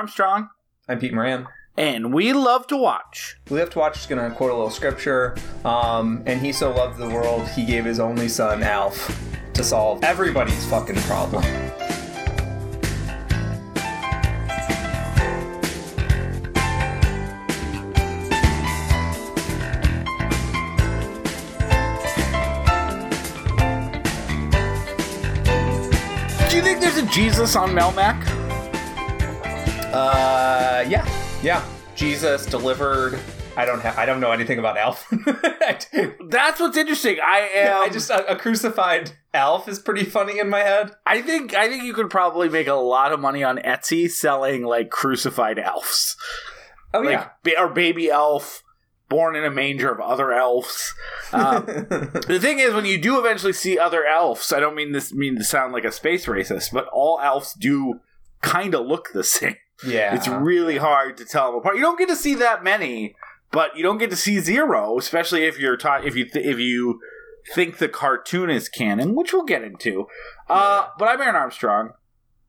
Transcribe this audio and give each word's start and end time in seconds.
Armstrong. 0.00 0.48
I'm 0.88 0.98
Pete 0.98 1.12
Moran. 1.12 1.46
And 1.76 2.14
we 2.14 2.32
love 2.32 2.66
to 2.68 2.76
watch. 2.78 3.36
We 3.50 3.58
Love 3.58 3.68
to 3.68 3.78
Watch 3.80 3.98
is 3.98 4.06
going 4.06 4.30
to 4.30 4.34
quote 4.34 4.50
a 4.50 4.54
little 4.54 4.70
scripture. 4.70 5.36
Um, 5.62 6.22
and 6.24 6.40
he 6.40 6.54
so 6.54 6.74
loved 6.74 6.96
the 6.96 7.10
world, 7.10 7.46
he 7.48 7.66
gave 7.66 7.84
his 7.84 8.00
only 8.00 8.26
son, 8.26 8.62
Alf, 8.62 9.14
to 9.52 9.62
solve 9.62 10.02
everybody's 10.02 10.64
fucking 10.70 10.96
problem. 11.00 11.42
Do 26.48 26.56
you 26.56 26.62
think 26.62 26.80
there's 26.80 26.96
a 26.96 27.06
Jesus 27.12 27.54
on 27.54 27.72
Melmac? 27.72 28.49
Uh, 29.92 30.84
yeah, 30.88 31.06
yeah. 31.42 31.64
Jesus 31.96 32.46
delivered. 32.46 33.18
I 33.56 33.64
don't 33.64 33.80
have. 33.80 33.98
I 33.98 34.06
don't 34.06 34.20
know 34.20 34.30
anything 34.30 34.58
about 34.58 34.78
Alf. 34.78 35.06
That's 36.28 36.60
what's 36.60 36.76
interesting. 36.76 37.18
I 37.22 37.50
am. 37.54 37.82
I 37.82 37.88
just 37.88 38.08
a, 38.08 38.32
a 38.32 38.36
crucified 38.36 39.12
Alf 39.34 39.68
is 39.68 39.78
pretty 39.78 40.04
funny 40.04 40.38
in 40.38 40.48
my 40.48 40.60
head. 40.60 40.92
I 41.04 41.20
think. 41.20 41.54
I 41.54 41.68
think 41.68 41.82
you 41.84 41.92
could 41.92 42.08
probably 42.08 42.48
make 42.48 42.68
a 42.68 42.74
lot 42.74 43.12
of 43.12 43.20
money 43.20 43.42
on 43.42 43.58
Etsy 43.58 44.10
selling 44.10 44.64
like 44.64 44.90
crucified 44.90 45.58
elves, 45.58 46.16
Oh 46.94 47.00
like 47.00 47.30
ba- 47.42 47.60
or 47.60 47.68
baby 47.68 48.10
elf 48.10 48.62
born 49.10 49.34
in 49.36 49.44
a 49.44 49.50
manger 49.50 49.90
of 49.90 50.00
other 50.00 50.32
elves. 50.32 50.94
Um, 51.32 51.66
the 51.66 52.38
thing 52.40 52.60
is, 52.60 52.72
when 52.72 52.86
you 52.86 52.96
do 52.96 53.18
eventually 53.18 53.52
see 53.52 53.78
other 53.78 54.06
elves, 54.06 54.52
I 54.52 54.60
don't 54.60 54.76
mean 54.76 54.92
this 54.92 55.12
mean 55.12 55.36
to 55.36 55.44
sound 55.44 55.74
like 55.74 55.84
a 55.84 55.92
space 55.92 56.24
racist, 56.24 56.72
but 56.72 56.88
all 56.92 57.20
elves 57.20 57.52
do 57.52 58.00
kind 58.40 58.74
of 58.74 58.86
look 58.86 59.10
the 59.12 59.24
same. 59.24 59.56
Yeah. 59.86 60.14
It's 60.14 60.28
really 60.28 60.76
hard 60.78 61.16
to 61.18 61.24
tell 61.24 61.46
them 61.52 61.60
apart. 61.60 61.76
You 61.76 61.82
don't 61.82 61.98
get 61.98 62.08
to 62.08 62.16
see 62.16 62.34
that 62.36 62.62
many, 62.64 63.16
but 63.50 63.76
you 63.76 63.82
don't 63.82 63.98
get 63.98 64.10
to 64.10 64.16
see 64.16 64.38
zero, 64.40 64.98
especially 64.98 65.44
if 65.44 65.58
you're 65.58 65.76
taught 65.76 66.04
if 66.06 66.14
you 66.16 66.24
th- 66.28 66.44
if 66.44 66.58
you 66.58 67.00
think 67.54 67.78
the 67.78 67.88
cartoon 67.88 68.50
is 68.50 68.68
canon, 68.68 69.14
which 69.14 69.32
we'll 69.32 69.44
get 69.44 69.62
into. 69.62 70.06
Uh, 70.48 70.88
but 70.98 71.08
I'm 71.08 71.20
Aaron 71.20 71.36
Armstrong. 71.36 71.90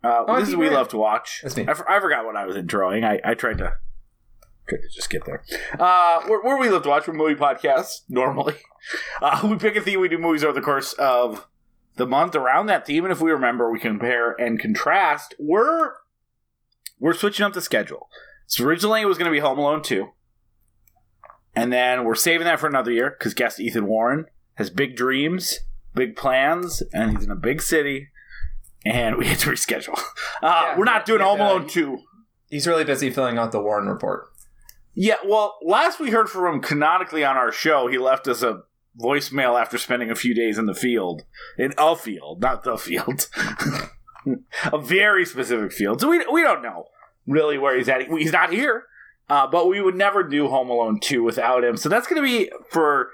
Uh, 0.04 0.26
Oh, 0.28 0.40
this 0.40 0.50
is 0.50 0.56
we 0.56 0.70
love 0.70 0.90
to 0.90 0.98
watch. 0.98 1.40
That's 1.44 1.56
me. 1.56 1.66
I, 1.68 1.72
f- 1.72 1.84
I 1.88 2.00
forgot 2.00 2.26
what 2.26 2.36
I 2.36 2.46
was 2.46 2.56
introing. 2.56 3.04
I, 3.06 3.20
I 3.32 3.34
tried 3.36 3.60
to 3.60 3.74
just 4.94 5.10
get 5.10 5.26
there. 5.26 5.44
Uh, 5.78 6.22
where, 6.28 6.42
where 6.42 6.58
we 6.58 6.70
love 6.70 6.84
to 6.84 6.90
watch, 6.90 7.08
a 7.08 7.14
movie 7.14 7.36
podcast 7.36 8.02
normally. 8.10 8.56
Uh, 9.22 9.48
we 9.48 9.56
pick 9.58 9.76
a 9.76 9.82
theme, 9.82 10.00
we 10.00 10.10
do 10.10 10.18
movies 10.18 10.44
over 10.44 10.54
the 10.54 10.60
course 10.62 10.94
of 10.94 11.46
the 11.98 12.08
month 12.08 12.34
around 12.34 12.66
that 12.66 12.84
theme, 12.84 13.06
and 13.06 13.12
if 13.12 13.22
we 13.22 13.30
remember, 13.30 13.70
we 13.72 13.80
compare 13.80 14.32
and 14.42 14.60
contrast. 14.60 15.36
We're 15.38 15.92
we're 17.02 17.14
switching 17.14 17.46
up 17.46 17.52
the 17.52 17.62
schedule. 17.62 18.10
So 18.46 18.64
originally 18.64 19.02
it 19.02 19.06
was 19.06 19.18
going 19.18 19.30
to 19.30 19.36
be 19.36 19.40
Home 19.40 19.58
Alone 19.58 19.82
two, 19.82 20.12
and 21.56 21.74
then 21.74 22.06
we're 22.06 22.16
saving 22.16 22.46
that 22.46 22.60
for 22.60 22.68
another 22.68 22.92
year 22.92 23.14
because 23.18 23.34
guest 23.34 23.60
Ethan 23.60 23.88
Warren 23.88 24.26
has 24.56 24.70
big 24.70 24.96
dreams, 24.96 25.60
big 25.94 26.16
plans, 26.16 26.82
and 26.94 27.12
he's 27.12 27.26
in 27.26 27.32
a 27.32 27.36
big 27.36 27.62
city, 27.62 28.10
and 28.86 29.16
we 29.18 29.28
had 29.28 29.40
to 29.40 29.50
reschedule. 29.50 30.00
Uh, 30.44 30.70
Yeah, 30.70 30.78
we're 30.80 30.86
not 30.86 31.06
doing 31.06 31.20
yeah, 31.20 31.28
Home. 31.28 31.40
Alone 31.40 31.68
two. 31.68 32.00
He's 32.50 32.66
really 32.66 32.84
busy 32.84 33.12
filling 33.12 33.38
out 33.38 33.52
the 33.52 33.62
Warren 33.62 33.88
report. 33.88 34.32
Yeah, 34.96 35.18
well, 35.24 35.60
last 35.62 36.00
we 36.00 36.10
heard 36.10 36.30
from 36.30 36.56
him 36.56 36.62
canonically 36.62 37.24
on 37.24 37.38
our 37.38 37.52
show, 37.52 37.88
he 37.88 38.00
left 38.00 38.28
us 38.28 38.42
a 38.42 38.64
voicemail 39.00 39.60
after 39.62 39.78
spending 39.78 40.10
a 40.10 40.16
few 40.16 40.34
days 40.34 40.58
in 40.58 40.66
the 40.66 40.74
field. 40.74 41.22
In 41.60 41.74
a 41.78 41.96
field, 41.96 42.42
not 42.42 42.64
the 42.64 42.76
field. 42.76 43.30
a 44.72 44.78
very 44.78 45.26
specific 45.26 45.72
field. 45.72 46.02
So 46.02 46.10
we, 46.10 46.26
we 46.32 46.42
don't 46.42 46.62
know 46.62 46.86
really 47.28 47.58
where 47.58 47.78
he's 47.78 47.90
at. 47.90 48.08
He's 48.08 48.32
not 48.32 48.52
here. 48.52 48.86
Uh, 49.30 49.48
but 49.48 49.68
we 49.70 49.80
would 49.80 49.96
never 49.96 50.24
do 50.24 50.50
Home 50.50 50.70
Alone 50.70 51.00
2 51.00 51.24
without 51.24 51.64
him. 51.64 51.78
So 51.78 51.88
that's 51.88 52.06
going 52.06 52.22
to 52.22 52.28
be 52.28 52.52
for 52.70 53.12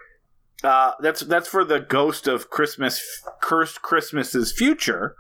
uh, 0.63 0.93
that's 0.99 1.21
that's 1.21 1.47
for 1.47 1.63
the 1.63 1.79
ghost 1.79 2.27
of 2.27 2.49
Christmas 2.49 3.23
cursed 3.41 3.83
Christmas's 3.83 4.51
future 4.51 5.15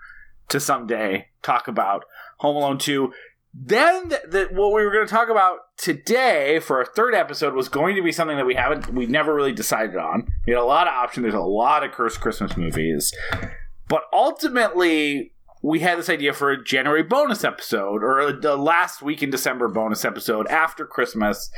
to 0.49 0.59
someday 0.59 1.27
talk 1.43 1.67
about 1.67 2.05
Home 2.39 2.55
Alone 2.55 2.79
2 2.79 3.11
then 3.59 4.09
th- 4.09 4.21
th- 4.31 4.51
what 4.51 4.73
we 4.73 4.83
were 4.83 4.91
going 4.91 5.07
to 5.07 5.11
talk 5.11 5.29
about 5.29 5.59
today 5.77 6.59
for 6.59 6.77
our 6.77 6.85
third 6.85 7.15
episode 7.15 7.55
was 7.55 7.69
going 7.69 7.95
to 7.95 8.03
be 8.03 8.11
something 8.11 8.37
that 8.37 8.45
we 8.45 8.53
haven't 8.53 8.93
we 8.93 9.05
never 9.05 9.33
really 9.33 9.53
decided 9.53 9.95
on 9.95 10.27
we 10.45 10.53
had 10.53 10.61
a 10.61 10.65
lot 10.65 10.87
of 10.87 10.93
options 10.93 11.23
there's 11.23 11.33
a 11.33 11.39
lot 11.39 11.83
of 11.83 11.91
cursed 11.91 12.21
christmas 12.21 12.55
movies 12.55 13.13
but 13.87 14.03
ultimately 14.13 15.33
we 15.61 15.79
had 15.79 15.97
this 15.97 16.09
idea 16.09 16.33
for 16.33 16.51
a 16.51 16.63
january 16.63 17.03
bonus 17.03 17.43
episode 17.43 18.03
or 18.03 18.31
the 18.31 18.55
last 18.55 19.01
week 19.01 19.21
in 19.23 19.29
december 19.29 19.67
bonus 19.67 20.03
episode 20.05 20.47
after 20.47 20.85
christmas 20.85 21.49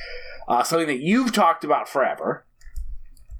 uh, 0.47 0.63
something 0.63 0.87
that 0.87 0.99
you've 1.01 1.31
talked 1.31 1.63
about 1.63 1.87
forever 1.87 2.45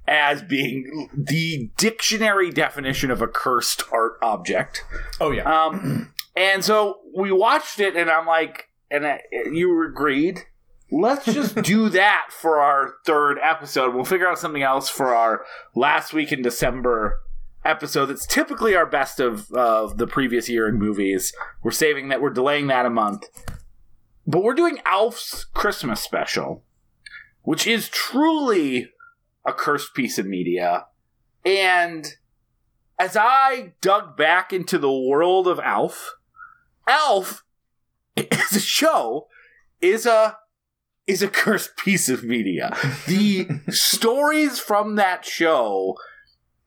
as 0.06 0.42
being 0.42 1.08
the 1.14 1.70
dictionary 1.76 2.50
definition 2.50 3.10
of 3.10 3.22
a 3.22 3.26
cursed 3.28 3.82
art 3.92 4.14
object 4.22 4.84
Oh 5.20 5.30
yeah. 5.30 5.42
um, 5.42 6.12
and 6.36 6.64
so 6.64 7.00
we 7.14 7.32
watched 7.32 7.80
it, 7.80 7.96
and 7.96 8.08
I'm 8.08 8.24
like, 8.26 8.68
and 8.90 9.06
I, 9.06 9.20
you 9.52 9.84
agreed. 9.84 10.40
Let's 10.90 11.24
just 11.26 11.60
do 11.62 11.88
that 11.90 12.28
for 12.30 12.60
our 12.60 12.94
third 13.04 13.38
episode. 13.42 13.94
We'll 13.94 14.04
figure 14.04 14.28
out 14.28 14.38
something 14.38 14.62
else 14.62 14.88
for 14.88 15.14
our 15.14 15.44
last 15.74 16.12
week 16.12 16.32
in 16.32 16.40
December 16.42 17.18
episode. 17.64 18.06
That's 18.06 18.26
typically 18.26 18.74
our 18.74 18.86
best 18.86 19.20
of 19.20 19.50
of 19.52 19.98
the 19.98 20.06
previous 20.06 20.48
year 20.48 20.68
in 20.68 20.78
movies. 20.78 21.32
We're 21.62 21.70
saving 21.70 22.08
that. 22.08 22.20
We're 22.20 22.30
delaying 22.30 22.68
that 22.68 22.86
a 22.86 22.90
month, 22.90 23.26
but 24.26 24.42
we're 24.42 24.54
doing 24.54 24.78
Alf's 24.84 25.44
Christmas 25.44 26.00
special, 26.00 26.64
which 27.42 27.66
is 27.66 27.88
truly 27.88 28.90
a 29.46 29.52
cursed 29.52 29.94
piece 29.94 30.18
of 30.18 30.26
media, 30.26 30.86
and 31.44 32.14
as 32.98 33.16
I 33.16 33.72
dug 33.80 34.16
back 34.16 34.52
into 34.52 34.78
the 34.78 34.92
world 34.92 35.48
of 35.48 35.58
Alf, 35.58 36.16
Alf 36.86 37.44
as 38.16 38.54
a 38.54 38.60
show 38.60 39.28
is 39.80 40.04
a 40.04 40.36
is 41.06 41.22
a 41.22 41.28
cursed 41.28 41.76
piece 41.76 42.08
of 42.08 42.22
media. 42.22 42.76
The 43.06 43.48
stories 43.70 44.58
from 44.58 44.96
that 44.96 45.24
show 45.24 45.96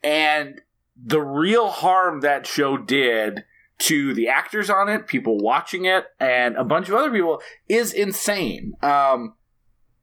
and 0.03 0.62
the 0.96 1.22
real 1.22 1.70
harm 1.70 2.22
that 2.22 2.46
show 2.48 2.78
did 2.78 3.44
to 3.80 4.14
the 4.14 4.28
actors 4.28 4.70
on 4.70 4.88
it, 4.90 5.08
people 5.08 5.38
watching 5.40 5.86
it, 5.86 6.06
and 6.20 6.56
a 6.56 6.64
bunch 6.64 6.88
of 6.90 6.96
other 6.96 7.12
people 7.12 7.42
is 7.68 7.92
insane. 7.92 8.74
Um, 8.81 9.36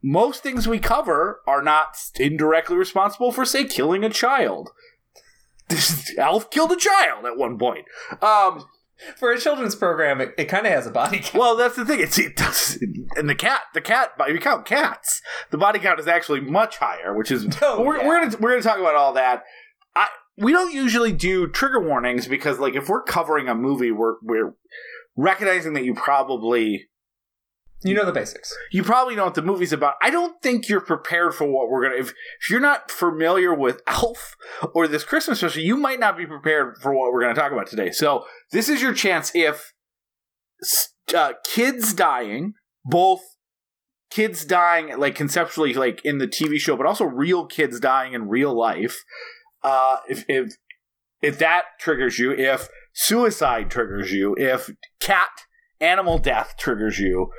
most 0.02 0.42
things 0.42 0.66
we 0.66 0.78
cover 0.78 1.40
are 1.46 1.62
not 1.62 1.96
indirectly 2.18 2.76
responsible 2.76 3.32
for, 3.32 3.44
say, 3.44 3.64
killing 3.64 4.02
a 4.04 4.10
child. 4.10 4.70
Alf 6.18 6.50
killed 6.50 6.72
a 6.72 6.76
child 6.76 7.24
at 7.26 7.36
one 7.36 7.58
point. 7.58 7.84
Um, 8.20 8.64
For 9.18 9.30
a 9.32 9.38
children's 9.38 9.76
program, 9.76 10.20
it, 10.20 10.34
it 10.36 10.44
kind 10.46 10.66
of 10.66 10.72
has 10.72 10.86
a 10.86 10.90
body 10.90 11.18
count. 11.20 11.34
well, 11.34 11.56
that's 11.56 11.76
the 11.76 11.84
thing. 11.86 12.00
It's 12.00 12.18
it 12.18 12.36
does, 12.36 12.78
and 13.16 13.28
the 13.30 13.34
cat, 13.34 13.62
the 13.72 13.80
cat. 13.80 14.12
If 14.18 14.34
you 14.34 14.40
count 14.40 14.66
cats, 14.66 15.22
the 15.50 15.58
body 15.58 15.78
count 15.78 16.00
is 16.00 16.06
actually 16.08 16.40
much 16.40 16.78
higher, 16.78 17.16
which 17.16 17.30
is 17.30 17.46
Oh, 17.62 17.82
we're, 17.82 17.98
yeah. 17.98 18.06
we're 18.08 18.20
gonna 18.24 18.36
we're 18.40 18.50
gonna 18.50 18.62
talk 18.62 18.78
about 18.78 18.96
all 18.96 19.12
that. 19.14 19.44
I 19.96 20.08
we 20.38 20.52
don't 20.52 20.72
usually 20.72 21.12
do 21.12 21.46
trigger 21.48 21.80
warnings 21.80 22.26
because 22.26 22.58
like 22.58 22.74
if 22.74 22.88
we're 22.88 23.02
covering 23.02 23.48
a 23.48 23.54
movie, 23.54 23.90
we're 23.92 24.14
we're 24.22 24.54
recognizing 25.16 25.72
that 25.74 25.84
you 25.84 25.94
probably 25.94 26.88
You 27.84 27.94
know 27.94 28.04
the 28.04 28.12
basics. 28.12 28.54
you 28.70 28.82
probably 28.82 29.16
know 29.16 29.24
what 29.24 29.34
the 29.34 29.42
movie's 29.42 29.72
about. 29.72 29.94
I 30.02 30.10
don't 30.10 30.40
think 30.42 30.68
you're 30.68 30.80
prepared 30.80 31.34
for 31.34 31.46
what 31.46 31.68
we're 31.68 31.82
gonna. 31.82 31.96
If, 32.00 32.10
if 32.40 32.50
you're 32.50 32.60
not 32.60 32.90
familiar 32.90 33.54
with 33.54 33.82
Alf 33.86 34.36
or 34.74 34.86
this 34.88 35.04
Christmas 35.04 35.38
special, 35.40 35.62
you 35.62 35.76
might 35.76 36.00
not 36.00 36.16
be 36.16 36.26
prepared 36.26 36.78
for 36.78 36.94
what 36.94 37.12
we're 37.12 37.20
gonna 37.22 37.34
talk 37.34 37.52
about 37.52 37.66
today. 37.66 37.90
So 37.90 38.24
this 38.52 38.68
is 38.68 38.80
your 38.80 38.94
chance. 38.94 39.32
If 39.34 39.72
uh, 41.14 41.32
kids 41.44 41.92
dying, 41.92 42.54
both 42.84 43.20
kids 44.10 44.44
dying, 44.44 44.98
like 44.98 45.14
conceptually, 45.14 45.72
like 45.74 46.04
in 46.04 46.18
the 46.18 46.26
TV 46.28 46.58
show, 46.58 46.76
but 46.76 46.86
also 46.86 47.04
real 47.04 47.46
kids 47.46 47.80
dying 47.80 48.12
in 48.12 48.28
real 48.28 48.56
life. 48.56 48.98
Uh, 49.62 49.98
if 50.08 50.24
if 50.28 50.54
if 51.22 51.38
that 51.38 51.64
triggers 51.78 52.18
you, 52.18 52.32
if 52.32 52.68
suicide 52.94 53.70
triggers 53.70 54.12
you, 54.12 54.34
if 54.38 54.70
cat 55.00 55.28
animal 55.80 56.18
death 56.18 56.54
triggers 56.58 56.98
you, 56.98 57.30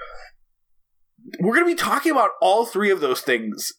we're 1.40 1.56
going 1.56 1.66
to 1.66 1.72
be 1.72 1.76
talking 1.76 2.12
about 2.12 2.32
all 2.42 2.66
three 2.66 2.92
of 2.92 3.00
those 3.00 3.22
things 3.22 3.74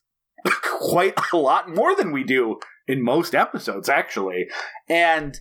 quite 0.45 1.15
a 1.33 1.37
lot 1.37 1.75
more 1.75 1.95
than 1.95 2.13
we 2.13 2.25
do 2.25 2.59
in 2.87 3.03
most 3.03 3.35
episodes, 3.35 3.89
actually. 3.89 4.49
And 4.89 5.39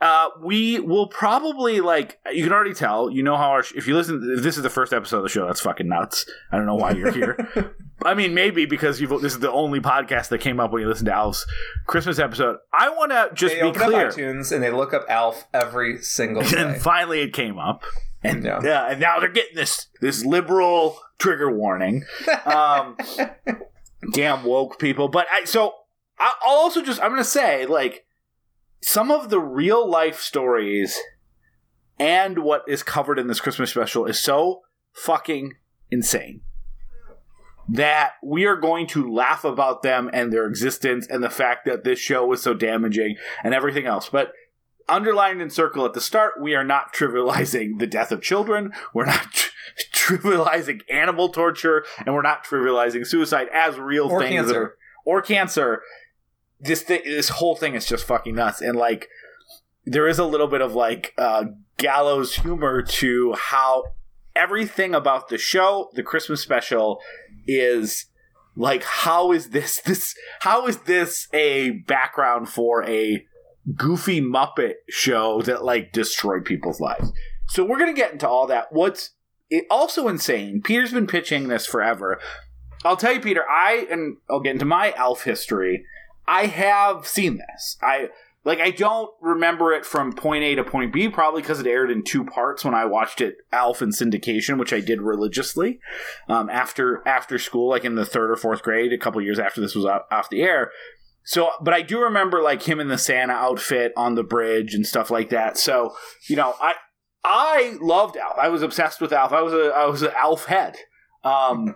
uh, 0.00 0.28
we 0.44 0.78
will 0.78 1.08
probably 1.08 1.80
like 1.80 2.18
you 2.32 2.44
can 2.44 2.52
already 2.52 2.74
tell. 2.74 3.10
You 3.10 3.22
know 3.22 3.36
how 3.36 3.50
our 3.50 3.64
if 3.74 3.86
you 3.88 3.96
listen, 3.96 4.34
if 4.36 4.42
this 4.42 4.56
is 4.56 4.62
the 4.62 4.70
first 4.70 4.92
episode 4.92 5.18
of 5.18 5.22
the 5.24 5.28
show, 5.28 5.46
that's 5.46 5.60
fucking 5.60 5.88
nuts. 5.88 6.24
I 6.52 6.56
don't 6.56 6.66
know 6.66 6.76
why 6.76 6.92
you're 6.92 7.12
here. 7.12 7.36
I 8.04 8.14
mean, 8.14 8.32
maybe 8.34 8.64
because 8.66 9.00
you've 9.00 9.10
this 9.22 9.32
is 9.34 9.40
the 9.40 9.50
only 9.50 9.80
podcast 9.80 10.28
that 10.28 10.38
came 10.40 10.60
up 10.60 10.70
when 10.72 10.82
you 10.82 10.88
listened 10.88 11.06
to 11.06 11.12
Alf's 11.14 11.44
Christmas 11.86 12.18
episode. 12.18 12.56
I 12.72 12.90
want 12.90 13.10
to 13.12 13.30
just 13.34 13.54
they 13.54 13.60
be 13.62 13.66
open 13.68 13.82
clear. 13.82 14.08
up 14.08 14.14
iTunes 14.14 14.52
and 14.52 14.62
they 14.62 14.70
look 14.70 14.94
up 14.94 15.04
Alf 15.08 15.44
every 15.52 16.00
single 16.02 16.42
and 16.42 16.74
day. 16.74 16.78
finally, 16.78 17.20
it 17.22 17.32
came 17.32 17.58
up. 17.58 17.82
and 18.22 18.44
Yeah. 18.44 18.60
yeah. 18.62 18.90
and 18.90 19.00
now 19.00 19.18
they're 19.18 19.28
getting 19.28 19.56
this 19.56 19.86
this 20.00 20.24
liberal 20.24 20.98
trigger 21.18 21.50
warning. 21.50 22.04
Um, 22.46 22.96
damn 24.12 24.44
woke 24.44 24.78
people. 24.78 25.08
But 25.08 25.26
I 25.32 25.44
so 25.44 25.74
I- 26.18 26.34
I'll 26.46 26.56
also 26.56 26.82
just 26.82 27.00
I'm 27.02 27.10
gonna 27.10 27.24
say 27.24 27.66
like 27.66 28.06
some 28.82 29.10
of 29.10 29.28
the 29.30 29.40
real 29.40 29.88
life 29.88 30.20
stories 30.20 30.96
and 31.98 32.38
what 32.40 32.62
is 32.68 32.82
covered 32.82 33.18
in 33.18 33.26
this 33.26 33.40
Christmas 33.40 33.70
special 33.70 34.06
is 34.06 34.20
so 34.22 34.60
fucking 34.92 35.54
insane 35.90 36.42
that 37.68 38.12
we 38.22 38.46
are 38.46 38.56
going 38.56 38.86
to 38.88 39.12
laugh 39.12 39.44
about 39.44 39.82
them 39.82 40.08
and 40.12 40.32
their 40.32 40.46
existence 40.46 41.06
and 41.08 41.22
the 41.22 41.30
fact 41.30 41.66
that 41.66 41.84
this 41.84 41.98
show 41.98 42.26
was 42.26 42.42
so 42.42 42.54
damaging 42.54 43.16
and 43.44 43.52
everything 43.54 43.84
else. 43.86 44.08
But 44.08 44.32
underlined 44.88 45.42
in 45.42 45.50
circle 45.50 45.84
at 45.84 45.92
the 45.92 46.00
start, 46.00 46.40
we 46.40 46.54
are 46.54 46.64
not 46.64 46.94
trivializing 46.94 47.78
the 47.78 47.86
death 47.86 48.10
of 48.10 48.22
children. 48.22 48.72
We're 48.94 49.04
not 49.06 49.26
tr- 49.92 50.14
trivializing 50.16 50.80
animal 50.90 51.28
torture, 51.28 51.84
and 52.06 52.14
we're 52.14 52.22
not 52.22 52.44
trivializing 52.44 53.06
suicide 53.06 53.48
as 53.52 53.78
real 53.78 54.08
Or 54.08 54.20
things 54.22 54.46
cancer. 54.46 54.62
are 54.62 54.74
or 55.04 55.22
cancer. 55.22 55.82
This 56.60 56.82
thing, 56.82 57.02
this 57.04 57.28
whole 57.28 57.54
thing 57.54 57.74
is 57.74 57.86
just 57.86 58.04
fucking 58.04 58.34
nuts, 58.34 58.60
and 58.62 58.76
like 58.76 59.08
there 59.84 60.08
is 60.08 60.18
a 60.18 60.24
little 60.24 60.48
bit 60.48 60.60
of 60.60 60.74
like 60.74 61.12
uh, 61.18 61.44
gallows 61.76 62.34
humor 62.36 62.82
to 62.82 63.34
how 63.34 63.84
everything 64.34 64.94
about 64.94 65.28
the 65.28 65.38
show, 65.38 65.90
the 65.94 66.02
Christmas 66.02 66.40
special, 66.40 67.00
is 67.48 68.06
like 68.56 68.84
how 68.84 69.32
is 69.32 69.50
this 69.50 69.80
this 69.86 70.14
how 70.40 70.66
is 70.66 70.78
this 70.78 71.26
a 71.32 71.70
background 71.70 72.48
for 72.48 72.84
a 72.84 73.24
goofy 73.74 74.20
Muppet 74.20 74.74
show 74.88 75.42
that 75.42 75.64
like 75.64 75.92
destroyed 75.92 76.44
people's 76.44 76.80
lives? 76.80 77.12
So 77.48 77.64
we're 77.64 77.78
gonna 77.78 77.94
get 77.94 78.12
into 78.12 78.28
all 78.28 78.46
that. 78.46 78.72
What's 78.72 79.10
also 79.70 80.08
insane? 80.08 80.60
Peter's 80.62 80.92
been 80.92 81.06
pitching 81.06 81.48
this 81.48 81.66
forever. 81.66 82.20
I'll 82.84 82.96
tell 82.96 83.12
you, 83.12 83.20
Peter. 83.20 83.48
I 83.48 83.86
and 83.90 84.18
I'll 84.30 84.40
get 84.40 84.52
into 84.52 84.64
my 84.64 84.92
Alf 84.92 85.24
history. 85.24 85.84
I 86.26 86.46
have 86.46 87.06
seen 87.06 87.38
this. 87.38 87.78
I 87.82 88.10
like. 88.44 88.60
I 88.60 88.70
don't 88.70 89.10
remember 89.20 89.72
it 89.72 89.84
from 89.84 90.12
point 90.12 90.44
A 90.44 90.54
to 90.54 90.64
point 90.64 90.92
B, 90.92 91.08
probably 91.08 91.42
because 91.42 91.60
it 91.60 91.66
aired 91.66 91.90
in 91.90 92.02
two 92.02 92.24
parts 92.24 92.64
when 92.64 92.74
I 92.74 92.84
watched 92.84 93.20
it 93.20 93.36
Alf 93.52 93.82
in 93.82 93.90
syndication, 93.90 94.58
which 94.58 94.72
I 94.72 94.80
did 94.80 95.00
religiously 95.00 95.80
um, 96.28 96.48
after 96.50 97.02
after 97.06 97.38
school, 97.38 97.68
like 97.68 97.84
in 97.84 97.94
the 97.94 98.06
third 98.06 98.30
or 98.30 98.36
fourth 98.36 98.62
grade, 98.62 98.92
a 98.92 98.98
couple 98.98 99.20
years 99.20 99.38
after 99.38 99.60
this 99.60 99.74
was 99.74 99.84
off, 99.84 100.30
the 100.30 100.42
air. 100.42 100.70
So, 101.24 101.50
but 101.60 101.74
I 101.74 101.82
do 101.82 102.00
remember 102.00 102.42
like 102.42 102.62
him 102.62 102.80
in 102.80 102.88
the 102.88 102.96
Santa 102.96 103.34
outfit 103.34 103.92
on 103.96 104.14
the 104.14 104.22
bridge 104.22 104.74
and 104.74 104.86
stuff 104.86 105.10
like 105.10 105.28
that. 105.28 105.58
So, 105.58 105.94
you 106.28 106.36
know, 106.36 106.54
I 106.60 106.74
I 107.22 107.76
loved 107.80 108.16
Alf. 108.16 108.36
I 108.38 108.48
was 108.48 108.62
obsessed 108.62 109.00
with 109.00 109.12
Alf. 109.12 109.32
I 109.32 109.42
was 109.42 109.52
a 109.52 109.72
I 109.76 109.86
was 109.86 110.02
an 110.02 110.12
Alf 110.16 110.46
head. 110.46 110.76
Um, 111.24 111.74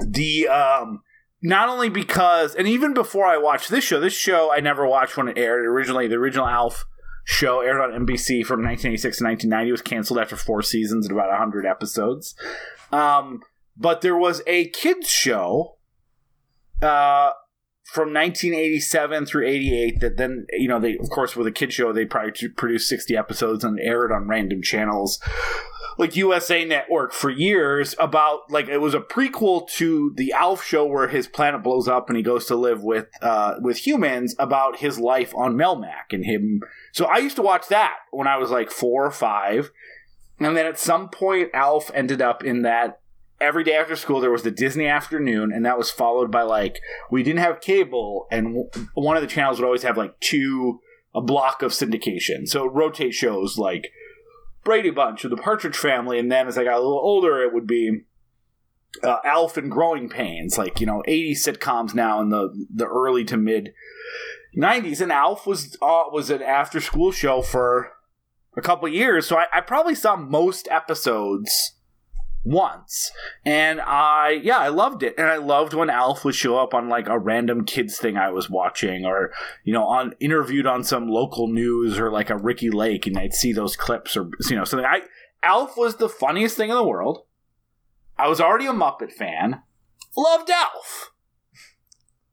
the 0.00 0.48
um, 0.48 1.02
not 1.42 1.68
only 1.68 1.88
because, 1.88 2.54
and 2.54 2.66
even 2.66 2.94
before 2.94 3.26
I 3.26 3.36
watched 3.36 3.70
this 3.70 3.84
show, 3.84 4.00
this 4.00 4.14
show 4.14 4.52
I 4.52 4.60
never 4.60 4.86
watched 4.86 5.16
when 5.16 5.28
it 5.28 5.38
aired. 5.38 5.64
Originally, 5.64 6.08
the 6.08 6.16
original 6.16 6.46
Alf 6.46 6.84
show 7.24 7.60
aired 7.60 7.80
on 7.80 8.06
NBC 8.06 8.44
from 8.44 8.62
1986 8.62 9.18
to 9.18 9.24
1990. 9.24 9.68
It 9.68 9.72
was 9.72 9.82
canceled 9.82 10.18
after 10.18 10.36
four 10.36 10.62
seasons 10.62 11.06
and 11.06 11.16
about 11.16 11.28
100 11.28 11.66
episodes. 11.66 12.34
Um, 12.92 13.42
but 13.76 14.00
there 14.00 14.16
was 14.16 14.42
a 14.46 14.68
kids 14.68 15.10
show 15.10 15.76
uh, 16.80 17.32
from 17.84 18.14
1987 18.14 19.26
through 19.26 19.46
88 19.46 20.00
that 20.00 20.16
then, 20.16 20.46
you 20.52 20.68
know, 20.68 20.80
they, 20.80 20.96
of 20.98 21.10
course, 21.10 21.36
with 21.36 21.46
a 21.46 21.52
kids 21.52 21.74
show, 21.74 21.92
they 21.92 22.06
probably 22.06 22.32
produced 22.56 22.88
60 22.88 23.16
episodes 23.16 23.64
and 23.64 23.78
aired 23.80 24.12
on 24.12 24.28
random 24.28 24.62
channels 24.62 25.20
like 25.98 26.16
USA 26.16 26.64
Network 26.64 27.12
for 27.12 27.30
years 27.30 27.94
about 27.98 28.50
like 28.50 28.68
it 28.68 28.78
was 28.78 28.94
a 28.94 29.00
prequel 29.00 29.68
to 29.70 30.12
the 30.16 30.32
Alf 30.32 30.62
show 30.64 30.84
where 30.84 31.08
his 31.08 31.26
planet 31.26 31.62
blows 31.62 31.88
up 31.88 32.08
and 32.08 32.16
he 32.16 32.22
goes 32.22 32.46
to 32.46 32.56
live 32.56 32.82
with 32.82 33.08
uh 33.22 33.54
with 33.60 33.86
humans 33.86 34.34
about 34.38 34.78
his 34.78 34.98
life 34.98 35.34
on 35.34 35.56
Melmac 35.56 36.12
and 36.12 36.24
him. 36.24 36.62
So 36.92 37.06
I 37.06 37.18
used 37.18 37.36
to 37.36 37.42
watch 37.42 37.68
that 37.68 37.96
when 38.10 38.26
I 38.26 38.36
was 38.36 38.50
like 38.50 38.70
4 38.70 39.06
or 39.06 39.10
5. 39.10 39.70
And 40.38 40.56
then 40.56 40.66
at 40.66 40.78
some 40.78 41.08
point 41.08 41.50
Alf 41.54 41.90
ended 41.94 42.20
up 42.20 42.44
in 42.44 42.62
that 42.62 43.00
every 43.40 43.64
day 43.64 43.74
after 43.74 43.96
school 43.96 44.20
there 44.20 44.30
was 44.30 44.42
the 44.42 44.50
Disney 44.50 44.86
afternoon 44.86 45.52
and 45.52 45.64
that 45.64 45.78
was 45.78 45.90
followed 45.90 46.30
by 46.30 46.42
like 46.42 46.80
we 47.10 47.22
didn't 47.22 47.40
have 47.40 47.60
cable 47.60 48.26
and 48.30 48.64
one 48.94 49.16
of 49.16 49.22
the 49.22 49.28
channels 49.28 49.58
would 49.58 49.66
always 49.66 49.82
have 49.82 49.96
like 49.96 50.18
two 50.20 50.80
a 51.14 51.20
block 51.22 51.62
of 51.62 51.72
syndication. 51.72 52.46
So 52.46 52.66
rotate 52.66 53.14
shows 53.14 53.56
like 53.56 53.90
Brady 54.66 54.90
Bunch 54.90 55.24
or 55.24 55.28
the 55.28 55.36
Partridge 55.36 55.76
Family, 55.76 56.18
and 56.18 56.30
then 56.30 56.48
as 56.48 56.58
I 56.58 56.64
got 56.64 56.74
a 56.74 56.82
little 56.82 56.98
older, 56.98 57.40
it 57.40 57.54
would 57.54 57.68
be 57.68 58.00
uh, 59.02 59.18
Alf 59.24 59.56
and 59.56 59.70
Growing 59.70 60.08
Pains, 60.08 60.58
like 60.58 60.80
you 60.80 60.86
know, 60.86 61.04
80 61.06 61.34
sitcoms 61.34 61.94
now 61.94 62.20
in 62.20 62.30
the 62.30 62.66
the 62.74 62.86
early 62.86 63.24
to 63.26 63.36
mid 63.36 63.72
90s, 64.58 65.00
and 65.00 65.12
Alf 65.12 65.46
was 65.46 65.78
uh, 65.80 66.04
was 66.10 66.30
an 66.30 66.42
after 66.42 66.80
school 66.80 67.12
show 67.12 67.42
for 67.42 67.92
a 68.56 68.60
couple 68.60 68.88
years, 68.88 69.26
so 69.26 69.36
I, 69.36 69.46
I 69.52 69.60
probably 69.60 69.94
saw 69.94 70.16
most 70.16 70.66
episodes 70.68 71.75
once. 72.46 73.10
And 73.44 73.80
i 73.80 74.40
yeah 74.42 74.58
i 74.58 74.68
loved 74.68 75.02
it. 75.02 75.14
And 75.18 75.26
i 75.26 75.36
loved 75.36 75.74
when 75.74 75.90
alf 75.90 76.24
would 76.24 76.34
show 76.34 76.58
up 76.58 76.74
on 76.74 76.88
like 76.88 77.08
a 77.08 77.18
random 77.18 77.64
kids 77.64 77.98
thing 77.98 78.16
i 78.16 78.30
was 78.30 78.48
watching 78.48 79.04
or 79.04 79.32
you 79.64 79.72
know 79.72 79.84
on 79.84 80.14
interviewed 80.20 80.66
on 80.66 80.84
some 80.84 81.08
local 81.08 81.48
news 81.48 81.98
or 81.98 82.10
like 82.10 82.30
a 82.30 82.36
ricki 82.36 82.70
lake 82.70 83.06
and 83.06 83.18
i'd 83.18 83.34
see 83.34 83.52
those 83.52 83.76
clips 83.76 84.16
or 84.16 84.30
you 84.48 84.56
know 84.56 84.64
something. 84.64 84.86
I 84.86 85.02
alf 85.42 85.76
was 85.76 85.96
the 85.96 86.08
funniest 86.08 86.56
thing 86.56 86.70
in 86.70 86.76
the 86.76 86.86
world. 86.86 87.24
I 88.18 88.28
was 88.28 88.40
already 88.40 88.66
a 88.66 88.72
muppet 88.72 89.12
fan. 89.12 89.62
Loved 90.16 90.50
alf. 90.50 91.12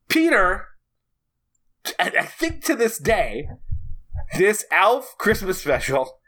Peter 0.07 0.67
and 1.99 2.15
i 2.15 2.23
think 2.23 2.63
to 2.63 2.75
this 2.75 2.97
day 2.97 3.49
this 4.37 4.65
alf 4.71 5.15
christmas 5.17 5.59
special 5.59 6.19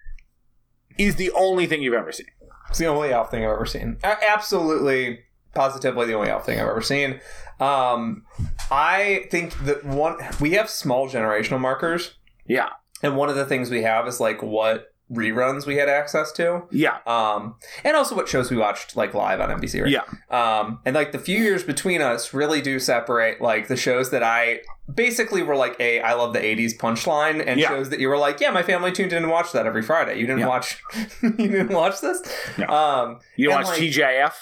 is 0.97 1.15
the 1.15 1.31
only 1.31 1.65
thing 1.65 1.81
you've 1.81 1.93
ever 1.93 2.11
seen 2.11 2.27
It's 2.69 2.79
the 2.79 2.87
only 2.87 3.13
Alf 3.13 3.31
thing 3.31 3.43
I've 3.43 3.51
ever 3.51 3.65
seen. 3.65 3.97
Absolutely, 4.03 5.19
positively 5.53 6.07
the 6.07 6.13
only 6.13 6.29
Alf 6.29 6.45
thing 6.45 6.59
I've 6.59 6.67
ever 6.67 6.81
seen. 6.81 7.19
Um, 7.59 8.25
I 8.69 9.27
think 9.31 9.57
that 9.65 9.85
one 9.85 10.17
we 10.41 10.51
have 10.51 10.69
small 10.69 11.07
generational 11.09 11.59
markers, 11.59 12.15
yeah 12.45 12.69
and 13.01 13.15
one 13.15 13.29
of 13.29 13.35
the 13.35 13.45
things 13.45 13.69
we 13.69 13.83
have 13.83 14.07
is 14.07 14.19
like 14.19 14.41
what 14.41 14.93
reruns 15.11 15.65
we 15.65 15.75
had 15.75 15.87
access 15.87 16.31
to, 16.33 16.63
yeah 16.71 16.97
um, 17.07 17.55
and 17.83 17.95
also 17.95 18.15
what 18.15 18.27
shows 18.27 18.51
we 18.51 18.57
watched 18.57 18.97
like 18.97 19.13
live 19.13 19.39
on 19.39 19.49
NBC. 19.49 19.83
Right? 19.83 19.91
yeah 19.91 20.01
Um, 20.29 20.79
and 20.85 20.95
like 20.95 21.11
the 21.13 21.19
few 21.19 21.39
years 21.39 21.63
between 21.63 22.01
us 22.01 22.33
really 22.33 22.61
do 22.61 22.79
separate 22.79 23.39
like 23.39 23.67
the 23.67 23.77
shows 23.77 24.09
that 24.09 24.23
I 24.23 24.61
basically 24.93 25.41
were 25.43 25.55
like 25.55 25.75
a 25.79 25.99
I 26.01 26.13
love 26.13 26.33
the 26.33 26.39
80s 26.39 26.77
punchline 26.77 27.43
and 27.45 27.59
Yeah. 27.59 27.69
shows 27.69 27.89
that 27.89 27.99
you 27.99 28.07
were 28.07 28.17
like, 28.17 28.39
yeah, 28.39 28.51
my 28.51 28.63
family 28.63 28.91
tuned 28.91 29.11
in 29.13 29.23
and 29.23 29.31
watched 29.31 29.53
that 29.53 29.65
every 29.65 29.81
Friday. 29.81 30.19
You 30.19 30.27
didn't 30.27 30.39
Yeah. 30.41 30.47
watch 30.47 30.81
you 31.21 31.31
didn't 31.31 31.69
watch 31.69 32.01
this? 32.01 32.21
No. 32.57 32.67
Um 32.67 33.19
You 33.35 33.47
don't 33.49 33.55
watch 33.63 33.67
like- 33.67 33.81
TGIF? 33.81 34.33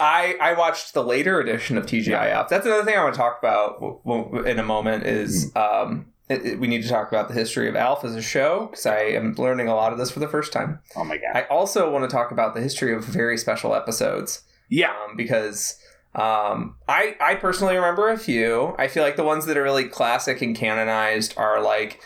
I 0.00 0.36
I 0.40 0.54
watched 0.54 0.94
the 0.94 1.04
later 1.04 1.38
edition 1.40 1.76
of 1.76 1.86
TGIF. 1.86 2.48
That's 2.48 2.66
another 2.66 2.84
thing 2.84 2.96
I 2.96 3.02
want 3.02 3.14
to 3.14 3.18
talk 3.20 3.38
about 3.38 3.74
w- 3.80 4.00
w- 4.04 4.44
in 4.44 4.58
a 4.58 4.62
moment 4.64 5.04
is 5.06 5.52
Mm-hmm. 5.52 5.88
um 5.90 6.06
it, 6.28 6.46
it- 6.46 6.58
we 6.60 6.66
need 6.66 6.82
to 6.82 6.88
talk 6.88 7.08
about 7.08 7.28
the 7.28 7.34
history 7.34 7.68
of 7.68 7.76
Alf 7.76 8.04
as 8.04 8.16
a 8.16 8.22
show 8.22 8.68
because 8.70 8.86
I 8.86 9.00
am 9.00 9.34
learning 9.34 9.68
a 9.68 9.74
lot 9.74 9.92
of 9.92 9.98
this 9.98 10.10
for 10.10 10.20
the 10.20 10.28
first 10.28 10.52
time. 10.52 10.78
Oh 10.96 11.04
my 11.04 11.18
god. 11.18 11.32
I 11.34 11.42
also 11.42 11.90
want 11.90 12.08
to 12.08 12.14
talk 12.16 12.30
about 12.30 12.54
the 12.54 12.60
history 12.62 12.94
of 12.94 13.04
very 13.04 13.36
special 13.36 13.74
episodes 13.74 14.42
yeah. 14.70 14.90
um, 15.08 15.14
because 15.16 15.76
um, 16.14 16.76
I 16.88 17.16
I 17.20 17.34
personally 17.36 17.74
remember 17.74 18.10
a 18.10 18.18
few. 18.18 18.74
I 18.78 18.88
feel 18.88 19.02
like 19.02 19.16
the 19.16 19.24
ones 19.24 19.46
that 19.46 19.56
are 19.56 19.62
really 19.62 19.84
classic 19.88 20.42
and 20.42 20.54
canonized 20.56 21.34
are 21.36 21.60
like 21.62 22.00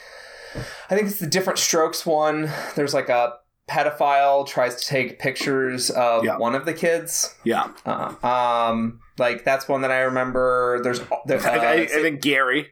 I 0.54 0.94
think 0.94 1.08
it's 1.08 1.18
the 1.18 1.26
Diff'rent 1.26 1.58
Strokes 1.58 2.06
one. 2.06 2.50
There's 2.76 2.94
like 2.94 3.08
a 3.08 3.34
pedophile 3.68 4.46
tries 4.46 4.76
to 4.76 4.86
take 4.86 5.18
pictures 5.18 5.90
of 5.90 6.24
Yeah. 6.24 6.38
one 6.38 6.54
of 6.54 6.64
the 6.64 6.72
kids. 6.72 7.34
Yeah. 7.44 7.68
Uh, 7.84 8.14
um, 8.24 9.00
like 9.18 9.44
that's 9.44 9.66
one 9.68 9.80
that 9.82 9.90
I 9.90 10.00
remember. 10.02 10.80
There's 10.82 11.00
there, 11.26 11.38
uh, 11.40 11.42
I, 11.50 11.56
I, 11.56 11.72
I 11.82 11.86
think 11.86 12.20
Gary. 12.20 12.68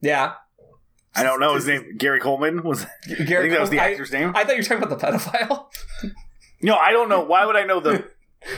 yeah. 0.00 0.34
I 1.16 1.24
don't 1.24 1.40
know 1.40 1.56
his 1.56 1.66
name. 1.66 1.96
Gary 1.98 2.20
Coleman 2.20 2.62
was. 2.62 2.84
I 3.10 3.24
Gary, 3.24 3.42
think 3.48 3.54
that 3.54 3.60
was 3.60 3.70
the 3.70 3.80
I- 3.80 3.90
actor's 3.90 4.12
name. 4.12 4.30
I 4.36 4.44
thought 4.44 4.52
you 4.52 4.58
were 4.58 4.62
talking 4.62 4.84
about 4.84 4.98
the 5.00 5.04
pedophile. 5.06 5.66
No, 6.62 6.76
I 6.76 6.92
don't 6.92 7.08
know. 7.08 7.22
Why 7.22 7.46
would 7.46 7.56
I 7.56 7.64
know 7.64 7.80
the 7.80 8.04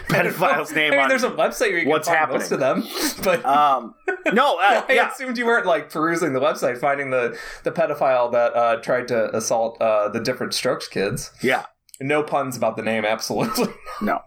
pedophile's 0.09 0.73
I 0.73 0.75
name 0.75 0.91
mean, 0.93 1.01
on? 1.01 1.09
there's 1.09 1.25
a 1.25 1.31
website 1.31 1.71
where 1.71 1.77
you 1.79 1.81
can 1.83 1.91
what's 1.91 2.07
find 2.09 2.19
happening. 2.19 2.39
most 2.41 2.53
of 2.53 2.61
them, 2.61 2.85
but 3.25 3.45
um, 3.45 3.95
no, 4.33 4.57
uh, 4.63 4.85
I 4.89 4.93
yeah, 4.93 5.11
assumed 5.11 5.37
you 5.39 5.47
weren't 5.47 5.67
like 5.67 5.91
perusing 5.91 6.33
the 6.33 6.41
website, 6.41 6.79
finding 6.79 7.11
the 7.11 7.37
the 7.65 7.73
pedophile 7.73 8.31
that 8.33 8.55
uh, 8.55 8.77
tried 8.77 9.09
to 9.09 9.35
assault 9.37 9.81
uh, 9.81 10.09
the 10.09 10.21
Diff'rent 10.21 10.55
Strokes 10.55 10.89
kids. 10.89 11.31
yeah. 11.43 11.67
No 12.01 12.23
puns 12.25 12.57
about 12.57 12.77
the 12.77 12.83
name, 12.83 13.05
absolutely. 13.05 13.69
No, 14.01 14.21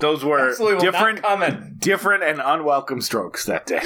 those 0.00 0.24
were 0.24 0.48
absolutely 0.48 0.80
different, 0.80 1.20
different 1.78 2.24
and 2.24 2.40
unwelcome 2.44 3.00
strokes 3.00 3.44
that 3.44 3.66
day. 3.66 3.80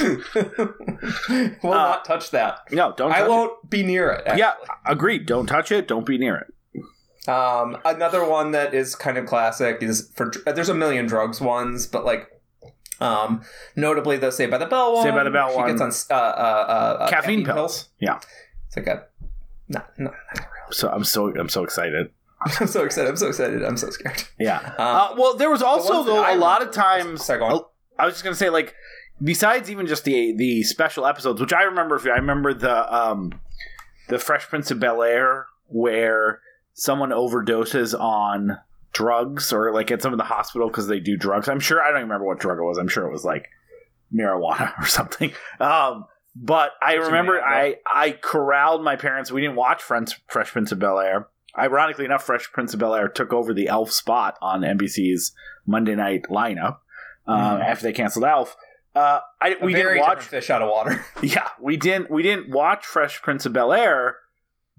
we'll 1.63 1.73
Uh, 1.73 1.77
not 1.89 2.05
touch 2.07 2.31
that. 2.31 2.61
No, 2.71 2.95
don't. 2.97 3.13
I 3.13 3.27
won't 3.29 3.69
be 3.69 3.83
near 3.83 4.11
it. 4.11 4.21
It. 4.21 4.27
actually. 4.29 4.39
Yeah, 4.39 4.53
agreed. 4.87 5.27
Don't 5.27 5.47
touch 5.47 5.71
it. 5.73 5.89
Don't 5.89 6.07
be 6.07 6.17
near 6.17 6.37
it. 6.37 6.55
Um, 7.29 7.79
another 7.85 8.29
one 8.29 8.51
that 8.53 8.75
is 8.75 8.95
kind 8.97 9.17
of 9.17 9.27
classic 9.27 9.83
is 9.83 10.11
for 10.15 10.33
there's 10.45 10.69
a 10.69 10.75
million 10.75 11.07
drugs 11.07 11.41
ones, 11.41 11.87
but 11.87 12.05
like 12.05 12.29
um, 13.01 13.43
notably 13.77 14.17
the 14.17 14.31
Saved 14.31 14.51
by 14.51 14.59
the 14.59 14.67
Bell 14.67 14.95
one. 14.95 15.05
Saved 15.05 15.15
by 15.15 15.25
the 15.25 15.31
Bell 15.31 15.51
she 15.51 15.57
one. 15.57 15.69
gets 15.77 15.81
on 16.11 16.17
uh, 16.17 16.21
uh, 16.21 16.27
uh, 16.27 17.09
caffeine, 17.11 17.45
pills. 17.45 17.89
Yeah. 18.01 18.19
It's 18.67 18.77
like 18.77 18.87
a 18.87 19.05
not, 19.69 19.89
not, 19.99 20.15
not 20.37 20.47
So 20.71 20.89
I'm 20.89 21.05
so 21.05 21.33
I'm 21.37 21.49
so 21.49 21.63
excited. 21.65 22.11
I'm 22.61 22.67
so 22.67 22.85
excited. 22.85 23.09
I'm 23.09 23.17
so 23.17 23.29
excited. 23.29 23.63
I'm 23.65 23.77
so 23.77 23.91
scared. 23.91 24.25
Yeah. 24.39 24.59
Um, 24.59 24.75
Uh, 24.79 25.15
well, 25.17 25.37
there 25.37 25.51
was 25.51 25.63
also 25.63 26.03
though 26.03 26.23
I 26.23 26.33
a 26.33 26.37
lot 26.37 26.63
of 26.63 26.73
times. 26.73 27.25
Sorry, 27.25 27.41
on. 27.41 27.63
I 27.99 28.05
was 28.07 28.15
just 28.15 28.25
gonna 28.25 28.35
say 28.37 28.51
like, 28.51 28.75
besides 29.23 29.71
even 29.71 29.87
just 29.87 30.05
the 30.05 30.35
the 30.37 30.63
special 30.65 31.07
episodes, 31.07 31.41
which 31.41 31.53
I 31.53 31.63
remember. 31.63 32.01
I 32.11 32.17
remember 32.17 32.53
the 32.53 32.93
um 32.93 33.33
the 34.09 34.19
Fresh 34.19 34.49
Prince 34.49 34.71
of 34.73 34.81
Bel 34.81 35.03
Air 35.03 35.47
where 35.69 36.41
someone 36.75 37.11
overdoses 37.11 37.99
on 37.99 38.59
drugs 38.93 39.53
or 39.53 39.73
like 39.73 39.91
at 39.91 40.03
some 40.03 40.13
of 40.13 40.19
the 40.19 40.25
hospital 40.25 40.69
because 40.69 40.87
they 40.89 41.01
do 41.01 41.17
drugs. 41.17 41.49
I'm 41.49 41.61
sure 41.61 41.81
I 41.83 41.89
don't 41.89 41.99
even 41.99 42.09
remember 42.09 42.27
what 42.27 42.39
drug 42.39 42.59
it 42.59 42.63
was. 42.63 42.79
I'm 42.79 42.89
sure 42.89 43.07
it 43.07 43.13
was 43.13 43.25
like 43.25 43.49
marijuana 44.15 44.79
or 44.83 44.87
something. 44.87 45.33
Um, 45.61 46.05
but 46.35 46.71
I 46.83 46.95
you 46.95 47.05
remember 47.05 47.41
I 47.41 47.77
I 47.93 48.13
corralled 48.13 48.83
my 48.83 48.97
parents. 48.97 49.31
We 49.31 49.41
didn't 49.43 49.57
watch 49.57 49.83
Fresh 49.83 50.21
Fresh 50.29 50.53
Prince 50.53 50.73
of 50.73 50.79
Bel 50.79 50.99
Air. 50.99 51.29
Ironically 51.59 52.07
enough, 52.07 52.25
Fresh 52.25 52.51
Prince 52.53 52.73
of 52.73 52.81
Bel 52.81 52.95
Air 52.95 53.09
took 53.09 53.33
over 53.35 53.53
the 53.53 53.69
Alf 53.69 53.91
spot 53.93 54.39
on 54.41 54.63
NBC's 54.63 55.33
Monday 55.67 55.95
night 55.95 56.23
lineup 56.31 56.79
uh, 57.27 57.57
Mhm. 57.59 57.65
after 57.65 57.83
they 57.85 57.93
canceled 57.93 58.25
Alf. 58.25 58.57
Uh, 58.95 59.21
I, 59.41 59.57
we 59.63 59.73
very 59.75 59.95
didn't 59.99 60.07
watch. 60.09 60.23
fish 60.25 60.49
out 60.51 60.63
of 60.63 60.69
water. 60.71 61.05
Yeah, 61.23 61.49
we 61.61 61.77
didn't. 61.77 62.11
We 62.11 62.23
didn't 62.23 62.49
watch 62.51 62.87
Fresh 62.87 63.21
Prince 63.23 63.45
of 63.45 63.53
Bel 63.53 63.73
Air, 63.73 64.17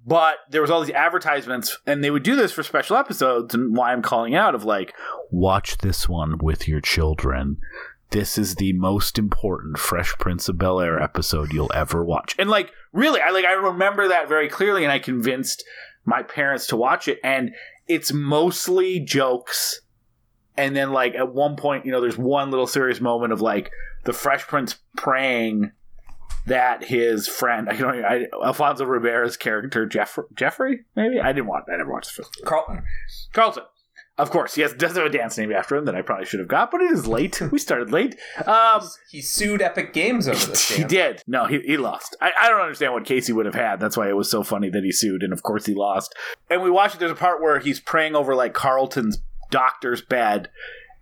but 0.06 0.38
there 0.50 0.62
was 0.62 0.70
all 0.70 0.82
these 0.82 0.94
advertisements, 0.94 1.78
and 1.86 2.04
they 2.04 2.12
would 2.12 2.24
do 2.24 2.36
this 2.36 2.52
for 2.52 2.64
special 2.64 2.98
episodes. 2.98 3.54
And 3.54 3.76
why 3.76 3.94
I'm 3.94 4.02
calling 4.02 4.36
out 4.36 4.56
of 4.56 4.66
like, 4.66 4.94
watch 5.32 5.78
this 5.78 6.10
one 6.10 6.38
with 6.40 6.68
your 6.68 6.82
children. 6.82 7.58
This 8.10 8.38
is 8.38 8.56
the 8.56 8.74
most 8.74 9.18
important 9.18 9.80
Fresh 9.80 10.14
Prince 10.20 10.48
of 10.50 10.58
Bel 10.58 10.80
Air 10.80 11.02
episode 11.02 11.54
you'll 11.54 11.72
ever 11.74 12.04
watch. 12.04 12.36
And 12.38 12.50
like, 12.50 12.72
really, 12.92 13.22
I 13.22 13.32
like 13.32 13.46
I 13.46 13.54
remember 13.54 14.10
that 14.10 14.28
very 14.28 14.50
clearly, 14.50 14.84
and 14.84 14.92
I 14.92 15.00
convinced 15.00 15.64
my 16.06 16.22
parents 16.22 16.68
to 16.68 16.78
watch 16.78 17.08
it. 17.08 17.20
And 17.24 17.52
it's 17.88 18.12
mostly 18.12 19.00
jokes. 19.00 19.80
And 20.58 20.76
then, 20.76 20.92
like 20.92 21.16
at 21.16 21.34
one 21.34 21.56
point, 21.56 21.86
you 21.86 21.92
know, 21.92 22.02
there's 22.02 22.18
one 22.18 22.52
little 22.52 22.68
serious 22.68 23.02
moment 23.02 23.34
of 23.34 23.42
like 23.42 23.72
the 24.04 24.14
Fresh 24.14 24.48
Prince 24.48 24.76
praying 24.98 25.72
that 26.46 26.86
his 26.86 27.28
friend, 27.28 27.70
I 27.70 27.76
don't, 27.76 28.04
I, 28.04 28.28
Alfonso 28.44 28.86
Ribeiro's 28.86 29.38
character, 29.38 29.86
Jeff, 29.86 30.18
Jeffrey, 30.36 30.82
maybe 30.96 31.20
I 31.20 31.32
didn't 31.32 31.48
watch, 31.48 31.64
I 31.72 31.78
never 31.78 31.92
watched 31.92 32.16
the 32.16 32.24
first. 32.24 32.42
Carlton. 32.46 32.84
Carlton, 33.32 33.64
of 34.18 34.30
course, 34.30 34.58
yes, 34.58 34.74
does 34.74 34.96
have 34.96 35.06
a 35.06 35.10
dance 35.10 35.38
named 35.38 35.54
after 35.54 35.76
him 35.76 35.86
that 35.86 35.96
I 35.96 36.02
probably 36.04 36.26
should 36.26 36.40
have 36.40 36.48
got, 36.48 36.70
but 36.70 36.82
it 36.82 36.92
is 36.92 37.08
late. 37.08 37.42
We 37.52 37.58
started 37.58 37.92
late. 37.92 38.16
Um, 38.46 38.82
he 39.10 39.22
sued 39.22 39.62
Epic 39.62 39.92
Games 39.94 40.28
over 40.28 40.46
this 40.46 40.70
he 40.76 40.80
game. 40.80 40.88
did. 40.88 41.24
No, 41.26 41.46
he, 41.46 41.60
he 41.62 41.78
lost. 41.78 42.16
I, 42.22 42.32
I 42.40 42.50
don't 42.50 42.62
understand 42.62 42.94
what 42.94 43.06
Casey 43.06 43.34
would 43.34 43.46
have 43.48 43.56
had. 43.56 43.80
That's 43.80 43.98
why 43.98 44.10
it 44.10 44.16
was 44.16 44.30
so 44.30 44.44
funny 44.44 44.70
that 44.70 44.84
he 44.84 44.92
sued, 44.92 45.24
and 45.24 45.34
of 45.34 45.42
course 45.42 45.66
he 45.66 45.74
lost. 45.74 46.14
And 46.50 46.62
we 46.62 46.70
watched 46.70 46.96
it. 46.96 47.00
There's 47.00 47.12
a 47.12 47.16
part 47.16 47.42
where 47.42 47.60
he's 47.60 47.80
praying 47.80 48.16
over 48.16 48.36
like 48.36 48.54
Carlton's 48.54 49.18
doctor's 49.50 50.02
bed 50.04 50.50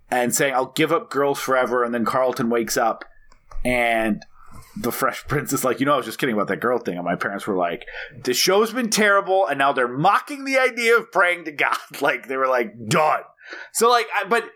and 0.10 0.34
saying, 0.34 0.54
"I'll 0.54 0.72
give 0.72 0.94
up 0.94 1.10
girls 1.10 1.40
forever." 1.40 1.84
And 1.84 1.94
then 1.94 2.06
Carlton 2.06 2.50
wakes 2.50 2.78
up, 2.78 3.04
and 3.66 4.24
the 4.76 4.92
Fresh 4.92 5.28
Prince 5.28 5.54
is 5.54 5.64
like, 5.64 5.80
"You 5.80 5.86
know, 5.86 5.94
I 5.94 5.98
was 5.98 6.06
just 6.06 6.20
kidding 6.20 6.36
about 6.36 6.48
that 6.48 6.60
girl 6.60 6.80
thing." 6.80 6.96
And 6.96 7.06
my 7.06 7.16
parents 7.16 7.48
were 7.48 7.56
like, 7.56 7.86
"The 8.24 8.34
show's 8.34 8.72
been 8.72 8.90
terrible, 8.90 9.48
and 9.48 9.58
now 9.58 9.74
they're 9.74 9.88
mocking 9.88 10.46
the 10.46 10.58
idea 10.58 10.98
of 10.98 11.12
praying 11.12 11.46
to 11.46 11.52
God." 11.52 11.78
like 12.02 12.28
they 12.28 12.38
were 12.38 12.48
like, 12.48 12.74
"Done." 12.88 13.22
So 13.74 13.90
like, 13.90 14.08
I, 14.16 14.26
but 14.26 14.50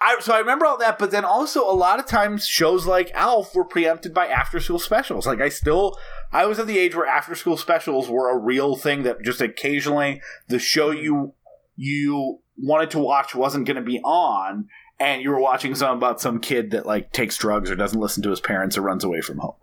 I 0.00 0.18
so 0.20 0.34
I 0.34 0.38
remember 0.38 0.66
all 0.66 0.76
that, 0.78 0.98
but 0.98 1.10
then 1.10 1.24
also 1.24 1.68
a 1.68 1.72
lot 1.72 1.98
of 1.98 2.06
times 2.06 2.46
shows 2.46 2.86
like 2.86 3.10
Alf 3.14 3.54
were 3.54 3.64
preempted 3.64 4.12
by 4.12 4.26
after 4.26 4.60
school 4.60 4.78
specials. 4.78 5.26
Like 5.26 5.40
I 5.40 5.48
still 5.48 5.96
I 6.32 6.46
was 6.46 6.58
at 6.58 6.66
the 6.66 6.78
age 6.78 6.94
where 6.94 7.06
after 7.06 7.34
school 7.34 7.56
specials 7.56 8.08
were 8.08 8.30
a 8.30 8.38
real 8.38 8.76
thing 8.76 9.04
that 9.04 9.22
just 9.22 9.40
occasionally 9.40 10.20
the 10.48 10.58
show 10.58 10.90
you 10.90 11.34
you 11.76 12.40
wanted 12.56 12.90
to 12.90 12.98
watch 12.98 13.34
wasn't 13.34 13.66
going 13.66 13.76
to 13.76 13.82
be 13.82 14.00
on 14.00 14.68
and 14.98 15.22
you 15.22 15.30
were 15.30 15.40
watching 15.40 15.74
something 15.74 15.98
about 15.98 16.20
some 16.20 16.40
kid 16.40 16.70
that 16.70 16.86
like 16.86 17.12
takes 17.12 17.36
drugs 17.36 17.70
or 17.70 17.76
doesn't 17.76 18.00
listen 18.00 18.22
to 18.22 18.30
his 18.30 18.40
parents 18.40 18.76
or 18.76 18.82
runs 18.82 19.04
away 19.04 19.20
from 19.20 19.38
home. 19.38 19.54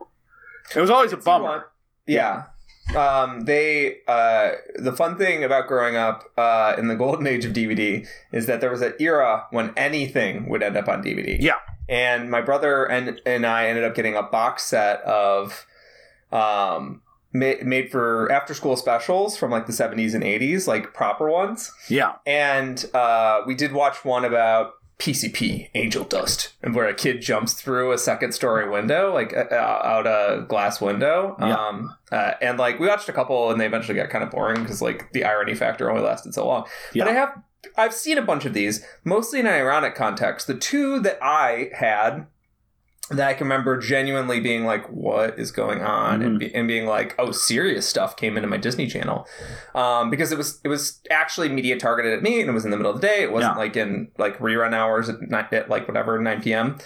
It 0.75 0.79
was 0.79 0.89
always 0.89 1.13
a 1.13 1.17
bummer. 1.17 1.67
Yeah. 2.05 2.45
Um, 2.95 3.41
they 3.41 3.97
uh, 4.07 4.51
the 4.75 4.91
fun 4.91 5.17
thing 5.17 5.43
about 5.43 5.67
growing 5.67 5.95
up 5.95 6.25
uh, 6.37 6.75
in 6.77 6.87
the 6.87 6.95
golden 6.95 7.27
age 7.27 7.45
of 7.45 7.53
DVD 7.53 8.05
is 8.31 8.47
that 8.47 8.59
there 8.59 8.71
was 8.71 8.81
an 8.81 8.93
era 8.99 9.45
when 9.51 9.73
anything 9.77 10.49
would 10.49 10.61
end 10.63 10.75
up 10.75 10.89
on 10.89 11.03
DVD. 11.03 11.37
Yeah. 11.39 11.55
And 11.87 12.29
my 12.29 12.41
brother 12.41 12.85
and 12.85 13.21
and 13.25 13.45
I 13.45 13.67
ended 13.67 13.83
up 13.83 13.95
getting 13.95 14.15
a 14.15 14.23
box 14.23 14.63
set 14.63 15.01
of 15.01 15.65
um 16.31 17.01
made, 17.33 17.65
made 17.65 17.91
for 17.91 18.31
after 18.31 18.53
school 18.53 18.75
specials 18.75 19.37
from 19.37 19.51
like 19.51 19.67
the 19.67 19.73
70s 19.73 20.13
and 20.13 20.23
80s, 20.23 20.67
like 20.67 20.93
proper 20.93 21.29
ones. 21.29 21.71
Yeah. 21.89 22.15
And 22.25 22.83
uh, 22.93 23.41
we 23.45 23.55
did 23.55 23.73
watch 23.73 24.03
one 24.03 24.25
about 24.25 24.73
PCP, 25.01 25.71
Angel 25.73 26.03
Dust, 26.03 26.53
and 26.61 26.75
where 26.75 26.87
a 26.87 26.93
kid 26.93 27.23
jumps 27.23 27.53
through 27.53 27.91
a 27.91 27.97
second 27.97 28.33
story 28.33 28.69
window, 28.69 29.11
like 29.11 29.35
uh, 29.35 29.51
out 29.51 30.05
a 30.05 30.45
glass 30.47 30.79
window. 30.79 31.35
Yeah. 31.39 31.55
Um, 31.55 31.95
uh, 32.11 32.33
and 32.39 32.59
like 32.59 32.79
we 32.79 32.87
watched 32.87 33.09
a 33.09 33.13
couple, 33.13 33.49
and 33.49 33.59
they 33.59 33.65
eventually 33.65 33.95
got 33.95 34.11
kind 34.11 34.23
of 34.23 34.29
boring 34.29 34.61
because 34.61 34.79
like 34.79 35.11
the 35.11 35.23
irony 35.23 35.55
factor 35.55 35.89
only 35.89 36.03
lasted 36.03 36.35
so 36.35 36.45
long. 36.45 36.67
Yeah. 36.93 37.05
But 37.05 37.11
I 37.11 37.13
have 37.15 37.43
I've 37.75 37.95
seen 37.95 38.19
a 38.19 38.21
bunch 38.21 38.45
of 38.45 38.53
these, 38.53 38.85
mostly 39.03 39.39
in 39.39 39.47
an 39.47 39.53
ironic 39.53 39.95
context. 39.95 40.45
The 40.45 40.53
two 40.53 40.99
that 40.99 41.17
I 41.19 41.71
had 41.73 42.27
that 43.11 43.27
I 43.29 43.33
can 43.33 43.45
remember 43.45 43.77
genuinely 43.77 44.39
being 44.39 44.65
like, 44.65 44.85
"What 44.89 45.37
is 45.39 45.51
going 45.51 45.81
on?" 45.81 46.21
and, 46.21 46.39
be, 46.39 46.53
and 46.53 46.67
being 46.67 46.85
like, 46.85 47.15
"Oh, 47.19 47.31
serious 47.31 47.87
stuff 47.87 48.15
came 48.15 48.37
into 48.37 48.47
my 48.47 48.57
Disney 48.57 48.87
Channel," 48.87 49.27
um, 49.75 50.09
because 50.09 50.31
it 50.31 50.37
was 50.37 50.59
it 50.63 50.67
was 50.67 50.99
actually 51.09 51.49
media 51.49 51.77
targeted 51.79 52.13
at 52.13 52.23
me, 52.23 52.41
and 52.41 52.49
it 52.49 52.53
was 52.53 52.65
in 52.65 52.71
the 52.71 52.77
middle 52.77 52.93
of 52.93 53.01
the 53.01 53.07
day. 53.07 53.21
It 53.23 53.31
wasn't 53.31 53.55
Yeah. 53.55 53.59
like 53.59 53.75
in 53.75 54.09
like 54.17 54.37
rerun 54.39 54.73
hours 54.73 55.09
at, 55.09 55.21
ni- 55.21 55.57
at 55.57 55.69
like 55.69 55.87
whatever 55.87 56.19
nine 56.19 56.41
p.m. 56.41 56.77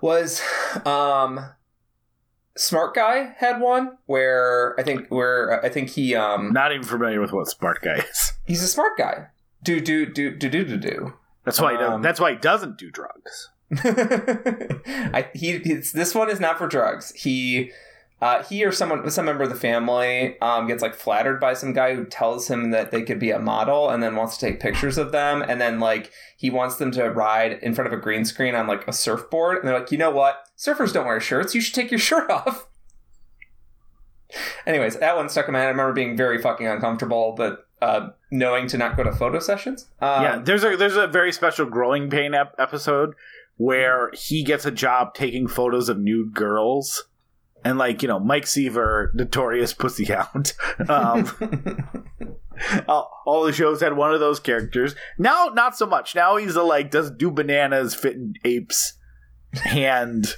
Was 0.00 0.42
um, 0.86 1.40
Smart 2.56 2.94
Guy 2.94 3.34
had 3.38 3.60
one 3.60 3.98
where 4.06 4.74
I 4.78 4.82
think 4.82 5.08
where 5.08 5.64
I 5.64 5.68
think 5.68 5.90
he 5.90 6.14
um 6.14 6.52
Not 6.52 6.72
even 6.72 6.84
familiar 6.86 7.20
with 7.20 7.32
what 7.32 7.46
Smart 7.48 7.80
Guy 7.82 7.96
is. 8.10 8.32
he's 8.46 8.62
a 8.62 8.68
smart 8.68 8.96
guy. 8.98 9.26
Do 9.62 9.80
do 9.80 10.06
do 10.06 10.34
do 10.34 10.48
do 10.48 10.64
do 10.64 10.76
do. 10.76 11.12
That's 11.44 11.60
why 11.60 11.72
he 11.72 11.78
doesn't, 11.78 11.92
Um, 11.94 12.02
that's 12.02 12.20
why 12.20 12.32
he 12.32 12.36
doesn't 12.38 12.76
do 12.78 12.90
drugs. 12.90 13.50
I, 13.84 15.28
he 15.34 15.58
this 15.58 16.14
one 16.14 16.28
is 16.30 16.40
not 16.40 16.58
for 16.58 16.66
drugs. 16.66 17.12
He 17.14 17.70
uh, 18.20 18.42
he 18.42 18.64
or 18.64 18.72
someone 18.72 19.08
some 19.10 19.24
member 19.24 19.44
of 19.44 19.48
the 19.48 19.54
family 19.54 20.38
um, 20.40 20.66
gets 20.66 20.82
like 20.82 20.94
flattered 20.94 21.40
by 21.40 21.54
some 21.54 21.72
guy 21.72 21.94
who 21.94 22.04
tells 22.04 22.48
him 22.48 22.70
that 22.70 22.90
they 22.90 23.02
could 23.02 23.18
be 23.18 23.30
a 23.30 23.38
model 23.38 23.88
and 23.88 24.02
then 24.02 24.14
wants 24.14 24.36
to 24.36 24.46
take 24.46 24.60
pictures 24.60 24.98
of 24.98 25.10
them 25.12 25.42
and 25.42 25.60
then 25.60 25.80
like 25.80 26.12
he 26.36 26.50
wants 26.50 26.76
them 26.76 26.90
to 26.90 27.08
ride 27.10 27.52
in 27.62 27.74
front 27.74 27.90
of 27.90 27.98
a 27.98 28.02
green 28.02 28.24
screen 28.24 28.54
on 28.54 28.66
like 28.66 28.86
a 28.86 28.92
surfboard 28.92 29.58
and 29.58 29.66
they're 29.66 29.78
like 29.78 29.90
you 29.90 29.96
know 29.96 30.10
what 30.10 30.48
surfers 30.58 30.92
don't 30.92 31.06
wear 31.06 31.20
shirts 31.20 31.54
you 31.54 31.60
should 31.60 31.74
take 31.74 31.90
your 31.90 32.00
shirt 32.00 32.30
off. 32.30 32.66
Anyways, 34.66 34.96
that 34.96 35.16
one 35.16 35.28
stuck 35.28 35.48
in 35.48 35.52
my 35.52 35.60
head. 35.60 35.66
I 35.66 35.70
remember 35.70 35.92
being 35.92 36.16
very 36.16 36.40
fucking 36.40 36.66
uncomfortable, 36.66 37.34
but 37.36 37.66
uh, 37.82 38.10
knowing 38.30 38.66
to 38.68 38.78
not 38.78 38.96
go 38.96 39.02
to 39.02 39.12
photo 39.12 39.38
sessions. 39.38 39.86
Um, 40.00 40.22
yeah, 40.22 40.38
there's 40.38 40.62
a 40.62 40.76
there's 40.76 40.96
a 40.96 41.06
very 41.06 41.32
special 41.32 41.66
growing 41.66 42.10
pain 42.10 42.34
ep- 42.34 42.54
episode 42.58 43.14
where 43.60 44.10
he 44.14 44.42
gets 44.42 44.64
a 44.64 44.70
job 44.70 45.12
taking 45.12 45.46
photos 45.46 45.90
of 45.90 45.98
nude 45.98 46.32
girls, 46.32 47.04
and 47.62 47.76
like 47.76 48.00
you 48.00 48.08
know 48.08 48.18
Mike 48.18 48.46
Seaver, 48.46 49.12
notorious 49.14 49.74
pussy 49.78 50.06
hound. 50.06 50.54
Um, 50.88 51.30
all, 52.88 53.44
the 53.44 53.52
shows 53.52 53.82
had 53.82 53.98
one 53.98 54.14
of 54.14 54.20
those 54.20 54.40
characters. 54.40 54.94
Now, 55.18 55.50
not 55.52 55.76
so 55.76 55.84
much. 55.84 56.14
Now 56.14 56.36
he's 56.36 56.56
a 56.56 56.62
like 56.62 56.90
does 56.90 57.10
do 57.10 57.30
bananas 57.30 57.94
fit 57.94 58.14
in 58.14 58.32
apes 58.46 58.94
hand 59.52 60.36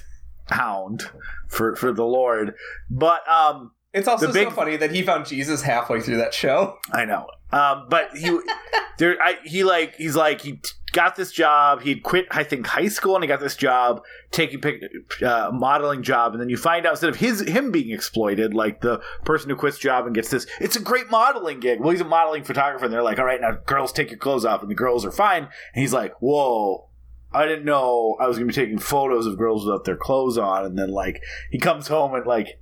hound 0.49 1.03
for 1.47 1.77
for 1.77 1.93
the 1.93 2.05
Lord, 2.05 2.55
but 2.89 3.27
um. 3.29 3.71
It's 3.93 4.07
also 4.07 4.33
big- 4.33 4.49
so 4.49 4.55
funny 4.55 4.75
that 4.75 4.91
he 4.91 5.03
found 5.03 5.27
Jesus 5.27 5.61
halfway 5.61 6.01
through 6.01 6.17
that 6.17 6.33
show. 6.33 6.77
I 6.91 7.05
know. 7.05 7.27
Um, 7.53 7.85
but 7.87 8.17
he 8.17 8.37
there 8.97 9.21
I 9.21 9.37
he 9.43 9.63
like 9.63 9.95
he's 9.95 10.15
like 10.15 10.41
he 10.41 10.53
t- 10.53 10.71
got 10.91 11.15
this 11.15 11.31
job. 11.31 11.81
He'd 11.81 12.01
quit 12.01 12.25
I 12.31 12.43
think 12.43 12.65
high 12.65 12.87
school 12.87 13.15
and 13.15 13.23
he 13.23 13.27
got 13.27 13.39
this 13.39 13.55
job 13.55 14.01
taking 14.31 14.59
pic, 14.59 14.81
uh, 15.23 15.51
modeling 15.53 16.01
job 16.01 16.33
and 16.33 16.41
then 16.41 16.49
you 16.49 16.57
find 16.57 16.85
out 16.85 16.93
instead 16.93 17.09
of 17.09 17.17
his 17.17 17.41
him 17.41 17.71
being 17.71 17.91
exploited 17.91 18.53
like 18.55 18.81
the 18.81 19.01
person 19.23 19.49
who 19.49 19.55
quits 19.55 19.77
job 19.77 20.05
and 20.05 20.15
gets 20.15 20.29
this 20.29 20.47
it's 20.59 20.75
a 20.75 20.81
great 20.81 21.11
modeling 21.11 21.59
gig. 21.59 21.79
Well, 21.79 21.91
he's 21.91 22.01
a 22.01 22.05
modeling 22.05 22.43
photographer 22.43 22.85
and 22.85 22.93
they're 22.93 23.03
like, 23.03 23.19
"All 23.19 23.25
right, 23.25 23.39
now 23.39 23.57
girls 23.65 23.93
take 23.93 24.09
your 24.09 24.19
clothes 24.19 24.45
off." 24.45 24.61
And 24.61 24.71
the 24.71 24.75
girls 24.75 25.05
are 25.05 25.11
fine. 25.11 25.43
And 25.43 25.81
he's 25.81 25.93
like, 25.93 26.13
"Whoa, 26.19 26.89
I 27.31 27.45
didn't 27.45 27.65
know 27.65 28.17
I 28.19 28.27
was 28.27 28.37
going 28.37 28.49
to 28.49 28.53
be 28.53 28.59
taking 28.59 28.79
photos 28.79 29.27
of 29.27 29.37
girls 29.37 29.65
without 29.65 29.85
their 29.85 29.97
clothes 29.97 30.39
on." 30.39 30.65
And 30.65 30.77
then 30.77 30.89
like 30.89 31.21
he 31.51 31.59
comes 31.59 31.87
home 31.87 32.15
and 32.15 32.25
like 32.25 32.59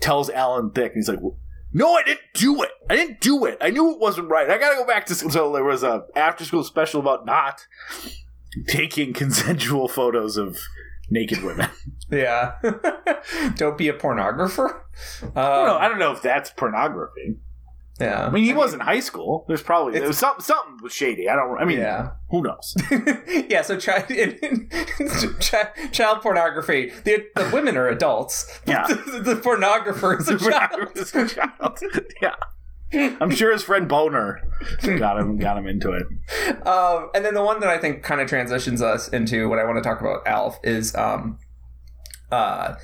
tells 0.00 0.30
Alan 0.30 0.70
Thicke, 0.70 0.92
and 0.92 0.96
he's 0.96 1.08
like, 1.08 1.20
No, 1.72 1.94
I 1.94 2.02
didn't 2.02 2.20
do 2.34 2.62
it. 2.62 2.70
I 2.88 2.96
didn't 2.96 3.20
do 3.20 3.44
it. 3.44 3.58
I 3.60 3.70
knew 3.70 3.92
it 3.92 3.98
wasn't 4.00 4.28
right. 4.28 4.50
I 4.50 4.58
gotta 4.58 4.76
go 4.76 4.86
back 4.86 5.06
to 5.06 5.14
so 5.14 5.52
there 5.52 5.64
was 5.64 5.82
a 5.82 6.04
after 6.16 6.44
school 6.44 6.64
special 6.64 7.00
about 7.00 7.24
not 7.26 7.66
taking 8.66 9.12
consensual 9.12 9.86
photos 9.88 10.36
of 10.36 10.58
naked 11.10 11.42
women. 11.42 11.70
Yeah. 12.12 12.54
Don't 13.54 13.78
be 13.78 13.86
a 13.86 13.92
pornographer. 13.92 14.80
Um, 15.22 15.30
I 15.36 15.54
don't 15.54 15.66
know. 15.68 15.78
I 15.78 15.88
don't 15.88 15.98
know 16.00 16.10
if 16.10 16.22
that's 16.22 16.50
pornography. 16.50 17.36
Yeah. 18.00 18.26
I 18.26 18.30
mean, 18.30 18.44
he 18.44 18.52
was 18.52 18.72
in 18.74 18.80
high 18.80 19.00
school. 19.00 19.44
There's 19.46 19.62
probably 19.62 19.98
there 19.98 20.08
was 20.08 20.18
something 20.18 20.42
something 20.42 20.78
was 20.82 20.92
shady. 20.92 21.28
I 21.28 21.36
don't. 21.36 21.58
I 21.58 21.64
mean, 21.64 21.78
Yeah. 21.78 22.10
who 22.30 22.42
knows? 22.42 22.74
yeah, 23.48 23.62
so 23.62 23.76
child, 23.78 24.06
child 25.92 26.22
pornography. 26.22 26.92
The, 27.04 27.26
the 27.34 27.50
women 27.52 27.76
are 27.76 27.88
adults. 27.88 28.60
Yeah. 28.66 28.86
The, 29.10 29.20
the 29.20 29.34
pornographer 29.36 30.18
is 30.20 30.28
a 31.14 31.28
child. 31.28 31.78
yeah. 32.22 32.34
I'm 33.20 33.30
sure 33.30 33.52
his 33.52 33.62
friend 33.62 33.88
Boner 33.88 34.40
got 34.82 35.18
him 35.18 35.36
got 35.38 35.56
him 35.56 35.66
into 35.66 35.92
it. 35.92 36.06
Um, 36.66 37.10
and 37.14 37.24
then 37.24 37.34
the 37.34 37.42
one 37.42 37.60
that 37.60 37.68
I 37.68 37.78
think 37.78 38.02
kind 38.02 38.20
of 38.20 38.28
transitions 38.28 38.82
us 38.82 39.08
into 39.08 39.48
what 39.48 39.58
I 39.58 39.64
want 39.64 39.76
to 39.76 39.82
talk 39.82 40.00
about, 40.00 40.26
Alf, 40.26 40.58
is 40.64 40.94
um, 40.96 41.38
uh, 42.32 42.74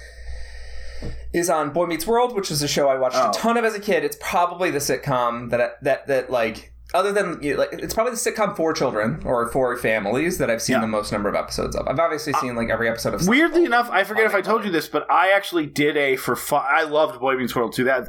is 1.32 1.48
on 1.50 1.70
Boy 1.70 1.86
Meets 1.86 2.06
World, 2.06 2.34
which 2.34 2.50
is 2.50 2.62
a 2.62 2.68
show 2.68 2.88
I 2.88 2.96
watched 2.96 3.16
Oh. 3.18 3.30
a 3.30 3.32
ton 3.32 3.56
of 3.56 3.64
as 3.64 3.74
a 3.74 3.80
kid. 3.80 4.04
It's 4.04 4.16
probably 4.20 4.70
the 4.70 4.78
sitcom 4.78 5.50
that 5.50 5.82
that 5.82 6.06
that 6.06 6.30
like. 6.30 6.72
Other 6.94 7.12
than 7.12 7.42
you 7.42 7.54
know, 7.54 7.58
like, 7.60 7.72
it's 7.72 7.92
probably 7.92 8.12
the 8.12 8.16
sitcom 8.18 8.56
for 8.56 8.72
children 8.72 9.20
or 9.26 9.48
for 9.48 9.76
families 9.76 10.38
that 10.38 10.48
I've 10.50 10.62
seen 10.62 10.74
Yeah. 10.74 10.80
the 10.82 10.86
most 10.86 11.10
number 11.10 11.28
of 11.28 11.34
episodes 11.34 11.74
of. 11.74 11.86
I've 11.88 11.98
obviously 11.98 12.32
seen 12.34 12.54
like 12.54 12.70
every 12.70 12.88
episode 12.88 13.12
of. 13.12 13.26
Weirdly 13.26 13.64
enough, 13.64 13.90
I 13.90 14.04
forget 14.04 14.24
if 14.24 14.34
I 14.34 14.40
told 14.40 14.64
you 14.64 14.70
this, 14.70 14.86
but 14.88 15.04
I 15.10 15.32
actually 15.32 15.66
did 15.66 15.96
a 15.96 16.14
for 16.16 16.36
fun. 16.36 16.64
I 16.66 16.84
loved 16.84 17.18
Boy 17.18 17.34
Meets 17.36 17.56
World 17.56 17.72
too. 17.74 17.84
That 17.84 18.08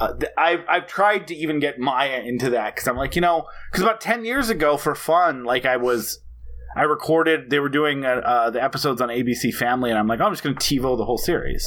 uh, 0.00 0.14
I've 0.38 0.64
I've 0.66 0.86
tried 0.86 1.28
to 1.28 1.34
even 1.34 1.60
get 1.60 1.78
Maya 1.78 2.22
into 2.24 2.48
that 2.50 2.74
because 2.74 2.88
I'm 2.88 2.96
like 2.96 3.14
you 3.14 3.20
know 3.20 3.46
because 3.70 3.82
about 3.82 4.00
ten 4.00 4.24
years 4.24 4.48
ago 4.48 4.78
for 4.78 4.94
fun 4.94 5.44
like 5.44 5.66
I 5.66 5.76
was. 5.76 6.20
I 6.76 6.82
recorded. 6.82 7.50
They 7.50 7.60
were 7.60 7.68
doing 7.68 8.04
uh, 8.04 8.20
uh, 8.24 8.50
the 8.50 8.60
episodes 8.60 9.00
on 9.00 9.08
ABC 9.08 9.54
Family, 9.54 9.90
and 9.90 9.98
I'm 9.98 10.08
like, 10.08 10.20
I'm 10.20 10.32
just 10.32 10.42
going 10.42 10.56
to 10.56 10.60
TiVo 10.80 10.96
the 10.96 11.04
whole 11.04 11.18
series, 11.18 11.64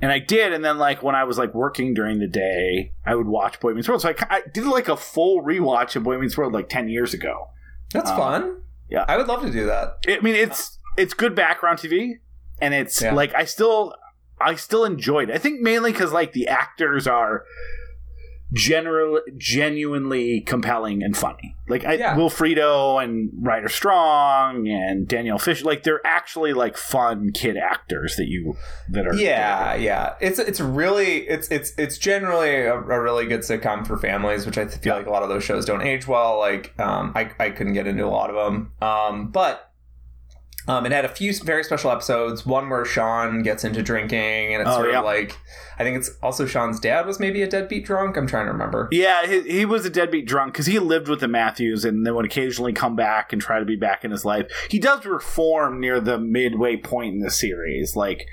and 0.00 0.12
I 0.12 0.18
did. 0.18 0.52
And 0.52 0.64
then, 0.64 0.78
like 0.78 1.02
when 1.02 1.14
I 1.14 1.24
was 1.24 1.38
like 1.38 1.54
working 1.54 1.94
during 1.94 2.18
the 2.18 2.26
day, 2.28 2.92
I 3.04 3.14
would 3.14 3.26
watch 3.26 3.60
Boy 3.60 3.72
Meets 3.74 3.88
World. 3.88 4.02
So 4.02 4.10
I, 4.10 4.14
I 4.30 4.42
did 4.52 4.64
like 4.64 4.88
a 4.88 4.96
full 4.96 5.42
rewatch 5.42 5.96
of 5.96 6.02
Boy 6.04 6.18
Meets 6.18 6.36
World 6.36 6.52
like 6.52 6.68
ten 6.68 6.88
years 6.88 7.14
ago. 7.14 7.48
That's 7.92 8.10
Um, 8.10 8.16
fun. 8.16 8.56
yeah. 8.90 9.04
I 9.08 9.16
would 9.16 9.26
love 9.28 9.42
to 9.42 9.50
do 9.50 9.66
that. 9.66 9.98
I 10.08 10.20
mean, 10.20 10.34
it's 10.34 10.78
it's 10.96 11.14
good 11.14 11.34
background 11.34 11.78
TV, 11.78 12.14
and 12.60 12.74
it's 12.74 13.00
Yeah. 13.02 13.12
like 13.14 13.34
I 13.34 13.44
still 13.44 13.94
I 14.40 14.54
still 14.56 14.84
enjoyed 14.84 15.30
it. 15.30 15.34
I 15.34 15.38
think 15.38 15.60
mainly 15.60 15.92
because 15.92 16.12
like 16.12 16.32
the 16.32 16.48
actors 16.48 17.06
are 17.06 17.44
general 18.52 19.20
genuinely 19.36 20.40
compelling 20.40 21.02
and 21.02 21.16
funny. 21.16 21.56
Like 21.68 21.84
I, 21.84 21.94
Yeah. 21.94 22.16
Will 22.16 22.30
Friedle 22.30 23.02
and 23.02 23.30
Ryder 23.40 23.68
Strong 23.68 24.68
and 24.68 25.08
Danielle 25.08 25.38
Fishel, 25.38 25.66
like 25.66 25.82
they're 25.82 26.04
actually 26.06 26.52
like 26.52 26.76
fun 26.76 27.32
kid 27.32 27.56
actors 27.56 28.16
that 28.16 28.28
you 28.28 28.56
that 28.90 29.06
are 29.06 29.14
Yeah, 29.14 29.74
yeah. 29.74 30.14
It's 30.20 30.38
it's 30.38 30.60
really 30.60 31.28
it's 31.28 31.48
it's 31.50 31.72
it's 31.76 31.98
generally 31.98 32.50
a, 32.50 32.74
a 32.74 33.00
really 33.00 33.26
good 33.26 33.40
sitcom 33.40 33.86
for 33.86 33.96
families, 33.96 34.46
which 34.46 34.58
I 34.58 34.66
feel 34.66 34.94
like 34.94 35.06
a 35.06 35.10
lot 35.10 35.22
of 35.22 35.28
those 35.28 35.42
shows 35.42 35.64
don't 35.64 35.82
age 35.82 36.06
well. 36.06 36.38
Like, 36.38 36.78
um, 36.78 37.12
I 37.16 37.30
I 37.40 37.50
couldn't 37.50 37.72
get 37.72 37.86
into 37.86 38.04
a 38.04 38.08
lot 38.08 38.30
of 38.30 38.36
them, 38.36 38.72
um, 38.80 39.28
but. 39.28 39.65
Um, 40.68 40.84
it 40.84 40.90
had 40.92 41.04
a 41.04 41.08
few 41.08 41.32
very 41.44 41.62
special 41.62 41.90
episodes. 41.92 42.44
One 42.44 42.68
where 42.68 42.84
Sean 42.84 43.42
gets 43.42 43.62
into 43.62 43.82
drinking, 43.82 44.52
and 44.54 44.62
it's 44.62 44.70
Oh, 44.70 44.78
sort 44.78 44.90
yeah. 44.90 44.98
of 44.98 45.04
like 45.04 45.36
I 45.78 45.84
think 45.84 45.96
it's 45.96 46.10
also 46.22 46.44
Sean's 46.46 46.80
dad 46.80 47.06
was 47.06 47.20
maybe 47.20 47.42
a 47.42 47.46
deadbeat 47.48 47.84
drunk. 47.84 48.16
I'm 48.16 48.26
trying 48.26 48.46
to 48.46 48.52
remember. 48.52 48.88
Yeah, 48.90 49.26
he, 49.26 49.42
he 49.42 49.64
was 49.64 49.84
a 49.86 49.90
deadbeat 49.90 50.26
drunk 50.26 50.52
because 50.54 50.66
he 50.66 50.78
lived 50.78 51.06
with 51.08 51.20
the 51.20 51.28
Matthews 51.28 51.84
and 51.84 52.04
then 52.04 52.14
would 52.16 52.24
occasionally 52.24 52.72
come 52.72 52.96
back 52.96 53.32
and 53.32 53.40
try 53.40 53.58
to 53.60 53.64
be 53.64 53.76
back 53.76 54.04
in 54.04 54.10
his 54.10 54.24
life. 54.24 54.46
He 54.70 54.78
does 54.78 55.04
reform 55.06 55.80
near 55.80 56.00
the 56.00 56.18
midway 56.18 56.76
point 56.76 57.14
in 57.14 57.20
the 57.20 57.30
series. 57.30 57.94
Like, 57.94 58.26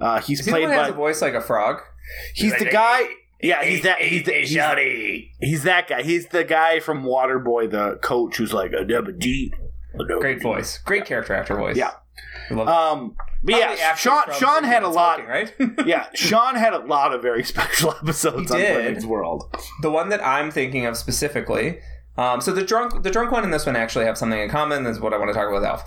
uh, 0.00 0.20
he's 0.20 0.40
Is 0.40 0.46
he 0.46 0.52
the 0.52 0.58
played 0.58 0.62
one 0.68 0.72
who 0.72 0.78
has 0.78 0.88
by. 0.88 0.94
a 0.94 0.96
voice 0.96 1.22
like 1.22 1.34
a 1.34 1.40
frog? 1.40 1.80
He's 2.34 2.56
the 2.58 2.66
guy. 2.66 3.04
Yeah, 3.42 3.64
he's 3.64 3.82
that. 3.84 4.00
He's, 4.02 4.24
the, 4.26 4.32
he's, 4.32 4.50
he's 5.40 5.62
that 5.62 5.88
guy. 5.88 6.02
He's 6.02 6.26
the 6.26 6.44
guy 6.44 6.78
from 6.80 7.02
Waterboy, 7.04 7.70
the 7.70 7.98
coach, 8.02 8.36
who's 8.36 8.52
like 8.52 8.72
a 8.74 8.84
never 8.84 9.12
deep. 9.12 9.54
Great 10.20 10.42
voice, 10.42 10.78
great 10.78 11.04
character 11.04 11.34
actor 11.34 11.56
voice. 11.56 11.76
Yeah. 11.76 11.90
I 12.50 12.54
love 12.54 12.68
it. 12.68 12.72
Um, 12.72 13.16
but 13.42 13.52
Probably 13.58 13.78
yeah, 13.78 13.94
Sean. 13.94 14.22
Sean 14.38 14.64
had 14.64 14.82
a 14.82 14.88
lot. 14.88 15.16
Smoking, 15.24 15.30
right? 15.78 15.86
Yeah, 15.86 16.06
Sean 16.14 16.54
had 16.56 16.72
a 16.74 16.78
lot 16.78 17.14
of 17.14 17.22
very 17.22 17.42
special 17.54 17.92
episodes 17.92 18.50
He 18.52 18.56
on 18.56 18.60
did. 18.60 19.04
World. 19.04 19.54
the 19.82 19.90
one 19.90 20.08
that 20.10 20.24
I'm 20.24 20.50
thinking 20.50 20.84
of 20.86 20.96
specifically. 20.96 21.78
Um, 22.18 22.40
so 22.40 22.52
the 22.52 22.64
drunk, 22.64 23.02
the 23.02 23.10
drunk 23.10 23.30
one 23.32 23.44
and 23.44 23.54
this 23.54 23.64
one 23.66 23.76
actually 23.76 24.04
have 24.04 24.18
something 24.18 24.38
in 24.38 24.50
common. 24.50 24.84
Is 24.86 25.00
what 25.00 25.14
I 25.14 25.16
want 25.18 25.30
to 25.30 25.34
talk 25.34 25.48
about 25.48 25.60
with 25.60 25.64
Alf. 25.64 25.84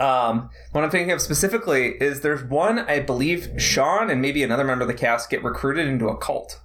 Um, 0.00 0.50
what 0.72 0.82
I'm 0.82 0.90
thinking 0.90 1.12
of 1.12 1.20
specifically 1.20 1.90
is 2.00 2.22
there's 2.22 2.42
one 2.42 2.80
I 2.80 2.98
believe 2.98 3.50
Sean 3.58 4.10
and 4.10 4.20
maybe 4.20 4.42
another 4.42 4.64
member 4.64 4.82
of 4.82 4.88
the 4.88 4.94
cast 4.94 5.30
get 5.30 5.44
recruited 5.44 5.86
into 5.86 6.08
a 6.08 6.16
cult. 6.16 6.60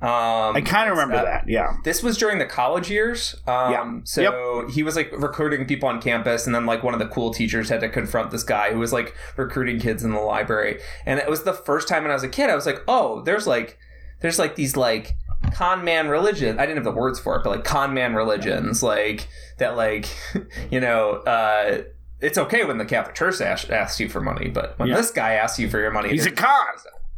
Um, 0.00 0.54
I 0.54 0.62
kind 0.64 0.88
of 0.88 0.96
remember 0.96 1.16
uh, 1.16 1.24
that. 1.24 1.48
Yeah. 1.48 1.76
This 1.82 2.04
was 2.04 2.16
during 2.16 2.38
the 2.38 2.46
college 2.46 2.88
years. 2.88 3.34
Um, 3.48 3.72
Yeah. 3.72 4.00
So 4.04 4.68
he 4.68 4.82
was 4.84 4.94
like 4.94 5.10
recruiting 5.12 5.66
people 5.66 5.88
on 5.88 6.00
campus, 6.00 6.46
and 6.46 6.54
then 6.54 6.66
like 6.66 6.84
one 6.84 6.94
of 6.94 7.00
the 7.00 7.08
cool 7.08 7.32
teachers 7.34 7.68
had 7.68 7.80
to 7.80 7.88
confront 7.88 8.30
this 8.30 8.44
guy 8.44 8.72
who 8.72 8.78
was 8.78 8.92
like 8.92 9.16
recruiting 9.36 9.80
kids 9.80 10.04
in 10.04 10.12
the 10.12 10.20
library. 10.20 10.80
And 11.04 11.18
it 11.18 11.28
was 11.28 11.42
the 11.42 11.52
first 11.52 11.88
time 11.88 12.02
when 12.04 12.12
I 12.12 12.14
was 12.14 12.22
a 12.22 12.28
kid, 12.28 12.48
I 12.48 12.54
was 12.54 12.64
like, 12.66 12.80
oh, 12.86 13.22
there's 13.22 13.46
like, 13.46 13.76
there's 14.20 14.38
like 14.38 14.54
these 14.54 14.76
like 14.76 15.16
con 15.52 15.84
man 15.84 16.08
religion. 16.08 16.60
I 16.60 16.66
didn't 16.66 16.76
have 16.84 16.94
the 16.94 17.00
words 17.00 17.18
for 17.18 17.34
it, 17.36 17.42
but 17.42 17.50
like 17.50 17.64
con 17.64 17.92
man 17.92 18.14
religions, 18.14 18.82
like 18.84 19.26
that, 19.58 19.76
like 19.76 20.06
you 20.70 20.80
know. 20.80 21.14
uh 21.26 21.82
it's 22.20 22.36
okay 22.36 22.64
when 22.64 22.78
the 22.78 22.84
Catholic 22.84 23.14
Church 23.14 23.40
asks, 23.40 24.00
you 24.00 24.08
for 24.08 24.20
money, 24.20 24.48
but 24.48 24.76
when 24.76 24.88
Yeah. 24.88 24.96
this 24.96 25.12
guy 25.12 25.34
asks 25.34 25.56
you 25.60 25.70
for 25.70 25.78
your 25.78 25.92
money, 25.92 26.08
He's 26.08 26.26
a 26.26 26.32
con. 26.32 26.66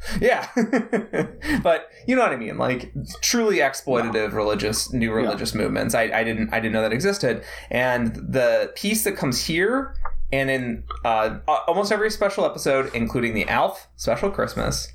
yeah, 0.20 0.48
but 1.62 1.90
you 2.06 2.16
know 2.16 2.22
what 2.22 2.32
I 2.32 2.36
mean, 2.36 2.56
like 2.56 2.92
truly 3.20 3.58
exploitative 3.58 4.32
religious 4.32 4.92
new 4.92 5.12
religious 5.12 5.54
movements. 5.54 5.94
I, 5.94 6.04
I 6.04 6.24
didn't 6.24 6.52
I 6.52 6.60
didn't 6.60 6.72
know 6.72 6.82
that 6.82 6.92
existed, 6.92 7.44
and 7.70 8.14
the 8.14 8.72
piece 8.76 9.04
that 9.04 9.16
comes 9.16 9.44
here 9.44 9.94
and 10.32 10.50
in 10.50 10.84
uh, 11.04 11.38
almost 11.46 11.92
every 11.92 12.10
special 12.10 12.44
episode, 12.44 12.94
including 12.94 13.34
the 13.34 13.46
Alf 13.48 13.88
special 13.96 14.30
Christmas, 14.30 14.92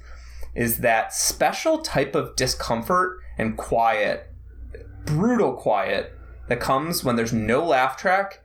is 0.54 0.80
that 0.80 1.14
special 1.14 1.80
type 1.80 2.16
of 2.16 2.36
discomfort 2.36 3.20
and 3.38 3.58
quiet, 3.58 4.32
brutal 5.06 5.54
quiet 5.54 6.14
that 6.48 6.60
comes 6.60 7.04
when 7.04 7.16
there's 7.16 7.34
no 7.34 7.66
laugh 7.66 7.98
track 7.98 8.42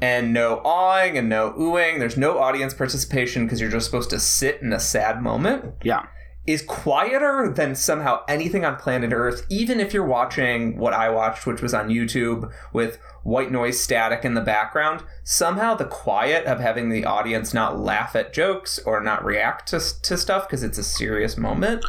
and 0.00 0.32
no 0.32 0.60
awing 0.64 1.16
and 1.16 1.28
no 1.28 1.52
oohing. 1.52 1.98
There's 1.98 2.16
no 2.16 2.38
audience 2.38 2.74
participation 2.74 3.44
because 3.46 3.60
you're 3.60 3.70
just 3.70 3.86
supposed 3.86 4.10
to 4.10 4.20
sit 4.20 4.60
in 4.62 4.72
a 4.72 4.80
sad 4.80 5.22
moment. 5.22 5.74
Yeah. 5.82 6.06
Is 6.46 6.62
quieter 6.62 7.52
than 7.52 7.74
somehow 7.74 8.20
anything 8.28 8.64
on 8.64 8.76
planet 8.76 9.12
Earth, 9.12 9.44
even 9.50 9.80
if 9.80 9.92
you're 9.92 10.06
watching 10.06 10.78
what 10.78 10.92
I 10.92 11.08
watched, 11.10 11.44
which 11.44 11.60
was 11.60 11.74
on 11.74 11.88
YouTube 11.88 12.52
with 12.72 12.98
white 13.24 13.50
noise 13.50 13.80
static 13.80 14.24
in 14.24 14.34
the 14.34 14.40
background. 14.40 15.02
Somehow, 15.24 15.74
the 15.74 15.86
quiet 15.86 16.44
of 16.44 16.60
having 16.60 16.88
the 16.88 17.04
audience 17.04 17.52
not 17.52 17.80
laugh 17.80 18.14
at 18.14 18.32
jokes 18.32 18.78
or 18.86 19.02
not 19.02 19.24
react 19.24 19.66
to, 19.70 19.80
to 20.02 20.16
stuff 20.16 20.46
because 20.46 20.62
it's 20.62 20.78
a 20.78 20.84
serious 20.84 21.36
moment 21.36 21.84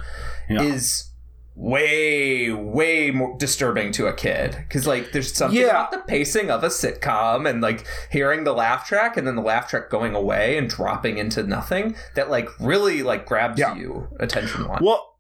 Yeah. 0.50 0.64
is 0.64 1.07
way 1.60 2.52
way 2.52 3.10
more 3.10 3.36
disturbing 3.40 3.92
to 3.92 4.06
a 4.06 4.14
kid 4.14 4.56
because 4.68 4.86
like 4.86 5.12
there's 5.12 5.34
something 5.34 5.60
Yeah. 5.60 5.70
about 5.88 5.92
the 5.92 5.98
pacing 6.00 6.52
of 6.52 6.64
a 6.64 6.68
sitcom 6.68 7.50
and 7.50 7.62
like 7.62 7.86
hearing 8.12 8.44
the 8.44 8.54
laugh 8.54 8.88
track 8.88 9.18
and 9.18 9.26
then 9.26 9.36
the 9.36 9.42
laugh 9.42 9.68
track 9.68 9.90
going 9.90 10.14
away 10.14 10.56
and 10.58 10.70
dropping 10.70 11.18
into 11.18 11.42
nothing 11.42 11.96
that 12.14 12.30
like 12.30 12.48
really 12.60 13.02
like 13.02 13.26
grabs 13.26 13.60
Yeah. 13.60 13.74
you 13.76 14.08
attention 14.20 14.68
wise 14.68 14.82
Well, 14.84 15.16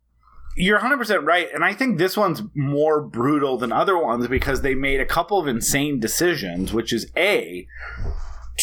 you're 0.60 0.80
100% 0.80 1.24
right. 1.26 1.48
And 1.54 1.64
I 1.64 1.74
think 1.74 1.98
this 2.00 2.16
one's 2.18 2.42
more 2.56 3.00
brutal 3.02 3.58
than 3.60 3.72
other 3.72 3.96
ones 3.98 4.28
because 4.28 4.62
they 4.62 4.74
made 4.74 5.00
a 5.00 5.06
couple 5.06 5.40
of 5.40 5.48
insane 5.48 6.00
decisions, 6.00 6.74
which 6.74 6.92
is 6.92 7.12
A, 7.16 7.68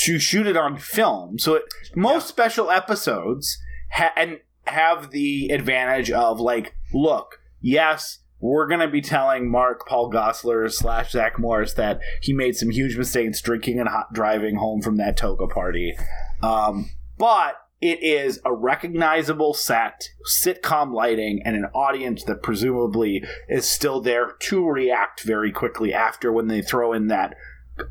to 0.05 0.19
shoot 0.19 0.49
it 0.49 0.57
on 0.57 0.77
film. 0.77 1.39
So 1.39 1.55
it, 1.55 1.63
most 1.95 2.27
special 2.27 2.69
episodes 2.69 3.59
ha- 3.93 4.11
and 4.17 4.41
have 4.67 5.13
the 5.13 5.51
advantage 5.51 6.11
of, 6.11 6.41
like, 6.41 6.75
look, 6.93 7.39
yes, 7.64 8.20
we're 8.40 8.68
going 8.68 8.81
to 8.81 8.88
be 8.88 9.00
telling 9.00 9.50
Mark-Paul 9.50 10.12
Gosselaar 10.12 10.70
slash 10.70 11.12
Zach 11.12 11.38
Morris 11.38 11.72
that 11.74 11.98
he 12.20 12.33
made 12.33 12.57
some 12.57 12.70
huge 12.70 12.96
mistakes 12.96 13.40
drinking 13.40 13.81
and 13.81 13.88
hot 13.88 14.12
driving 14.12 14.57
home 14.57 14.83
from 14.83 14.96
that 14.96 15.16
toga 15.16 15.46
party. 15.46 15.96
Um, 16.42 16.90
but 17.16 17.57
it 17.81 18.03
is 18.03 18.40
a 18.44 18.53
recognizable 18.53 19.55
set, 19.55 20.09
sitcom 20.31 20.92
lighting, 20.92 21.42
and 21.44 21.57
an 21.57 21.64
audience 21.74 22.24
that 22.24 22.42
presumably 22.42 23.24
is 23.48 23.68
still 23.68 24.00
there 24.00 24.33
to 24.40 24.68
react 24.68 25.22
very 25.22 25.50
quickly 25.50 25.94
after 25.94 26.31
when 26.33 26.48
they 26.48 26.61
throw 26.61 26.92
in 26.92 27.09
that 27.09 27.35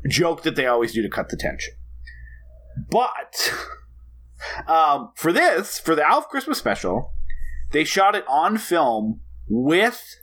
joke 0.08 0.42
that 0.44 0.56
they 0.56 0.66
always 0.66 0.92
do 0.92 1.02
to 1.02 1.10
cut 1.10 1.30
the 1.30 1.36
tension. 1.36 1.74
But 2.90 3.52
um, 4.68 5.10
for 5.16 5.32
this, 5.32 5.78
for 5.80 5.94
the 5.94 6.06
Alf 6.06 6.28
Christmas 6.28 6.58
special, 6.58 7.12
they 7.72 7.84
shot 7.84 8.14
it 8.14 8.24
on 8.28 8.56
film 8.56 9.20
with 9.48 10.20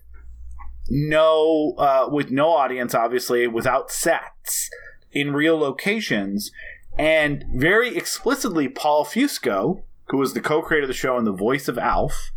no 0.89 1.73
uh, 1.77 2.07
with 2.11 2.31
no 2.31 2.49
audience, 2.49 2.93
obviously, 2.93 3.47
without 3.47 3.91
sets 3.91 4.69
in 5.11 5.33
real 5.33 5.57
locations, 5.57 6.51
and 6.97 7.45
very 7.53 7.95
explicitly, 7.95 8.67
Paul 8.67 9.05
Fusco, 9.05 9.83
who 10.09 10.17
was 10.17 10.33
the 10.33 10.41
co-creator 10.41 10.83
of 10.83 10.87
the 10.87 10.93
show 10.93 11.17
and 11.17 11.27
the 11.27 11.31
voice 11.31 11.67
of 11.67 11.77
Alf, 11.77 12.31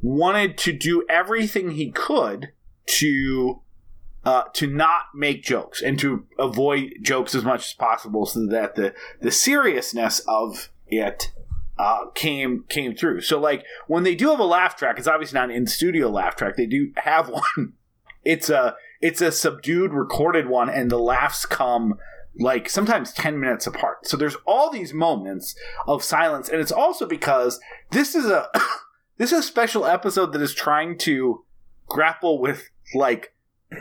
wanted 0.00 0.58
to 0.58 0.72
do 0.72 1.04
everything 1.08 1.70
he 1.70 1.90
could 1.90 2.52
to 2.86 3.60
uh, 4.24 4.44
to 4.52 4.66
not 4.66 5.06
make 5.14 5.42
jokes 5.42 5.82
and 5.82 5.98
to 5.98 6.26
avoid 6.38 6.94
jokes 7.02 7.34
as 7.34 7.44
much 7.44 7.66
as 7.66 7.72
possible, 7.74 8.26
so 8.26 8.46
that 8.46 8.74
the 8.74 8.94
the 9.20 9.30
seriousness 9.30 10.20
of 10.28 10.70
it 10.86 11.32
uh, 11.78 12.06
came 12.14 12.64
came 12.68 12.94
through. 12.94 13.20
So 13.22 13.38
like 13.38 13.64
when 13.86 14.02
they 14.02 14.14
do 14.14 14.30
have 14.30 14.40
a 14.40 14.44
laugh 14.44 14.76
track, 14.76 14.98
it's 14.98 15.08
obviously 15.08 15.38
not 15.38 15.50
an 15.50 15.56
in 15.56 15.66
studio 15.66 16.08
laugh 16.08 16.36
track. 16.36 16.56
They 16.56 16.66
do 16.66 16.92
have 16.96 17.28
one. 17.56 17.74
It's 18.24 18.48
a 18.48 18.76
it's 19.00 19.20
a 19.20 19.32
subdued 19.32 19.92
recorded 19.92 20.48
one, 20.48 20.70
and 20.70 20.90
the 20.90 20.98
laughs 20.98 21.46
come 21.46 21.98
like 22.36 22.68
sometimes 22.68 23.12
10 23.12 23.38
minutes 23.38 23.66
apart. 23.66 24.06
So 24.06 24.16
there's 24.16 24.36
all 24.46 24.70
these 24.70 24.92
moments 24.92 25.54
of 25.86 26.02
silence 26.02 26.48
and 26.48 26.60
it's 26.60 26.72
also 26.72 27.06
because 27.06 27.60
this 27.90 28.14
is 28.14 28.26
a 28.26 28.48
this 29.18 29.32
is 29.32 29.38
a 29.38 29.42
special 29.42 29.86
episode 29.86 30.32
that 30.32 30.42
is 30.42 30.54
trying 30.54 30.98
to 30.98 31.44
grapple 31.86 32.40
with 32.40 32.70
like 32.94 33.34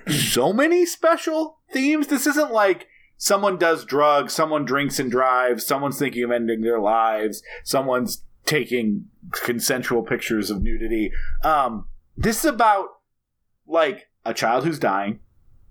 so 0.08 0.54
many 0.54 0.86
special 0.86 1.58
themes. 1.72 2.08
This 2.08 2.28
isn't 2.28 2.52
like 2.52 2.88
someone 3.18 3.58
does 3.58 3.86
drugs, 3.86 4.34
someone 4.34 4.66
drinks 4.66 5.00
and 5.00 5.10
drives, 5.10 5.66
someone's 5.66 6.00
thinking 6.00 6.24
of 6.24 6.32
ending 6.32 6.62
their 6.62 6.80
lives, 6.80 7.42
someone's 7.64 8.24
taking 8.46 9.06
consensual 9.32 10.04
pictures 10.04 10.50
of 10.50 10.62
nudity. 10.62 11.12
Um, 11.44 11.86
this 12.18 12.40
is 12.40 12.46
about 12.46 12.88
like 13.66 14.10
a 14.26 14.34
child 14.34 14.64
who's 14.64 14.80
dying, 14.80 15.20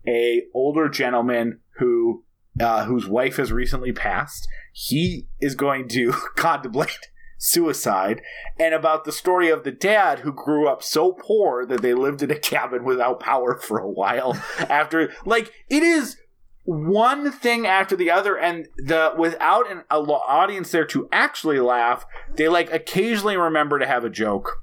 a 0.07 0.43
older 0.55 0.89
gentleman 0.89 1.61
who 1.79 2.25
uh, 2.61 2.85
whose 2.85 3.09
wife 3.09 3.37
has 3.37 3.53
recently 3.53 3.93
passed. 3.93 4.47
He 4.73 5.27
is 5.41 5.55
going 5.55 5.89
to 5.89 6.13
contemplate 6.37 7.09
suicide, 7.43 8.23
and 8.59 8.73
about 8.73 9.05
the 9.05 9.11
story 9.11 9.51
of 9.51 9.65
the 9.65 9.73
dad 9.73 10.21
who 10.21 10.33
grew 10.33 10.69
up 10.69 10.81
so 10.81 11.13
poor 11.13 11.67
that 11.67 11.83
they 11.83 11.93
lived 11.93 12.23
in 12.23 12.31
a 12.31 12.39
cabin 12.39 12.85
without 12.85 13.19
power 13.19 13.57
for 13.57 13.79
a 13.79 13.91
while. 13.91 14.41
after, 14.61 15.13
like, 15.25 15.53
it 15.69 15.83
is 15.83 16.17
one 16.65 17.33
thing 17.33 17.67
after 17.67 17.97
the 17.97 18.11
other 18.11 18.39
and 18.39 18.69
the 18.77 19.13
without 19.19 19.71
an 19.71 19.83
audience 19.91 20.71
there 20.71 20.85
to 20.85 21.09
actually 21.11 21.59
laugh 21.59 22.07
they 22.37 22.49
like 22.49 22.73
occasionally 22.73 23.37
remember 23.37 23.79
to 23.79 23.87
have 23.87 24.05
a 24.05 24.11
joke. 24.11 24.63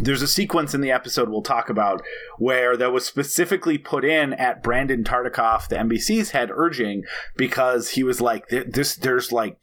There's 0.00 0.22
a 0.22 0.28
sequence 0.28 0.74
in 0.74 0.80
the 0.80 0.90
episode 0.90 1.28
we'll 1.28 1.42
talk 1.42 1.70
about 1.70 2.02
where 2.38 2.76
that 2.76 2.92
was 2.92 3.06
specifically 3.06 3.78
put 3.78 4.04
in 4.04 4.34
at 4.34 4.62
Brandon 4.62 5.04
Tartikoff, 5.04 5.68
the 5.68 5.76
NBC's 5.76 6.30
head 6.30 6.50
urging, 6.52 7.04
because 7.36 7.90
he 7.90 8.02
was 8.02 8.20
like, 8.20 8.48
"This, 8.48 8.96
there's 8.96 9.32
like 9.32 9.58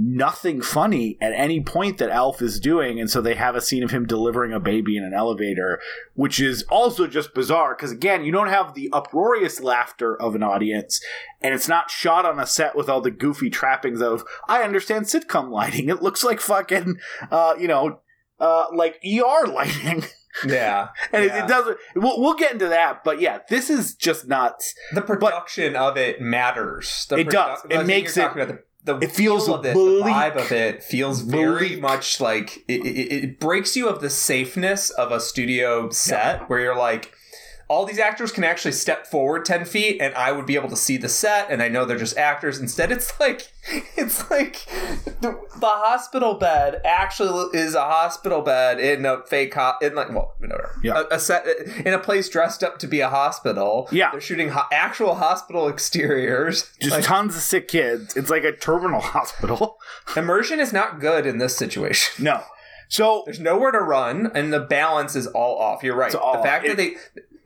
nothing 0.00 0.62
funny 0.62 1.18
at 1.20 1.32
any 1.34 1.60
point 1.62 1.98
that 1.98 2.08
Alf 2.08 2.40
is 2.40 2.58
doing, 2.58 2.98
and 2.98 3.10
so 3.10 3.20
they 3.20 3.34
have 3.34 3.54
a 3.54 3.60
scene 3.60 3.82
of 3.82 3.90
him 3.90 4.06
delivering 4.06 4.52
a 4.52 4.60
baby 4.60 4.96
in 4.96 5.04
an 5.04 5.12
elevator, 5.12 5.78
which 6.14 6.40
is 6.40 6.64
also 6.70 7.06
just 7.06 7.34
bizarre 7.34 7.74
because 7.74 7.92
again, 7.92 8.24
you 8.24 8.32
don't 8.32 8.48
have 8.48 8.74
the 8.74 8.88
uproarious 8.92 9.60
laughter 9.60 10.20
of 10.20 10.34
an 10.34 10.42
audience, 10.42 11.04
and 11.42 11.52
it's 11.52 11.68
not 11.68 11.90
shot 11.90 12.24
on 12.24 12.40
a 12.40 12.46
set 12.46 12.74
with 12.74 12.88
all 12.88 13.00
the 13.00 13.10
goofy 13.10 13.50
trappings 13.50 14.00
of 14.00 14.24
I 14.48 14.62
understand 14.62 15.04
sitcom 15.04 15.50
lighting. 15.50 15.88
It 15.90 16.02
looks 16.02 16.24
like 16.24 16.40
fucking, 16.40 16.98
uh, 17.30 17.54
you 17.58 17.68
know 17.68 18.00
uh, 18.40 18.66
like 18.72 19.00
ER 19.04 19.46
lighting. 19.46 20.04
Yeah, 20.46 20.88
and 21.12 21.24
yeah. 21.24 21.38
It, 21.38 21.44
it, 21.44 21.48
doesn't. 21.48 21.78
We'll, 21.94 22.20
we'll 22.20 22.34
get 22.34 22.52
into 22.52 22.68
that, 22.68 23.04
but 23.04 23.20
yeah, 23.20 23.40
this 23.48 23.68
is 23.68 23.94
just 23.94 24.26
nuts. 24.26 24.74
The 24.94 25.02
production 25.02 25.74
but, 25.74 25.82
of 25.82 25.96
it 25.96 26.20
matters. 26.20 27.06
The 27.08 27.18
it 27.18 27.26
produ- 27.28 27.32
does. 27.32 27.66
It 27.68 27.86
makes 27.86 28.16
it. 28.16 28.34
The, 28.34 28.62
the 28.84 28.96
it 28.98 29.12
feels 29.12 29.48
of 29.48 29.64
it, 29.64 29.74
bleak. 29.74 30.04
the 30.04 30.10
vibe 30.10 30.36
of 30.36 30.52
it 30.52 30.82
feels 30.82 31.20
very 31.20 31.68
bleak. 31.68 31.80
much 31.80 32.20
like 32.20 32.64
it, 32.68 32.84
it, 32.84 33.12
it, 33.12 33.40
breaks 33.40 33.76
you 33.76 33.88
of 33.88 34.00
the 34.00 34.10
safeness 34.10 34.90
of 34.90 35.12
a 35.12 35.20
studio 35.20 35.90
set 35.90 36.40
yeah. 36.40 36.46
where 36.46 36.60
you're 36.60 36.76
like 36.76 37.14
all 37.70 37.86
these 37.86 38.00
actors 38.00 38.32
can 38.32 38.42
actually 38.42 38.72
step 38.72 39.06
forward 39.06 39.44
10 39.44 39.64
feet 39.64 40.00
and 40.00 40.12
I 40.16 40.32
would 40.32 40.44
be 40.44 40.56
able 40.56 40.68
to 40.70 40.76
see 40.76 40.96
the 40.96 41.08
set 41.08 41.52
and 41.52 41.62
I 41.62 41.68
know 41.68 41.84
they're 41.84 41.96
just 41.96 42.18
actors. 42.18 42.58
Instead, 42.58 42.90
it's 42.90 43.18
like, 43.20 43.52
it's 43.96 44.28
like 44.28 44.66
the, 45.20 45.40
the 45.60 45.68
hospital 45.68 46.34
bed 46.34 46.80
actually 46.84 47.56
is 47.56 47.76
a 47.76 47.82
hospital 47.82 48.42
bed 48.42 48.80
in 48.80 49.06
a 49.06 49.22
fake, 49.24 49.54
ho- 49.54 49.74
in 49.80 49.94
like, 49.94 50.10
well, 50.10 50.34
whatever. 50.38 50.80
Yeah. 50.82 51.04
A, 51.12 51.14
a, 51.14 51.18
set, 51.20 51.46
in 51.86 51.94
a 51.94 52.00
place 52.00 52.28
dressed 52.28 52.64
up 52.64 52.80
to 52.80 52.88
be 52.88 52.98
a 52.98 53.08
hospital. 53.08 53.88
Yeah. 53.92 54.10
They're 54.10 54.20
shooting 54.20 54.48
ho- 54.48 54.66
actual 54.72 55.14
hospital 55.14 55.68
exteriors. 55.68 56.72
Just 56.80 56.96
like, 56.96 57.04
tons 57.04 57.36
of 57.36 57.42
sick 57.42 57.68
kids. 57.68 58.16
It's 58.16 58.30
like 58.30 58.42
a 58.42 58.50
terminal 58.50 59.00
hospital. 59.00 59.78
Immersion 60.16 60.58
is 60.58 60.72
not 60.72 60.98
good 60.98 61.24
in 61.24 61.38
this 61.38 61.56
situation. 61.56 62.24
No. 62.24 62.42
So 62.88 63.22
there's 63.24 63.38
nowhere 63.38 63.70
to 63.70 63.78
run, 63.78 64.32
and 64.34 64.52
the 64.52 64.58
balance 64.58 65.14
is 65.14 65.28
all 65.28 65.56
off. 65.58 65.84
You're 65.84 65.94
right. 65.94 66.10
the 66.10 66.18
fact 66.42 66.64
it, 66.64 66.70
that 66.70 66.76
they 66.76 66.96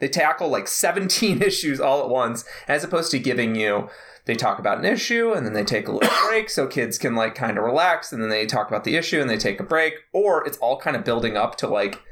they 0.04 0.08
tackle 0.10 0.50
like 0.50 0.68
17 0.68 1.42
issues 1.42 1.80
all 1.80 2.02
at 2.02 2.10
once, 2.10 2.44
as 2.68 2.84
opposed 2.84 3.10
to 3.12 3.18
giving 3.18 3.54
you 3.54 3.88
they 4.26 4.34
talk 4.34 4.58
about 4.58 4.78
an 4.78 4.84
issue 4.84 5.32
and 5.32 5.46
then 5.46 5.54
they 5.54 5.64
take 5.64 5.88
a 5.88 5.92
little 5.92 6.10
break 6.28 6.50
so 6.50 6.66
kids 6.66 6.98
can 6.98 7.14
like 7.14 7.34
kind 7.34 7.56
of 7.56 7.64
relax 7.64 8.12
and 8.12 8.22
then 8.22 8.28
they 8.28 8.44
talk 8.44 8.68
about 8.68 8.84
the 8.84 8.96
issue 8.96 9.20
and 9.20 9.30
they 9.30 9.38
take 9.38 9.60
a 9.60 9.64
break 9.64 9.94
or 10.12 10.46
it's 10.46 10.58
all 10.58 10.78
kind 10.78 10.94
of 10.94 11.04
building 11.04 11.36
up 11.38 11.56
to 11.56 11.66
like 11.66 12.02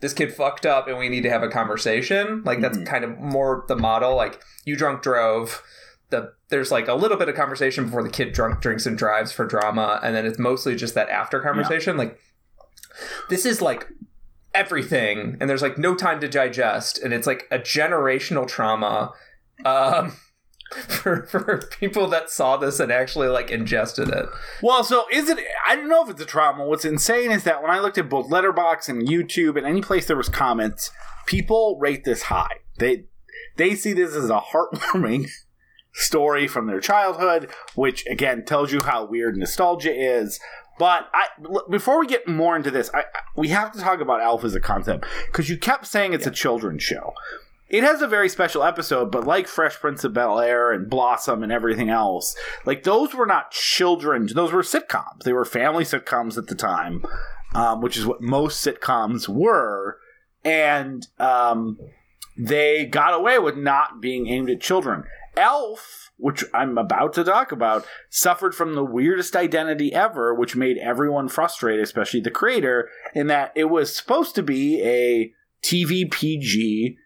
this 0.00 0.12
kid 0.12 0.32
fucked 0.32 0.66
up 0.66 0.88
and 0.88 0.98
we 0.98 1.08
need 1.08 1.22
to 1.22 1.30
have 1.30 1.42
a 1.42 1.48
conversation 1.48 2.42
like 2.44 2.60
that's 2.60 2.76
mm-hmm. 2.76 2.86
kind 2.86 3.04
of 3.04 3.18
more 3.18 3.64
the 3.68 3.76
model 3.76 4.14
like 4.14 4.42
you 4.64 4.76
drunk 4.76 5.02
drove 5.02 5.62
the 6.10 6.32
there's 6.50 6.70
like 6.70 6.88
a 6.88 6.94
little 6.94 7.16
bit 7.16 7.28
of 7.28 7.34
conversation 7.34 7.84
before 7.84 8.02
the 8.02 8.10
kid 8.10 8.32
drunk 8.32 8.60
drinks 8.60 8.84
and 8.84 8.98
drives 8.98 9.32
for 9.32 9.46
drama 9.46 9.98
and 10.02 10.14
then 10.14 10.26
it's 10.26 10.38
mostly 10.38 10.76
just 10.76 10.94
that 10.94 11.08
after 11.08 11.40
conversation 11.40 11.96
yeah. 11.96 12.04
like 12.04 12.18
this 13.30 13.46
is 13.46 13.62
like 13.62 13.88
everything 14.54 15.36
and 15.40 15.48
there's 15.48 15.62
like 15.62 15.78
no 15.78 15.94
time 15.94 16.20
to 16.20 16.28
digest 16.28 16.98
and 16.98 17.14
it's 17.14 17.26
like 17.26 17.46
a 17.50 17.58
generational 17.58 18.46
trauma 18.46 19.12
um 19.64 20.12
for 20.88 21.24
for 21.26 21.58
people 21.78 22.06
that 22.08 22.30
saw 22.30 22.56
this 22.56 22.80
and 22.80 22.90
actually 22.90 23.28
like 23.28 23.50
ingested 23.50 24.08
it. 24.08 24.26
Well, 24.62 24.84
so 24.84 25.04
is 25.12 25.28
it? 25.28 25.38
I 25.66 25.76
don't 25.76 25.88
know 25.88 26.02
if 26.04 26.10
it's 26.10 26.22
a 26.22 26.26
trauma. 26.26 26.66
What's 26.66 26.84
insane 26.84 27.30
is 27.30 27.44
that 27.44 27.62
when 27.62 27.70
I 27.70 27.80
looked 27.80 27.98
at 27.98 28.08
both 28.08 28.30
Letterboxd 28.30 28.88
and 28.88 29.06
YouTube 29.06 29.56
and 29.56 29.66
any 29.66 29.82
place 29.82 30.06
there 30.06 30.16
was 30.16 30.28
comments, 30.28 30.90
people 31.26 31.78
rate 31.80 32.04
this 32.04 32.24
high. 32.24 32.60
They 32.78 33.04
they 33.56 33.74
see 33.74 33.92
this 33.92 34.14
as 34.14 34.30
a 34.30 34.40
heartwarming 34.40 35.28
story 35.92 36.48
from 36.48 36.66
their 36.66 36.80
childhood, 36.80 37.50
which 37.74 38.06
again 38.06 38.44
tells 38.44 38.72
you 38.72 38.82
how 38.82 39.04
weird 39.04 39.36
nostalgia 39.36 39.92
is. 39.92 40.40
But 40.78 41.08
I, 41.12 41.26
before 41.70 42.00
we 42.00 42.06
get 42.06 42.26
more 42.26 42.56
into 42.56 42.70
this, 42.70 42.90
I, 42.94 43.04
we 43.36 43.48
have 43.48 43.72
to 43.72 43.80
talk 43.80 44.00
about 44.00 44.20
Alf 44.20 44.44
as 44.44 44.54
a 44.54 44.60
concept 44.60 45.04
because 45.26 45.48
you 45.48 45.56
kept 45.56 45.86
saying 45.86 46.12
it's 46.12 46.24
yeah. 46.24 46.32
a 46.32 46.34
children's 46.34 46.82
show. 46.82 47.14
It 47.68 47.84
has 47.84 48.02
a 48.02 48.06
very 48.06 48.28
special 48.28 48.62
episode, 48.62 49.10
but 49.10 49.26
like 49.26 49.48
Fresh 49.48 49.76
Prince 49.76 50.04
of 50.04 50.12
Bel 50.12 50.38
Air 50.38 50.72
and 50.72 50.90
Blossom 50.90 51.42
and 51.42 51.50
everything 51.50 51.88
else, 51.88 52.36
like 52.66 52.82
those 52.82 53.14
were 53.14 53.26
not 53.26 53.50
children; 53.50 54.28
those 54.34 54.52
were 54.52 54.62
sitcoms. 54.62 55.22
They 55.24 55.32
were 55.32 55.46
family 55.46 55.84
sitcoms 55.84 56.36
at 56.36 56.48
the 56.48 56.54
time, 56.54 57.02
um, 57.54 57.80
which 57.80 57.96
is 57.96 58.04
what 58.04 58.20
most 58.20 58.64
sitcoms 58.64 59.26
were, 59.26 59.98
and 60.44 61.06
um, 61.18 61.78
they 62.36 62.84
got 62.84 63.14
away 63.14 63.38
with 63.38 63.56
not 63.56 64.02
being 64.02 64.28
aimed 64.28 64.50
at 64.50 64.60
children. 64.60 65.04
Alf, 65.36 66.12
which 66.16 66.44
I'm 66.52 66.76
about 66.78 67.14
to 67.14 67.24
talk 67.24 67.52
about, 67.52 67.86
suffered 68.10 68.54
from 68.54 68.74
the 68.74 68.84
weirdest 68.84 69.34
identity 69.34 69.92
ever, 69.92 70.34
which 70.34 70.56
made 70.56 70.78
everyone 70.78 71.28
frustrated, 71.28 71.82
especially 71.82 72.20
the 72.20 72.30
creator, 72.30 72.88
in 73.14 73.26
that 73.28 73.52
it 73.54 73.64
was 73.66 73.96
supposed 73.96 74.34
to 74.34 74.42
be 74.42 74.82
a 74.82 75.32
TV 75.62 76.10
PG, 76.10 76.96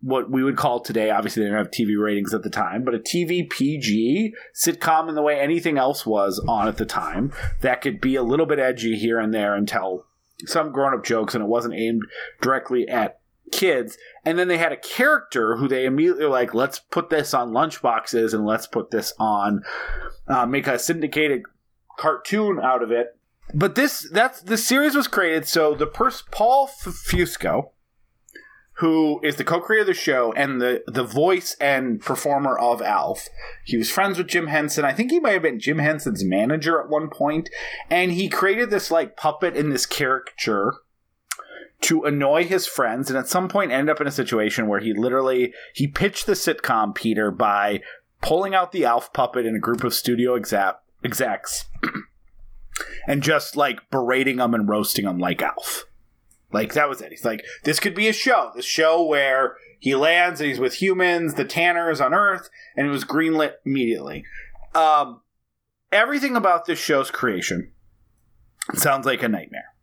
what 0.00 0.30
we 0.30 0.42
would 0.44 0.56
call 0.56 0.80
today, 0.80 1.10
obviously 1.10 1.42
they 1.42 1.48
didn't 1.48 1.58
have 1.58 1.70
TV 1.70 2.00
ratings 2.00 2.32
at 2.32 2.42
the 2.42 2.50
time, 2.50 2.84
but 2.84 2.94
a 2.94 2.98
TV 2.98 3.48
PG 3.48 4.34
sitcom 4.54 5.08
in 5.08 5.14
the 5.14 5.22
way 5.22 5.38
anything 5.38 5.76
else 5.76 6.06
was 6.06 6.42
on 6.48 6.68
at 6.68 6.76
the 6.76 6.86
time 6.86 7.32
that 7.60 7.80
could 7.80 8.00
be 8.00 8.14
a 8.14 8.22
little 8.22 8.46
bit 8.46 8.58
edgy 8.58 8.96
here 8.96 9.18
and 9.18 9.34
there 9.34 9.54
and 9.54 9.68
tell 9.68 10.06
some 10.46 10.70
grown 10.70 10.94
up 10.94 11.04
jokes, 11.04 11.34
and 11.34 11.42
it 11.42 11.48
wasn't 11.48 11.74
aimed 11.74 12.02
directly 12.40 12.88
at 12.88 13.20
kids 13.50 13.96
and 14.24 14.38
then 14.38 14.48
they 14.48 14.58
had 14.58 14.72
a 14.72 14.76
character 14.76 15.56
who 15.56 15.68
they 15.68 15.84
immediately 15.84 16.26
like 16.26 16.54
let's 16.54 16.78
put 16.78 17.10
this 17.10 17.34
on 17.34 17.50
lunchboxes 17.50 18.34
and 18.34 18.46
let's 18.46 18.66
put 18.66 18.90
this 18.90 19.12
on 19.18 19.62
uh, 20.28 20.46
make 20.46 20.66
a 20.66 20.78
syndicated 20.78 21.42
cartoon 21.98 22.60
out 22.62 22.82
of 22.82 22.90
it. 22.90 23.18
But 23.54 23.74
this 23.74 24.08
that's 24.12 24.42
the 24.42 24.56
series 24.56 24.94
was 24.94 25.08
created 25.08 25.46
so 25.48 25.74
the 25.74 25.86
person 25.86 26.26
paul 26.30 26.68
fusco 26.68 27.70
who 28.78 29.20
is 29.24 29.36
the 29.36 29.44
co-creator 29.44 29.80
of 29.80 29.86
the 29.88 29.94
show 29.94 30.32
and 30.34 30.60
the 30.60 30.82
the 30.86 31.02
voice 31.02 31.56
and 31.60 32.00
performer 32.00 32.56
of 32.58 32.80
alf 32.80 33.28
he 33.64 33.76
was 33.76 33.90
friends 33.90 34.18
with 34.18 34.28
jim 34.28 34.48
henson. 34.48 34.84
I 34.84 34.92
think 34.92 35.10
he 35.10 35.18
might 35.18 35.32
have 35.32 35.42
been 35.42 35.58
jim 35.58 35.78
henson's 35.78 36.24
manager 36.24 36.80
at 36.80 36.88
one 36.88 37.08
point 37.08 37.48
and 37.90 38.12
he 38.12 38.28
created 38.28 38.70
this 38.70 38.90
like 38.90 39.16
puppet 39.16 39.56
in 39.56 39.70
this 39.70 39.86
caricature 39.86 40.74
to 41.80 42.04
annoy 42.04 42.44
his 42.44 42.66
friends 42.66 43.08
and 43.08 43.18
at 43.18 43.28
some 43.28 43.48
point 43.48 43.70
end 43.70 43.88
up 43.88 44.00
in 44.00 44.06
a 44.06 44.12
situation 44.12 44.66
where 44.66 44.80
he 44.80 44.92
literally 44.92 45.52
he 45.74 45.86
pitched 45.86 46.26
the 46.26 46.32
sitcom 46.32 46.94
Peter 46.94 47.30
by 47.30 47.80
pulling 48.20 48.54
out 48.54 48.72
the 48.72 48.84
Alf 48.84 49.12
puppet 49.12 49.46
in 49.46 49.54
a 49.54 49.60
group 49.60 49.84
of 49.84 49.94
studio 49.94 50.34
exec- 50.34 50.80
execs 51.04 51.66
and 53.06 53.22
just 53.22 53.56
like 53.56 53.90
berating 53.90 54.36
them 54.36 54.54
and 54.54 54.68
roasting 54.68 55.04
them 55.04 55.18
like 55.18 55.40
Alf. 55.40 55.84
Like 56.52 56.72
that 56.74 56.88
was 56.88 57.00
it. 57.00 57.10
He's 57.10 57.24
like, 57.24 57.44
this 57.64 57.78
could 57.78 57.94
be 57.94 58.08
a 58.08 58.12
show. 58.12 58.50
This 58.54 58.64
show 58.64 59.04
where 59.04 59.56
he 59.78 59.94
lands 59.94 60.40
and 60.40 60.48
he's 60.48 60.58
with 60.58 60.74
humans, 60.74 61.34
the 61.34 61.44
Tanners 61.44 62.00
on 62.00 62.14
Earth, 62.14 62.48
and 62.76 62.86
it 62.86 62.90
was 62.90 63.04
greenlit 63.04 63.54
immediately. 63.64 64.24
Um, 64.74 65.20
everything 65.92 66.36
about 66.36 66.64
this 66.64 66.78
show's 66.78 67.10
creation 67.10 67.72
sounds 68.74 69.06
like 69.06 69.22
a 69.22 69.28
nightmare, 69.28 69.74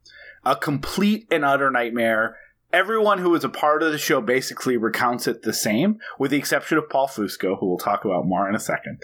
a 0.45 0.55
complete 0.55 1.27
and 1.31 1.43
utter 1.43 1.71
nightmare. 1.71 2.37
Everyone 2.71 3.19
who 3.19 3.29
was 3.29 3.43
a 3.43 3.49
part 3.49 3.83
of 3.83 3.91
the 3.91 3.97
show 3.97 4.21
basically 4.21 4.77
recounts 4.77 5.27
it 5.27 5.43
the 5.43 5.53
same, 5.53 5.97
with 6.19 6.31
the 6.31 6.37
exception 6.37 6.77
of 6.77 6.89
Paul 6.89 7.07
Fusco, 7.07 7.57
who 7.59 7.67
we'll 7.67 7.77
talk 7.77 8.03
about 8.03 8.25
more 8.25 8.49
in 8.49 8.55
a 8.55 8.59
second. 8.59 8.99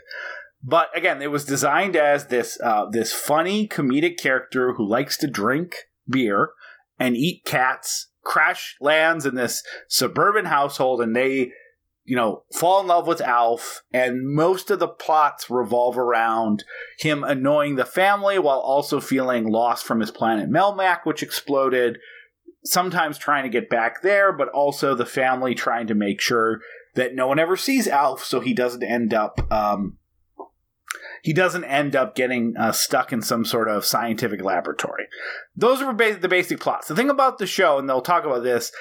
But 0.63 0.95
again, 0.95 1.21
it 1.21 1.31
was 1.31 1.45
designed 1.45 1.95
as 1.95 2.27
this 2.27 2.59
uh, 2.61 2.85
this 2.91 3.13
funny 3.13 3.67
comedic 3.67 4.17
character 4.19 4.73
who 4.73 4.87
likes 4.87 5.17
to 5.17 5.27
drink 5.27 5.75
beer 6.07 6.51
and 6.99 7.15
eat 7.15 7.45
cats. 7.45 8.07
Crash 8.23 8.75
lands 8.79 9.25
in 9.25 9.33
this 9.33 9.63
suburban 9.87 10.45
household, 10.45 11.01
and 11.01 11.15
they, 11.15 11.51
you 12.11 12.17
know, 12.17 12.43
fall 12.51 12.81
in 12.81 12.87
love 12.87 13.07
with 13.07 13.21
Alf. 13.21 13.83
And 13.93 14.27
most 14.27 14.69
of 14.69 14.79
the 14.79 14.87
plots 14.89 15.49
revolve 15.49 15.97
around 15.97 16.65
him 16.99 17.23
annoying 17.23 17.77
the 17.77 17.85
family 17.85 18.37
while 18.37 18.59
also 18.59 18.99
feeling 18.99 19.49
lost 19.49 19.85
from 19.85 20.01
his 20.01 20.11
planet 20.11 20.49
Melmac, 20.49 21.05
which 21.05 21.23
exploded. 21.23 21.99
Sometimes 22.65 23.17
trying 23.17 23.43
to 23.43 23.49
get 23.49 23.69
back 23.69 24.01
there, 24.01 24.33
but 24.33 24.49
also 24.49 24.93
the 24.93 25.05
family 25.05 25.55
trying 25.55 25.87
to 25.87 25.95
make 25.95 26.19
sure 26.19 26.59
that 26.95 27.15
no 27.15 27.27
one 27.27 27.39
ever 27.39 27.55
sees 27.55 27.87
Alf, 27.87 28.25
so 28.25 28.41
he 28.41 28.53
doesn't 28.53 28.83
end 28.83 29.13
up 29.13 29.49
um, 29.49 29.97
he 31.23 31.31
doesn't 31.31 31.63
end 31.63 31.95
up 31.95 32.13
getting 32.13 32.55
uh, 32.57 32.73
stuck 32.73 33.13
in 33.13 33.21
some 33.21 33.45
sort 33.45 33.69
of 33.69 33.85
scientific 33.85 34.43
laboratory. 34.43 35.05
Those 35.55 35.81
are 35.81 35.93
the 35.93 36.27
basic 36.27 36.59
plots. 36.59 36.89
The 36.89 36.95
thing 36.95 37.09
about 37.09 37.37
the 37.37 37.47
show, 37.47 37.79
and 37.79 37.87
they'll 37.87 38.01
talk 38.01 38.25
about 38.25 38.43
this, 38.43 38.71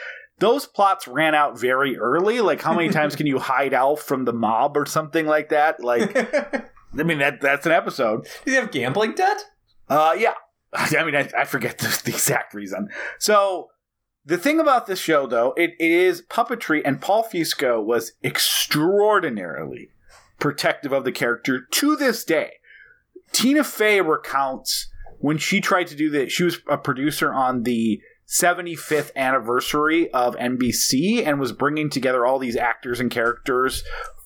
those 0.40 0.66
plots 0.66 1.06
ran 1.06 1.34
out 1.34 1.58
very 1.58 1.96
early. 1.96 2.40
Like, 2.40 2.60
how 2.60 2.74
many 2.74 2.88
times 2.92 3.14
can 3.14 3.26
you 3.26 3.38
hide 3.38 3.72
Alf 3.72 4.00
from 4.00 4.24
the 4.24 4.32
mob 4.32 4.76
or 4.76 4.86
something 4.86 5.26
like 5.26 5.50
that? 5.50 5.82
Like, 5.82 6.16
I 6.98 7.02
mean, 7.02 7.18
that 7.18 7.40
that's 7.40 7.66
an 7.66 7.72
episode. 7.72 8.24
Does 8.24 8.38
he 8.44 8.54
have 8.54 8.72
gambling 8.72 9.12
debt? 9.12 9.44
Uh, 9.88 10.16
yeah. 10.18 10.34
I 10.72 11.04
mean, 11.04 11.14
I, 11.14 11.30
I 11.38 11.44
forget 11.44 11.78
the, 11.78 12.02
the 12.04 12.10
exact 12.10 12.54
reason. 12.54 12.88
So, 13.18 13.68
the 14.24 14.38
thing 14.38 14.60
about 14.60 14.86
this 14.86 14.98
show, 14.98 15.26
though, 15.26 15.54
it, 15.56 15.70
it 15.78 15.90
is 15.90 16.22
puppetry, 16.22 16.82
and 16.84 17.00
Paul 17.00 17.24
Fusco 17.24 17.82
was 17.82 18.12
extraordinarily 18.22 19.90
protective 20.38 20.92
of 20.92 21.04
the 21.04 21.12
character 21.12 21.66
to 21.70 21.96
this 21.96 22.24
day. 22.24 22.52
Tina 23.32 23.64
Fey 23.64 24.00
recounts 24.00 24.88
when 25.20 25.36
she 25.38 25.60
tried 25.60 25.86
to 25.88 25.96
do 25.96 26.10
that, 26.10 26.32
she 26.32 26.44
was 26.44 26.58
a 26.68 26.78
producer 26.78 27.32
on 27.32 27.62
the 27.62 28.00
75th 28.30 29.14
anniversary 29.16 30.10
of 30.12 30.36
NBC 30.36 31.26
and 31.26 31.40
was 31.40 31.52
bringing 31.52 31.90
together 31.90 32.24
all 32.24 32.38
these 32.38 32.56
actors 32.56 33.00
and 33.00 33.10
characters 33.10 33.82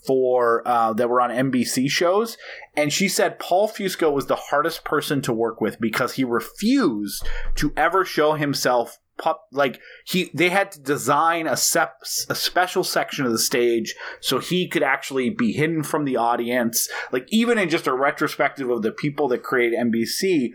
for 0.06 0.62
uh, 0.68 0.92
that 0.92 1.08
were 1.08 1.20
on 1.20 1.30
NBC 1.30 1.88
shows. 1.88 2.36
And 2.76 2.92
she 2.92 3.08
said 3.08 3.38
Paul 3.38 3.68
Fusco 3.68 4.12
was 4.12 4.26
the 4.26 4.36
hardest 4.36 4.84
person 4.84 5.22
to 5.22 5.32
work 5.32 5.60
with 5.60 5.80
because 5.80 6.14
he 6.14 6.24
refused 6.24 7.26
to 7.56 7.72
ever 7.76 8.04
show 8.04 8.34
himself 8.34 8.98
pup 9.16 9.46
like 9.52 9.80
he 10.04 10.28
they 10.34 10.48
had 10.48 10.72
to 10.72 10.80
design 10.80 11.46
a 11.46 11.56
sep, 11.56 12.02
a 12.28 12.34
special 12.34 12.82
section 12.82 13.24
of 13.24 13.30
the 13.30 13.38
stage 13.38 13.94
so 14.20 14.40
he 14.40 14.66
could 14.66 14.82
actually 14.82 15.30
be 15.30 15.52
hidden 15.52 15.84
from 15.84 16.04
the 16.04 16.16
audience 16.16 16.88
like 17.12 17.24
even 17.28 17.56
in 17.56 17.68
just 17.68 17.86
a 17.86 17.94
retrospective 17.94 18.68
of 18.68 18.82
the 18.82 18.90
people 18.90 19.28
that 19.28 19.44
created 19.44 19.78
NBC 19.78 20.50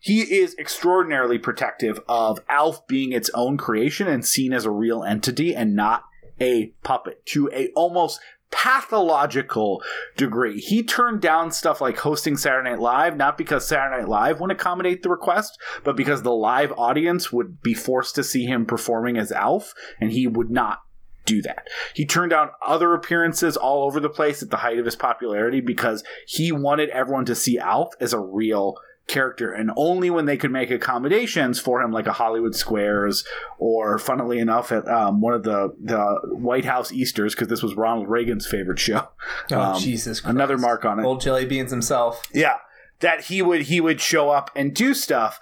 he 0.00 0.20
is 0.22 0.56
extraordinarily 0.58 1.38
protective 1.38 2.00
of 2.08 2.40
Alf 2.48 2.86
being 2.86 3.12
its 3.12 3.30
own 3.34 3.56
creation 3.58 4.08
and 4.08 4.26
seen 4.26 4.52
as 4.52 4.64
a 4.64 4.70
real 4.70 5.04
entity 5.04 5.54
and 5.54 5.76
not 5.76 6.04
a 6.40 6.68
puppet 6.82 7.24
to 7.26 7.50
a 7.52 7.68
almost 7.76 8.18
pathological 8.50 9.82
degree. 10.16 10.58
He 10.58 10.82
turned 10.82 11.20
down 11.20 11.52
stuff 11.52 11.80
like 11.80 11.98
hosting 11.98 12.36
Saturday 12.36 12.70
Night 12.70 12.80
Live, 12.80 13.16
not 13.16 13.38
because 13.38 13.68
Saturday 13.68 14.00
Night 14.00 14.08
Live 14.08 14.40
wouldn't 14.40 14.58
accommodate 14.58 15.02
the 15.02 15.10
request, 15.10 15.58
but 15.84 15.96
because 15.96 16.22
the 16.22 16.32
live 16.32 16.72
audience 16.72 17.30
would 17.30 17.60
be 17.60 17.74
forced 17.74 18.14
to 18.16 18.24
see 18.24 18.46
him 18.46 18.66
performing 18.66 19.18
as 19.18 19.30
Alf, 19.30 19.74
and 20.00 20.10
he 20.10 20.26
would 20.26 20.50
not 20.50 20.80
do 21.26 21.42
that. 21.42 21.68
He 21.94 22.06
turned 22.06 22.30
down 22.30 22.50
other 22.66 22.94
appearances 22.94 23.56
all 23.56 23.84
over 23.84 24.00
the 24.00 24.08
place 24.08 24.42
at 24.42 24.50
the 24.50 24.56
height 24.56 24.78
of 24.78 24.86
his 24.86 24.96
popularity 24.96 25.60
because 25.60 26.02
he 26.26 26.50
wanted 26.50 26.88
everyone 26.88 27.26
to 27.26 27.34
see 27.34 27.58
Alf 27.58 27.92
as 28.00 28.12
a 28.12 28.18
real 28.18 28.76
character 29.10 29.50
and 29.52 29.70
only 29.76 30.08
when 30.08 30.24
they 30.24 30.36
could 30.36 30.52
make 30.52 30.70
accommodations 30.70 31.58
for 31.58 31.82
him 31.82 31.90
like 31.90 32.06
a 32.06 32.12
hollywood 32.12 32.54
squares 32.54 33.24
or 33.58 33.98
funnily 33.98 34.38
enough 34.38 34.70
at 34.72 34.86
um, 34.88 35.20
one 35.20 35.34
of 35.34 35.42
the, 35.42 35.74
the 35.82 36.00
white 36.30 36.64
house 36.64 36.92
easters 36.92 37.34
because 37.34 37.48
this 37.48 37.62
was 37.62 37.74
ronald 37.74 38.08
reagan's 38.08 38.46
favorite 38.46 38.78
show 38.78 39.08
Oh 39.50 39.60
Um, 39.60 39.78
Jesus! 39.80 40.20
Christ. 40.20 40.34
another 40.34 40.56
mark 40.56 40.84
on 40.84 41.00
it 41.00 41.04
Old 41.04 41.20
jelly 41.20 41.44
beans 41.44 41.70
himself. 41.70 42.22
yeah 42.32 42.58
that 43.00 43.22
he 43.24 43.42
would 43.42 43.62
he 43.62 43.80
would 43.80 44.00
show 44.00 44.30
up 44.30 44.50
and 44.54 44.74
do 44.74 44.94
stuff 44.94 45.40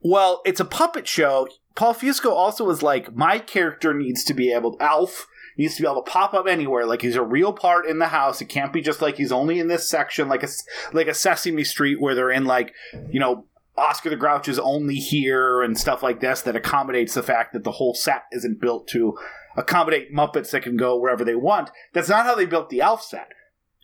well 0.00 0.40
it's 0.44 0.60
a 0.60 0.64
puppet 0.64 1.08
show 1.08 1.48
paul 1.74 1.94
fusco 1.94 2.30
also 2.30 2.64
was 2.64 2.82
like 2.82 3.14
my 3.16 3.38
character 3.38 3.92
needs 3.92 4.22
to 4.24 4.34
be 4.34 4.52
able 4.52 4.76
alf 4.80 5.26
needs 5.56 5.76
to 5.76 5.82
be 5.82 5.88
able 5.88 6.02
to 6.02 6.10
pop 6.10 6.34
up 6.34 6.46
anywhere 6.46 6.86
like 6.86 7.02
he's 7.02 7.16
a 7.16 7.22
real 7.22 7.52
part 7.52 7.86
in 7.86 7.98
the 7.98 8.08
house 8.08 8.40
it 8.40 8.46
can't 8.46 8.72
be 8.72 8.80
just 8.80 9.00
like 9.00 9.16
he's 9.16 9.32
only 9.32 9.58
in 9.58 9.68
this 9.68 9.88
section 9.88 10.28
like 10.28 10.42
a 10.42 10.48
like 10.92 11.06
a 11.06 11.14
sesame 11.14 11.64
street 11.64 12.00
where 12.00 12.14
they're 12.14 12.30
in 12.30 12.44
like 12.44 12.74
you 13.10 13.20
know 13.20 13.46
Oscar 13.76 14.10
the 14.10 14.16
Grouch 14.16 14.48
is 14.48 14.58
only 14.58 14.96
here 14.96 15.60
and 15.62 15.78
stuff 15.78 16.02
like 16.02 16.20
this 16.20 16.42
that 16.42 16.56
accommodates 16.56 17.14
the 17.14 17.22
fact 17.22 17.52
that 17.52 17.64
the 17.64 17.72
whole 17.72 17.94
set 17.94 18.24
isn't 18.30 18.60
built 18.60 18.86
to 18.88 19.18
accommodate 19.56 20.12
Muppets 20.12 20.50
that 20.50 20.62
can 20.62 20.76
go 20.76 20.96
wherever 20.96 21.24
they 21.24 21.34
want. 21.34 21.70
That's 21.92 22.08
not 22.08 22.24
how 22.24 22.34
they 22.34 22.46
built 22.46 22.70
the 22.70 22.80
Alf 22.80 23.02
set. 23.02 23.32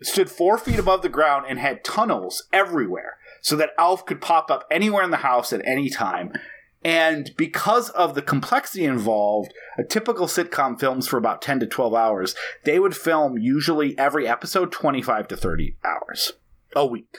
It 0.01 0.07
stood 0.07 0.31
four 0.31 0.59
feet 0.59 0.79
above 0.79 1.03
the 1.03 1.09
ground 1.09 1.47
and 1.49 1.59
had 1.59 1.85
tunnels 1.85 2.45
everywhere 2.53 3.17
so 3.43 3.57
that 3.57 3.71
Alf 3.79 4.07
could 4.07 4.21
pop 4.21 4.51
up 4.51 4.65
anywhere 4.71 5.03
in 5.03 5.11
the 5.11 5.19
house 5.19 5.53
at 5.53 5.65
any 5.67 5.91
time. 5.91 6.33
And 6.83 7.31
because 7.37 7.91
of 7.91 8.15
the 8.15 8.23
complexity 8.23 8.85
involved, 8.85 9.53
a 9.79 9.85
typical 9.85 10.27
sitcom 10.27 10.81
films 10.81 11.07
for 11.07 11.19
about 11.19 11.43
10 11.43 11.61
to 11.61 11.67
12 11.67 11.95
hours. 11.95 12.35
They 12.65 12.79
would 12.79 12.97
film 12.97 13.39
usually 13.39 13.99
every 13.99 14.27
episode 14.27 14.73
25 14.73 15.29
to 15.29 15.37
30 15.37 15.77
hours 15.85 16.33
a 16.75 16.87
week. 16.87 17.19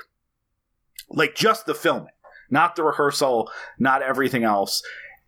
Like 1.10 1.36
just 1.36 1.66
the 1.66 1.76
filming, 1.76 2.14
not 2.50 2.76
the 2.76 2.84
rehearsal, 2.84 3.52
not 3.78 4.02
everything 4.02 4.44
else. 4.44 4.82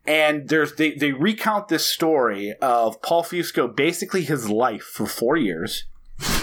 And 0.05 0.49
there's 0.49 0.75
they, 0.75 0.95
they 0.95 1.11
recount 1.11 1.67
this 1.67 1.85
story 1.85 2.53
of 2.61 3.01
Paul 3.01 3.23
Fusco 3.23 3.73
basically 3.73 4.23
his 4.23 4.49
life 4.49 4.83
for 4.83 5.05
four 5.05 5.37
years. 5.37 5.85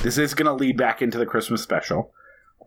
This 0.03 0.17
is 0.17 0.35
going 0.35 0.47
to 0.47 0.53
lead 0.53 0.77
back 0.77 1.03
into 1.03 1.19
the 1.19 1.27
Christmas 1.27 1.63
special, 1.63 2.13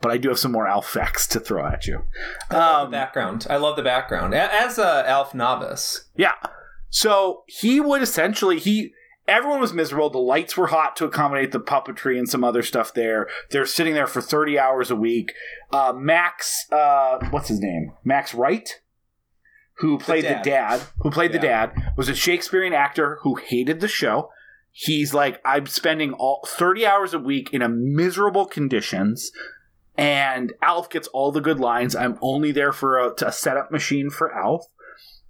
but 0.04 0.12
I 0.12 0.18
do 0.18 0.30
have 0.30 0.38
some 0.38 0.52
more 0.52 0.68
Alf 0.68 0.88
facts 0.88 1.26
to 1.28 1.40
throw 1.40 1.66
at 1.66 1.88
you. 1.88 2.04
I 2.52 2.56
love 2.58 2.86
Um, 2.86 2.92
the 2.92 2.98
background. 2.98 3.48
I 3.50 3.58
love 3.58 3.76
the 3.76 3.82
background. 3.84 4.36
As 4.36 4.78
a 4.78 5.04
Alf 5.10 5.34
novice, 5.34 6.06
Yeah. 6.16 6.34
So 6.92 7.44
he 7.48 7.80
would 7.80 8.04
essentially 8.04 8.60
he 8.60 8.94
everyone 9.28 9.60
was 9.62 9.74
miserable. 9.74 10.10
The 10.12 10.20
lights 10.20 10.56
were 10.58 10.68
hot 10.68 10.96
to 10.98 11.06
accommodate 11.06 11.52
the 11.54 11.60
puppetry 11.60 12.20
and 12.20 12.30
some 12.30 12.44
other 12.44 12.62
stuff 12.62 12.94
there. 12.94 13.28
They're 13.50 13.66
sitting 13.66 13.94
there 13.96 14.06
for 14.06 14.22
30 14.22 14.60
hours 14.60 14.92
a 14.92 14.96
week. 14.96 15.32
Uh, 15.72 15.94
Max 15.96 16.68
uh, 16.72 17.18
what's 17.32 17.48
his 17.48 17.60
name? 17.62 17.94
Max 18.04 18.34
Wright, 18.36 18.70
who 19.78 19.98
played 19.98 20.26
the 20.26 20.30
dad. 20.30 20.44
dad, 20.44 20.82
who 21.00 21.10
played 21.10 21.32
the 21.32 21.40
dad, 21.40 21.72
was 21.98 22.10
a 22.10 22.16
Shakespearean 22.16 22.74
actor 22.74 23.18
who 23.22 23.36
hated 23.36 23.80
the 23.80 23.88
show. 23.88 24.30
He's 24.76 25.14
like, 25.14 25.40
I'm 25.46 25.68
spending 25.68 26.14
all 26.14 26.42
30 26.48 26.86
hours 26.86 27.14
a 27.14 27.20
week 27.20 27.54
in 27.54 27.62
a 27.62 27.70
miserable 27.70 28.46
conditions 28.48 29.32
and 29.98 30.54
Alf 30.62 30.90
gets 30.90 31.08
all 31.10 31.32
the 31.32 31.42
good 31.42 31.60
lines. 31.60 31.96
I'm 31.96 32.18
only 32.22 32.52
there 32.52 32.72
for 32.72 32.98
a, 33.00 33.14
a 33.26 33.32
setup 33.32 33.72
machine 33.72 34.10
for 34.10 34.34
Alf. 34.34 34.66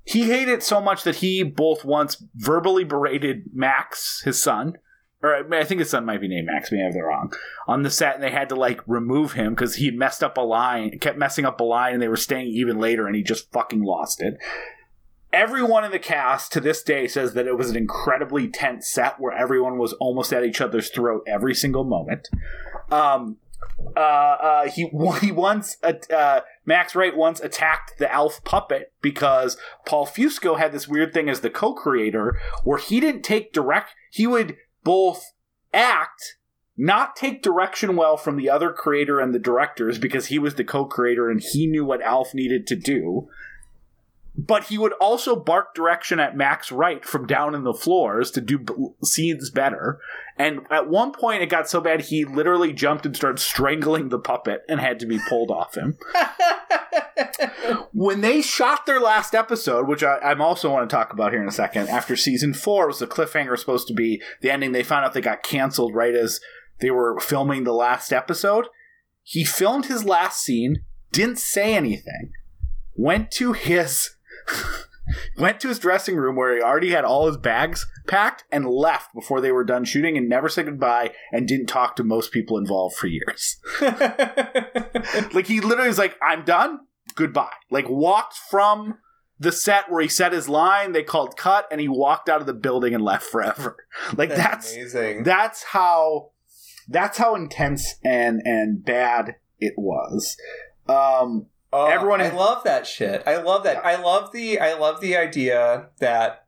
He 0.06 0.24
hated 0.24 0.50
it 0.50 0.64
so 0.64 0.82
much 0.82 1.04
that 1.04 1.16
he 1.16 1.44
both 1.44 1.86
once 1.86 2.22
verbally 2.36 2.84
berated 2.84 3.46
Max, 3.54 4.22
his 4.26 4.42
son, 4.42 4.78
or 5.24 5.56
I 5.56 5.64
think 5.64 5.80
his 5.80 5.90
son 5.90 6.06
might 6.06 6.20
be 6.20 6.28
named 6.28 6.48
Max, 6.48 6.70
maybe 6.70 6.82
I 6.82 6.86
have 6.86 6.94
that 6.94 7.04
wrong, 7.04 7.34
on 7.66 7.84
the 7.84 7.90
set, 7.90 8.16
and 8.16 8.24
they 8.24 8.30
had 8.30 8.50
to 8.50 8.56
like 8.56 8.82
remove 8.86 9.32
him 9.34 9.56
because 9.56 9.76
he 9.76 9.90
messed 9.90 10.22
up 10.22 10.38
a 10.38 10.42
line, 10.42 11.00
kept 11.00 11.18
messing 11.18 11.46
up 11.46 11.62
a 11.62 11.64
line, 11.64 11.94
and 11.94 12.02
they 12.02 12.10
were 12.10 12.18
staying 12.18 12.48
even 12.48 12.78
later, 12.78 13.08
and 13.08 13.16
he 13.16 13.24
just 13.24 13.50
fucking 13.54 13.82
lost 13.82 14.22
it. 14.22 14.36
Everyone 15.32 15.86
in 15.86 15.92
the 15.92 16.00
cast 16.00 16.52
to 16.52 16.60
this 16.60 16.84
day 16.84 17.08
says 17.08 17.34
that 17.34 17.48
it 17.48 17.58
was 17.58 17.70
an 17.70 17.78
incredibly 17.78 18.50
tense 18.50 18.90
set 18.90 19.20
where 19.20 19.32
everyone 19.32 19.78
was 19.78 19.94
almost 19.94 20.34
at 20.34 20.44
each 20.44 20.62
other's 20.62 20.90
throat 20.90 21.24
every 21.26 21.56
single 21.56 21.86
moment. 21.86 22.28
Um, 22.92 23.38
uh, 23.96 24.00
uh, 24.00 24.70
he 24.70 24.90
he 25.22 25.32
once 25.32 25.78
uh, 25.84 26.42
Max 26.66 26.96
Wright 26.96 27.16
once 27.16 27.40
attacked 27.40 27.94
the 28.00 28.12
Alf 28.12 28.44
puppet 28.44 28.92
because 29.02 29.58
Paul 29.86 30.06
Fusco 30.06 30.58
had 30.58 30.72
this 30.72 30.88
weird 30.88 31.14
thing 31.14 31.30
as 31.30 31.42
the 31.42 31.50
co-creator 31.50 32.40
where 32.64 32.78
he 32.78 33.00
didn't 33.00 33.24
take 33.24 33.54
direct. 33.54 33.94
He 34.12 34.28
would 34.28 34.58
both 34.84 35.34
act, 35.74 36.38
not 36.78 37.16
take 37.16 37.42
direction 37.42 37.96
well 37.96 38.18
from 38.18 38.38
the 38.38 38.50
other 38.50 38.72
creator 38.72 39.20
and 39.20 39.34
the 39.34 39.40
directors 39.40 39.98
because 39.98 40.28
he 40.28 40.40
was 40.40 40.56
the 40.56 40.64
co-creator 40.64 41.30
and 41.30 41.42
he 41.42 41.68
knew 41.68 41.86
what 41.86 42.02
Alf 42.02 42.34
needed 42.34 42.68
to 42.68 42.76
do. 42.76 43.28
But 44.36 44.66
he 44.66 44.80
would 44.80 44.94
also 44.94 45.36
bark 45.36 45.76
direction 45.76 46.20
at 46.20 46.36
Max 46.36 46.72
Wright 46.72 47.06
from 47.06 47.28
down 47.28 47.54
in 47.54 47.64
the 47.64 47.74
floors 47.74 48.32
to 48.32 48.42
do 48.42 48.58
b- 48.58 48.74
scenes 49.04 49.52
better. 49.52 50.00
And 50.38 50.62
at 50.72 50.90
one 50.90 51.12
point, 51.12 51.44
it 51.44 51.50
got 51.50 51.70
so 51.70 51.80
bad 51.80 52.02
he 52.02 52.26
literally 52.26 52.74
jumped 52.74 53.06
and 53.06 53.16
started 53.16 53.40
strangling 53.40 54.10
the 54.10 54.18
puppet 54.18 54.64
and 54.68 54.80
had 54.80 55.00
to 55.02 55.06
be 55.06 55.20
pulled 55.30 55.52
off 55.52 55.76
him. 55.76 55.98
when 57.94 58.22
they 58.22 58.42
shot 58.42 58.86
their 58.86 59.00
last 59.00 59.36
episode, 59.36 59.88
which 59.88 60.04
I, 60.04 60.18
I'm 60.20 60.42
also 60.42 60.72
want 60.72 60.90
to 60.90 60.96
talk 60.96 61.14
about 61.14 61.32
here 61.32 61.42
in 61.42 61.48
a 61.48 61.52
second, 61.52 61.90
after 61.90 62.16
season 62.16 62.54
four 62.54 62.88
was 62.88 63.00
the 63.00 63.08
cliffhanger 63.08 63.58
supposed 63.58 63.88
to 63.88 63.94
be 63.94 64.22
the 64.42 64.52
ending. 64.52 64.72
They 64.72 64.84
found 64.84 65.06
out 65.06 65.14
they 65.14 65.22
got 65.22 65.44
canceled 65.44 65.94
right 65.94 66.16
as 66.16 66.40
they 66.80 66.92
were 66.92 67.20
filming 67.20 67.64
the 67.64 67.74
last 67.74 68.12
episode. 68.12 68.68
He 69.22 69.46
filmed 69.46 69.86
his 69.86 70.04
last 70.04 70.42
scene, 70.42 70.84
didn't 71.12 71.40
say 71.40 71.76
anything, 71.76 72.34
went 72.96 73.32
to 73.32 73.54
his 73.54 74.16
went 75.38 75.60
to 75.60 75.68
his 75.68 75.80
dressing 75.80 76.16
room 76.16 76.36
where 76.36 76.56
he 76.56 76.62
already 76.62 76.92
had 76.92 77.06
all 77.06 77.28
his 77.28 77.38
bags 77.38 77.86
packed 78.08 78.44
and 78.52 78.68
left 78.68 79.14
before 79.14 79.42
they 79.42 79.52
were 79.52 79.64
done 79.64 79.86
shooting 79.86 80.18
and 80.18 80.30
never 80.30 80.50
said 80.50 80.66
goodbye 80.66 81.12
and 81.32 81.48
didn't 81.48 81.68
talk 81.68 81.96
to 81.96 82.04
most 82.04 82.32
people 82.32 82.58
involved 82.58 82.96
for 82.96 83.08
years. 83.08 83.58
like 83.82 85.48
he 85.48 85.62
literally 85.62 85.90
was 85.90 85.98
like, 85.98 86.18
I'm 86.22 86.44
done, 86.46 86.80
goodbye. 87.16 87.54
Like 87.70 87.90
walked 87.90 88.36
from 88.36 88.98
the 89.40 89.52
set 89.52 89.92
where 89.92 90.02
he 90.02 90.08
said 90.08 90.32
his 90.32 90.48
line, 90.48 90.92
they 90.92 91.04
called 91.04 91.38
cut, 91.38 91.68
and 91.72 91.82
he 91.82 91.88
walked 91.88 92.30
out 92.30 92.42
of 92.42 92.48
the 92.48 92.54
building 92.54 92.94
and 92.94 93.04
left 93.04 93.26
forever. 93.26 93.78
Like 94.18 94.30
that's, 94.30 94.74
that's 94.74 94.76
amazing. 94.76 95.24
That's 95.24 95.64
how 95.64 96.32
that's 96.88 97.18
how 97.18 97.36
intense 97.36 97.96
and 98.04 98.42
and 98.44 98.84
bad 98.84 99.36
it 99.60 99.74
was. 99.78 100.36
Um 100.88 101.48
Oh, 101.74 101.88
Everyone, 101.88 102.22
I 102.22 102.30
love 102.30 102.64
that 102.66 102.86
shit. 102.86 103.24
I 103.26 103.38
love 103.38 103.64
that. 103.64 103.84
I 103.86 104.02
love 104.02 104.32
the. 104.32 104.60
I 104.60 104.78
love 104.78 105.02
the 105.02 105.18
idea 105.18 105.90
that 106.00 106.46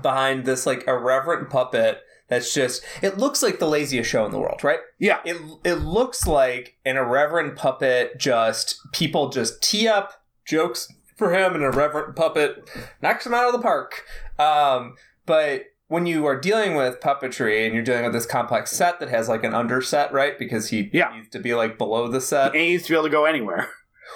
behind 0.00 0.44
this 0.44 0.64
like 0.64 0.86
irreverent 0.86 1.50
puppet 1.50 2.02
that's 2.28 2.54
just 2.54 2.84
it 3.02 3.18
looks 3.18 3.42
like 3.42 3.58
the 3.58 3.66
laziest 3.66 4.08
show 4.08 4.24
in 4.24 4.30
the 4.30 4.38
world, 4.38 4.62
right? 4.62 4.80
Yeah. 4.98 5.18
It 5.24 5.38
it 5.64 5.76
looks 5.76 6.26
like 6.26 6.76
an 6.84 6.96
irreverent 6.96 7.56
puppet 7.56 8.18
just 8.18 8.78
people 8.92 9.30
just 9.30 9.62
tee 9.62 9.88
up 9.88 10.22
jokes 10.46 10.92
for 11.16 11.34
him 11.34 11.54
and 11.54 11.64
irreverent 11.64 12.14
puppet 12.14 12.70
knocks 13.02 13.26
him 13.26 13.34
out 13.34 13.46
of 13.46 13.52
the 13.52 13.62
park. 13.62 14.04
Um, 14.38 14.94
but 15.26 15.64
when 15.88 16.04
you 16.04 16.26
are 16.26 16.38
dealing 16.38 16.74
with 16.74 17.00
puppetry 17.00 17.64
and 17.64 17.74
you're 17.74 17.82
dealing 17.82 18.04
with 18.04 18.12
this 18.12 18.26
complex 18.26 18.70
set 18.70 19.00
that 19.00 19.08
has 19.08 19.28
like 19.28 19.42
an 19.42 19.52
underset, 19.52 20.12
right? 20.12 20.38
Because 20.38 20.68
he 20.68 20.90
yeah. 20.92 21.10
needs 21.14 21.30
to 21.30 21.38
be 21.38 21.54
like 21.54 21.78
below 21.78 22.08
the 22.08 22.20
set. 22.20 22.54
He 22.54 22.60
needs 22.60 22.84
to 22.84 22.90
be 22.90 22.94
able 22.94 23.04
to 23.04 23.10
go 23.10 23.24
anywhere. 23.24 23.70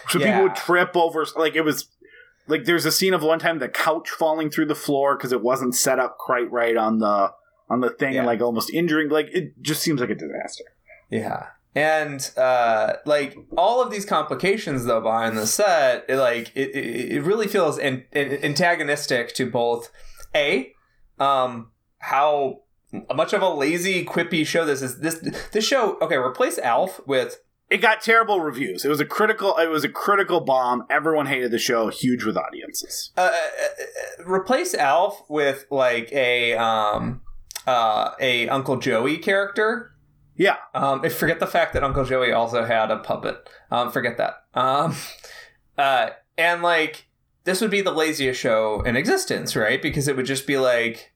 So 0.08 0.18
yeah. 0.18 0.26
people 0.26 0.42
would 0.44 0.56
trip 0.56 0.96
over, 0.96 1.26
like 1.36 1.54
it 1.54 1.62
was, 1.62 1.88
like 2.48 2.64
there's 2.64 2.84
a 2.84 2.92
scene 2.92 3.14
of 3.14 3.22
one 3.22 3.38
time 3.38 3.58
the 3.58 3.68
couch 3.68 4.10
falling 4.10 4.50
through 4.50 4.66
the 4.66 4.74
floor 4.74 5.16
because 5.16 5.32
it 5.32 5.42
wasn't 5.42 5.74
set 5.74 5.98
up 5.98 6.18
quite 6.18 6.50
right 6.50 6.76
on 6.76 6.98
the 6.98 7.32
on 7.70 7.80
the 7.80 7.90
thing, 7.90 8.12
yeah. 8.14 8.18
and 8.20 8.26
like 8.26 8.40
almost 8.40 8.70
injuring. 8.70 9.08
Like 9.08 9.28
it 9.32 9.60
just 9.62 9.82
seems 9.82 10.00
like 10.00 10.10
a 10.10 10.14
disaster. 10.14 10.64
Yeah, 11.10 11.46
and 11.74 12.30
uh, 12.36 12.94
like 13.06 13.36
all 13.56 13.82
of 13.82 13.90
these 13.90 14.04
complications 14.04 14.84
though 14.84 15.00
behind 15.00 15.36
the 15.38 15.46
set, 15.46 16.04
it, 16.08 16.16
like 16.16 16.52
it, 16.54 16.70
it, 16.70 17.12
it 17.12 17.22
really 17.22 17.46
feels 17.46 17.78
an, 17.78 18.04
an 18.12 18.44
antagonistic 18.44 19.34
to 19.34 19.50
both 19.50 19.90
a 20.34 20.72
um, 21.18 21.70
how 21.98 22.62
much 23.14 23.32
of 23.32 23.40
a 23.40 23.48
lazy 23.48 24.04
quippy 24.04 24.46
show 24.46 24.64
this 24.66 24.82
is. 24.82 25.00
This 25.00 25.20
this 25.52 25.64
show 25.64 25.96
okay 26.00 26.16
replace 26.16 26.58
Alf 26.58 27.00
with 27.06 27.40
it 27.72 27.80
got 27.80 28.02
terrible 28.02 28.40
reviews. 28.40 28.84
It 28.84 28.88
was 28.88 29.00
a 29.00 29.06
critical. 29.06 29.56
It 29.56 29.70
was 29.70 29.82
a 29.82 29.88
critical 29.88 30.40
bomb. 30.40 30.84
Everyone 30.90 31.24
hated 31.24 31.50
the 31.50 31.58
show. 31.58 31.88
Huge 31.88 32.22
with 32.24 32.36
audiences. 32.36 33.12
Uh, 33.16 33.22
uh, 33.22 33.30
uh, 33.30 34.24
replace 34.24 34.74
Alf 34.74 35.22
with 35.30 35.64
like 35.70 36.12
a 36.12 36.54
um, 36.54 37.22
uh, 37.66 38.10
a 38.20 38.46
Uncle 38.48 38.76
Joey 38.76 39.16
character. 39.16 39.94
Yeah. 40.36 40.56
Um, 40.74 41.08
forget 41.08 41.40
the 41.40 41.46
fact 41.46 41.72
that 41.72 41.82
Uncle 41.82 42.04
Joey 42.04 42.30
also 42.32 42.64
had 42.64 42.90
a 42.90 42.98
puppet. 42.98 43.48
Um, 43.70 43.90
forget 43.90 44.18
that. 44.18 44.44
Um, 44.52 44.94
uh, 45.78 46.10
and 46.36 46.62
like 46.62 47.06
this 47.44 47.62
would 47.62 47.70
be 47.70 47.80
the 47.80 47.92
laziest 47.92 48.38
show 48.38 48.82
in 48.82 48.96
existence, 48.96 49.56
right? 49.56 49.80
Because 49.80 50.08
it 50.08 50.16
would 50.16 50.26
just 50.26 50.46
be 50.46 50.58
like 50.58 51.11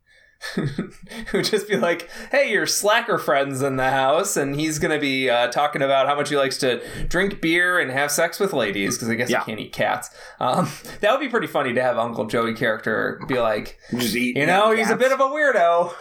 who 0.55 1.43
just 1.43 1.69
be 1.69 1.77
like, 1.77 2.09
"Hey, 2.31 2.53
your 2.53 2.67
slacker 2.67 3.19
friend's 3.19 3.63
in 3.63 3.77
the 3.77 3.91
house, 3.91 4.37
and 4.37 4.59
he's 4.59 4.79
gonna 4.79 4.99
be 4.99 5.29
uh, 5.29 5.49
talking 5.49 5.83
about 5.83 6.07
how 6.07 6.15
much 6.15 6.29
he 6.29 6.37
likes 6.37 6.59
to 6.59 6.83
drink 7.09 7.41
beer 7.41 7.79
and 7.79 7.91
have 7.91 8.11
sex 8.11 8.39
with 8.39 8.53
ladies 8.53 8.97
because 8.97 9.09
I 9.09 9.15
guess 9.15 9.31
yeah. 9.31 9.41
he 9.41 9.45
can't 9.47 9.61
eat 9.61 9.73
cats." 9.73 10.11
Um, 10.41 10.69
that 11.01 11.13
would 11.13 11.21
be 11.21 11.29
pretty 11.29 11.47
funny 11.47 11.73
to 11.73 11.83
have 11.83 11.99
Uncle 11.99 12.27
Joey 12.27 12.55
character 12.55 13.21
be 13.27 13.39
like, 13.39 13.79
"You 13.91 14.47
know, 14.47 14.73
he's 14.73 14.91
a 14.91 14.97
bit 14.97 15.13
of 15.13 15.21
a 15.21 15.25
weirdo." 15.25 15.93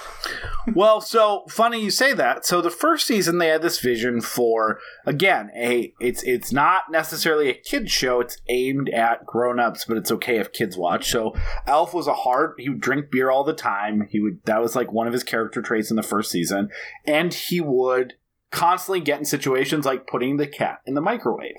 well, 0.73 1.01
so 1.01 1.45
funny 1.49 1.81
you 1.81 1.91
say 1.91 2.13
that. 2.13 2.45
So 2.45 2.61
the 2.61 2.69
first 2.69 3.07
season 3.07 3.37
they 3.37 3.47
had 3.47 3.61
this 3.61 3.79
vision 3.79 4.21
for 4.21 4.79
again, 5.05 5.51
a 5.55 5.93
it's 5.99 6.23
it's 6.23 6.51
not 6.51 6.91
necessarily 6.91 7.49
a 7.49 7.53
kids 7.53 7.91
show. 7.91 8.19
It's 8.19 8.37
aimed 8.49 8.89
at 8.89 9.25
grown 9.25 9.59
ups, 9.59 9.85
but 9.85 9.97
it's 9.97 10.11
okay 10.11 10.37
if 10.39 10.51
kids 10.51 10.77
watch. 10.77 11.09
So 11.11 11.35
Alf 11.67 11.93
was 11.93 12.07
a 12.07 12.13
hard. 12.13 12.55
He 12.57 12.69
would 12.69 12.81
drink 12.81 13.11
beer 13.11 13.29
all 13.29 13.43
the 13.43 13.53
time. 13.53 14.07
He 14.09 14.19
would 14.25 14.43
that 14.45 14.61
was 14.61 14.75
like 14.75 14.91
one 14.91 15.07
of 15.07 15.13
his 15.13 15.23
character 15.23 15.61
traits 15.61 15.89
in 15.89 15.95
the 15.95 16.03
first 16.03 16.29
season, 16.29 16.69
and 17.05 17.33
he 17.33 17.61
would 17.61 18.15
constantly 18.51 18.99
get 18.99 19.19
in 19.19 19.25
situations 19.25 19.85
like 19.85 20.07
putting 20.07 20.37
the 20.37 20.47
cat 20.47 20.79
in 20.85 20.93
the 20.93 21.01
microwave 21.01 21.55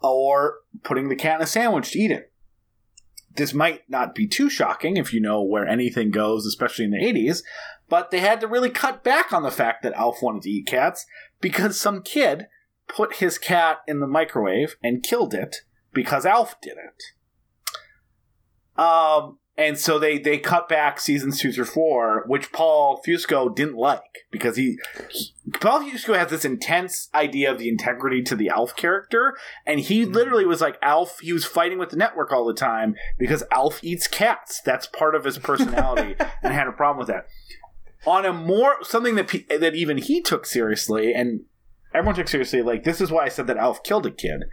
or 0.00 0.58
putting 0.82 1.08
the 1.08 1.16
cat 1.16 1.40
in 1.40 1.44
a 1.44 1.46
sandwich 1.46 1.92
to 1.92 1.98
eat 1.98 2.10
it. 2.10 2.32
This 3.36 3.52
might 3.52 3.88
not 3.88 4.14
be 4.14 4.28
too 4.28 4.48
shocking 4.48 4.96
if 4.96 5.12
you 5.12 5.20
know 5.20 5.42
where 5.42 5.66
anything 5.66 6.10
goes, 6.10 6.46
especially 6.46 6.84
in 6.84 6.92
the 6.92 6.98
80s, 6.98 7.42
but 7.88 8.10
they 8.10 8.20
had 8.20 8.40
to 8.40 8.46
really 8.46 8.70
cut 8.70 9.02
back 9.02 9.32
on 9.32 9.42
the 9.42 9.50
fact 9.50 9.82
that 9.82 9.94
Alf 9.94 10.22
wanted 10.22 10.42
to 10.42 10.50
eat 10.50 10.66
cats 10.66 11.06
because 11.40 11.80
some 11.80 12.02
kid 12.02 12.46
put 12.86 13.16
his 13.16 13.38
cat 13.38 13.78
in 13.88 14.00
the 14.00 14.06
microwave 14.06 14.76
and 14.82 15.02
killed 15.02 15.34
it 15.34 15.58
because 15.92 16.26
Alf 16.26 16.60
did 16.60 16.76
it. 16.76 17.02
Um, 18.80 19.38
and 19.56 19.78
so 19.78 19.98
they 19.98 20.18
they 20.18 20.38
cut 20.38 20.68
back 20.68 20.98
seasons 20.98 21.38
two 21.38 21.52
through 21.52 21.66
four, 21.66 22.24
which 22.26 22.50
Paul 22.50 23.00
Fusco 23.06 23.54
didn't 23.54 23.76
like 23.76 24.26
because 24.32 24.56
he, 24.56 24.78
he, 25.10 25.32
Paul 25.60 25.80
Fusco 25.80 26.16
has 26.16 26.30
this 26.30 26.44
intense 26.44 27.08
idea 27.14 27.52
of 27.52 27.58
the 27.58 27.68
integrity 27.68 28.20
to 28.24 28.34
the 28.34 28.48
Alf 28.48 28.74
character, 28.74 29.36
and 29.64 29.78
he 29.78 30.02
mm-hmm. 30.02 30.12
literally 30.12 30.44
was 30.44 30.60
like 30.60 30.76
Alf. 30.82 31.20
He 31.20 31.32
was 31.32 31.44
fighting 31.44 31.78
with 31.78 31.90
the 31.90 31.96
network 31.96 32.32
all 32.32 32.44
the 32.44 32.54
time 32.54 32.96
because 33.16 33.44
Alf 33.52 33.78
eats 33.84 34.08
cats. 34.08 34.60
That's 34.60 34.86
part 34.86 35.14
of 35.14 35.24
his 35.24 35.38
personality, 35.38 36.16
and 36.42 36.52
had 36.52 36.66
a 36.66 36.72
problem 36.72 36.98
with 36.98 37.08
that. 37.08 37.26
On 38.06 38.24
a 38.24 38.32
more 38.32 38.82
something 38.82 39.14
that 39.14 39.28
that 39.60 39.74
even 39.76 39.98
he 39.98 40.20
took 40.20 40.46
seriously, 40.46 41.14
and 41.14 41.42
everyone 41.94 42.16
took 42.16 42.28
seriously. 42.28 42.60
Like 42.60 42.82
this 42.82 43.00
is 43.00 43.12
why 43.12 43.26
I 43.26 43.28
said 43.28 43.46
that 43.46 43.56
Alf 43.56 43.84
killed 43.84 44.06
a 44.06 44.10
kid. 44.10 44.44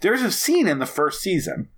There's 0.00 0.22
a 0.22 0.32
scene 0.32 0.66
in 0.66 0.78
the 0.78 0.86
first 0.86 1.20
season 1.20 1.68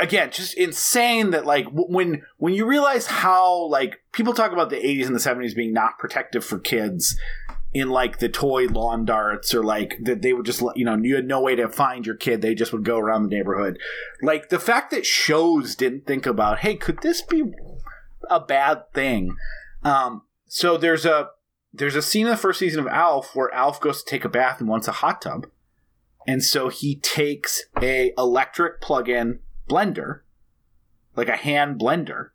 again 0.00 0.30
just 0.30 0.54
insane 0.54 1.30
that 1.30 1.46
like 1.46 1.66
when 1.72 2.22
when 2.38 2.54
you 2.54 2.66
realize 2.66 3.06
how 3.06 3.66
like 3.66 4.00
people 4.12 4.32
talk 4.32 4.52
about 4.52 4.70
the 4.70 4.76
80s 4.76 5.06
and 5.06 5.14
the 5.14 5.20
70s 5.20 5.54
being 5.54 5.72
not 5.72 5.98
protective 5.98 6.44
for 6.44 6.58
kids 6.58 7.16
in 7.72 7.88
like 7.88 8.18
the 8.18 8.28
toy 8.28 8.66
lawn 8.66 9.04
darts 9.04 9.54
or 9.54 9.62
like 9.62 9.96
that 10.02 10.22
they 10.22 10.32
would 10.32 10.46
just 10.46 10.62
you 10.74 10.84
know 10.84 10.96
you 10.96 11.14
had 11.14 11.26
no 11.26 11.40
way 11.40 11.54
to 11.54 11.68
find 11.68 12.04
your 12.04 12.16
kid. 12.16 12.42
They 12.42 12.54
just 12.54 12.72
would 12.72 12.84
go 12.84 12.98
around 12.98 13.22
the 13.22 13.36
neighborhood. 13.36 13.78
Like 14.22 14.48
the 14.48 14.58
fact 14.58 14.90
that 14.90 15.06
shows 15.06 15.76
didn't 15.76 16.06
think 16.06 16.26
about 16.26 16.60
hey 16.60 16.76
could 16.76 17.02
this 17.02 17.22
be 17.22 17.44
a 18.28 18.40
bad 18.40 18.92
thing? 18.92 19.36
Um 19.84 20.22
so 20.46 20.76
there's 20.76 21.06
a 21.06 21.30
there's 21.72 21.94
a 21.94 22.02
scene 22.02 22.26
in 22.26 22.32
the 22.32 22.36
first 22.36 22.58
season 22.58 22.80
of 22.80 22.88
alf 22.88 23.36
where 23.36 23.54
alf 23.54 23.80
goes 23.80 24.02
to 24.02 24.10
take 24.10 24.24
a 24.24 24.28
bath 24.28 24.58
and 24.58 24.68
wants 24.68 24.88
a 24.88 24.92
hot 24.92 25.22
tub. 25.22 25.46
And 26.26 26.42
so 26.42 26.68
he 26.68 26.96
takes 26.96 27.64
a 27.80 28.12
electric 28.18 28.80
plug-in 28.80 29.38
blender, 29.70 30.20
like 31.16 31.28
a 31.28 31.36
hand 31.36 31.80
blender, 31.80 32.30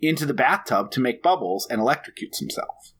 into 0.00 0.24
the 0.24 0.34
bathtub 0.34 0.90
to 0.92 1.00
make 1.00 1.22
bubbles 1.22 1.66
and 1.68 1.80
electrocutes 1.80 2.38
himself. 2.38 2.92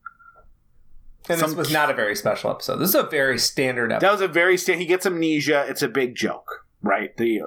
And 1.27 1.39
Some, 1.39 1.51
this 1.51 1.57
was 1.57 1.71
not 1.71 1.89
a 1.89 1.93
very 1.93 2.15
special 2.15 2.51
episode. 2.51 2.77
This 2.77 2.89
is 2.89 2.95
a 2.95 3.03
very 3.03 3.37
standard 3.37 3.91
episode. 3.91 4.07
That 4.07 4.11
was 4.13 4.21
a 4.21 4.27
very 4.27 4.57
sta- 4.57 4.77
he 4.77 4.85
gets 4.85 5.05
amnesia. 5.05 5.65
It's 5.67 5.81
a 5.81 5.87
big 5.87 6.15
joke, 6.15 6.65
right? 6.81 7.15
The 7.17 7.41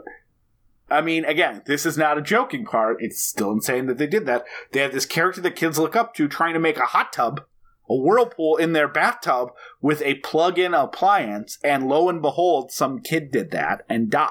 I 0.90 1.00
mean, 1.00 1.24
again, 1.24 1.62
this 1.64 1.86
is 1.86 1.96
not 1.96 2.18
a 2.18 2.22
joking 2.22 2.66
part. 2.66 2.98
It's 3.00 3.22
still 3.22 3.50
insane 3.50 3.86
that 3.86 3.98
they 3.98 4.06
did 4.06 4.26
that. 4.26 4.44
They 4.72 4.80
have 4.80 4.92
this 4.92 5.06
character 5.06 5.40
that 5.40 5.56
kids 5.56 5.78
look 5.78 5.96
up 5.96 6.14
to 6.14 6.28
trying 6.28 6.54
to 6.54 6.60
make 6.60 6.76
a 6.76 6.86
hot 6.86 7.12
tub 7.12 7.40
a 7.88 7.96
whirlpool 7.96 8.56
in 8.56 8.72
their 8.72 8.88
bathtub 8.88 9.50
with 9.80 10.02
a 10.02 10.14
plug-in 10.16 10.74
appliance, 10.74 11.58
and 11.62 11.88
lo 11.88 12.08
and 12.08 12.22
behold, 12.22 12.70
some 12.72 13.00
kid 13.00 13.30
did 13.30 13.50
that 13.50 13.84
and 13.88 14.10
died. 14.10 14.30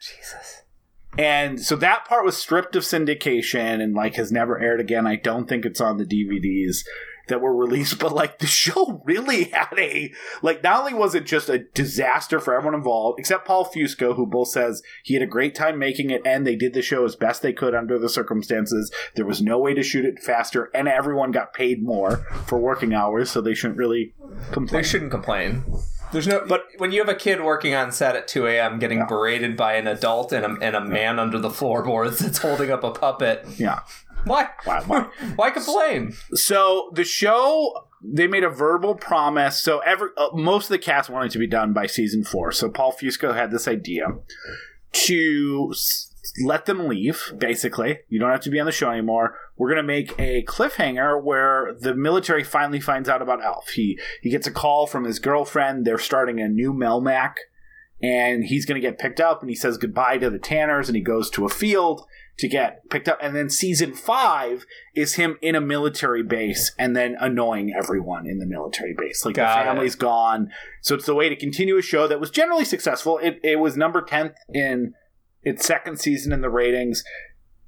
Jesus. 0.00 0.62
And 1.18 1.60
so 1.60 1.76
that 1.76 2.04
part 2.06 2.24
was 2.24 2.36
stripped 2.36 2.76
of 2.76 2.82
syndication 2.82 3.82
and 3.82 3.94
like 3.94 4.16
has 4.16 4.30
never 4.30 4.60
aired 4.60 4.80
again. 4.80 5.06
I 5.06 5.16
don't 5.16 5.48
think 5.48 5.64
it's 5.64 5.80
on 5.80 5.96
the 5.96 6.04
DVDs 6.04 6.84
that 7.28 7.40
were 7.40 7.54
released, 7.54 7.98
but 8.00 8.12
like 8.12 8.38
the 8.38 8.46
show 8.46 9.02
really 9.04 9.44
had 9.44 9.74
a 9.78 10.12
like 10.42 10.62
not 10.62 10.80
only 10.80 10.94
was 10.94 11.14
it 11.14 11.26
just 11.26 11.48
a 11.48 11.58
disaster 11.74 12.40
for 12.40 12.54
everyone 12.54 12.74
involved, 12.74 13.18
except 13.18 13.46
Paul 13.46 13.64
Fusco, 13.64 14.14
who 14.16 14.26
both 14.26 14.48
says 14.48 14.82
he 15.04 15.14
had 15.14 15.22
a 15.22 15.26
great 15.26 15.54
time 15.54 15.78
making 15.78 16.10
it 16.10 16.22
and 16.24 16.46
they 16.46 16.56
did 16.56 16.74
the 16.74 16.82
show 16.82 17.04
as 17.04 17.16
best 17.16 17.42
they 17.42 17.52
could 17.52 17.74
under 17.74 17.98
the 17.98 18.08
circumstances. 18.08 18.92
There 19.14 19.26
was 19.26 19.42
no 19.42 19.58
way 19.58 19.74
to 19.74 19.82
shoot 19.82 20.04
it 20.04 20.22
faster, 20.22 20.70
and 20.74 20.88
everyone 20.88 21.30
got 21.30 21.54
paid 21.54 21.82
more 21.82 22.18
for 22.46 22.58
working 22.58 22.94
hours, 22.94 23.30
so 23.30 23.40
they 23.40 23.54
shouldn't 23.54 23.78
really 23.78 24.14
complain. 24.52 24.82
They 24.82 24.88
shouldn't 24.88 25.10
complain. 25.10 25.64
There's 26.12 26.26
no, 26.26 26.44
but 26.48 26.66
when 26.78 26.92
you 26.92 27.00
have 27.00 27.08
a 27.08 27.14
kid 27.14 27.42
working 27.42 27.74
on 27.74 27.90
set 27.92 28.16
at 28.16 28.28
2 28.28 28.46
a.m. 28.46 28.78
getting 28.78 28.98
Yeah. 28.98 29.06
berated 29.06 29.56
by 29.56 29.74
an 29.74 29.86
adult 29.86 30.32
and 30.32 30.44
a, 30.44 30.64
and 30.64 30.76
a 30.76 30.80
man 30.80 31.18
under 31.18 31.38
the 31.38 31.50
floorboards 31.50 32.20
that's 32.20 32.38
holding 32.38 32.70
up 32.70 32.84
a 32.84 32.90
puppet, 32.92 33.44
Yeah. 33.56 33.80
why? 34.24 34.48
Why- 34.64 34.82
why? 34.86 35.08
Why 35.36 35.50
complain? 35.50 36.14
So 36.34 36.90
the 36.94 37.04
show 37.04 37.88
they 38.02 38.26
made 38.28 38.44
a 38.44 38.48
verbal 38.50 38.94
promise. 38.94 39.60
So 39.60 39.78
every 39.80 40.10
uh, 40.16 40.28
most 40.32 40.64
of 40.66 40.70
the 40.70 40.78
cast 40.78 41.10
wanted 41.10 41.32
to 41.32 41.38
be 41.38 41.46
done 41.46 41.72
by 41.72 41.86
season 41.86 42.22
four. 42.24 42.52
So 42.52 42.68
Paul 42.70 42.92
Fusco 42.92 43.34
had 43.34 43.50
this 43.50 43.66
idea 43.66 44.06
to 44.92 45.68
s- 45.72 46.12
let 46.44 46.66
them 46.66 46.88
leave. 46.88 47.32
Basically, 47.36 48.00
you 48.08 48.18
don't 48.18 48.30
have 48.30 48.40
to 48.42 48.50
be 48.50 48.60
on 48.60 48.66
the 48.66 48.72
show 48.72 48.90
anymore. 48.90 49.36
We're 49.56 49.70
gonna 49.70 49.82
make 49.82 50.14
a 50.18 50.44
cliffhanger 50.44 51.22
where 51.22 51.74
the 51.78 51.94
military 51.94 52.44
finally 52.44 52.80
finds 52.80 53.08
out 53.08 53.22
about 53.22 53.42
Alf. 53.42 53.70
He 53.70 53.98
he 54.22 54.30
gets 54.30 54.46
a 54.46 54.52
call 54.52 54.86
from 54.86 55.04
his 55.04 55.18
girlfriend. 55.18 55.84
They're 55.84 55.98
starting 55.98 56.40
a 56.40 56.48
new 56.48 56.72
Melmac. 56.72 57.34
And 58.02 58.44
he's 58.44 58.66
going 58.66 58.78
to 58.78 58.86
get 58.86 58.98
picked 58.98 59.20
up, 59.20 59.40
and 59.40 59.48
he 59.48 59.56
says 59.56 59.78
goodbye 59.78 60.18
to 60.18 60.28
the 60.28 60.38
Tanners, 60.38 60.90
and 60.90 60.96
he 60.96 61.00
goes 61.00 61.30
to 61.30 61.46
a 61.46 61.48
field 61.48 62.04
to 62.38 62.48
get 62.48 62.88
picked 62.90 63.08
up. 63.08 63.18
And 63.22 63.34
then 63.34 63.48
season 63.48 63.94
five 63.94 64.66
is 64.94 65.14
him 65.14 65.38
in 65.40 65.54
a 65.54 65.60
military 65.60 66.22
base 66.22 66.72
and 66.78 66.94
then 66.94 67.16
annoying 67.18 67.72
everyone 67.76 68.26
in 68.26 68.38
the 68.38 68.46
military 68.46 68.94
base. 68.96 69.24
Like 69.24 69.36
Got 69.36 69.54
the 69.54 69.60
it. 69.62 69.64
family's 69.64 69.94
gone. 69.94 70.50
So 70.82 70.94
it's 70.94 71.06
the 71.06 71.14
way 71.14 71.28
to 71.28 71.36
continue 71.36 71.78
a 71.78 71.82
show 71.82 72.06
that 72.06 72.20
was 72.20 72.30
generally 72.30 72.64
successful. 72.64 73.18
It, 73.18 73.40
it 73.42 73.58
was 73.58 73.76
number 73.76 74.02
10th 74.02 74.34
in 74.52 74.94
its 75.46 75.64
second 75.64 75.98
season 75.98 76.32
in 76.32 76.40
the 76.42 76.50
ratings. 76.50 77.04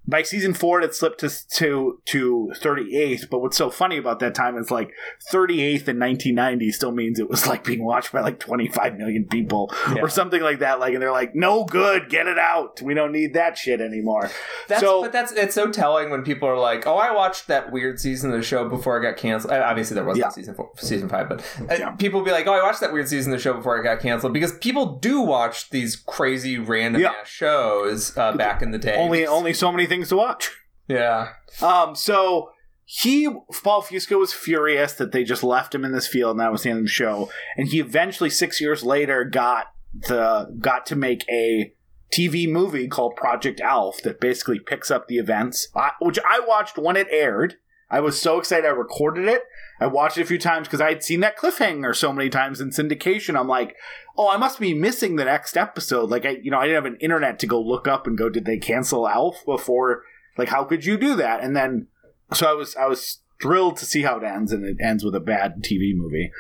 By 0.09 0.23
season 0.23 0.55
four, 0.55 0.81
it 0.81 0.95
slipped 0.95 1.21
to 1.21 1.29
to 1.57 2.01
to 2.07 2.53
38th. 2.59 3.29
But 3.31 3.41
what's 3.41 3.57
so 3.59 3.69
funny 3.71 3.99
about 3.99 4.21
that 4.21 4.35
time 4.35 4.57
is 4.57 4.71
like 4.71 4.91
38th 5.33 5.87
in 5.89 5.99
1990 5.99 6.73
still 6.73 6.93
means 6.93 7.19
it 7.19 7.29
was 7.29 7.47
like 7.47 7.63
being 7.65 7.85
watched 7.85 8.13
by 8.13 8.21
like 8.21 8.39
25 8.41 8.97
million 8.97 9.25
people 9.27 9.71
Yeah. 9.95 10.01
or 10.03 10.09
something 10.09 10.41
like 10.43 10.61
that. 10.61 10.81
Like, 10.81 10.95
and 10.95 11.03
they're 11.03 11.13
like, 11.13 11.35
"No 11.35 11.65
good, 11.65 12.09
get 12.09 12.27
it 12.27 12.39
out. 12.39 12.81
We 12.81 12.95
don't 12.95 13.13
need 13.13 13.35
that 13.35 13.59
shit 13.59 13.81
anymore." 13.81 14.31
That's, 14.67 14.81
So- 14.81 15.03
but 15.03 15.13
that's 15.13 15.33
it's 15.33 15.55
so 15.55 15.71
telling 15.71 16.11
when 16.11 16.23
people 16.23 16.49
are 16.49 16.59
like, 16.59 16.87
"Oh, 16.87 16.97
I 16.97 17.13
watched 17.13 17.47
that 17.49 17.71
weird 17.71 18.01
season 18.01 18.31
of 18.33 18.39
the 18.39 18.43
show 18.45 18.69
before 18.69 18.99
it 18.99 19.03
got 19.03 19.17
canceled." 19.19 19.53
Uh, 19.53 19.63
Obviously, 19.69 19.95
there 19.95 20.05
wasn't 20.05 20.25
Yeah. 20.27 20.31
season 20.31 20.55
four, 20.55 20.71
season 20.79 21.09
five, 21.11 21.29
but 21.29 21.41
uh, 21.71 21.75
Yeah. 21.79 21.91
people 21.91 22.23
be 22.23 22.31
like, 22.31 22.47
"Oh, 22.47 22.53
I 22.55 22.63
watched 22.63 22.81
that 22.81 22.93
weird 22.93 23.09
season 23.09 23.33
of 23.33 23.39
the 23.39 23.43
show 23.43 23.53
before 23.55 23.79
it 23.79 23.83
got 23.83 24.01
canceled," 24.01 24.33
because 24.33 24.53
people 24.59 24.97
do 24.97 25.21
watch 25.21 25.69
these 25.71 25.97
crazy 25.97 26.59
random 26.59 27.05
ass 27.05 27.29
shows 27.29 28.17
uh, 28.17 28.33
back 28.33 28.63
in 28.63 28.71
the 28.71 28.79
day. 28.79 28.97
Only 28.97 29.27
only 29.27 29.53
so 29.53 29.71
many 29.71 29.85
things 29.87 29.98
to 30.07 30.17
watch. 30.17 30.51
yeah, 30.89 31.33
Um, 31.63 31.95
so 31.95 32.51
he 32.85 33.29
Paul 33.63 33.83
Fusco 33.83 34.19
was 34.19 34.33
furious 34.33 34.95
that 34.95 35.13
they 35.13 35.23
just 35.23 35.43
left 35.43 35.75
him 35.75 35.85
in 35.85 35.93
this 35.93 36.07
field 36.07 36.33
and 36.33 36.41
that 36.41 36.51
was 36.53 36.63
the 36.63 36.71
end 36.71 36.79
of 36.79 36.85
the 36.87 36.91
show. 36.91 37.31
And 37.57 37.69
he 37.69 37.81
eventually 37.81 38.31
six 38.31 38.61
years 38.61 38.83
later 38.83 39.25
got 39.25 39.67
the 39.93 40.57
got 40.59 40.87
to 40.87 40.97
make 40.97 41.29
a 41.29 41.75
TV 42.11 42.51
movie 42.51 42.89
called 42.89 43.15
Project 43.17 43.61
Alf 43.61 44.01
that 44.03 44.21
basically 44.21 44.59
picks 44.59 44.91
up 44.91 45.07
the 45.07 45.19
events, 45.19 45.69
which 46.01 46.19
I 46.27 46.41
watched 46.41 46.79
when 46.79 46.97
it 46.97 47.09
aired. 47.11 47.57
I 47.91 48.01
was 48.01 48.21
so 48.21 48.39
excited 48.39 48.67
I 48.67 48.71
recorded 48.71 49.29
it. 49.29 49.43
I 49.81 49.87
watched 49.87 50.19
it 50.19 50.23
a 50.23 50.27
few 50.27 50.39
times 50.39 50.67
because 50.67 50.81
I 50.81 50.89
had 50.91 51.03
seen 51.03 51.21
that 51.21 51.39
cliffhanger 51.39 51.95
so 51.95 52.13
many 52.13 52.29
times 52.29 52.61
in 52.61 52.71
syndication. 52.71 53.39
I'm 53.39 53.49
like, 53.49 53.77
oh, 54.19 54.29
I 54.29 54.37
must 54.37 54.59
be 54.59 54.75
missing 54.75 55.15
the 55.15 55.25
next 55.25 55.57
episode. 55.57 56.11
Like 56.11 56.27
I, 56.27 56.39
you 56.43 56.51
know, 56.51 56.59
I 56.59 56.67
didn't 56.67 56.85
have 56.85 56.93
an 56.93 56.99
internet 57.01 57.39
to 57.39 57.47
go 57.47 57.61
look 57.61 57.87
up 57.87 58.07
and 58.07 58.19
go, 58.19 58.29
did 58.29 58.45
they 58.45 58.59
cancel 58.59 59.09
Alf 59.09 59.45
before? 59.47 60.03
Like, 60.37 60.49
how 60.49 60.65
could 60.65 60.85
you 60.85 60.99
do 60.99 61.15
that? 61.17 61.41
And 61.43 61.57
then, 61.57 61.87
so 62.33 62.51
I 62.51 62.53
was, 62.53 62.75
I 62.77 62.87
was 62.87 63.21
thrilled 63.41 63.77
to 63.79 63.87
see 63.87 64.03
how 64.03 64.19
it 64.19 64.25
ends, 64.25 64.53
and 64.53 64.65
it 64.65 64.77
ends 64.83 65.05
with 65.05 65.15
a 65.15 65.21
bad 65.21 65.63
TV 65.63 65.95
movie. 65.95 66.33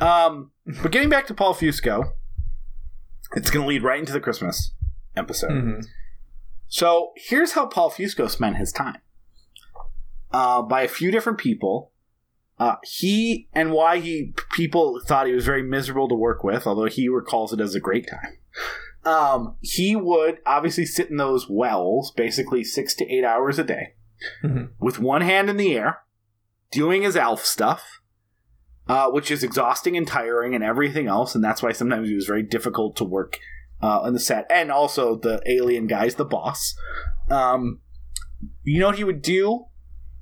Um, 0.00 0.50
but 0.82 0.90
getting 0.90 1.08
back 1.08 1.26
to 1.28 1.34
Paul 1.34 1.54
Fusco, 1.54 2.10
it's 3.36 3.50
going 3.50 3.62
to 3.64 3.68
lead 3.68 3.82
right 3.84 4.00
into 4.00 4.12
the 4.12 4.20
Christmas 4.20 4.72
episode. 5.16 5.50
Mhm. 5.52 5.84
So 6.66 7.12
here's 7.16 7.52
how 7.52 7.66
Paul 7.66 7.90
Fusco 7.90 8.28
spent 8.28 8.56
his 8.56 8.72
time. 8.72 8.98
Uh, 10.32 10.62
by 10.62 10.82
a 10.82 10.88
few 10.88 11.10
different 11.10 11.38
people. 11.38 11.89
Uh, 12.60 12.76
he 12.84 13.48
and 13.54 13.72
why 13.72 13.98
he 13.98 14.34
people 14.52 15.00
thought 15.06 15.26
he 15.26 15.32
was 15.32 15.46
very 15.46 15.62
miserable 15.62 16.08
to 16.08 16.14
work 16.14 16.44
with, 16.44 16.66
although 16.66 16.84
he 16.84 17.08
recalls 17.08 17.54
it 17.54 17.60
as 17.60 17.74
a 17.74 17.80
great 17.80 18.06
time. 18.06 18.36
Um, 19.02 19.56
he 19.62 19.96
would 19.96 20.40
obviously 20.44 20.84
sit 20.84 21.08
in 21.08 21.16
those 21.16 21.48
wells 21.48 22.12
basically 22.12 22.62
six 22.62 22.94
to 22.96 23.06
eight 23.10 23.24
hours 23.24 23.58
a 23.58 23.64
day, 23.64 23.94
Mhm. 24.44 24.72
with 24.78 24.98
one 24.98 25.22
hand 25.22 25.48
in 25.48 25.56
the 25.56 25.74
air, 25.74 26.00
doing 26.70 27.00
his 27.00 27.16
Alf 27.16 27.42
stuff, 27.46 28.02
uh, 28.88 29.10
which 29.10 29.30
is 29.30 29.42
exhausting 29.42 29.96
and 29.96 30.06
tiring 30.06 30.54
and 30.54 30.62
everything 30.62 31.06
else, 31.06 31.34
and 31.34 31.42
that's 31.42 31.62
why 31.62 31.72
sometimes 31.72 32.08
he 32.10 32.14
was 32.14 32.26
very 32.26 32.42
difficult 32.42 32.94
to 32.96 33.04
work 33.04 33.38
uh, 33.82 34.00
on 34.02 34.12
the 34.12 34.20
set, 34.20 34.44
and 34.50 34.70
also 34.70 35.16
the 35.16 35.40
alien 35.46 35.86
guy's 35.86 36.16
the 36.16 36.24
boss. 36.26 36.74
Um, 37.30 37.80
you 38.62 38.78
know 38.78 38.88
what 38.88 38.98
he 38.98 39.04
would 39.04 39.22
do 39.22 39.64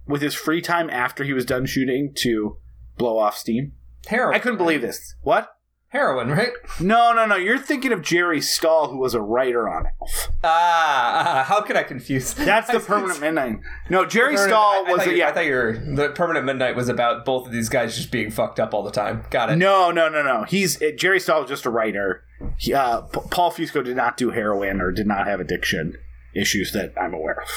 with 0.08 0.22
his 0.22 0.34
free 0.34 0.60
time 0.60 0.88
after 0.90 1.22
he 1.24 1.32
was 1.32 1.44
done 1.44 1.66
shooting 1.66 2.12
to 2.18 2.56
blow 2.96 3.18
off 3.18 3.36
steam? 3.36 3.72
heroin. 4.06 4.34
I 4.34 4.38
couldn't 4.38 4.58
believe 4.58 4.80
this. 4.80 5.14
What? 5.22 5.50
heroin, 5.90 6.28
right? 6.30 6.50
No, 6.80 7.14
no, 7.14 7.24
no. 7.24 7.34
You're 7.34 7.56
thinking 7.58 7.92
of 7.92 8.02
Jerry 8.02 8.42
Stahl, 8.42 8.90
who 8.90 8.98
was 8.98 9.14
a 9.14 9.22
writer 9.22 9.66
on 9.70 9.86
Alf. 10.02 10.28
Ah, 10.44 11.24
ah, 11.40 11.44
how 11.44 11.62
could 11.62 11.76
I 11.76 11.82
confuse? 11.82 12.34
That's 12.34 12.70
the 12.70 12.78
permanent 12.86 13.22
midnight. 13.22 13.56
No, 13.88 14.04
Jerry 14.04 14.34
Permanent- 14.34 14.50
Stahl 14.50 14.72
I- 14.72 14.84
I 14.86 14.92
was 14.92 15.06
a, 15.06 15.10
you- 15.10 15.16
yeah. 15.16 15.28
I 15.28 15.32
thought 15.32 15.46
your 15.46 15.72
the 15.94 16.10
permanent 16.10 16.44
midnight 16.44 16.76
was 16.76 16.90
about 16.90 17.24
both 17.24 17.46
of 17.46 17.52
these 17.54 17.70
guys 17.70 17.96
just 17.96 18.10
being 18.12 18.30
fucked 18.30 18.60
up 18.60 18.74
all 18.74 18.82
the 18.82 18.90
time. 18.90 19.24
Got 19.30 19.50
it. 19.50 19.56
No, 19.56 19.90
no, 19.90 20.10
no, 20.10 20.22
no. 20.22 20.44
He's 20.44 20.80
uh, 20.82 20.90
Jerry 20.94 21.20
Stahl 21.20 21.40
was 21.40 21.48
just 21.48 21.64
a 21.64 21.70
writer. 21.70 22.22
He, 22.58 22.74
uh, 22.74 23.00
P- 23.02 23.20
Paul 23.30 23.50
Fusco 23.50 23.82
did 23.82 23.96
not 23.96 24.18
do 24.18 24.28
heroin 24.30 24.82
or 24.82 24.92
did 24.92 25.06
not 25.06 25.26
have 25.26 25.40
addiction 25.40 25.94
issues 26.34 26.72
that 26.72 26.92
I'm 27.00 27.14
aware 27.14 27.40
of. 27.40 27.48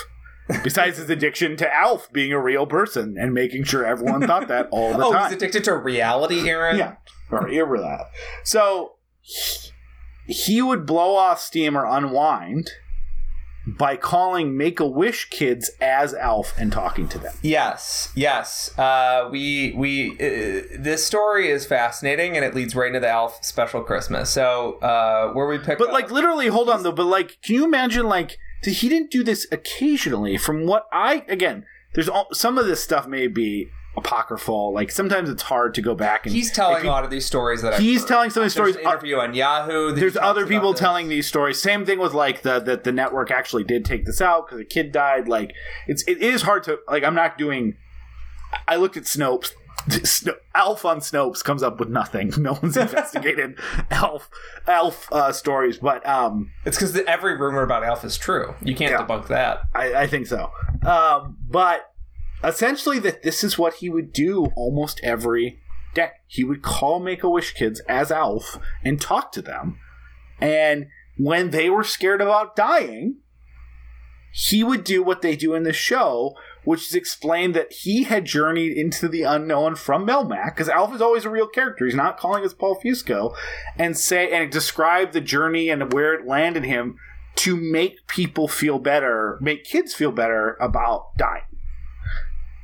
Besides 0.64 0.98
his 0.98 1.10
addiction 1.10 1.58
to 1.58 1.74
Alf 1.74 2.12
being 2.12 2.32
a 2.32 2.40
real 2.40 2.66
person 2.66 3.16
and 3.20 3.34
making 3.34 3.64
sure 3.64 3.86
everyone 3.86 4.26
thought 4.28 4.48
that 4.48 4.68
all 4.72 4.98
the 4.98 5.04
oh, 5.06 5.12
time. 5.14 5.22
Oh, 5.22 5.26
he's 5.26 5.36
addicted 5.36 5.64
to 5.66 5.76
reality, 5.76 6.50
Aaron. 6.50 6.78
Yeah, 6.78 6.96
or 7.30 7.48
that. 7.80 8.12
So 8.44 8.94
he- 9.22 9.70
he 10.28 10.62
would 10.62 10.86
blow 10.86 11.16
off 11.16 11.42
steam 11.42 11.78
or 11.78 11.86
unwind 11.86 12.72
by 13.68 13.96
calling 13.96 14.58
Make 14.58 14.80
a 14.80 14.88
Wish 14.88 15.30
kids 15.30 15.70
as 15.80 16.14
Alf 16.14 16.54
and 16.58 16.72
talking 16.72 17.08
to 17.10 17.20
them. 17.20 17.34
Yes, 17.42 18.12
yes. 18.16 18.78
Uh, 18.78 19.30
we 19.32 19.74
we 19.76 20.12
uh, 20.14 20.78
this 20.80 21.06
story 21.06 21.50
is 21.50 21.66
fascinating, 21.66 22.36
and 22.36 22.46
it 22.46 22.56
leads 22.56 22.76
right 22.76 22.88
into 22.88 23.00
the 23.00 23.10
Alf 23.10 23.44
special 23.44 23.82
Christmas. 23.82 24.30
So 24.30 24.80
uh, 24.80 25.34
where 25.34 25.48
we 25.48 25.58
pick, 25.60 25.78
But 25.78 25.88
up- 25.90 25.94
like 25.94 26.12
literally, 26.12 26.48
hold 26.48 26.70
on 26.70 26.84
though. 26.84 26.92
But 26.92 27.06
like, 27.06 27.38
can 27.44 27.56
you 27.56 27.66
imagine 27.66 28.08
like 28.08 28.38
he 28.70 28.90
didn't 28.90 29.10
do 29.12 29.24
this 29.24 29.48
occasionally? 29.52 30.38
From 30.38 30.66
what 30.68 30.88
I 30.92 31.26
again, 31.28 31.66
there's 31.94 32.08
all, 32.10 32.28
some 32.34 32.58
of 32.58 32.66
this 32.68 32.84
stuff 32.84 33.08
may 33.08 33.28
be 33.28 33.70
apocryphal. 33.98 34.74
Like 34.74 34.90
sometimes 34.92 35.30
it's 35.30 35.44
hard 35.44 35.74
to 35.74 35.82
go 35.82 35.94
back 35.96 36.26
and 36.26 36.34
he's 36.34 36.52
telling 36.52 36.84
you- 36.84 36.90
a 36.90 36.92
lot 36.92 37.04
of 37.04 37.10
these 37.12 37.26
stories 37.26 37.62
that 37.62 37.74
I've 37.74 37.80
He's 37.80 38.02
heard. 38.02 38.08
telling 38.08 38.30
some 38.30 38.44
of 38.44 38.46
these 38.46 38.54
There's 38.56 38.72
stories. 38.74 38.88
Interview 38.88 39.18
on 39.18 39.34
Yahoo. 39.34 39.92
There's 39.94 40.16
other 40.16 40.46
people 40.46 40.74
telling 40.74 41.10
these 41.10 41.28
stories. 41.28 41.62
Same 41.62 41.86
thing 41.86 42.00
with 42.00 42.14
like 42.14 42.42
the 42.44 42.60
that 42.60 42.84
the 42.86 42.92
network 42.92 43.32
actually 43.32 43.64
did 43.66 43.84
take 43.84 44.06
this 44.06 44.22
out 44.22 44.48
because 44.48 44.60
a 44.62 44.66
kid 44.66 44.92
died. 44.92 45.28
Like 45.28 45.54
it's 45.88 46.04
it 46.08 46.20
is 46.20 46.44
hard 46.44 46.64
to 46.64 46.80
like. 46.88 47.04
I'm 47.04 47.16
not 47.16 47.38
doing. 47.38 47.76
I 48.68 48.76
looked 48.78 48.96
at 48.98 49.04
Snopes. 49.04 49.52
Sno- 50.04 50.36
Alf 50.56 50.86
on 50.86 51.00
Snopes 51.00 51.44
comes 51.44 51.64
up 51.64 51.80
with 51.80 51.90
nothing. 51.90 52.32
No 52.38 52.54
one's 52.62 52.78
investigated 52.78 53.58
Alf 53.92 54.30
Alf 54.68 55.08
uh, 55.12 55.32
stories, 55.32 55.78
but 55.78 56.06
um, 56.08 56.52
It's 56.66 56.78
because 56.78 56.96
every 57.08 57.38
rumor 57.38 57.62
about 57.64 57.84
Alf 57.84 58.04
is 58.04 58.18
true. 58.18 58.56
You 58.62 58.76
can't 58.76 58.92
Yeah. 58.92 59.06
debunk 59.06 59.28
that. 59.28 59.62
I, 59.74 59.94
I 59.94 60.08
think 60.08 60.28
so. 60.28 60.52
Um, 60.86 61.38
but 61.50 61.92
essentially, 62.44 63.00
that 63.00 63.24
this 63.24 63.44
is 63.44 63.58
what 63.58 63.76
he 63.76 63.90
would 63.90 64.12
do 64.14 64.48
almost 64.56 65.00
every 65.04 65.60
day. 65.94 66.10
He 66.28 66.44
would 66.44 66.62
call 66.62 67.00
Make 67.00 67.24
a 67.24 67.30
Wish 67.30 67.54
kids 67.54 67.82
as 67.88 68.12
Alf 68.12 68.58
and 68.84 69.00
talk 69.00 69.32
to 69.34 69.42
them, 69.42 69.78
and 70.40 70.88
when 71.18 71.52
they 71.52 71.70
were 71.70 71.84
scared 71.84 72.22
about 72.22 72.56
dying, 72.56 73.18
he 74.34 74.64
would 74.64 74.84
do 74.84 75.04
what 75.04 75.22
they 75.22 75.36
do 75.36 75.54
in 75.54 75.64
the 75.64 75.74
show, 75.74 76.34
which 76.64 76.88
is 76.88 76.96
explained 76.96 77.56
that 77.56 77.72
he 77.72 78.04
had 78.04 78.26
journeyed 78.26 78.78
into 78.78 79.08
the 79.08 79.24
unknown 79.24 79.76
from 79.76 80.06
Melmac, 80.06 80.56
because 80.56 80.70
Alf 80.70 80.94
is 80.94 81.02
always 81.02 81.26
a 81.26 81.30
real 81.30 81.48
character. 81.48 81.86
He's 81.86 81.96
not 81.96 82.18
calling 82.18 82.46
us 82.46 82.54
Paul 82.54 82.80
Fusco, 82.84 83.36
and 83.78 83.98
say 83.98 84.32
and 84.32 84.52
describe 84.52 85.12
the 85.12 85.22
journey 85.22 85.70
and 85.70 85.92
where 85.92 86.14
it 86.14 86.28
landed 86.28 86.66
him 86.66 86.98
to 87.38 87.56
make 87.56 88.08
people 88.08 88.48
feel 88.48 88.78
better, 88.78 89.38
make 89.42 89.64
kids 89.64 89.94
feel 89.94 90.12
better 90.12 90.58
about 90.60 91.18
dying. 91.18 91.44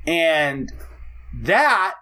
And 0.06 0.72
that 1.34 1.96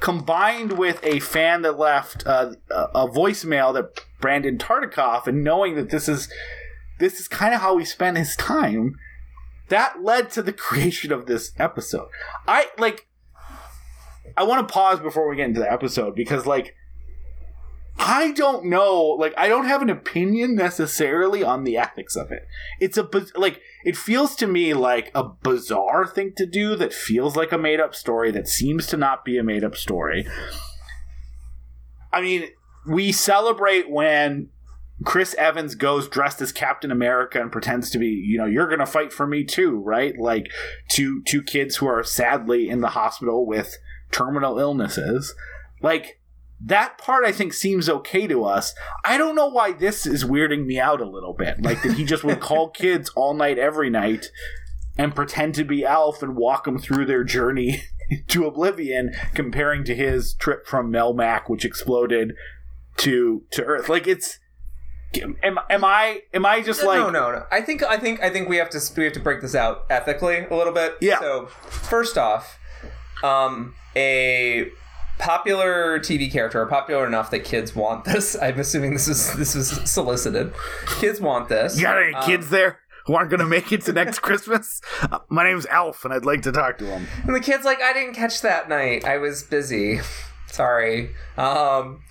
combined 0.00 0.72
with 0.72 1.02
a 1.02 1.20
fan 1.20 1.62
that 1.62 1.78
left 1.78 2.26
uh, 2.26 2.52
a 2.70 3.08
voicemail 3.08 3.72
that 3.74 4.00
Brandon 4.20 4.58
Tartikoff 4.58 5.26
and 5.26 5.42
knowing 5.42 5.74
that 5.76 5.90
this 5.90 6.08
is 6.08 6.28
this 6.98 7.20
is 7.20 7.28
kind 7.28 7.54
of 7.54 7.60
how 7.60 7.78
he 7.78 7.84
spent 7.84 8.16
his 8.16 8.36
time 8.36 8.96
that 9.68 10.02
led 10.02 10.30
to 10.32 10.42
the 10.42 10.52
creation 10.66 11.12
of 11.12 11.26
this 11.26 11.52
episode. 11.58 12.08
I 12.46 12.68
like 12.78 13.06
I 14.36 14.44
want 14.44 14.66
to 14.66 14.72
pause 14.72 15.00
before 15.00 15.28
we 15.28 15.36
get 15.36 15.46
into 15.46 15.60
the 15.60 15.70
episode 15.70 16.14
because 16.14 16.46
like 16.46 16.74
I 17.98 18.32
don't 18.32 18.66
know, 18.66 19.02
like 19.18 19.32
I 19.38 19.48
don't 19.48 19.66
have 19.66 19.80
an 19.80 19.88
opinion 19.88 20.54
necessarily 20.54 21.42
on 21.42 21.64
the 21.64 21.78
ethics 21.78 22.14
of 22.14 22.30
it. 22.30 22.46
It's 22.78 22.98
a 22.98 23.08
like 23.36 23.60
it 23.84 23.96
feels 23.96 24.36
to 24.36 24.46
me 24.46 24.74
like 24.74 25.10
a 25.14 25.24
bizarre 25.24 26.06
thing 26.06 26.32
to 26.36 26.46
do 26.46 26.76
that 26.76 26.92
feels 26.92 27.36
like 27.36 27.52
a 27.52 27.58
made 27.58 27.80
up 27.80 27.94
story 27.94 28.30
that 28.32 28.48
seems 28.48 28.86
to 28.88 28.96
not 28.96 29.24
be 29.24 29.38
a 29.38 29.42
made 29.42 29.64
up 29.64 29.76
story. 29.76 30.26
I 32.12 32.20
mean, 32.20 32.48
we 32.86 33.12
celebrate 33.12 33.90
when 33.90 34.50
Chris 35.04 35.34
Evans 35.34 35.74
goes 35.74 36.08
dressed 36.08 36.40
as 36.40 36.52
Captain 36.52 36.90
America 36.90 37.40
and 37.40 37.52
pretends 37.52 37.90
to 37.90 37.98
be, 37.98 38.06
you 38.06 38.38
know, 38.38 38.46
you're 38.46 38.68
going 38.68 38.80
to 38.80 38.86
fight 38.86 39.12
for 39.12 39.26
me 39.26 39.44
too, 39.44 39.76
right? 39.78 40.16
Like 40.18 40.50
two 40.88 41.22
two 41.24 41.42
kids 41.42 41.76
who 41.76 41.86
are 41.86 42.02
sadly 42.02 42.68
in 42.68 42.80
the 42.80 42.88
hospital 42.88 43.46
with 43.46 43.76
terminal 44.10 44.58
illnesses. 44.58 45.34
Like 45.82 46.20
that 46.64 46.96
part 46.96 47.24
I 47.24 47.32
think 47.32 47.52
seems 47.52 47.88
okay 47.88 48.26
to 48.26 48.44
us. 48.44 48.74
I 49.04 49.18
don't 49.18 49.36
know 49.36 49.48
why 49.48 49.72
this 49.72 50.06
is 50.06 50.24
weirding 50.24 50.64
me 50.64 50.80
out 50.80 51.02
a 51.02 51.08
little 51.08 51.34
bit. 51.34 51.62
Like 51.62 51.82
that 51.82 51.94
he 51.94 52.04
just 52.04 52.24
would 52.24 52.40
call 52.40 52.70
kids 52.70 53.10
all 53.10 53.34
night 53.34 53.58
every 53.58 53.90
night 53.90 54.30
and 54.96 55.14
pretend 55.14 55.54
to 55.56 55.64
be 55.64 55.84
Alf 55.84 56.22
and 56.22 56.36
walk 56.36 56.64
them 56.64 56.78
through 56.78 57.04
their 57.04 57.22
journey 57.22 57.82
to 58.28 58.46
oblivion 58.46 59.14
comparing 59.34 59.84
to 59.84 59.94
his 59.94 60.32
trip 60.34 60.66
from 60.66 60.90
Melmac 60.90 61.50
which 61.50 61.66
exploded 61.66 62.32
to 62.96 63.42
to 63.50 63.62
Earth. 63.62 63.90
Like 63.90 64.06
it's 64.06 64.38
am, 65.22 65.58
am 65.70 65.84
I 65.84 66.22
am 66.34 66.46
I 66.46 66.62
just 66.62 66.82
like 66.82 66.98
no 66.98 67.10
no 67.10 67.32
no. 67.32 67.46
I 67.50 67.60
think 67.60 67.82
I 67.82 67.96
think 67.98 68.22
I 68.22 68.30
think 68.30 68.48
we 68.48 68.56
have 68.56 68.70
to 68.70 68.80
we 68.96 69.04
have 69.04 69.12
to 69.14 69.20
break 69.20 69.40
this 69.40 69.54
out 69.54 69.84
ethically 69.90 70.46
a 70.50 70.54
little 70.54 70.72
bit. 70.72 70.96
Yeah. 71.00 71.18
So 71.20 71.46
first 71.46 72.18
off 72.18 72.58
um 73.22 73.74
a 73.94 74.68
popular 75.18 75.98
TV 75.98 76.30
character 76.30 76.60
or 76.60 76.66
popular 76.66 77.06
enough 77.06 77.30
that 77.30 77.40
kids 77.40 77.74
want 77.74 78.04
this 78.04 78.36
I'm 78.42 78.58
assuming 78.58 78.92
this 78.92 79.08
is 79.08 79.34
this 79.34 79.54
is 79.54 79.90
solicited. 79.90 80.52
Kids 81.00 81.20
want 81.20 81.48
this. 81.48 81.76
You 81.76 81.82
got 81.84 82.02
any 82.02 82.14
um, 82.14 82.24
kids 82.24 82.50
there 82.50 82.80
who 83.06 83.14
aren't 83.14 83.30
going 83.30 83.40
to 83.40 83.46
make 83.46 83.70
it 83.72 83.82
to 83.82 83.92
next 83.92 84.18
Christmas? 84.22 84.80
Uh, 85.00 85.20
my 85.28 85.44
name's 85.44 85.64
Alf 85.66 86.04
and 86.04 86.12
I'd 86.12 86.24
like 86.24 86.42
to 86.42 86.52
talk 86.52 86.78
to 86.78 86.86
him. 86.86 87.06
And 87.24 87.34
the 87.34 87.40
kid's 87.40 87.64
like 87.64 87.80
I 87.80 87.92
didn't 87.92 88.14
catch 88.14 88.42
that 88.42 88.68
night. 88.68 89.04
I 89.04 89.18
was 89.18 89.42
busy. 89.42 90.00
Sorry. 90.46 91.10
Um 91.36 92.02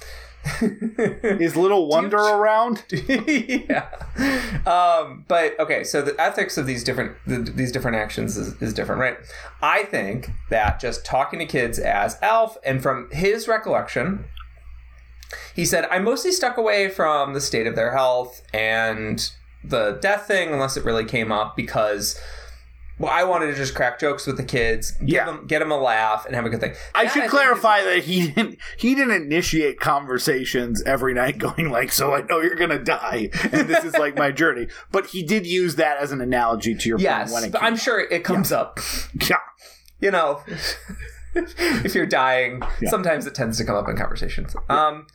is 0.61 1.55
little 1.55 1.87
wonder 1.87 2.17
around? 2.17 2.83
Yeah. 3.15 3.89
Um 4.65 5.25
but 5.27 5.59
okay 5.59 5.83
so 5.83 6.01
the 6.01 6.19
ethics 6.19 6.57
of 6.57 6.65
these 6.65 6.83
different 6.83 7.17
the, 7.25 7.39
these 7.39 7.71
different 7.71 7.97
actions 7.97 8.37
is, 8.37 8.61
is 8.61 8.73
different 8.73 9.01
right? 9.01 9.17
I 9.61 9.83
think 9.83 10.31
that 10.49 10.79
just 10.79 11.05
talking 11.05 11.39
to 11.39 11.45
kids 11.45 11.79
as 11.79 12.17
alf 12.21 12.57
and 12.63 12.81
from 12.81 13.09
his 13.11 13.47
recollection 13.47 14.25
he 15.55 15.65
said 15.65 15.85
i 15.89 15.99
mostly 15.99 16.31
stuck 16.31 16.57
away 16.57 16.87
from 16.89 17.33
the 17.33 17.41
state 17.41 17.67
of 17.67 17.75
their 17.75 17.91
health 17.91 18.41
and 18.53 19.31
the 19.63 19.97
death 20.01 20.27
thing 20.27 20.49
unless 20.49 20.77
it 20.77 20.85
really 20.85 21.05
came 21.05 21.31
up 21.31 21.55
because 21.55 22.19
well, 22.97 23.11
I 23.11 23.23
wanted 23.25 23.47
to 23.47 23.55
just 23.55 23.75
crack 23.75 23.99
jokes 23.99 24.25
with 24.25 24.37
the 24.37 24.43
kids, 24.43 24.91
give 24.91 25.09
Yeah. 25.09 25.25
them, 25.25 25.45
get 25.47 25.59
them 25.59 25.71
a 25.71 25.77
laugh, 25.77 26.25
and 26.25 26.33
have 26.35 26.45
a 26.45 26.49
good 26.49 26.59
thing. 26.61 26.73
I 26.93 27.03
That, 27.05 27.11
should 27.13 27.19
think, 27.23 27.31
clarify 27.31 27.83
that 27.83 28.03
he 28.05 28.27
didn't 28.31 28.57
he 28.77 28.95
didn't 28.95 29.15
initiate 29.23 29.79
conversations 29.79 30.81
every 30.83 31.13
night 31.13 31.37
going 31.37 31.69
like 31.69 31.91
so 31.91 32.13
I 32.13 32.21
know 32.21 32.39
you're 32.41 32.55
gonna 32.55 32.79
die 32.79 33.29
and 33.51 33.67
this 33.67 33.83
is 33.83 33.93
like 33.97 34.15
my 34.17 34.31
journey 34.31 34.67
but 34.91 35.07
he 35.07 35.23
did 35.23 35.45
use 35.45 35.75
that 35.75 35.97
as 35.97 36.11
an 36.11 36.21
analogy 36.21 36.73
to 36.75 36.89
your 36.89 36.97
Yes, 36.99 37.31
point 37.31 37.33
when 37.33 37.49
it 37.49 37.51
but 37.51 37.63
I'm 37.63 37.75
sure 37.75 37.99
it 37.99 38.23
comes 38.23 38.51
up. 38.51 38.79
yeah 39.29 39.37
You 39.99 40.11
know, 40.11 40.41
if 41.35 41.95
you're 41.95 42.05
dying, 42.05 42.61
Yeah. 42.81 42.89
sometimes 42.89 43.25
it 43.27 43.35
tends 43.35 43.57
to 43.57 43.65
come 43.65 43.75
up 43.75 43.87
in 43.89 43.97
conversations. 43.97 44.55
Um, 44.69 45.07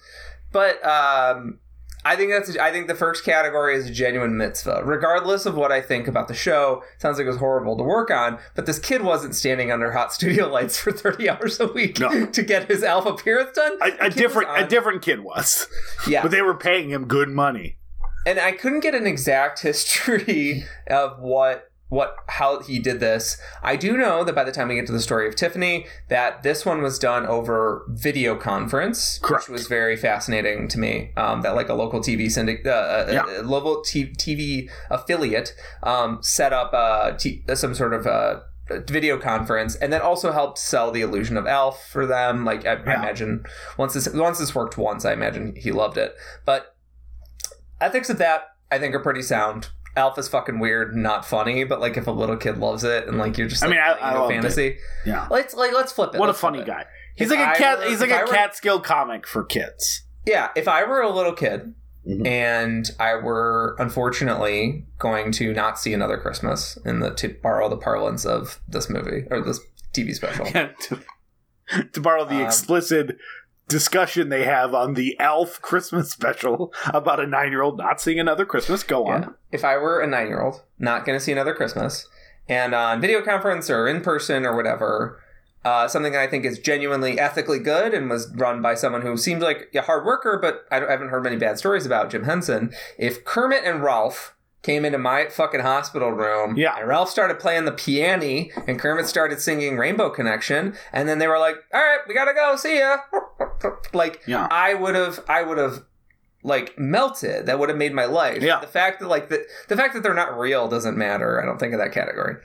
but 0.52 0.84
um, 0.84 1.58
I 2.05 2.16
think 2.16 2.30
that's 2.32 2.57
I 2.57 2.70
think 2.72 2.86
the 2.88 2.94
first 2.94 3.24
category 3.24 3.76
is 3.76 3.86
a 3.86 3.92
genuine 3.92 4.36
mitzvah, 4.36 4.82
regardless 4.84 5.44
of 5.44 5.55
what 5.55 5.70
I 5.70 5.80
think 5.82 6.09
about 6.09 6.28
the 6.28 6.34
show. 6.34 6.82
Sounds 6.98 7.18
like 7.18 7.26
it 7.26 7.28
was 7.28 7.36
horrible 7.38 7.76
to 7.76 7.82
work 7.82 8.11
on, 8.11 8.38
but 8.55 8.64
this 8.66 8.78
kid 8.78 9.03
wasn't 9.03 9.34
standing 9.34 9.70
under 9.70 9.92
hot 9.92 10.12
studio 10.14 10.48
lights 10.48 10.78
for 10.78 10.92
30 10.92 11.28
hours 11.28 11.61
a 11.61 11.66
week 11.66 11.98
No. 12.01 12.26
to 12.32 12.42
get 12.42 12.68
his 12.70 12.82
alpha 12.82 13.11
appearance 13.11 13.55
done. 13.55 13.78
a, 13.82 14.07
a 14.07 14.11
different 14.11 14.48
a 14.57 14.66
different 14.66 15.03
kid 15.03 15.20
was 15.20 15.66
yeah. 16.09 16.22
but 16.22 16.30
they 16.30 16.42
were 16.42 16.57
paying 16.57 16.90
him 16.90 17.07
good 17.07 17.28
money 17.28 17.76
and 18.26 18.38
I 18.38 18.53
couldn't 18.53 18.80
get 18.80 18.94
an 18.94 19.07
exact 19.07 19.61
history 19.62 20.64
of 20.88 21.18
what 21.20 21.69
what 21.91 22.16
how 22.28 22.62
he 22.62 22.78
did 22.78 22.99
this. 23.01 23.36
I 23.62 23.76
do 23.76 23.97
know 23.99 24.24
that 24.24 24.34
by 24.34 24.45
the 24.45 24.53
time 24.53 24.68
we 24.68 24.76
get 24.76 24.86
to 24.86 24.93
the 24.93 25.01
story 25.01 25.28
of 25.28 25.36
Tiffany, 25.36 25.86
that 26.09 26.43
this 26.43 26.64
one 26.64 26.80
was 26.82 26.99
done 26.99 27.26
over 27.26 27.84
video 27.88 28.34
conference, 28.36 29.18
Correct. 29.18 29.49
which 29.49 29.53
was 29.53 29.66
very 29.66 29.97
fascinating 29.97 30.66
to 30.68 30.78
me. 30.78 31.12
Um, 31.16 31.43
that 31.43 31.55
like 31.55 31.68
a 31.68 31.74
local 31.74 32.01
TV 32.01 32.30
syndic, 32.30 32.66
uh, 32.66 32.70
uh, 32.70 33.07
Yeah. 33.28 33.41
a 33.41 33.43
local 33.43 33.82
t- 33.82 34.07
TV 34.16 34.70
affiliate 34.88 35.55
um, 35.82 36.18
set 36.22 36.53
up 36.53 36.72
uh, 36.72 37.12
t- 37.12 37.43
some 37.55 37.74
sort 37.74 37.93
of 37.93 38.07
uh, 38.07 38.41
video 38.86 39.18
conference 39.18 39.74
and 39.74 39.93
then 39.93 40.01
also 40.01 40.30
helped 40.30 40.57
sell 40.57 40.93
the 40.93 41.01
illusion 41.01 41.36
of 41.36 41.45
Alf 41.45 41.88
for 41.88 42.07
them. 42.07 42.45
Like 42.45 42.64
I, 42.64 42.74
I 42.74 42.95
imagine 42.95 43.45
once 43.76 43.95
this 43.95 44.09
once 44.14 44.38
this 44.38 44.55
worked 44.55 44.78
once, 44.78 45.05
I 45.05 45.12
imagine 45.12 45.57
he 45.57 45.72
loved 45.72 45.99
it. 45.99 46.14
But 46.45 46.76
ethics 47.80 48.09
of 48.11 48.18
that 48.18 48.43
I 48.70 48.78
think 48.78 48.95
are 48.95 49.01
pretty 49.01 49.22
sound. 49.22 49.70
Alf 49.97 50.18
is 50.18 50.28
fucking 50.28 50.59
weird, 50.61 50.95
not 50.95 51.24
funny, 51.24 51.64
but 51.64 51.80
like 51.80 51.97
if 51.97 52.07
a 52.07 52.11
little 52.12 52.36
kid 52.36 52.59
loves 52.59 52.84
it 52.84 53.09
and 53.09 53.18
like 53.18 53.36
you're 53.38 53.49
just 53.49 53.62
I 53.64 53.68
mean, 53.68 53.78
I- 53.78 53.93
I 53.93 54.12
a 54.12 54.18
loved 54.20 54.32
fantasy. 54.32 54.78
yeah 55.05 55.26
Let's 55.30 55.55
like 55.55 55.72
let's 55.72 55.93
flip 55.93 56.14
it. 56.14 56.18
what 56.18 56.26
a 56.26 56.28
Let's 56.28 56.41
flip 56.41 56.53
funny 56.53 56.62
it. 56.62 56.66
guy 56.66 56.84
he's 57.16 57.30
If 57.30 57.38
like 57.38 57.57
a 57.57 57.59
cat 57.59 57.78
were- 57.80 57.84
he's 57.86 58.01
like 58.01 58.11
a 58.11 58.18
a 58.20 58.26
were- 58.26 58.32
Catskill 58.32 58.80
comic 58.80 59.26
for 59.26 59.43
kids 59.45 60.03
Yeah, 60.26 60.49
if 60.55 60.68
I 60.68 60.84
were 60.84 61.01
a 61.01 61.11
little 61.11 61.32
kid 61.32 61.74
Mhm. 62.09 62.26
and 62.26 62.91
I 62.99 63.14
were 63.16 63.76
unfortunately 63.78 64.86
going 64.99 65.32
to 65.32 65.53
not 65.53 65.78
see 65.78 65.93
another 65.93 66.16
Christmas 66.18 66.78
in 66.84 67.01
the 67.01 67.11
to 67.14 67.28
borrow 67.43 67.68
the 67.68 67.76
parlance 67.76 68.24
of 68.24 68.61
this 68.68 68.88
movie 68.88 69.24
or 69.30 69.41
this 69.43 69.61
TV 69.93 70.14
special. 70.14 70.47
to, 70.47 71.01
to 71.93 72.01
borrow 72.01 72.24
the 72.24 72.36
Um, 72.36 72.43
explicit 72.43 73.16
discussion 73.70 74.28
they 74.28 74.44
have 74.44 74.74
on 74.74 74.94
the 74.94 75.18
Alf 75.18 75.62
Christmas 75.62 76.10
special 76.10 76.72
about 76.86 77.20
a 77.20 77.26
nine 77.26 77.50
year 77.50 77.62
old 77.62 77.78
not 77.78 78.00
seeing 78.00 78.20
another 78.20 78.44
Christmas. 78.44 78.82
Go 78.82 79.06
on. 79.06 79.22
Yeah. 79.22 79.28
If 79.52 79.64
I 79.64 79.76
were 79.78 80.00
a 80.00 80.06
nine 80.06 80.26
year 80.26 80.42
old, 80.42 80.62
not 80.78 81.06
going 81.06 81.18
to 81.18 81.24
see 81.24 81.32
another 81.32 81.54
Christmas, 81.54 82.08
and 82.48 82.74
on 82.74 83.00
video 83.00 83.22
conference 83.22 83.70
or 83.70 83.86
in 83.86 84.00
person 84.00 84.44
or 84.44 84.54
whatever, 84.54 85.20
uh, 85.64 85.86
something 85.88 86.12
that 86.12 86.20
I 86.20 86.26
think 86.26 86.44
is 86.44 86.58
genuinely 86.58 87.18
ethically 87.18 87.58
good 87.58 87.94
and 87.94 88.08
was 88.08 88.32
run 88.34 88.62
by 88.62 88.74
someone 88.74 89.02
who 89.02 89.16
seemed 89.16 89.42
like 89.42 89.70
a 89.74 89.82
hard 89.82 90.04
worker, 90.04 90.38
but 90.40 90.66
I, 90.70 90.84
I 90.84 90.90
haven't 90.90 91.08
heard 91.08 91.22
many 91.22 91.36
bad 91.36 91.58
stories 91.58 91.86
about 91.86 92.10
Jim 92.10 92.24
Henson. 92.24 92.72
If 92.98 93.24
Kermit 93.24 93.64
and 93.64 93.80
Rowlf 93.80 94.32
came 94.62 94.84
into 94.84 94.98
my 94.98 95.26
fucking 95.28 95.61
hospital 95.61 96.11
room, 96.11 96.56
Yeah. 96.56 96.76
and 96.76 96.86
Rowlf 96.88 97.08
started 97.08 97.38
playing 97.38 97.64
the 97.64 97.72
piano, 97.72 98.50
and 98.66 98.78
Kermit 98.78 99.06
started 99.06 99.40
singing 99.40 99.76
Rainbow 99.78 100.11
Connection, 100.11 100.74
and 100.92 101.08
then 101.08 101.18
they 101.18 101.26
were 101.28 101.38
like, 101.38 101.56
"All 101.72 101.80
right, 101.80 102.00
we 102.06 102.14
gotta 102.14 102.34
go, 102.34 102.56
see 102.56 102.78
ya." 102.78 102.98
like, 103.92 104.20
Yeah. 104.26 104.46
I 104.50 104.74
would 104.74 104.94
have, 104.94 105.20
I 105.28 105.42
would 105.42 105.58
have 105.58 105.84
like 106.42 106.78
melted. 106.78 107.46
That 107.46 107.58
would 107.58 107.68
have 107.68 107.78
made 107.78 107.92
my 107.92 108.06
life. 108.06 108.42
Yeah. 108.42 108.61
The 108.61 108.66
fact 108.66 109.00
that 109.00 109.08
like 109.08 109.28
the 109.28 109.44
the 109.68 109.76
fact 109.76 109.92
that 109.94 110.02
they're 110.02 110.14
not 110.14 110.38
real 110.38 110.68
doesn't 110.68 110.96
matter. 110.96 111.40
I 111.42 111.44
don't 111.44 111.58
think 111.58 111.74
of 111.74 111.78
that 111.80 111.92
category. 111.92 112.36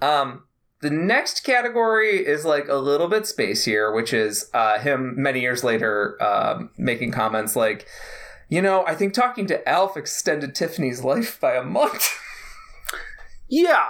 Um, 0.00 0.44
the 0.82 0.90
next 0.90 1.44
category 1.44 2.24
is 2.26 2.44
like 2.44 2.68
a 2.68 2.76
little 2.76 3.08
bit 3.08 3.22
spacier, 3.24 3.94
which 3.94 4.12
is 4.12 4.50
uh, 4.54 4.78
him 4.78 5.14
many 5.16 5.40
years 5.40 5.64
later 5.64 6.16
um, 6.22 6.70
making 6.76 7.10
comments 7.10 7.56
like, 7.56 7.86
you 8.54 8.62
know, 8.62 8.86
I 8.86 8.94
think 8.94 9.14
talking 9.14 9.48
to 9.48 9.68
Alf 9.68 9.96
extended 9.96 10.54
Tiffany's 10.54 11.02
life 11.02 11.40
by 11.40 11.54
a 11.54 11.64
month. 11.64 12.08
Yeah. 13.48 13.84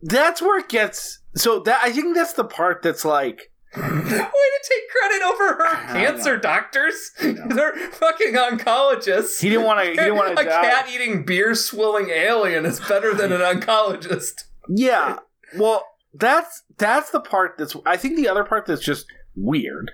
That's 0.00 0.40
where 0.40 0.58
it 0.58 0.70
gets. 0.70 1.18
So 1.34 1.60
that 1.60 1.80
I 1.82 1.92
think 1.92 2.16
that's 2.16 2.32
the 2.32 2.44
part 2.44 2.80
that's 2.82 3.04
like. 3.04 3.52
Way 3.76 3.82
to 3.82 4.62
take 4.62 4.88
credit 4.90 5.22
over 5.22 5.54
her 5.56 5.92
cancer 5.92 6.38
doctors. 6.38 7.10
They're 7.20 7.76
fucking 7.76 8.32
oncologists. 8.32 9.40
He 9.40 9.50
didn't 9.50 9.66
want 9.66 9.84
to. 9.84 9.90
He 9.90 9.96
didn't 9.96 10.16
want 10.16 10.32
a 10.32 10.36
die. 10.36 10.44
cat 10.44 10.88
eating 10.90 11.26
beer 11.26 11.54
swilling 11.54 12.08
alien 12.08 12.64
is 12.64 12.80
better 12.80 13.12
than 13.12 13.30
an 13.30 13.40
oncologist. 13.40 14.44
Yeah. 14.70 15.18
Well, 15.58 15.84
that's 16.14 16.62
that's 16.78 17.10
the 17.10 17.20
part 17.20 17.58
that's 17.58 17.76
I 17.84 17.98
think 17.98 18.16
the 18.16 18.28
other 18.28 18.42
part 18.42 18.64
that's 18.64 18.82
just 18.82 19.04
weird. 19.36 19.92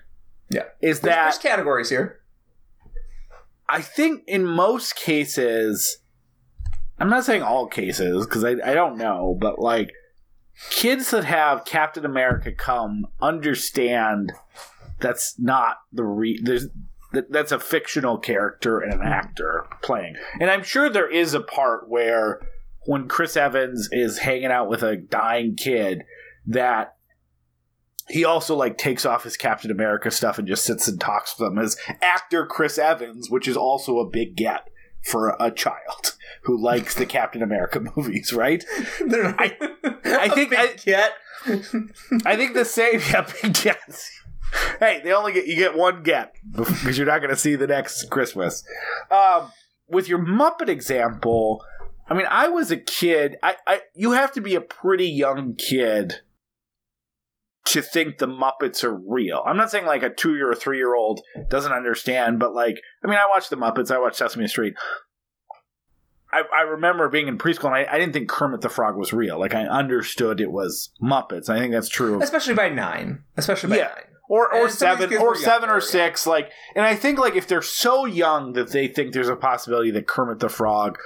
Yeah. 0.51 0.63
Is 0.81 1.01
There's, 1.01 1.01
that 1.01 1.23
there's 1.25 1.39
categories 1.39 1.91
here. 1.91 2.21
I 3.75 3.81
think 3.81 4.23
in 4.29 4.45
most 4.45 4.95
cases, 4.95 5.99
I'm 7.01 7.11
not 7.11 7.25
saying 7.25 7.43
all 7.43 7.67
cases 7.67 8.25
because 8.25 8.45
I, 8.45 8.51
I 8.65 8.73
don't 8.73 8.97
know, 8.97 9.37
but 9.37 9.59
like 9.59 9.91
kids 10.71 11.11
that 11.11 11.25
have 11.25 11.65
Captain 11.65 12.05
America 12.05 12.53
come 12.53 13.09
understand 13.21 14.33
that's 15.01 15.35
not 15.41 15.79
the 15.93 16.05
re 16.05 16.41
there's 16.41 16.69
that, 17.15 17.33
that's 17.33 17.51
a 17.51 17.59
fictional 17.59 18.17
character 18.17 18.79
and 18.79 18.93
an 18.93 19.03
actor 19.03 19.67
playing, 19.83 20.15
and 20.41 20.51
I'm 20.51 20.63
sure 20.63 20.89
there 20.89 21.11
is 21.11 21.35
a 21.35 21.41
part 21.41 21.89
where 21.89 22.43
when 22.87 23.09
Chris 23.09 23.37
Evans 23.37 23.89
is 23.91 24.19
hanging 24.19 24.53
out 24.53 24.69
with 24.69 24.85
a 24.85 24.95
dying 24.95 25.57
kid 25.57 26.05
that 26.47 26.94
he 28.09 28.25
also 28.25 28.55
like 28.55 28.77
takes 28.79 29.05
off 29.07 29.25
his 29.25 29.37
Captain 29.37 29.71
America 29.71 30.11
stuff 30.11 30.39
and 30.39 30.47
just 30.47 30.65
sits 30.65 30.87
and 30.89 31.01
talks 31.01 31.39
with 31.39 31.49
them 31.49 31.59
as 31.59 31.77
actor 32.03 32.45
Chris 32.47 32.79
Evans, 32.79 33.31
which 33.31 33.49
is 33.49 33.57
also 33.57 33.99
a 33.99 34.09
big 34.09 34.37
get 34.37 34.69
for 35.03 35.37
a 35.41 35.51
child 35.51 36.17
who 36.43 36.61
likes 36.63 36.95
the 36.95 37.07
Captain 37.07 37.43
America 37.43 37.81
movies, 37.97 38.33
right? 38.33 38.65
They're 39.07 39.25
not, 39.25 39.37
I- 39.41 39.57
I 40.05 40.29
think 40.29 40.51
big 40.51 40.59
I- 40.59 40.77
yet. 40.87 41.13
I 42.25 42.37
think 42.37 42.55
the 42.55 42.65
same 42.65 43.01
yeah, 43.11 43.27
big 43.43 43.55
gets. 43.55 44.11
Hey, 44.79 45.01
they 45.03 45.13
only 45.13 45.33
get 45.33 45.47
you 45.47 45.57
get 45.57 45.77
one 45.77 46.03
get 46.03 46.35
because 46.55 46.97
you're 46.97 47.07
not 47.07 47.19
going 47.19 47.31
to 47.31 47.37
see 47.37 47.57
the 47.57 47.67
next 47.67 48.09
Christmas. 48.11 48.63
Um, 49.11 49.51
with 49.89 50.09
your 50.09 50.19
Muppet 50.21 50.69
example, 50.69 51.65
I 52.09 52.15
mean, 52.15 52.27
I 52.31 52.49
was 52.49 52.71
a 52.71 52.77
kid. 52.77 53.37
I, 53.43 53.57
I 53.67 53.81
you 53.95 54.13
have 54.13 54.33
to 54.33 54.41
be 54.41 54.55
a 54.55 54.61
pretty 54.61 55.09
young 55.09 55.55
kid 55.57 56.21
to 57.67 57.81
think 57.83 58.19
the 58.19 58.27
Muppets 58.27 58.85
are 58.85 58.95
real. 58.95 59.43
I'm 59.47 59.57
not 59.57 59.71
saying 59.71 59.87
like 59.87 60.03
a 60.03 60.11
two 60.11 60.35
year 60.37 60.51
or 60.51 60.55
three 60.55 60.77
year 60.77 60.95
old 60.95 61.21
doesn't 61.49 61.73
understand, 61.73 62.39
but 62.39 62.53
like, 62.55 62.77
I 63.03 63.09
mean, 63.09 63.19
I 63.19 63.27
watched 63.27 63.51
the 63.51 63.57
Muppets. 63.57 63.91
I 63.91 63.99
watched 63.99 64.17
Sesame 64.17 64.47
Street. 64.49 64.75
I, 66.33 66.43
I 66.57 66.63
remember 66.63 67.09
being 67.09 67.29
in 67.29 67.39
preschool 67.39 67.67
and 67.67 67.75
I, 67.77 67.87
I 67.91 67.99
didn't 67.99 68.13
think 68.13 68.29
Kermit 68.29 68.61
the 68.61 68.69
Frog 68.69 68.97
was 68.97 69.13
real. 69.13 69.39
Like 69.39 69.55
I 69.55 69.65
understood 69.67 70.41
it 70.41 70.51
was 70.51 70.91
Muppets. 71.03 71.49
I 71.49 71.59
think 71.59 71.73
that's 71.73 71.89
true. 71.89 72.17
of 72.17 72.23
Especially 72.23 72.55
by 72.55 72.69
nine. 72.69 73.23
Especially 73.37 73.71
by 73.71 73.77
Yeah. 73.77 73.83
nine. 73.95 74.05
or 74.29 74.53
or 74.53 74.65
And 74.65 74.73
some 74.73 75.01
of 75.01 75.09
these 75.11 75.19
seven 75.19 75.27
or 75.27 75.35
seven 75.37 75.61
younger, 75.69 75.77
or 75.77 75.81
six 75.81 76.27
like 76.27 76.51
and 76.75 76.85
i 76.87 76.95
think 76.97 77.19
like 77.19 77.37
if 77.37 77.47
they're 77.47 77.61
so 77.63 78.05
young 78.07 78.55
that 78.55 78.71
they 78.73 78.89
think 78.89 79.13
there's 79.13 79.29
a 79.29 79.37
possibility 79.37 79.91
that 79.93 80.07
kermit 80.09 80.39
the 80.41 80.49
frog 80.49 80.99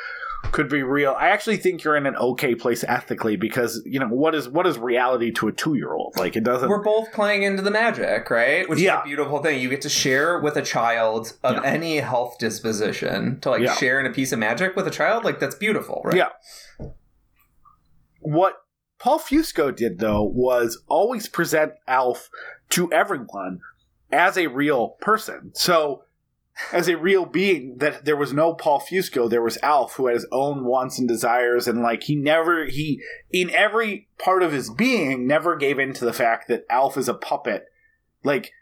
could 0.53 0.69
be 0.69 0.83
real 0.83 1.15
i 1.19 1.29
actually 1.29 1.57
think 1.57 1.83
you're 1.85 1.97
in 1.97 2.07
an 2.07 2.17
okay 2.17 2.55
place 2.55 2.83
ethically 2.89 3.37
because 3.37 3.83
you 3.85 3.99
know 4.01 4.07
what 4.09 4.35
is 4.35 4.49
what 4.49 4.67
is 4.67 4.79
reality 4.79 5.31
to 5.31 5.47
a 5.49 5.53
two-year-old 5.53 6.15
like 6.17 6.37
it 6.37 6.45
doesn't 6.45 6.69
We're 6.69 6.83
both 6.83 7.13
playing 7.13 7.43
into 7.43 7.61
the 7.63 7.71
magic, 7.71 8.31
right? 8.31 8.67
Which 8.69 8.79
Yeah. 8.81 8.99
is 8.99 9.03
a 9.03 9.05
beautiful 9.07 9.43
thing. 9.43 9.61
You 9.61 9.69
get 9.69 9.83
to 9.83 9.89
share 9.89 10.39
with 10.41 10.57
a 10.57 10.63
child 10.63 11.37
of 11.43 11.57
Yeah. 11.57 11.63
any 11.65 11.97
health 11.97 12.39
disposition 12.39 13.41
to 13.41 13.51
like 13.51 13.63
Yeah. 13.63 13.75
share 13.75 14.01
in 14.01 14.07
a 14.07 14.11
piece 14.13 14.33
of 14.33 14.39
magic 14.39 14.75
with 14.77 14.87
a 14.87 14.91
child. 14.91 15.25
Like 15.25 15.39
that's 15.39 15.55
beautiful, 15.57 16.01
right? 16.05 16.17
Yeah. 16.17 16.29
what 18.21 18.55
paul 18.99 19.19
fusco 19.19 19.75
did 19.75 19.99
though 19.99 20.23
was 20.23 20.83
always 20.89 21.29
present 21.29 21.73
alf 21.87 22.29
to 22.71 22.91
everyone 22.93 23.61
as 24.11 24.37
a 24.37 24.47
real 24.49 24.97
person 25.01 25.51
so 25.55 26.03
as 26.73 26.89
a 26.89 26.97
real 26.97 27.25
being 27.25 27.79
that 27.79 28.05
there 28.05 28.17
was 28.17 28.33
no 28.33 28.55
paul 28.55 28.81
fusco. 28.81 29.29
There 29.29 29.43
was 29.43 29.59
alf 29.63 29.95
who 29.95 30.07
had 30.07 30.15
his 30.15 30.27
own 30.33 30.65
wants 30.65 30.99
and 30.99 31.09
desires 31.09 31.69
and 31.69 31.83
like 31.83 32.05
he 32.05 32.17
never 32.17 32.67
he 32.67 33.03
in 33.31 33.51
every 33.51 34.09
part 34.19 34.43
of 34.43 34.53
his 34.53 34.71
being 34.71 35.27
never 35.27 35.57
gave 35.57 35.79
in 35.79 35.93
to 35.95 36.05
the 36.05 36.13
fact 36.13 36.49
that 36.49 36.65
alf 36.69 36.97
is 36.97 37.09
a 37.09 37.15
puppet. 37.15 37.67
Like 38.25 38.53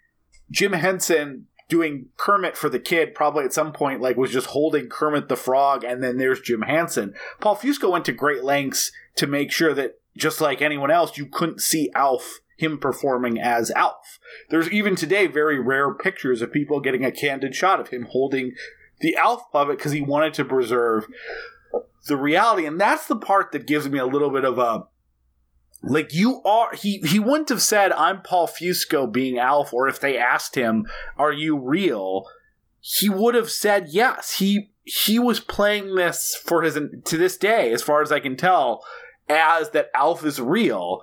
jim 0.51 0.72
henson 0.72 1.47
doing 1.68 2.07
kermit 2.16 2.57
for 2.57 2.68
the 2.68 2.78
kid 2.78 3.14
probably 3.14 3.44
at 3.44 3.53
some 3.53 3.72
point 3.72 4.01
like 4.01 4.16
was 4.16 4.30
just 4.30 4.49
holding 4.49 4.88
kermit 4.88 5.28
the 5.28 5.36
frog 5.36 5.82
and 5.82 6.03
then 6.03 6.18
there's 6.18 6.40
jim 6.40 6.62
henson. 6.62 7.14
Paul 7.40 7.57
fusco 7.57 7.90
went 7.90 8.05
to 8.05 8.12
great 8.12 8.44
lengths 8.44 8.92
to 9.16 9.26
make 9.26 9.51
sure 9.51 9.74
that 9.74 9.99
just 10.16 10.40
like 10.40 10.62
anyone 10.62 10.90
else 10.90 11.16
you 11.16 11.26
couldn't 11.26 11.61
see 11.61 11.90
alf 11.94 12.40
him 12.57 12.78
performing 12.78 13.38
as 13.40 13.70
alf 13.72 14.18
there's 14.51 14.70
even 14.70 14.97
today 14.97 15.26
very 15.26 15.59
rare 15.59 15.93
pictures 15.95 16.43
of 16.43 16.53
people 16.53 16.80
getting 16.80 17.05
a 17.05 17.12
candid 17.12 17.55
shot 17.55 17.80
of 17.80 17.89
him 17.89 18.07
holding 18.11 18.53
the 19.01 19.16
Alf 19.16 19.43
puppet 19.53 19.78
because 19.78 19.93
he 19.93 20.01
wanted 20.01 20.34
to 20.34 20.45
preserve 20.45 21.07
the 22.09 22.16
reality, 22.16 22.66
and 22.66 22.80
that's 22.80 23.07
the 23.07 23.16
part 23.16 23.53
that 23.53 23.66
gives 23.66 23.89
me 23.89 23.99
a 23.99 24.07
little 24.07 24.30
bit 24.30 24.45
of 24.45 24.59
a 24.59 24.84
like 25.82 26.14
you 26.14 26.43
are 26.45 26.74
he 26.74 26.99
he 26.99 27.18
wouldn't 27.18 27.51
have 27.51 27.62
said 27.62 27.93
I'm 27.93 28.22
Paul 28.22 28.49
Fusco 28.49 29.11
being 29.11 29.39
Alf, 29.39 29.72
or 29.72 29.89
if 29.89 30.01
they 30.01 30.16
asked 30.16 30.55
him, 30.55 30.87
"Are 31.16 31.32
you 31.32 31.59
real?" 31.59 32.26
he 32.80 33.09
would 33.09 33.34
have 33.34 33.51
said 33.51 33.89
yes. 33.89 34.39
He 34.39 34.70
he 34.84 35.18
was 35.18 35.41
playing 35.41 35.97
this 35.97 36.37
for 36.37 36.62
his 36.62 36.78
to 37.05 37.16
this 37.16 37.37
day, 37.37 37.72
as 37.72 37.82
far 37.82 38.01
as 38.01 38.12
I 38.12 38.20
can 38.20 38.37
tell, 38.37 38.84
as 39.28 39.70
that 39.70 39.91
Alf 39.95 40.24
is 40.24 40.41
real. 40.41 41.01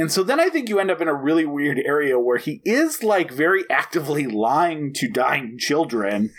And 0.00 0.10
so 0.10 0.22
then 0.22 0.40
I 0.40 0.48
think 0.48 0.68
you 0.68 0.78
end 0.80 0.90
up 0.90 1.00
in 1.00 1.08
a 1.08 1.14
really 1.14 1.44
weird 1.46 1.78
area 1.84 2.18
where 2.18 2.38
he 2.38 2.60
is 2.64 3.02
like 3.04 3.30
very 3.30 3.64
actively 3.70 4.26
lying 4.26 4.92
to 4.94 5.08
dying 5.08 5.58
children 5.58 6.32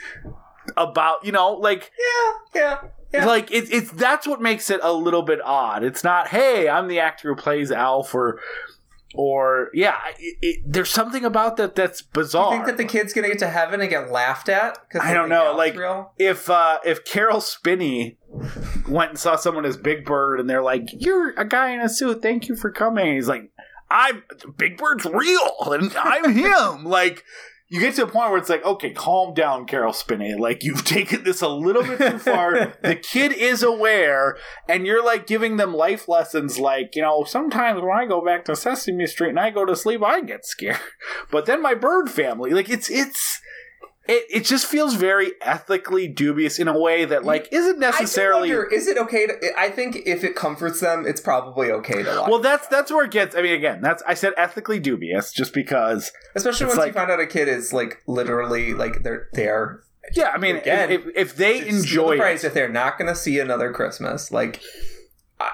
about, 0.78 1.24
you 1.26 1.32
know, 1.32 1.53
like 1.53 1.91
Yeah, 1.99 2.34
yeah. 2.62 2.78
Yeah. 3.14 3.26
like 3.26 3.51
it's 3.51 3.70
it's 3.70 3.91
that's 3.91 4.26
what 4.26 4.41
makes 4.41 4.70
it 4.70 4.80
a 4.82 4.93
little 4.93 5.22
bit 5.22 5.39
odd. 5.43 5.84
It's 5.84 6.03
not, 6.03 6.30
hey, 6.30 6.70
I'm 6.70 6.88
the 6.88 6.99
actor 6.99 7.28
who 7.30 7.36
plays 7.36 7.72
Alf 7.72 8.16
or 8.16 8.39
or 9.14 9.70
yeah, 9.74 9.97
it, 10.18 10.38
it, 10.41 10.59
there's 10.66 10.89
something 10.89 11.26
about 11.26 11.57
that 11.57 11.76
that's 11.76 11.99
Do 12.01 12.05
you 12.05 12.24
bizarre. 12.24 12.51
think 12.51 12.66
that 12.68 12.78
the 12.78 12.86
kid's 12.86 13.12
gonna 13.12 13.28
get 13.28 13.39
to 13.39 13.49
heaven 13.49 13.82
and 13.82 13.89
get 13.89 14.09
laughed 14.09 14.47
at? 14.47 14.78
'Cause 14.89 15.01
I 15.03 15.14
don't 15.14 15.28
know, 15.28 15.47
Alf's 15.47 15.57
like- 15.57 15.76
real? 15.76 16.14
if 16.18 16.49
uh 16.49 16.80
if 16.86 17.03
Caroll 17.03 17.41
Spinney 17.41 18.18
went 18.88 19.09
and 19.09 19.20
saw 19.20 19.36
someone 19.36 19.66
as 19.66 19.76
Big 19.76 20.05
Bird 20.05 20.39
and 20.39 20.49
they're 20.49 20.62
like, 20.64 20.84
"You're 20.93 21.32
a 21.38 21.43
guy 21.43 21.72
in 21.72 21.82
a 21.82 21.89
suit. 21.89 22.22
Thank 22.22 22.47
you 22.47 22.55
for 22.55 22.72
coming." 22.72 23.16
He's 23.16 23.28
like, 23.28 23.51
"I'm 23.92 24.24
Big 24.58 24.78
Bird's 24.78 25.06
real, 25.06 25.56
and 25.68 25.96
I'm 25.98 26.34
him." 26.34 26.86
like. 26.86 27.24
You 27.74 27.80
get 27.80 27.96
to 27.96 28.04
a 28.04 28.06
point 28.06 28.32
where 28.32 28.38
it's 28.38 28.50
like, 28.50 28.66
okay, 28.66 28.92
calm 28.92 29.34
down, 29.34 29.66
Caroll 29.66 29.94
Spinney. 29.94 30.36
Like 30.36 30.62
you've 30.62 30.84
taken 30.98 31.24
this 31.24 31.42
a 31.42 31.48
little 31.48 31.84
bit 31.84 32.00
too 32.00 32.18
far. 32.18 32.74
the 32.84 32.98
kid 32.98 33.32
is 33.32 33.64
aware, 33.64 34.36
and 34.68 34.86
you're 34.86 35.02
like 35.02 35.26
giving 35.26 35.56
them 35.56 35.74
life 35.74 36.10
lessons. 36.10 36.60
Like 36.60 36.98
you 36.98 37.02
know, 37.02 37.24
sometimes 37.24 37.82
when 37.82 37.98
I 37.98 38.06
go 38.06 38.26
back 38.26 38.44
to 38.46 38.58
Sesame 38.58 39.08
Street 39.08 39.30
and 39.30 39.39
I 39.39 39.52
go 39.52 39.64
to 39.64 39.74
sleep, 39.74 40.04
I 40.04 40.20
get 40.20 40.46
scared. 40.46 40.82
But 41.32 41.46
then 41.46 41.62
my 41.62 41.74
bird 41.74 42.10
family, 42.10 42.52
like 42.52 42.70
it's 42.70 42.89
it's 42.89 43.39
it, 44.12 44.26
it 44.30 44.45
just 44.45 44.66
feels 44.66 44.95
very 44.95 45.32
ethically 45.41 46.07
dubious 46.07 46.59
in 46.59 46.68
a 46.68 46.78
way 46.78 47.05
that 47.05 47.24
like 47.24 47.47
isn't 47.51 47.80
necessarily 47.80 48.51
I 48.51 48.55
wonder, 48.55 48.74
is 48.74 48.88
it 48.88 48.97
okay 48.97 49.28
to? 49.28 49.59
I 49.59 49.70
think 49.70 49.97
if 50.05 50.24
it 50.24 50.36
comforts 50.36 50.80
them, 50.82 51.05
it's 51.07 51.22
probably 51.22 51.72
okay 51.72 52.03
to 52.03 52.14
lie. 52.14 52.30
well 52.30 52.39
that's 52.39 52.68
that's 52.68 52.91
where 52.91 53.05
it 53.05 53.12
gets 53.12 53.36
i 53.36 53.41
mean 53.41 53.53
again 53.53 53.82
that's 53.82 54.03
i 54.07 54.14
said 54.14 54.34
ethically 54.38 54.80
dubious 54.80 55.32
just 55.32 55.53
because 55.53 56.12
especially 56.36 56.68
once 56.68 56.86
you 56.86 56.93
find 56.93 57.09
out 57.09 57.20
a 57.20 57.28
kid 57.28 57.47
is 57.47 57.72
like 57.74 58.01
literally 58.07 58.74
like 58.74 59.03
they're 59.03 59.30
they 59.34 59.47
are 59.47 59.84
yeah 60.14 60.32
i 60.34 60.38
mean 60.38 60.57
Again, 60.57 60.91
if, 60.91 61.01
if 61.16 61.36
they 61.36 61.68
enjoy 61.68 62.16
surprised 62.16 62.43
it 62.43 62.47
if 62.47 62.53
they're 62.53 62.70
not 62.70 62.97
going 62.97 63.07
to 63.07 63.16
see 63.16 63.39
another 63.39 63.72
Christmas. 63.72 64.32
Like, 64.32 64.62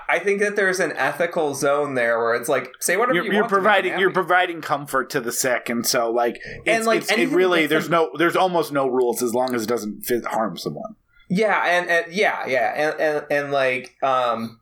I- 0.10 0.20
think 0.20 0.40
that 0.42 0.56
there's 0.56 0.80
an 0.80 0.92
ethical 0.94 1.54
zone 1.54 1.94
there 1.96 2.18
where 2.20 2.36
it's 2.36 2.50
like 2.50 2.72
say 2.80 2.98
whatever 2.98 3.16
you're, 3.16 3.26
you 3.26 3.32
you're 3.34 3.48
providing 3.48 3.98
you're 4.00 4.12
providing 4.12 4.62
comfort 4.62 5.10
to 5.12 5.20
the 5.22 5.32
sick 5.32 5.70
and 5.70 5.86
so 5.86 6.12
like 6.12 6.36
it's, 6.44 6.68
And, 6.68 6.86
like, 6.86 7.02
it's, 7.04 7.12
it 7.12 7.30
really 7.30 7.66
there's 7.68 7.90
no 7.90 8.10
there's 8.18 8.36
almost 8.36 8.72
no 8.72 8.88
rules 8.88 9.22
as 9.24 9.34
long 9.34 9.54
as 9.56 9.64
it 9.64 9.68
doesn't 9.68 10.06
fit, 10.06 10.26
harm 10.26 10.58
someone 10.58 10.96
Yeah, 11.30 11.62
and, 11.66 11.90
and 11.90 12.12
yeah, 12.14 12.46
yeah, 12.48 12.74
and, 12.76 13.00
and 13.00 13.26
and 13.32 13.52
like 13.52 13.96
um 14.04 14.60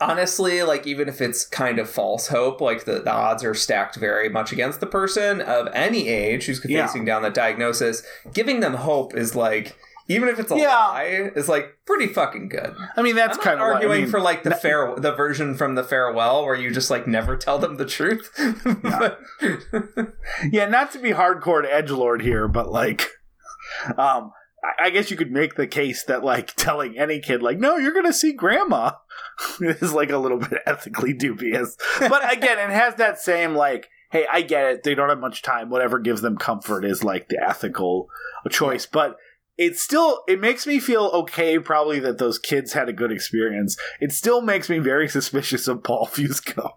honestly, 0.00 0.62
like 0.62 0.86
even 0.86 1.08
if 1.08 1.20
it's 1.20 1.44
kind 1.46 1.78
of 1.78 1.88
false 1.90 2.28
hope, 2.28 2.60
like 2.60 2.84
the, 2.84 3.00
the 3.00 3.10
odds 3.12 3.42
are 3.42 3.54
stacked 3.54 3.96
very 3.96 4.28
much 4.28 4.52
against 4.52 4.80
the 4.80 4.86
person 4.86 5.40
of 5.40 5.66
any 5.72 6.08
age 6.08 6.46
who's 6.46 6.64
Yeah. 6.64 6.86
facing 6.86 7.04
down 7.04 7.22
that 7.22 7.34
diagnosis. 7.34 8.02
Giving 8.32 8.60
them 8.60 8.74
hope 8.74 9.14
is 9.16 9.34
like 9.34 9.76
even 10.08 10.28
if 10.28 10.38
it's 10.38 10.50
a 10.50 10.56
Yeah. 10.56 10.68
lie, 10.74 11.30
is 11.36 11.48
like 11.48 11.78
pretty 11.86 12.06
fucking 12.08 12.48
good. 12.48 12.74
i 12.96 13.02
mean 13.02 13.14
that's 13.14 13.36
kind 13.38 13.56
of 13.60 13.62
arguing 13.62 13.92
I 13.98 14.00
mean, 14.02 14.10
for 14.10 14.20
like 14.20 14.42
the 14.42 14.50
no- 14.50 14.56
fair 14.56 14.94
the 14.96 15.12
version 15.12 15.54
from 15.54 15.74
the 15.74 15.84
farewell 15.84 16.44
where 16.44 16.54
you 16.56 16.70
just 16.72 16.90
like 16.90 17.06
never 17.06 17.36
tell 17.36 17.58
them 17.58 17.76
the 17.76 17.86
truth. 17.86 18.30
But- 18.82 19.20
yeah 20.50 20.66
not 20.66 20.92
to 20.92 20.98
be 20.98 21.10
hardcore 21.10 21.64
edge 21.68 21.90
lord 21.90 22.22
here 22.22 22.48
but 22.48 22.70
like 22.70 23.08
um 23.96 24.32
I- 24.64 24.86
I 24.86 24.90
guess 24.90 25.10
you 25.10 25.16
could 25.16 25.30
make 25.30 25.54
the 25.54 25.66
case 25.66 26.04
that 26.04 26.24
like 26.24 26.54
telling 26.56 26.98
any 26.98 27.20
kid 27.20 27.42
like 27.42 27.58
no 27.58 27.76
you're 27.76 27.94
gonna 27.94 28.12
see 28.12 28.32
grandma 28.32 28.92
is 29.60 29.92
like 29.92 30.10
a 30.10 30.18
little 30.18 30.38
bit 30.38 30.60
ethically 30.66 31.12
dubious 31.12 31.76
but 32.00 32.32
again 32.32 32.58
it 32.58 32.72
has 32.72 32.94
that 32.96 33.18
same 33.20 33.54
like 33.54 33.88
hey 34.10 34.26
i 34.32 34.40
get 34.42 34.64
it 34.66 34.82
they 34.84 34.94
don't 34.94 35.08
have 35.10 35.18
much 35.20 35.42
time 35.42 35.70
whatever 35.70 35.98
gives 35.98 36.20
them 36.22 36.36
comfort 36.36 36.84
is 36.84 37.04
like 37.04 37.28
the 37.28 37.38
ethical 37.46 38.08
choice 38.50 38.86
but 38.86 39.16
it 39.58 39.76
still 39.76 40.22
it 40.26 40.40
makes 40.40 40.66
me 40.66 40.78
feel 40.78 41.06
okay 41.12 41.58
probably 41.58 41.98
that 41.98 42.18
those 42.18 42.38
kids 42.38 42.72
had 42.72 42.88
a 42.88 42.92
good 42.92 43.12
experience 43.12 43.76
it 44.00 44.12
still 44.12 44.40
makes 44.40 44.70
me 44.70 44.78
very 44.78 45.08
suspicious 45.18 45.68
of 45.68 45.82
paul 45.82 46.06
fusco 46.06 46.70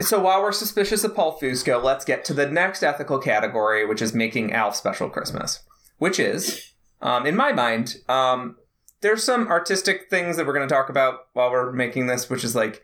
So 0.00 0.20
while 0.20 0.42
we're 0.42 0.52
suspicious 0.52 1.04
of 1.04 1.14
Paul 1.14 1.38
Fusco, 1.38 1.82
let's 1.82 2.04
get 2.04 2.24
to 2.24 2.34
the 2.34 2.48
next 2.48 2.82
ethical 2.82 3.18
category, 3.18 3.86
which 3.86 4.02
is 4.02 4.12
making 4.12 4.52
Alf 4.52 4.74
special 4.74 5.08
Christmas. 5.08 5.62
Which 5.98 6.18
is, 6.18 6.72
um, 7.00 7.24
in 7.24 7.36
my 7.36 7.52
mind, 7.52 7.96
um, 8.08 8.56
there's 9.00 9.24
some 9.24 9.48
artistic 9.48 10.10
things 10.10 10.36
that 10.36 10.46
we're 10.46 10.54
going 10.54 10.68
to 10.68 10.74
talk 10.74 10.88
about 10.88 11.28
while 11.32 11.50
we're 11.50 11.72
making 11.72 12.06
this, 12.06 12.28
which 12.28 12.44
is 12.44 12.54
like, 12.54 12.82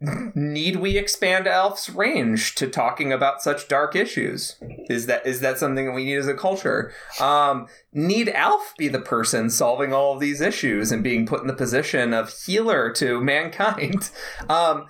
need 0.00 0.76
we 0.76 0.98
expand 0.98 1.46
Alf's 1.46 1.88
range 1.88 2.54
to 2.56 2.68
talking 2.68 3.12
about 3.12 3.40
such 3.42 3.68
dark 3.68 3.96
issues? 3.96 4.56
Is 4.90 5.06
that 5.06 5.26
is 5.26 5.40
that 5.40 5.58
something 5.58 5.86
that 5.86 5.92
we 5.92 6.04
need 6.04 6.16
as 6.16 6.28
a 6.28 6.34
culture? 6.34 6.92
Um, 7.20 7.66
need 7.92 8.28
Alf 8.28 8.74
be 8.76 8.88
the 8.88 9.00
person 9.00 9.48
solving 9.48 9.92
all 9.92 10.14
of 10.14 10.20
these 10.20 10.40
issues 10.40 10.92
and 10.92 11.02
being 11.02 11.26
put 11.26 11.40
in 11.40 11.46
the 11.46 11.54
position 11.54 12.12
of 12.12 12.32
healer 12.44 12.90
to 12.92 13.20
mankind? 13.22 14.10
Um, 14.48 14.86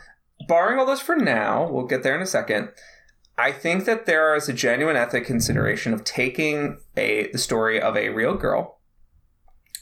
barring 0.49 0.79
all 0.79 0.87
this 0.87 1.01
for 1.01 1.17
now, 1.17 1.69
we'll 1.71 1.87
get 1.87 2.03
there 2.03 2.17
in 2.17 2.23
a 2.23 2.27
second. 2.27 2.71
I 3.39 3.53
think 3.53 3.85
that 3.85 4.07
there 4.07 4.35
is 4.35 4.49
a 4.49 4.55
genuine 4.55 4.97
ethic 4.97 5.27
consideration 5.27 5.93
of 5.93 6.05
taking 6.05 6.79
a 6.97 7.31
the 7.31 7.39
story 7.39 7.81
of 7.81 7.97
a 7.97 8.09
real 8.09 8.35
girl, 8.35 8.81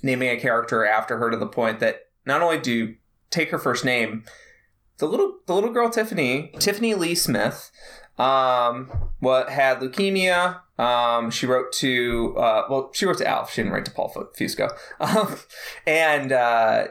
naming 0.03 0.29
a 0.29 0.41
character 0.41 0.85
after 0.85 1.19
her 1.19 1.31
to 1.31 1.37
the 1.37 1.47
point 1.47 1.81
that 1.81 2.09
not 2.27 2.43
only 2.43 2.59
do 2.59 2.73
you 2.73 2.97
take 3.31 3.51
her 3.51 3.59
first 3.59 3.85
name, 3.85 4.25
the 4.99 5.07
little 5.07 5.39
the 5.47 5.55
little 5.55 5.71
girl 5.71 5.91
Tiffany 5.91 6.53
Tiffany 6.59 6.95
Lee 6.95 7.15
Smith, 7.15 7.71
um, 8.19 8.91
what 9.21 9.51
had 9.51 9.81
leukemia. 9.81 10.61
Um, 10.79 11.31
she 11.31 11.47
wrote 11.47 11.73
to 11.75 12.35
uh, 12.37 12.63
well, 12.69 12.91
she 12.93 13.07
wrote 13.07 13.19
to 13.19 13.29
Alf. 13.29 13.53
She 13.53 13.63
didn't 13.63 13.73
write 13.73 13.85
to 13.85 13.91
Paul 13.91 14.13
Fusco, 14.37 14.71
um, 15.01 15.37
and 15.87 16.33
uh, 16.33 16.89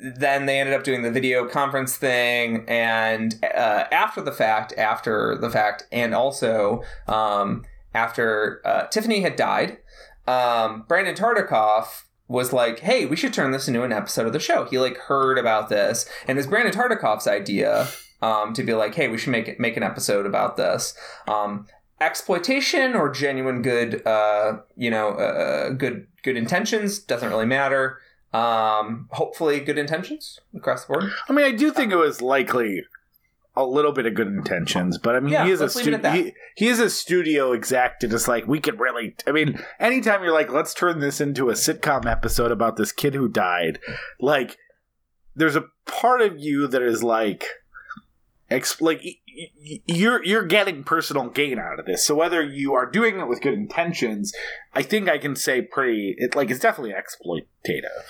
then 0.00 0.46
they 0.46 0.58
ended 0.58 0.74
up 0.74 0.84
doing 0.84 1.02
the 1.02 1.10
video 1.10 1.46
conference 1.46 1.96
thing 1.96 2.64
and 2.68 3.34
uh, 3.44 3.84
after 3.92 4.22
the 4.22 4.32
fact 4.32 4.72
after 4.78 5.36
the 5.36 5.50
fact 5.50 5.84
and 5.92 6.14
also 6.14 6.82
um, 7.06 7.64
after 7.92 8.62
uh, 8.64 8.86
tiffany 8.86 9.20
had 9.20 9.36
died 9.36 9.78
um, 10.26 10.84
brandon 10.88 11.14
tartikoff 11.14 12.04
was 12.30 12.52
like 12.52 12.78
hey 12.78 13.04
we 13.04 13.16
should 13.16 13.34
turn 13.34 13.50
this 13.50 13.66
into 13.68 13.82
an 13.82 13.92
episode 13.92 14.26
of 14.26 14.32
the 14.32 14.40
show. 14.40 14.64
He 14.64 14.78
like 14.78 14.96
heard 14.96 15.36
about 15.36 15.68
this 15.68 16.08
and 16.26 16.38
it 16.38 16.40
was 16.40 16.46
brandon 16.46 16.72
tartikoff's 16.72 17.26
idea 17.26 17.88
um, 18.22 18.54
to 18.54 18.62
be 18.62 18.72
like 18.72 18.94
hey 18.94 19.08
we 19.08 19.18
should 19.18 19.32
make 19.32 19.48
it 19.48 19.58
make 19.58 19.76
an 19.76 19.82
episode 19.82 20.26
about 20.26 20.56
this. 20.56 20.94
Um, 21.26 21.66
exploitation 22.00 22.94
or 22.94 23.10
genuine 23.10 23.62
good 23.62 24.06
uh, 24.06 24.58
you 24.76 24.90
know 24.90 25.10
uh, 25.10 25.70
good 25.70 26.06
good 26.22 26.36
intentions 26.36 26.98
doesn't 27.00 27.28
really 27.28 27.46
matter. 27.46 27.98
Um, 28.32 29.08
hopefully, 29.10 29.58
good 29.58 29.76
intentions 29.76 30.38
across 30.54 30.84
the 30.84 30.92
board. 30.92 31.12
I 31.28 31.32
mean, 31.32 31.44
I 31.44 31.50
do 31.50 31.72
think 31.72 31.90
it 31.90 31.96
was 31.96 32.22
likely 32.22 32.84
a 33.56 33.64
little 33.64 33.92
bit 33.92 34.06
of 34.06 34.14
good 34.14 34.28
intentions, 34.28 34.96
but 34.96 35.16
I 35.16 35.20
mean, 35.20 35.32
Yeah, 35.32 35.44
he 35.44 35.50
is 35.50 35.60
a 35.60 35.64
let's 35.64 35.76
leave 35.76 35.88
it 35.88 36.00
stu- 36.04 36.10
he, 36.10 36.32
he 36.56 36.68
is 36.68 36.78
a 36.78 36.88
studio 36.88 37.52
exec 37.52 37.98
to 38.00 38.08
just 38.08 38.28
like 38.28 38.46
we 38.46 38.60
could 38.60 38.78
really. 38.78 39.16
I 39.26 39.32
mean, 39.32 39.60
anytime 39.78 40.22
you're 40.22 40.32
like, 40.32 40.52
let's 40.52 40.72
turn 40.72 41.00
this 41.00 41.20
into 41.20 41.50
a 41.50 41.54
sitcom 41.54 42.06
episode 42.06 42.52
about 42.52 42.76
this 42.76 42.92
kid 42.92 43.14
who 43.14 43.28
died, 43.28 43.78
like, 44.20 44.56
there's 45.34 45.56
a 45.56 45.64
part 45.86 46.20
of 46.20 46.38
you 46.38 46.66
that 46.68 46.82
is 46.82 47.02
like, 47.02 47.44
ex- 48.50 48.80
like 48.80 49.02
you're 49.86 50.24
you're 50.24 50.46
getting 50.46 50.84
personal 50.84 51.28
gain 51.28 51.58
out 51.58 51.78
of 51.78 51.86
this. 51.86 52.04
So 52.04 52.14
whether 52.14 52.42
you 52.42 52.74
are 52.74 52.86
doing 52.88 53.18
it 53.18 53.28
with 53.28 53.40
good 53.40 53.54
intentions, 53.54 54.32
I 54.74 54.82
think 54.82 55.08
I 55.08 55.18
can 55.18 55.34
say 55.34 55.60
pretty. 55.62 56.14
It 56.18 56.34
like 56.36 56.50
it's 56.50 56.60
definitely 56.60 56.94
exploitative. 56.94 58.04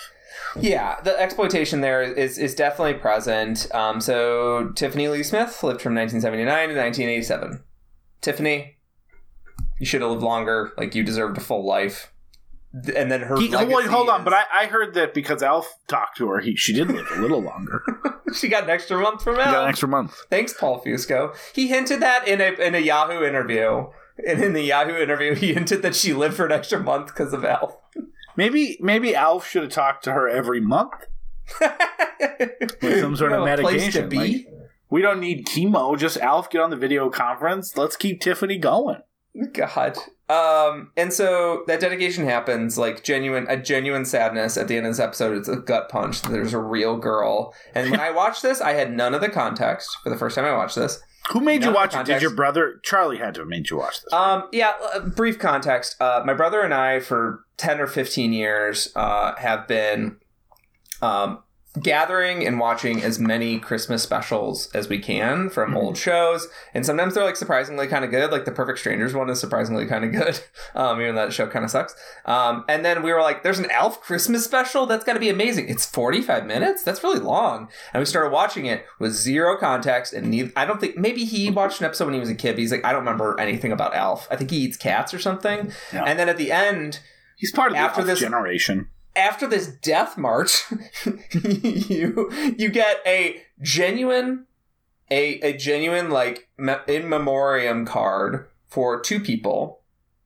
Yeah, 0.58 1.00
the 1.02 1.18
exploitation 1.18 1.80
there 1.80 2.02
is 2.02 2.38
is 2.38 2.54
definitely 2.54 2.94
present. 2.94 3.72
Um, 3.74 4.00
so 4.00 4.70
Tiffany 4.74 5.08
Lee 5.08 5.22
Smith 5.22 5.62
lived 5.62 5.80
from 5.80 5.94
1979 5.94 6.46
to 6.70 6.74
1987. 6.74 7.62
Tiffany, 8.20 8.76
you 9.78 9.86
should 9.86 10.02
have 10.02 10.10
lived 10.10 10.22
longer. 10.22 10.72
Like 10.76 10.94
you 10.94 11.02
deserved 11.02 11.38
a 11.38 11.40
full 11.40 11.66
life. 11.66 12.12
And 12.72 13.10
then 13.10 13.22
her. 13.22 13.36
He, 13.36 13.48
hold, 13.48 13.84
hold 13.86 14.08
on, 14.08 14.20
is- 14.20 14.24
but 14.24 14.32
I, 14.32 14.44
I 14.52 14.66
heard 14.66 14.94
that 14.94 15.12
because 15.12 15.42
Alf 15.42 15.72
talked 15.88 16.16
to 16.18 16.28
her, 16.28 16.40
he 16.40 16.54
she 16.54 16.72
did 16.72 16.88
live 16.88 17.06
a 17.16 17.20
little 17.20 17.42
longer. 17.42 17.82
she 18.34 18.48
got 18.48 18.64
an 18.64 18.70
extra 18.70 19.00
month 19.00 19.24
from 19.24 19.36
He 19.36 19.42
got 19.42 19.64
an 19.64 19.68
extra 19.68 19.88
month. 19.88 20.14
Thanks, 20.30 20.52
Paul 20.52 20.80
Fusco. 20.80 21.34
He 21.54 21.66
hinted 21.68 22.00
that 22.00 22.28
in 22.28 22.40
a 22.40 22.52
in 22.64 22.74
a 22.74 22.78
Yahoo 22.78 23.24
interview. 23.24 23.86
And 24.26 24.42
in 24.44 24.52
the 24.52 24.62
Yahoo 24.62 24.96
interview, 24.96 25.34
he 25.34 25.54
hinted 25.54 25.80
that 25.82 25.96
she 25.96 26.12
lived 26.12 26.34
for 26.34 26.44
an 26.44 26.52
extra 26.52 26.78
month 26.78 27.06
because 27.06 27.32
of 27.32 27.44
Al. 27.44 27.79
Maybe 28.40 28.78
maybe 28.80 29.14
Alf 29.14 29.46
should 29.46 29.64
have 29.64 29.72
talked 29.72 30.02
to 30.04 30.12
her 30.12 30.26
every 30.26 30.62
month. 30.62 30.94
With 31.60 33.00
some 33.00 33.14
sort 33.14 33.32
of 33.32 33.40
You 33.40 33.44
know, 33.46 33.52
a 33.52 33.58
place 33.58 33.92
to 33.92 34.02
medication, 34.02 34.08
be. 34.08 34.16
like- 34.16 34.46
We 34.88 35.02
don't 35.02 35.20
need 35.20 35.46
chemo. 35.46 35.98
Just 35.98 36.16
Alf 36.16 36.48
get 36.48 36.62
on 36.62 36.70
the 36.70 36.76
video 36.76 37.10
conference. 37.10 37.76
Let's 37.76 37.96
keep 37.96 38.22
Tiffany 38.22 38.56
going. 38.56 39.02
God. 39.52 39.98
Um, 40.30 40.90
and 40.96 41.12
so 41.12 41.64
that 41.66 41.80
dedication 41.80 42.24
happens, 42.24 42.78
like 42.78 43.04
genuine, 43.04 43.46
a 43.50 43.58
genuine 43.58 44.06
sadness 44.06 44.56
at 44.56 44.68
the 44.68 44.76
end 44.78 44.86
of 44.86 44.92
this 44.92 45.00
episode. 45.00 45.36
It's 45.36 45.48
a 45.48 45.56
gut 45.56 45.90
punch. 45.90 46.22
that 46.22 46.30
There's 46.30 46.54
a 46.54 46.58
real 46.58 46.96
girl. 46.96 47.54
And 47.74 47.90
when 47.90 48.00
I 48.00 48.10
watched 48.22 48.42
this, 48.42 48.62
I 48.62 48.72
had 48.72 48.90
none 48.90 49.12
of 49.14 49.20
the 49.20 49.28
context 49.28 49.88
for 50.02 50.08
the 50.08 50.16
first 50.16 50.34
time 50.34 50.46
I 50.46 50.52
watched 50.56 50.76
this. 50.76 50.98
Who 51.28 51.40
made 51.40 51.62
you 51.62 51.72
watch 51.72 51.94
it? 51.94 52.06
Did 52.06 52.22
your 52.22 52.34
brother 52.34 52.80
Charlie 52.82 53.18
had 53.18 53.34
to 53.34 53.42
have 53.42 53.48
made 53.48 53.70
you 53.70 53.76
watch 53.78 54.02
this? 54.02 54.12
Um, 54.12 54.48
yeah, 54.52 54.72
uh, 54.94 55.00
brief 55.00 55.38
context. 55.38 56.00
Uh, 56.00 56.22
my 56.24 56.34
brother 56.34 56.60
and 56.62 56.74
I, 56.74 57.00
for 57.00 57.44
10 57.56 57.80
or 57.80 57.86
15 57.86 58.32
years, 58.32 58.90
uh, 58.96 59.36
have 59.36 59.68
been 59.68 60.16
um, 61.02 61.42
gathering 61.80 62.44
and 62.44 62.58
watching 62.58 63.00
as 63.02 63.20
many 63.20 63.60
Christmas 63.60 64.02
specials 64.02 64.68
as 64.74 64.88
we 64.88 64.98
can 64.98 65.48
from 65.48 65.76
old 65.76 65.96
shows. 65.96 66.48
And 66.74 66.84
sometimes 66.84 67.14
they're 67.14 67.24
like 67.24 67.36
surprisingly 67.36 67.86
kind 67.86 68.04
of 68.04 68.10
good. 68.10 68.32
Like 68.32 68.44
the 68.44 68.50
Perfect 68.50 68.80
Strangers 68.80 69.14
one 69.14 69.30
is 69.30 69.38
surprisingly 69.38 69.86
kind 69.86 70.04
of 70.04 70.10
good, 70.10 70.40
um, 70.74 71.00
even 71.00 71.14
though 71.14 71.26
that 71.26 71.32
show 71.32 71.46
kind 71.46 71.64
of 71.64 71.70
sucks. 71.70 71.94
Um, 72.24 72.64
and 72.68 72.84
then 72.84 73.02
we 73.02 73.12
were 73.12 73.20
like, 73.20 73.44
there's 73.44 73.60
an 73.60 73.70
Alf 73.70 74.00
Christmas 74.00 74.44
special? 74.44 74.86
That's 74.86 75.04
got 75.04 75.12
to 75.14 75.20
be 75.20 75.28
amazing. 75.28 75.68
It's 75.68 75.86
45 75.86 76.44
minutes? 76.44 76.82
That's 76.82 77.04
really 77.04 77.20
long. 77.20 77.68
And 77.94 78.00
we 78.00 78.04
started 78.04 78.30
watching 78.32 78.66
it 78.66 78.84
with 78.98 79.12
zero 79.12 79.56
context. 79.56 80.12
And 80.12 80.28
neither, 80.28 80.50
I 80.56 80.64
don't 80.64 80.80
think, 80.80 80.96
maybe 80.96 81.24
he 81.24 81.50
watched 81.50 81.80
an 81.80 81.86
episode 81.86 82.06
when 82.06 82.14
he 82.14 82.20
was 82.20 82.30
a 82.30 82.34
kid, 82.34 82.52
but 82.52 82.58
he's 82.58 82.72
like, 82.72 82.84
I 82.84 82.90
don't 82.90 83.02
remember 83.02 83.38
anything 83.38 83.70
about 83.70 83.94
Alf. 83.94 84.26
I 84.30 84.34
think 84.36 84.50
he 84.50 84.56
eats 84.58 84.76
cats 84.76 85.14
or 85.14 85.20
something. 85.20 85.72
Yeah. 85.92 86.02
And 86.04 86.18
then 86.18 86.28
at 86.28 86.36
the 86.36 86.50
end, 86.50 87.00
He's 87.36 87.52
part 87.52 87.68
of 87.70 87.74
the 87.74 87.78
after 87.78 88.00
Alf 88.00 88.06
this- 88.08 88.18
generation. 88.20 88.88
After 89.16 89.46
this 89.46 89.66
death 89.66 90.16
march, 90.18 90.64
you 91.32 92.30
you 92.56 92.68
get 92.70 92.98
a 93.06 93.42
genuine 93.62 94.46
a 95.10 95.40
a 95.40 95.56
genuine 95.56 96.10
like 96.10 96.48
in 96.86 97.08
memoriam 97.08 97.84
card 97.86 98.48
for 98.68 99.00
two 99.00 99.20
people, 99.20 99.82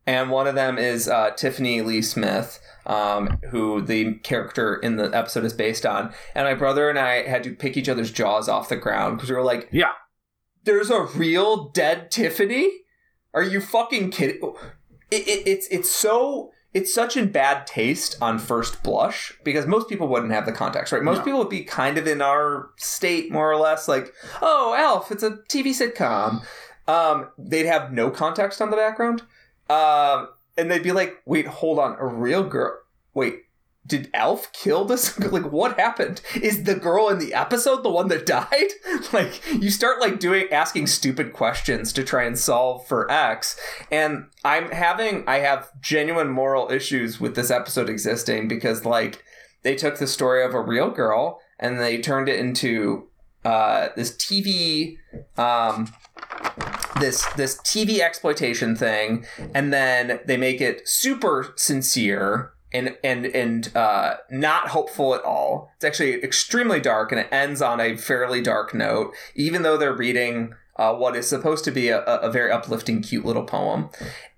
and 0.07 0.30
one 0.30 0.47
of 0.47 0.55
them 0.55 0.78
is 0.78 1.09
uh, 1.09 1.30
Tiffany 1.30 1.80
Lee 1.82 2.03
Smith. 2.03 2.61
Um, 2.87 3.39
who 3.51 3.80
the 3.80 4.16
character 4.16 4.74
in 4.76 4.97
the 4.97 5.05
episode 5.05 5.45
is 5.47 5.55
based 5.55 5.87
on, 5.87 6.12
and 6.35 6.45
my 6.45 6.53
brother 6.53 6.91
and 6.91 6.99
I 6.99 7.26
had 7.26 7.43
to 7.45 7.55
pick 7.55 7.78
each 7.78 7.89
other's 7.89 8.12
jaws 8.12 8.47
off 8.47 8.68
the 8.68 8.76
ground 8.76 9.16
because 9.16 9.30
we 9.30 9.37
were 9.37 9.43
like, 9.43 9.70
Yeah. 9.72 9.93
there's 10.64 10.91
a 10.91 11.01
real 11.01 11.70
dead 11.70 12.11
Tiffany? 12.11 12.70
Are 13.32 13.43
you 13.43 13.62
fucking 13.62 14.11
kidding? 14.11 14.55
It, 15.11 15.26
it, 15.26 15.47
it's 15.49 15.66
it's 15.68 15.89
so 15.89 16.51
it's 16.74 16.92
such 16.92 17.16
in 17.16 17.30
bad 17.30 17.66
taste 17.66 18.18
on 18.20 18.38
first 18.38 18.82
blush 18.82 19.32
because 19.44 19.64
most 19.66 19.88
people 19.88 20.08
wouldn't 20.08 20.32
have 20.32 20.44
the 20.44 20.52
context, 20.52 20.92
right? 20.92 21.02
Most 21.02 21.18
No. 21.18 21.24
people 21.24 21.38
would 21.38 21.48
be 21.48 21.62
kind 21.64 21.96
of 21.96 22.06
in 22.08 22.20
our 22.20 22.70
state, 22.76 23.30
more 23.30 23.50
or 23.50 23.56
less, 23.56 23.86
like, 23.88 24.12
oh, 24.42 24.74
Alf, 24.76 25.10
it's 25.12 25.22
a 25.22 25.38
TV 25.48 25.68
sitcom. 25.68 26.44
Um, 26.86 27.28
they'd 27.38 27.66
have 27.66 27.92
no 27.92 28.10
context 28.10 28.60
on 28.60 28.70
the 28.70 28.76
background, 28.76 29.22
um, 29.70 30.28
and 30.58 30.70
they'd 30.70 30.82
be 30.82 30.92
like, 30.92 31.22
wait, 31.24 31.46
hold 31.46 31.78
on, 31.78 31.96
a 31.98 32.06
real 32.06 32.42
girl? 32.44 32.76
Wait, 33.14 33.43
did 33.87 34.11
Alf 34.14 34.53
kill 34.53 34.85
this? 34.85 35.18
like, 35.32 35.51
what 35.51 35.78
happened? 35.78 36.20
Is 36.41 36.64
the 36.64 36.74
girl 36.74 37.09
in 37.09 37.18
the 37.18 37.35
episode 37.35 37.82
the 37.82 37.91
one 37.91 38.09
that 38.09 38.26
died? 38.26 38.70
like, 39.12 39.43
you 39.53 39.70
start 39.70 40.01
like 40.01 40.18
doing 40.18 40.47
asking 40.51 40.87
stupid 40.87 41.32
questions 41.32 41.93
to 41.93 42.05
try 42.05 42.24
and 42.24 42.39
solve 42.39 42.87
for 42.87 43.11
X, 43.11 43.59
and 43.91 44.26
I'm 44.45 44.70
having 44.70 45.24
I 45.26 45.39
have 45.39 45.70
genuine 45.80 46.28
moral 46.28 46.70
issues 46.70 47.20
with 47.20 47.35
this 47.35 47.51
episode 47.51 47.89
existing 47.89 48.49
because 48.49 48.85
like 48.85 49.24
they 49.62 49.74
took 49.74 49.99
the 49.99 50.07
story 50.07 50.45
of 50.45 50.55
a 50.55 50.61
real 50.61 50.91
girl 50.91 51.41
and 51.59 51.80
they 51.80 52.01
turned 52.01 52.28
it 52.28 52.39
into 52.39 53.09
uh, 53.45 53.89
this 53.97 54.16
TV 54.16 54.99
um, 55.37 55.93
this 57.01 57.26
this 57.37 57.59
TV 57.59 58.01
exploitation 58.01 58.76
thing, 58.76 59.26
and 59.55 59.72
then 59.72 60.20
they 60.26 60.37
make 60.37 60.61
it 60.61 60.89
super 60.89 61.53
sincere 61.57 62.53
and 62.74 62.98
and 63.02 63.24
and 63.26 63.74
uh, 63.74 64.16
not 64.30 64.68
hopeful 64.68 65.14
at 65.14 65.22
all. 65.22 65.70
It's 65.76 65.84
actually 65.84 66.22
extremely 66.22 66.80
dark, 66.80 67.12
and 67.12 67.20
it 67.20 67.28
ends 67.30 67.62
on 67.62 67.80
a 67.80 67.96
fairly 67.96 68.42
dark 68.42 68.74
note, 68.74 69.14
even 69.34 69.62
though 69.62 69.78
they're 69.78 69.96
reading 69.96 70.54
uh, 70.76 70.94
what 70.94 71.16
is 71.16 71.28
supposed 71.28 71.64
to 71.64 71.70
be 71.70 71.88
a, 71.88 72.02
a 72.02 72.30
very 72.30 72.50
uplifting, 72.50 73.00
cute 73.00 73.24
little 73.24 73.44
poem. 73.44 73.88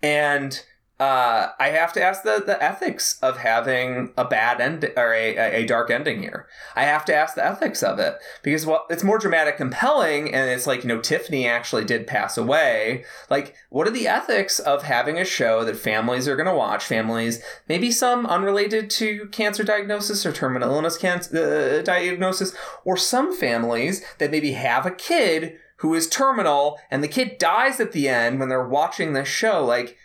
And 0.03 0.63
uh, 0.99 1.49
I 1.59 1.69
have 1.69 1.93
to 1.93 2.03
ask 2.03 2.23
the, 2.23 2.43
the 2.45 2.63
ethics 2.63 3.19
of 3.21 3.37
having 3.37 4.15
a 4.17 4.25
bad 4.25 4.63
end 4.63 4.91
or 4.97 5.13
a, 5.13 5.37
a 5.63 5.67
dark 5.67 5.91
ending 5.91 6.23
here. 6.23 6.47
I 6.75 6.85
have 6.85 7.05
to 7.07 7.15
ask 7.15 7.35
the 7.35 7.45
ethics 7.45 7.83
of 7.83 7.99
it 7.99 8.17
because 8.43 8.65
well, 8.65 8.87
it's 8.89 9.05
more 9.05 9.19
dramatic, 9.19 9.59
compelling, 9.59 10.33
and 10.33 10.51
it's 10.51 10.67
like 10.67 10.85
you 10.85 10.89
know 10.89 11.01
Tiffany 11.03 11.47
actually 11.47 11.85
did 11.85 12.07
pass 12.07 12.39
away. 12.39 13.05
Like, 13.29 13.55
what 13.69 13.87
are 13.87 13.91
the 13.91 14.09
ethics 14.09 14.59
of 14.59 14.85
having 14.85 15.19
a 15.19 15.25
show 15.27 15.65
that 15.65 15.77
families 15.77 16.27
are 16.27 16.37
going 16.37 16.49
to 16.49 16.55
watch? 16.55 16.85
Families, 16.85 17.43
maybe 17.69 17.91
some 17.91 18.25
unrelated 18.25 18.89
to 18.91 19.27
cancer 19.27 19.65
diagnosis 19.65 20.25
or 20.25 20.33
terminal 20.33 20.75
illness 20.75 20.97
can- 20.97 21.21
uh, 21.37 21.83
diagnosis, 21.83 22.55
or 22.87 22.97
some 22.97 23.37
families 23.37 24.03
that 24.17 24.31
maybe 24.31 24.53
have 24.53 24.87
a 24.87 24.91
kid 24.91 25.59
who 25.81 25.93
is 25.93 26.09
terminal 26.09 26.79
and 26.91 27.05
the 27.05 27.09
kid 27.09 27.37
dies 27.37 27.81
at 27.81 27.93
the 27.93 28.09
end 28.09 28.41
when 28.41 28.49
they're 28.49 28.67
watching 28.67 29.13
this 29.13 29.29
show. 29.29 29.63
Like 29.63 29.99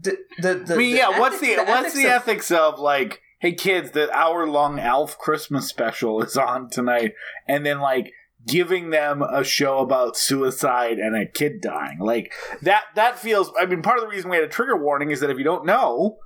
the, 0.00 0.18
the, 0.38 0.54
the 0.54 0.74
I 0.74 0.76
mean, 0.76 0.96
yeah. 0.96 1.18
what's 1.18 1.36
ethics- 1.36 1.56
the, 1.56 1.64
what's 1.64 1.94
the 1.94 2.04
of- 2.06 2.10
ethics 2.10 2.50
of 2.50 2.78
like, 2.78 3.20
hey 3.40 3.52
kids, 3.52 3.90
the 3.92 4.10
hour 4.12 4.46
long 4.46 4.78
Alf 4.78 5.18
Christmas 5.18 5.68
special 5.68 6.22
is 6.22 6.36
on 6.36 6.70
tonight, 6.70 7.12
and 7.46 7.64
then 7.66 7.80
like 7.80 8.12
giving 8.46 8.90
them 8.90 9.20
a 9.22 9.44
show 9.44 9.78
about 9.80 10.16
suicide 10.16 10.98
and 10.98 11.14
a 11.16 11.26
kid 11.26 11.60
dying, 11.60 11.98
like 11.98 12.32
that. 12.62 12.84
That 12.94 13.18
feels. 13.18 13.52
I 13.60 13.66
mean, 13.66 13.82
part 13.82 13.98
of 13.98 14.04
the 14.04 14.10
reason 14.10 14.30
we 14.30 14.36
had 14.36 14.44
a 14.44 14.48
trigger 14.48 14.76
warning 14.76 15.10
is 15.10 15.20
that 15.20 15.30
if 15.30 15.38
you 15.38 15.44
don't 15.44 15.66
know 15.66 16.18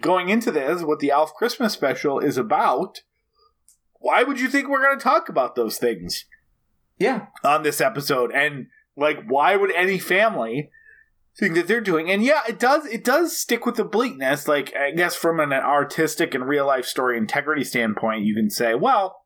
going 0.00 0.28
into 0.30 0.50
this 0.50 0.82
what 0.82 0.98
the 1.00 1.10
Alf 1.10 1.34
Christmas 1.34 1.72
special 1.74 2.18
is 2.20 2.38
about, 2.38 3.02
why 3.98 4.22
would 4.22 4.40
you 4.40 4.48
think 4.48 4.68
we're 4.68 4.82
going 4.82 4.98
to 4.98 5.02
talk 5.02 5.28
about 5.28 5.54
those 5.54 5.76
things? 5.78 6.24
Yeah, 6.98 7.26
on 7.44 7.62
this 7.62 7.80
episode 7.80 8.30
and 8.32 8.66
like 8.96 9.24
why 9.26 9.56
would 9.56 9.72
any 9.72 9.98
family 9.98 10.70
think 11.40 11.54
that 11.54 11.66
they're 11.66 11.80
doing. 11.80 12.10
And 12.10 12.22
yeah 12.22 12.42
it 12.48 12.58
does 12.58 12.86
it 12.86 13.02
does 13.02 13.36
stick 13.36 13.66
with 13.66 13.76
the 13.76 13.84
bleakness. 13.84 14.46
Like 14.46 14.74
i 14.76 14.90
guess 14.92 15.16
from 15.16 15.40
an 15.40 15.52
artistic 15.52 16.34
and 16.34 16.46
real 16.46 16.66
life 16.66 16.84
story 16.84 17.18
integrity 17.18 17.64
standpoint 17.64 18.24
you 18.24 18.34
can 18.34 18.50
say 18.50 18.74
well 18.74 19.24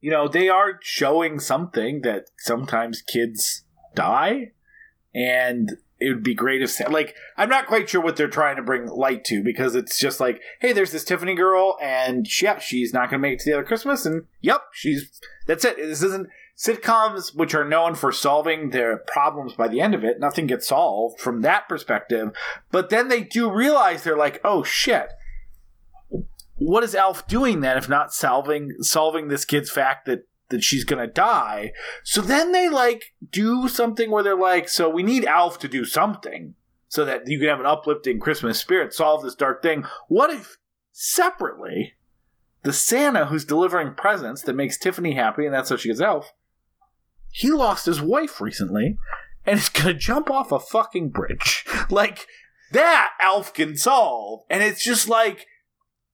you 0.00 0.10
know 0.10 0.28
they 0.28 0.48
are 0.48 0.78
showing 0.82 1.38
something 1.38 2.00
that 2.02 2.26
sometimes 2.38 3.02
kids 3.02 3.64
die. 3.94 4.52
And 5.14 5.72
it 6.00 6.08
would 6.08 6.24
be 6.24 6.34
great 6.34 6.62
if 6.62 6.80
like 6.90 7.14
i'm 7.36 7.48
not 7.48 7.68
quite 7.68 7.88
sure 7.88 8.00
what 8.00 8.16
they're 8.16 8.26
trying 8.26 8.56
to 8.56 8.62
bring 8.62 8.88
light 8.88 9.24
to 9.24 9.40
because 9.44 9.76
it's 9.76 10.00
just 10.00 10.18
like 10.18 10.40
hey 10.60 10.72
there's 10.72 10.90
this 10.90 11.04
tiffany 11.04 11.34
girl 11.34 11.76
and 11.80 12.26
yeah 12.40 12.58
she's 12.58 12.92
not 12.92 13.08
gonna 13.08 13.20
make 13.20 13.34
it 13.34 13.38
to 13.38 13.50
the 13.50 13.56
other 13.56 13.64
christmas 13.64 14.04
and 14.04 14.24
yep 14.40 14.62
she's 14.72 15.20
that's 15.46 15.64
it. 15.64 15.76
This 15.76 16.02
isn't 16.02 16.28
sitcoms 16.56 17.34
which 17.34 17.54
are 17.54 17.64
known 17.64 17.94
for 17.94 18.12
solving 18.12 18.70
their 18.70 18.98
problems 18.98 19.54
by 19.54 19.66
the 19.66 19.80
end 19.80 19.94
of 19.94 20.04
it 20.04 20.20
nothing 20.20 20.46
gets 20.46 20.68
solved 20.68 21.18
from 21.18 21.40
that 21.40 21.68
perspective 21.68 22.30
but 22.70 22.90
then 22.90 23.08
they 23.08 23.22
do 23.22 23.50
realize 23.50 24.02
they're 24.02 24.16
like 24.16 24.40
oh 24.44 24.62
shit. 24.62 25.08
What 26.56 26.84
is 26.84 26.94
alf 26.94 27.26
doing 27.26 27.60
then 27.60 27.76
if 27.76 27.88
not 27.88 28.12
solving 28.12 28.76
solving 28.80 29.28
this 29.28 29.44
kid's 29.44 29.70
fact 29.70 30.06
that 30.06 30.26
that 30.50 30.62
she's 30.62 30.84
gonna 30.84 31.06
die? 31.06 31.72
So 32.04 32.20
then 32.20 32.52
they 32.52 32.68
like 32.68 33.14
do 33.30 33.68
something 33.68 34.10
where 34.10 34.22
they're 34.22 34.36
like 34.36 34.68
so 34.68 34.88
we 34.88 35.02
need 35.02 35.24
alf 35.24 35.58
to 35.60 35.68
do 35.68 35.84
something 35.84 36.54
so 36.88 37.04
that 37.04 37.26
you 37.26 37.38
can 37.38 37.48
have 37.48 37.60
an 37.60 37.66
uplifting 37.66 38.20
christmas 38.20 38.60
spirit 38.60 38.92
solve 38.92 39.22
this 39.22 39.34
dark 39.34 39.62
thing. 39.62 39.84
What 40.08 40.30
if 40.30 40.58
separately 40.92 41.94
the 42.62 42.72
santa 42.72 43.26
who's 43.26 43.44
delivering 43.44 43.94
presents 43.94 44.42
that 44.42 44.54
makes 44.54 44.78
tiffany 44.78 45.14
happy 45.14 45.46
and 45.46 45.54
that's 45.54 45.70
how 45.70 45.76
she 45.76 45.88
gets 45.88 46.00
Alf 46.00 46.32
he 47.32 47.50
lost 47.50 47.86
his 47.86 48.00
wife 48.00 48.40
recently 48.40 48.98
and 49.44 49.58
is 49.58 49.68
gonna 49.68 49.94
jump 49.94 50.30
off 50.30 50.52
a 50.52 50.60
fucking 50.60 51.08
bridge. 51.10 51.64
Like 51.90 52.26
that 52.70 53.10
Alf 53.20 53.52
can 53.52 53.76
solve. 53.76 54.44
And 54.48 54.62
it's 54.62 54.82
just 54.84 55.08
like 55.08 55.46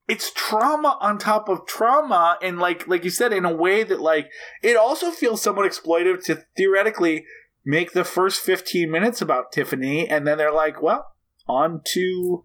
it's 0.09 0.33
trauma 0.33 0.97
on 1.01 1.19
top 1.19 1.49
of 1.49 1.66
trauma 1.66 2.39
and 2.43 2.59
like 2.59 2.89
like 2.89 3.05
you 3.05 3.11
said 3.11 3.33
in 3.33 3.45
a 3.45 3.55
way 3.55 3.83
that 3.85 4.01
like 4.01 4.31
it 4.62 4.77
also 4.77 5.11
feels 5.11 5.43
somewhat 5.43 5.71
exploitive 5.71 6.25
to 6.25 6.43
theoretically 6.57 7.25
make 7.64 7.93
the 7.93 8.05
first 8.05 8.41
15 8.41 8.91
minutes 8.91 9.21
about 9.21 9.53
Tiffany 9.53 10.09
and 10.09 10.27
then 10.27 10.39
they're 10.39 10.51
like, 10.53 10.81
well, 10.83 11.05
on 11.47 11.83
to 11.93 12.45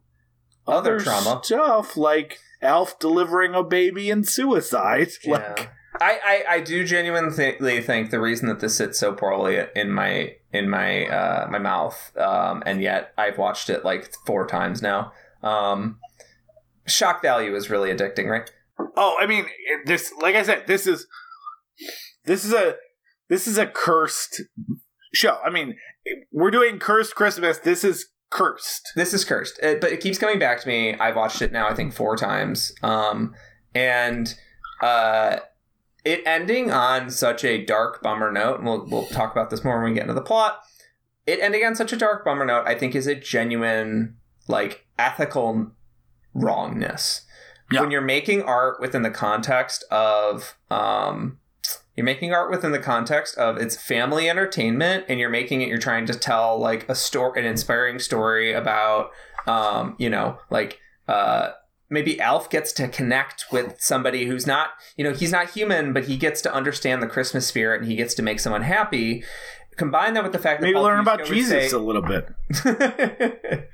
Other 0.68 0.96
other 0.98 1.04
trauma. 1.04 1.42
stuff 1.44 1.96
like 1.98 2.40
Alf 2.62 3.00
delivering 3.00 3.54
a 3.56 3.64
baby 3.64 4.10
and 4.12 4.28
suicide. 4.28 5.10
Like 5.26 5.60
yeah. 5.60 5.68
I, 6.02 6.20
I, 6.26 6.56
I 6.56 6.60
do 6.62 6.84
genuinely 6.86 7.82
think 7.82 8.10
the 8.10 8.20
reason 8.20 8.48
that 8.48 8.60
this 8.60 8.76
sits 8.76 9.00
so 9.00 9.14
poorly 9.14 9.60
in 9.76 9.92
my 9.92 10.36
in 10.52 10.70
my 10.70 11.08
uh, 11.08 11.48
my 11.50 11.60
mouth, 11.60 12.12
um, 12.18 12.64
and 12.66 12.82
yet 12.82 13.14
I've 13.18 13.38
watched 13.38 13.70
it 13.70 13.86
like 13.86 14.14
four 14.26 14.48
times 14.48 14.82
now. 14.82 15.12
Um, 15.42 16.00
shock 16.88 17.22
value 17.22 17.56
is 17.56 17.70
really 17.70 17.90
addicting, 17.90 18.28
right? 18.28 18.50
Oh, 18.96 19.16
I 19.20 19.26
mean, 19.28 19.46
this 19.86 20.12
like 20.22 20.36
I 20.36 20.44
said, 20.44 20.68
this 20.68 20.88
is 20.88 21.08
this 22.26 22.46
is 22.46 22.54
a 22.54 22.76
this 23.30 23.48
is 23.48 23.58
a 23.58 23.68
cursed 23.68 24.42
show. 25.14 25.38
I 25.46 25.50
mean, 25.50 25.76
we're 26.32 26.52
doing 26.52 26.80
cursed 26.80 27.16
Christmas. 27.16 27.60
This 27.60 27.84
is 27.84 28.08
cursed. 28.30 28.92
This 28.96 29.14
is 29.14 29.24
cursed, 29.24 29.60
Uh, 29.64 29.76
but 29.80 29.92
it 29.92 30.02
keeps 30.02 30.18
coming 30.18 30.40
back 30.40 30.60
to 30.62 30.68
me. 30.68 30.96
I've 30.96 31.16
watched 31.16 31.42
it 31.42 31.52
now, 31.52 31.68
I 31.68 31.76
think, 31.76 31.94
four 31.94 32.16
times, 32.16 32.74
um, 32.82 33.34
and 33.76 34.34
uh, 34.82 35.38
it 36.06 36.22
ending 36.26 36.72
on 36.72 37.10
such 37.10 37.44
a 37.44 37.64
dark 37.64 38.02
bummer 38.02 38.32
note. 38.32 38.58
And 38.58 38.66
we'll 38.66 38.86
we'll 38.86 39.08
talk 39.08 39.32
about 39.32 39.50
this 39.50 39.64
more 39.64 39.82
when 39.82 39.92
we 39.92 39.96
get 39.96 40.04
into 40.04 40.14
the 40.14 40.22
plot. 40.22 40.62
It 41.26 41.40
ending 41.40 41.64
on 41.64 41.76
such 41.76 41.94
a 41.94 41.98
dark 41.98 42.26
bummer 42.26 42.46
note, 42.46 42.66
I 42.68 42.76
think, 42.76 42.96
is 42.96 43.08
a 43.08 43.16
genuine 43.16 44.18
like 44.48 44.86
ethical 45.00 45.72
wrongness. 46.34 47.22
Yeah. 47.72 47.82
When 47.82 47.92
you're 47.92 48.02
making 48.02 48.44
art 48.44 48.80
within 48.82 49.04
the 49.04 49.10
context 49.10 49.84
of 49.90 50.58
um, 50.70 51.40
you're 51.96 52.06
making 52.06 52.34
art 52.34 52.50
within 52.50 52.72
the 52.72 52.80
context 52.80 53.38
of 53.38 53.58
it's 53.58 53.82
family 53.82 54.30
entertainment 54.30 55.06
and 55.08 55.20
you're 55.20 55.30
making 55.30 55.62
it 55.62 55.68
you're 55.68 55.78
trying 55.78 56.06
to 56.08 56.14
tell 56.14 56.58
like 56.58 56.88
a 56.90 56.96
story 56.96 57.40
an 57.40 57.46
inspiring 57.46 58.00
story 58.00 58.52
about 58.52 59.12
um 59.48 59.96
you 59.98 60.10
know 60.10 60.38
like 60.50 60.80
uh 61.08 61.52
maybe 61.94 62.20
alf 62.20 62.50
gets 62.50 62.72
to 62.74 62.88
connect 62.88 63.46
with 63.52 63.76
somebody 63.80 64.26
who's 64.26 64.46
not 64.48 64.72
you 64.98 65.04
know 65.04 65.14
he's 65.14 65.32
not 65.32 65.52
human 65.52 65.94
but 65.94 66.06
he 66.06 66.18
gets 66.18 66.42
to 66.42 66.54
understand 66.54 67.02
the 67.02 67.08
christmas 67.08 67.48
spirit 67.48 67.82
and 67.82 67.90
he 67.90 67.96
gets 67.96 68.14
to 68.14 68.22
make 68.24 68.40
someone 68.40 68.64
happy 68.64 69.24
combine 69.76 70.14
that 70.14 70.24
with 70.24 70.32
the 70.32 70.40
fact 70.40 70.62
that 70.62 70.68
Maybe 70.68 70.76
Paul 70.76 70.84
learn 70.84 71.00
about 71.00 71.20
Fusco 71.22 71.30
would 71.30 71.36
Jesus 71.36 71.72
say- 71.72 71.76
a 71.76 71.80
little 71.80 72.02
bit. 72.02 72.28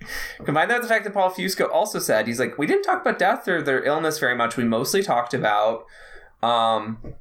Combine 0.45 0.67
that 0.69 0.79
with 0.79 0.83
the 0.83 0.87
fact 0.87 1.03
that 1.03 1.13
Paul 1.13 1.29
Fusco 1.29 1.69
also 1.69 1.99
said 1.99 2.27
he's 2.27 2.39
like, 2.39 2.57
we 2.57 2.65
didn't 2.65 2.83
talk 2.83 3.01
about 3.01 3.19
death 3.19 3.47
or 3.47 3.61
their 3.61 3.83
illness 3.83 4.19
very 4.19 4.35
much. 4.35 4.55
We 4.57 4.63
mostly 4.63 5.03
talked 5.03 5.33
about, 5.33 5.85
um, 6.41 7.15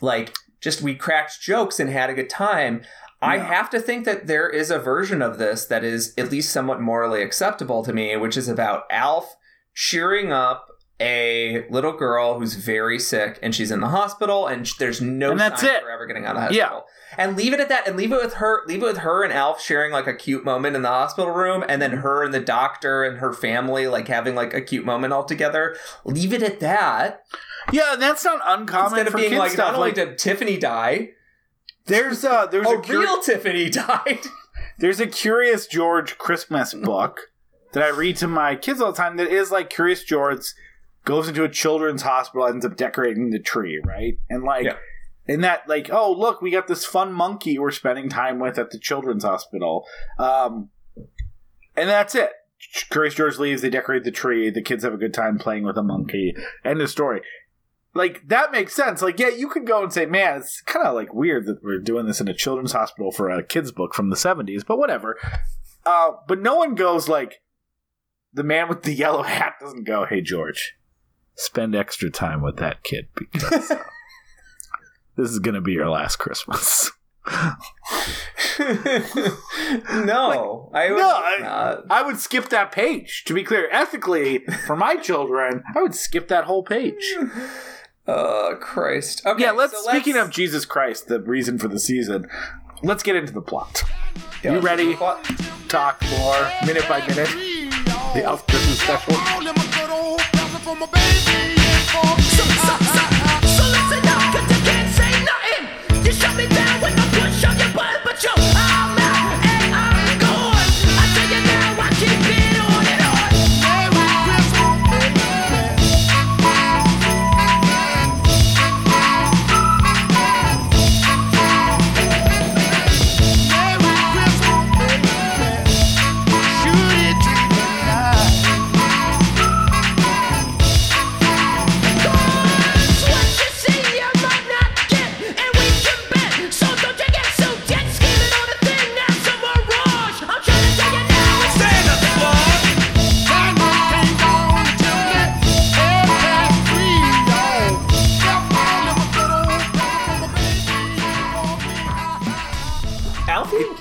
like 0.00 0.34
just 0.60 0.82
we 0.82 0.94
cracked 0.94 1.40
jokes 1.40 1.78
and 1.78 1.88
had 1.90 2.10
a 2.10 2.14
good 2.14 2.28
time. 2.30 2.82
I 3.22 3.36
have 3.38 3.68
to 3.70 3.80
think 3.80 4.06
that 4.06 4.26
there 4.26 4.48
is 4.48 4.70
a 4.70 4.78
version 4.78 5.20
of 5.20 5.36
this 5.38 5.66
that 5.66 5.84
is 5.84 6.14
at 6.16 6.30
least 6.30 6.50
somewhat 6.50 6.80
morally 6.80 7.22
acceptable 7.22 7.84
to 7.84 7.92
me, 7.92 8.16
which 8.16 8.36
is 8.36 8.48
about 8.48 8.84
Alf 8.90 9.36
cheering 9.74 10.32
up 10.32 10.66
a 11.02 11.66
little 11.70 11.92
girl 11.92 12.38
who's 12.38 12.54
very 12.56 12.98
sick 12.98 13.38
and 13.42 13.54
she's 13.54 13.70
in 13.70 13.80
the 13.80 13.88
hospital 13.88 14.46
and 14.46 14.68
sh- 14.68 14.74
there's 14.78 15.00
no 15.00 15.30
And 15.30 15.40
that's 15.40 15.62
sign 15.62 15.70
it. 15.70 15.76
of 15.78 15.82
her 15.84 15.90
ever 15.90 16.06
getting 16.06 16.26
out 16.26 16.36
of 16.36 16.48
the 16.50 16.54
Yeah. 16.54 16.80
And 17.16 17.36
leave 17.38 17.54
it 17.54 17.60
at 17.60 17.70
that 17.70 17.88
and 17.88 17.96
leave 17.96 18.12
it 18.12 18.20
with 18.22 18.34
her 18.34 18.60
leave 18.66 18.82
it 18.82 18.86
with 18.86 18.98
her 18.98 19.24
and 19.24 19.32
Alf 19.32 19.62
sharing 19.62 19.92
like 19.92 20.06
a 20.06 20.14
cute 20.14 20.44
moment 20.44 20.76
in 20.76 20.82
the 20.82 20.88
hospital 20.88 21.32
room 21.32 21.64
and 21.66 21.80
then 21.80 21.92
her 21.98 22.22
and 22.22 22.34
the 22.34 22.40
doctor 22.40 23.02
and 23.02 23.18
her 23.18 23.32
family 23.32 23.86
like 23.88 24.08
having 24.08 24.34
like 24.34 24.52
a 24.52 24.60
cute 24.60 24.84
moment 24.84 25.14
all 25.14 25.24
together. 25.24 25.74
Leave 26.04 26.34
it 26.34 26.42
at 26.42 26.60
that. 26.60 27.22
Yeah, 27.72 27.96
that's 27.98 28.22
not 28.24 28.40
uncommon 28.44 28.90
Instead 28.98 29.06
of 29.06 29.12
for 29.12 29.18
being 29.18 29.38
like 29.38 29.52
stuff. 29.52 29.68
not 29.72 29.74
only 29.76 29.88
Like, 29.88 29.94
did 29.94 30.18
Tiffany 30.18 30.58
die, 30.58 31.10
there's 31.86 32.24
uh 32.26 32.44
there's 32.46 32.66
a 32.66 32.74
a, 32.76 32.82
curi- 32.82 33.00
real 33.00 33.20
Tiffany 33.22 33.70
died. 33.70 34.20
there's 34.78 35.00
a 35.00 35.06
Curious 35.06 35.66
George 35.66 36.18
Christmas 36.18 36.74
book 36.74 37.30
that 37.72 37.82
I 37.82 37.88
read 37.88 38.16
to 38.16 38.28
my 38.28 38.56
kids 38.56 38.80
all 38.80 38.92
the 38.92 38.96
time 38.96 39.16
that 39.16 39.28
is 39.28 39.50
like 39.50 39.70
Curious 39.70 40.02
George 40.04 40.46
goes 41.04 41.28
into 41.28 41.44
a 41.44 41.48
children's 41.48 42.02
hospital 42.02 42.46
ends 42.46 42.64
up 42.66 42.76
decorating 42.76 43.30
the 43.30 43.38
tree, 43.38 43.80
right? 43.84 44.18
And 44.28 44.44
like 44.44 44.64
Yeah. 44.64 44.76
and 45.28 45.42
that 45.44 45.68
like, 45.68 45.88
oh 45.90 46.12
look, 46.12 46.42
we 46.42 46.50
got 46.50 46.66
this 46.66 46.84
fun 46.84 47.12
monkey 47.12 47.58
we're 47.58 47.70
spending 47.70 48.08
time 48.08 48.38
with 48.38 48.58
at 48.58 48.70
the 48.70 48.78
children's 48.78 49.24
hospital. 49.24 49.86
Um 50.18 50.70
and 51.76 51.88
that's 51.88 52.14
it. 52.14 52.30
Curious 52.90 53.14
George 53.14 53.38
leaves, 53.38 53.62
they 53.62 53.70
decorate 53.70 54.04
the 54.04 54.10
tree, 54.10 54.50
the 54.50 54.60
kids 54.62 54.84
have 54.84 54.92
a 54.92 54.98
good 54.98 55.14
time 55.14 55.38
playing 55.38 55.64
with 55.64 55.78
a 55.78 55.82
monkey. 55.82 56.34
End 56.64 56.80
of 56.82 56.90
story. 56.90 57.22
Like 57.94 58.28
that 58.28 58.52
makes 58.52 58.74
sense. 58.74 59.02
Like, 59.02 59.18
yeah, 59.18 59.30
you 59.30 59.48
could 59.48 59.66
go 59.66 59.82
and 59.82 59.92
say, 59.92 60.06
man, 60.06 60.38
it's 60.38 60.60
kind 60.60 60.86
of 60.86 60.94
like 60.94 61.12
weird 61.14 61.46
that 61.46 61.62
we're 61.64 61.78
doing 61.78 62.06
this 62.06 62.20
in 62.20 62.28
a 62.28 62.34
children's 62.34 62.72
hospital 62.72 63.10
for 63.10 63.28
a 63.30 63.42
kids' 63.42 63.72
book 63.72 63.94
from 63.94 64.10
the 64.10 64.16
'70s, 64.16 64.64
but 64.64 64.78
whatever. 64.78 65.16
Uh, 65.84 66.10
but 66.28 66.40
no 66.40 66.54
one 66.56 66.74
goes 66.76 67.08
like, 67.08 67.40
the 68.32 68.44
man 68.44 68.68
with 68.68 68.82
the 68.82 68.92
yellow 68.94 69.22
hat 69.22 69.54
doesn't 69.60 69.84
go, 69.84 70.04
"Hey 70.04 70.20
George, 70.20 70.76
spend 71.34 71.74
extra 71.74 72.10
time 72.10 72.42
with 72.42 72.56
that 72.56 72.82
kid 72.82 73.08
because 73.14 73.70
uh, 73.70 73.82
this 75.16 75.30
is 75.30 75.38
going 75.38 75.54
to 75.54 75.60
be 75.60 75.72
your 75.72 75.88
last 75.88 76.16
Christmas." 76.16 76.90
no, 80.04 80.70
I 80.72 80.90
would 80.90 80.98
no, 80.98 81.10
I. 81.10 81.78
I 81.90 82.02
would 82.02 82.18
skip 82.18 82.48
that 82.48 82.72
page. 82.72 83.24
To 83.26 83.34
be 83.34 83.44
clear, 83.44 83.68
ethically, 83.70 84.38
for 84.66 84.74
my 84.74 84.96
children, 84.96 85.62
I 85.76 85.82
would 85.82 85.94
skip 85.94 86.28
that 86.28 86.44
whole 86.44 86.62
page. 86.62 87.14
Oh 88.06 88.56
Christ! 88.60 89.24
Okay, 89.26 89.42
yeah, 89.42 89.52
let's. 89.52 89.72
so 89.72 89.90
Speaking 89.90 90.16
of 90.16 90.30
Jesus 90.30 90.64
Christ, 90.64 91.08
the 91.08 91.20
reason 91.20 91.58
for 91.58 91.68
the 91.68 91.78
season, 91.78 92.26
let's 92.82 93.02
get 93.02 93.16
into 93.16 93.32
the 93.32 93.42
plot. 93.42 93.84
Yeah, 94.42 94.54
you 94.54 94.60
ready? 94.60 94.94
plot. 94.96 95.22
Talk 95.68 96.02
more 96.18 96.50
minute 96.66 96.88
by 96.88 97.06
minute. 97.06 97.59
The 98.12 98.24
Alf 98.24 98.44
Christmas 98.48 98.80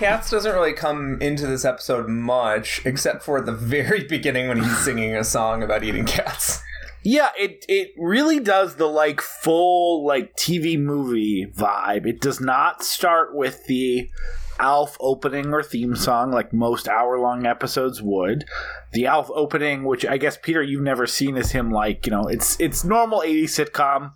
Cats 0.10 0.32
doesn't 0.32 0.56
really 0.56 0.74
come 0.74 1.22
into 1.22 1.46
this 1.46 1.64
episode 1.64 2.08
much, 2.08 2.84
except 2.84 3.22
for 3.22 3.38
at 3.38 3.46
the 3.46 3.52
very 3.52 4.06
beginning 4.06 4.48
when 4.48 4.58
he's 4.58 4.78
singing 4.80 5.16
a 5.16 5.24
song 5.24 5.62
about 5.62 5.84
eating 5.84 6.04
cats. 6.08 6.64
Yeah, 7.04 7.30
it 7.38 7.64
it 7.70 7.92
really 7.96 8.40
does 8.40 8.78
the 8.78 8.88
like 8.88 9.22
full 9.22 10.04
like 10.04 10.36
TV 10.36 10.80
movie 10.80 11.46
vibe. 11.46 12.08
It 12.08 12.22
does 12.22 12.42
not 12.42 12.84
start 12.84 13.36
with 13.36 13.68
the 13.68 14.10
Alf 14.58 14.98
opening 15.00 15.54
or 15.54 15.62
theme 15.62 15.96
song 15.96 16.32
like 16.32 16.52
most 16.54 16.88
hour 16.88 17.20
long 17.20 17.46
episodes 17.46 18.02
would. 18.02 18.46
The 18.94 19.06
Alf 19.06 19.30
opening, 19.32 19.84
which 19.84 20.08
I 20.08 20.18
guess 20.18 20.40
Peter 20.42 20.64
you've 20.64 20.82
never 20.82 21.06
seen, 21.06 21.38
is 21.38 21.52
him 21.52 21.70
like 21.70 22.08
you 22.08 22.12
know 22.12 22.24
it's 22.24 22.60
it's 22.60 22.84
normal 22.84 23.20
80s 23.20 23.44
sitcom 23.44 24.14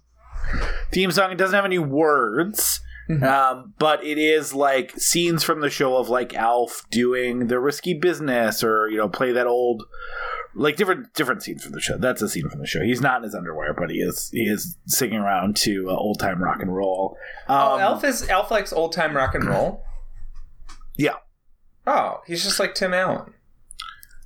theme 0.92 1.12
song. 1.12 1.32
It 1.32 1.38
doesn't 1.38 1.56
have 1.56 1.66
any 1.66 1.78
words. 1.78 2.80
Um, 3.10 3.74
but 3.80 4.04
it 4.04 4.18
is 4.18 4.54
like 4.54 4.92
scenes 4.98 5.44
from 5.44 5.60
the 5.62 5.70
show 5.70 5.98
of 5.98 6.08
like 6.10 6.34
Alf 6.34 6.84
doing 6.90 7.48
the 7.48 7.60
risky 7.60 7.94
business 7.94 8.64
or 8.64 8.88
you 8.90 8.98
know 8.98 9.10
play 9.10 9.32
that 9.34 9.46
old 9.46 9.84
like 10.56 10.78
different 10.78 11.14
different 11.14 11.44
scenes 11.44 11.64
from 11.64 11.74
the 11.74 11.82
show. 11.82 11.98
That's 11.98 12.22
a 12.22 12.30
scene 12.30 12.48
from 12.50 12.60
the 12.62 12.68
show. 12.68 12.82
He's 12.82 13.02
not 13.02 13.18
in 13.18 13.24
his 13.24 13.36
underwear, 13.36 13.74
but 13.74 13.90
he 13.90 13.98
is 13.98 14.30
he 14.32 14.44
is 14.44 14.78
singing 14.88 15.20
around 15.20 15.58
to 15.58 15.88
uh, 15.90 15.94
old 15.96 16.20
time 16.20 16.42
rock 16.42 16.62
and 16.62 16.74
roll. 16.74 17.18
Um, 17.50 17.58
Oh, 17.58 17.80
Alf 17.80 18.04
is 18.06 18.30
Alf 18.30 18.52
likes 18.52 18.72
old 18.72 18.94
time 18.94 19.16
rock 19.18 19.36
and 19.36 19.46
roll. 19.46 19.84
Yeah, 20.96 21.16
Oh, 21.88 22.22
he's 22.28 22.44
just 22.44 22.60
like 22.60 22.76
Tim 22.76 22.94
Allen. 22.94 23.34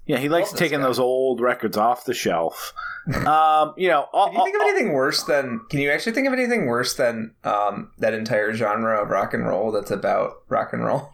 yeah. 0.06 0.18
He 0.18 0.28
likes 0.28 0.52
taking 0.52 0.80
guy. 0.80 0.86
those 0.86 1.00
old 1.00 1.40
records 1.40 1.78
off 1.78 2.04
the 2.04 2.14
shelf. 2.14 2.74
Um, 3.26 3.74
you 3.78 3.88
know, 3.88 4.08
all, 4.14 4.28
Can 4.28 4.36
you 4.38 4.43
think 4.43 4.55
of 4.55 4.62
all- 4.62 4.68
anything 4.70 4.93
worse 4.93 5.24
than? 5.24 5.62
Can 5.70 5.80
you 5.80 5.89
actually 5.91 6.14
think 6.14 6.28
of 6.28 6.34
anything 6.34 6.66
worse 6.66 6.95
than 6.95 7.36
um, 7.43 7.91
that 7.99 8.14
entire 8.14 8.53
genre 8.53 9.01
of 9.01 9.10
rock 9.10 9.34
and 9.34 9.45
roll 9.47 9.72
that's 9.72 9.91
about 9.91 10.34
rock 10.49 10.74
and 10.74 10.84
roll? 10.84 11.14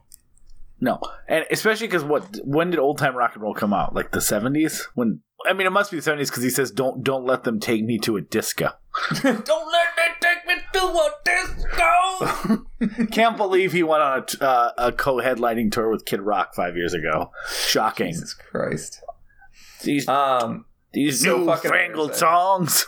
no, 0.80 1.00
and 1.30 1.46
especially 1.52 1.88
because 1.88 2.04
what? 2.04 2.38
When 2.44 2.70
did 2.72 2.80
old 2.80 2.98
time 2.98 3.16
rock 3.16 3.34
and 3.36 3.44
roll 3.44 3.54
come 3.54 3.74
out? 3.74 3.94
Like 3.96 4.12
the 4.12 4.22
seventies? 4.22 4.88
When? 4.96 5.22
I 5.46 5.54
mean, 5.54 5.68
it 5.68 5.72
must 5.72 5.92
be 5.92 5.98
the 5.98 6.04
seventies 6.04 6.30
because 6.30 6.44
he 6.44 6.50
says, 6.50 6.72
"Don't 6.72 7.04
don't 7.04 7.26
let 7.26 7.44
them 7.44 7.60
take 7.60 7.84
me 7.84 7.98
to 8.00 8.18
a 8.18 8.22
disco." 8.22 8.70
Don't 9.24 9.28
let 9.34 9.46
them 9.48 10.14
take 10.22 10.46
me 10.48 10.54
to 10.74 10.80
a 10.86 11.10
disco. 11.26 12.66
Can't 13.12 13.38
believe 13.38 13.72
he 13.72 13.82
went 13.82 14.04
on 14.04 14.20
a, 14.20 14.26
t- 14.26 14.38
uh, 14.40 14.70
a 14.78 14.92
co-headlining 14.92 15.72
tour 15.72 15.90
with 15.90 16.06
Kid 16.06 16.22
Rock 16.22 16.54
five 16.56 16.76
years 16.76 16.94
ago. 16.94 17.32
Shocking. 17.50 18.12
Jesus 18.12 18.36
Christ. 18.36 19.02
These 19.82 20.08
Um, 20.08 20.66
these 20.94 21.22
so 21.24 21.38
new 21.40 21.46
fucking 21.46 21.72
fangled 21.72 22.16
songs. 22.16 22.86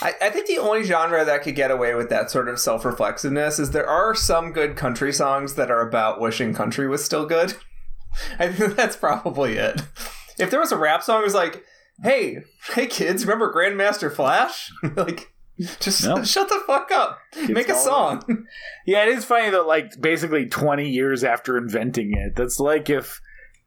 I, 0.00 0.14
I 0.20 0.30
think 0.30 0.48
the 0.48 0.58
only 0.58 0.82
genre 0.82 1.24
that 1.24 1.42
could 1.42 1.54
get 1.54 1.70
away 1.70 1.94
with 1.94 2.08
that 2.10 2.30
sort 2.30 2.48
of 2.48 2.58
self 2.58 2.84
reflexiveness 2.84 3.58
is 3.58 3.70
there 3.70 3.88
are 3.88 4.14
some 4.14 4.52
good 4.52 4.76
country 4.76 5.12
songs 5.12 5.54
that 5.54 5.70
are 5.70 5.86
about 5.86 6.20
wishing 6.20 6.52
country 6.52 6.88
was 6.88 7.04
still 7.04 7.26
good. 7.26 7.54
I 8.38 8.50
think 8.52 8.76
that's 8.76 8.96
probably 8.96 9.56
it. 9.56 9.80
If 10.38 10.50
there 10.50 10.60
was 10.60 10.72
a 10.72 10.76
rap 10.76 11.02
song 11.02 11.20
it 11.20 11.24
was 11.24 11.34
like, 11.34 11.62
hey, 12.02 12.38
hey 12.74 12.86
kids, 12.86 13.24
remember 13.24 13.52
Grandmaster 13.52 14.12
Flash? 14.12 14.72
like, 14.96 15.32
just 15.78 16.04
No. 16.04 16.22
shut 16.24 16.48
the 16.48 16.60
fuck 16.66 16.90
up. 16.90 17.18
Make 17.48 17.68
a 17.68 17.76
song. 17.76 18.46
Yeah, 18.86 19.04
it 19.04 19.10
is 19.10 19.24
funny 19.24 19.50
that 19.50 19.66
like 19.66 19.92
basically 20.00 20.46
twenty 20.46 20.90
years 20.90 21.22
after 21.22 21.56
inventing 21.56 22.14
it, 22.16 22.34
that's 22.34 22.58
like 22.58 22.90
if 22.90 23.20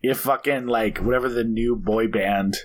if 0.04 0.20
fucking 0.20 0.68
like 0.68 0.98
whatever 0.98 1.30
the 1.30 1.44
new 1.46 1.76
boy 1.76 2.08
band 2.08 2.58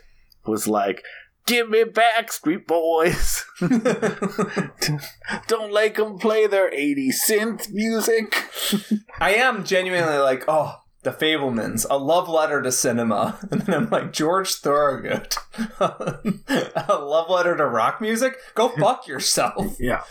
was 0.51 0.68
like, 0.68 1.03
give 1.46 1.70
me 1.70 1.84
Backstreet 1.84 2.66
Boys. 2.66 3.44
Don't 5.48 5.72
let 5.72 5.94
them 5.94 6.18
play 6.18 6.46
their 6.46 6.72
80 6.72 7.11
synth 7.11 7.70
music. 7.72 8.51
I 9.20 9.34
am 9.34 9.64
genuinely 9.64 10.18
like, 10.18 10.44
oh, 10.48 10.76
the 11.03 11.11
Fabelmans, 11.11 11.86
a 11.88 11.96
love 11.96 12.28
letter 12.28 12.61
to 12.62 12.70
cinema. 12.70 13.38
And 13.51 13.62
then 13.62 13.74
I'm 13.74 13.90
like, 13.90 14.12
George 14.12 14.55
Thorogood, 14.55 15.34
a 15.80 16.98
love 16.98 17.30
letter 17.30 17.57
to 17.57 17.66
rock 17.66 18.01
music? 18.01 18.36
Go 18.55 18.68
fuck 18.68 19.07
yourself. 19.07 19.76
Yeah. 19.80 20.03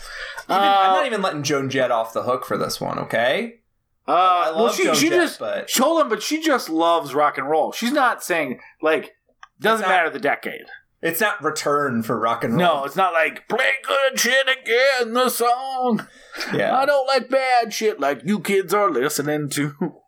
Even, 0.44 0.56
I'm 0.56 0.96
not 0.96 1.06
even 1.06 1.22
letting 1.22 1.42
Joan 1.44 1.70
Jett 1.70 1.90
off 1.90 2.12
the 2.12 2.24
hook 2.24 2.44
for 2.44 2.58
this 2.58 2.80
one, 2.80 2.98
okay? 2.98 3.60
Uh, 4.08 4.12
I 4.12 4.52
well, 4.56 4.72
she, 4.72 4.84
Joan 4.84 4.94
she 4.96 5.08
Jett, 5.08 5.20
just 5.20 5.38
but- 5.38 5.70
hold 5.70 6.02
on, 6.02 6.08
but 6.08 6.22
she 6.22 6.42
just 6.42 6.68
loves 6.68 7.14
rock 7.14 7.38
and 7.38 7.48
roll. 7.48 7.70
She's 7.70 7.92
not 7.92 8.24
saying 8.24 8.58
like 8.82 9.14
doesn't 9.60 9.82
not- 9.86 9.92
matter 9.94 10.10
the 10.10 10.18
decade. 10.20 10.66
It's 11.02 11.20
not 11.20 11.42
return 11.42 12.02
for 12.02 12.18
rock 12.20 12.44
and 12.44 12.58
roll. 12.58 12.60
No, 12.80 12.84
it's 12.84 12.94
not 12.96 13.14
like 13.14 13.48
play 13.48 13.70
good 13.82 14.20
shit 14.20 14.46
again. 14.48 15.14
The 15.14 15.30
song. 15.30 16.06
yeah. 16.52 16.76
I 16.76 16.84
don't 16.84 17.06
like 17.06 17.30
bad 17.30 17.72
shit 17.72 17.98
like 17.98 18.20
you 18.24 18.38
kids 18.40 18.74
are 18.74 18.90
listening 18.90 19.48
to. 19.50 19.74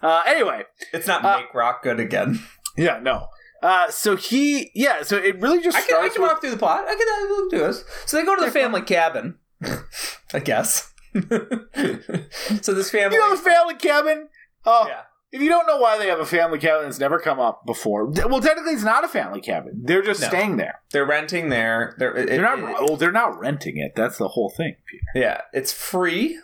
Uh, 0.00 0.22
anyway, 0.26 0.62
It's 0.92 1.08
not 1.08 1.24
Uh, 1.24 1.38
make 1.38 1.52
rock 1.54 1.82
good 1.82 1.98
again. 1.98 2.40
yeah, 2.76 3.00
no. 3.02 3.26
Uh, 3.64 3.90
so 3.90 4.14
he, 4.14 4.70
yeah, 4.72 5.02
so 5.02 5.16
it 5.16 5.40
really 5.40 5.60
just 5.60 5.76
I 5.76 5.80
can, 5.82 5.96
I 5.96 6.08
can 6.08 6.22
with 6.22 6.30
walk 6.30 6.40
through 6.40 6.50
the 6.50 6.56
plot. 6.56 6.84
I 6.86 6.94
can 6.94 7.48
do 7.50 7.58
this. 7.58 7.84
So 8.06 8.16
they 8.16 8.24
go 8.24 8.36
to 8.36 8.44
the 8.44 8.50
family 8.52 8.82
cabin, 8.82 9.38
I 10.32 10.38
guess. 10.38 10.92
so 11.14 12.74
this 12.74 12.90
family. 12.90 13.16
you 13.16 13.20
know 13.20 13.34
the 13.34 13.42
family 13.42 13.74
cabin. 13.74 14.28
Oh, 14.64 14.86
Yeah. 14.88 15.00
If 15.32 15.40
you 15.42 15.48
don't 15.48 15.66
know 15.66 15.76
why 15.78 15.98
they 15.98 16.06
have 16.08 16.20
a 16.20 16.26
family 16.26 16.58
cabin, 16.58 16.88
it's 16.88 16.98
never 16.98 17.18
come 17.18 17.38
up 17.38 17.66
before. 17.66 18.06
Well, 18.06 18.40
technically, 18.40 18.72
it's 18.72 18.82
not 18.84 19.04
a 19.04 19.08
family 19.08 19.40
cabin. 19.40 19.82
They're 19.84 20.02
just 20.02 20.20
No. 20.22 20.28
staying 20.28 20.56
there. 20.56 20.80
They're 20.92 21.04
renting 21.06 21.48
there. 21.50 21.94
They're, 21.98 22.16
it, 22.16 22.26
They're 22.28 22.42
not. 22.42 22.58
it- 22.58 22.76
oh, 22.78 22.96
they're 22.96 23.12
not 23.12 23.38
renting 23.38 23.76
it. 23.76 23.92
That's 23.94 24.16
the 24.18 24.28
whole 24.28 24.50
thing, 24.56 24.76
Peter. 24.90 25.04
yeah, 25.26 25.40
it's 25.52 25.72
free. 25.72 26.38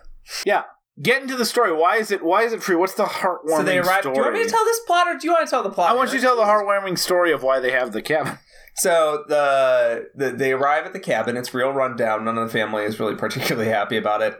Yeah. 0.44 0.64
Get 1.02 1.22
into 1.22 1.34
the 1.36 1.44
story. 1.44 1.72
Why 1.72 1.96
is 1.96 2.12
it? 2.12 2.22
Why 2.22 2.42
is 2.42 2.52
it 2.52 2.62
free? 2.62 2.76
What's 2.76 2.94
the 2.94 3.02
heartwarming 3.04 3.56
So 3.56 3.62
they 3.64 3.78
arrive. 3.78 4.02
story? 4.02 4.14
Do 4.14 4.20
you 4.20 4.24
want 4.26 4.34
me 4.36 4.44
to 4.44 4.48
tell 4.50 4.64
this 4.64 4.78
plot, 4.86 5.08
or 5.08 5.18
do 5.18 5.26
you 5.26 5.32
want 5.32 5.44
to 5.46 5.50
tell 5.50 5.62
the 5.64 5.70
plot? 5.70 5.90
I 5.90 5.94
want 5.94 6.12
you 6.12 6.18
to 6.20 6.24
tell 6.24 6.36
the 6.36 6.42
heartwarming 6.44 6.98
story 6.98 7.32
of 7.32 7.42
why 7.42 7.58
they 7.60 7.72
have 7.72 7.92
the 7.92 8.02
cabin. 8.02 8.38
So 8.76 9.22
the, 9.28 10.08
the 10.16 10.30
they 10.32 10.50
arrive 10.50 10.84
at 10.84 10.92
the 10.92 10.98
cabin. 10.98 11.36
It's 11.36 11.54
real 11.54 11.70
rundown. 11.70 12.24
None 12.24 12.36
of 12.36 12.48
the 12.48 12.52
family 12.52 12.82
is 12.82 12.98
really 12.98 13.14
particularly 13.14 13.68
happy 13.70 13.96
about 13.96 14.20
it. 14.20 14.36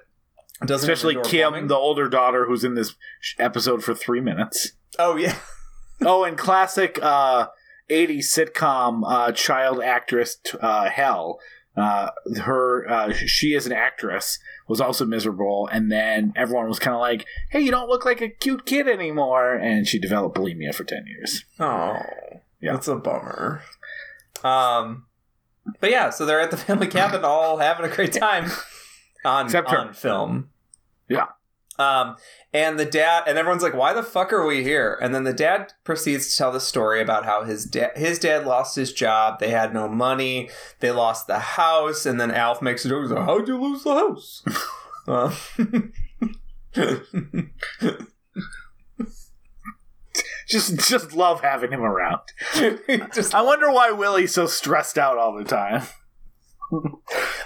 Doesn't 0.64 0.88
Especially 0.90 1.14
Kim, 1.24 1.50
plumbing. 1.50 1.66
the 1.68 1.74
older 1.76 2.08
daughter, 2.08 2.46
who's 2.46 2.64
in 2.64 2.74
this 2.74 2.94
episode 3.38 3.82
for 3.82 3.94
three 3.94 4.20
minutes. 4.20 4.72
oh 4.98 5.16
yeah, 5.16 5.36
oh, 6.02 6.24
and 6.24 6.38
classic 6.38 6.98
uh, 7.02 7.48
80s 7.90 8.18
sitcom 8.26 9.02
uh, 9.06 9.32
child 9.32 9.82
actress 9.82 10.38
uh, 10.60 10.88
Hell. 10.90 11.38
Uh, 11.76 12.10
her, 12.42 12.88
uh, 12.88 13.12
she 13.12 13.52
is 13.52 13.66
an 13.66 13.72
actress, 13.72 14.38
was 14.68 14.80
also 14.80 15.04
miserable, 15.04 15.68
and 15.72 15.90
then 15.90 16.32
everyone 16.36 16.68
was 16.68 16.78
kind 16.78 16.94
of 16.94 17.00
like, 17.00 17.26
"Hey, 17.50 17.60
you 17.62 17.72
don't 17.72 17.88
look 17.88 18.04
like 18.04 18.20
a 18.20 18.28
cute 18.28 18.64
kid 18.64 18.86
anymore," 18.86 19.54
and 19.56 19.88
she 19.88 19.98
developed 19.98 20.36
bulimia 20.38 20.72
for 20.72 20.84
ten 20.84 21.04
years. 21.08 21.44
Oh, 21.58 21.98
Yeah. 22.60 22.74
that's 22.74 22.86
a 22.86 22.94
bummer. 22.94 23.62
Um, 24.44 25.06
but 25.80 25.90
yeah, 25.90 26.10
so 26.10 26.24
they're 26.24 26.40
at 26.40 26.52
the 26.52 26.56
family 26.56 26.86
cabin, 26.86 27.24
all 27.24 27.56
having 27.58 27.90
a 27.90 27.92
great 27.94 28.12
time 28.12 28.44
on 29.24 29.46
Except 29.46 29.70
her. 29.70 29.78
on 29.78 29.92
film. 29.94 30.50
Yeah. 31.08 31.26
Um, 31.76 32.16
and 32.52 32.78
the 32.78 32.84
dad 32.84 33.24
and 33.26 33.36
everyone's 33.36 33.62
like, 33.64 33.74
"Why 33.74 33.92
the 33.92 34.04
fuck 34.04 34.32
are 34.32 34.46
we 34.46 34.62
here?" 34.62 34.96
And 35.02 35.12
then 35.12 35.24
the 35.24 35.32
dad 35.32 35.72
proceeds 35.82 36.30
to 36.30 36.36
tell 36.36 36.52
the 36.52 36.60
story 36.60 37.00
about 37.02 37.24
how 37.24 37.42
his 37.42 37.64
dad 37.64 37.96
his 37.96 38.20
dad 38.20 38.46
lost 38.46 38.76
his 38.76 38.92
job. 38.92 39.40
They 39.40 39.50
had 39.50 39.74
no 39.74 39.88
money. 39.88 40.50
They 40.78 40.92
lost 40.92 41.26
the 41.26 41.40
house. 41.40 42.06
And 42.06 42.20
then 42.20 42.30
Alf 42.30 42.62
makes 42.62 42.84
a 42.84 42.88
joke. 42.88 43.10
Like, 43.10 43.24
"How'd 43.24 43.48
you 43.48 43.60
lose 43.60 43.82
the 43.82 43.94
house?" 43.94 44.42
Uh, 45.06 45.30
Just 50.46 50.78
just 50.88 51.14
love 51.14 51.40
having 51.40 51.72
him 51.72 51.82
around. 51.82 52.20
just 53.14 53.34
I 53.34 53.40
wonder 53.42 53.70
why 53.70 53.90
Willie's 53.90 54.34
so 54.34 54.46
stressed 54.46 54.98
out 54.98 55.16
all 55.18 55.34
the 55.34 55.44
time. 55.44 55.82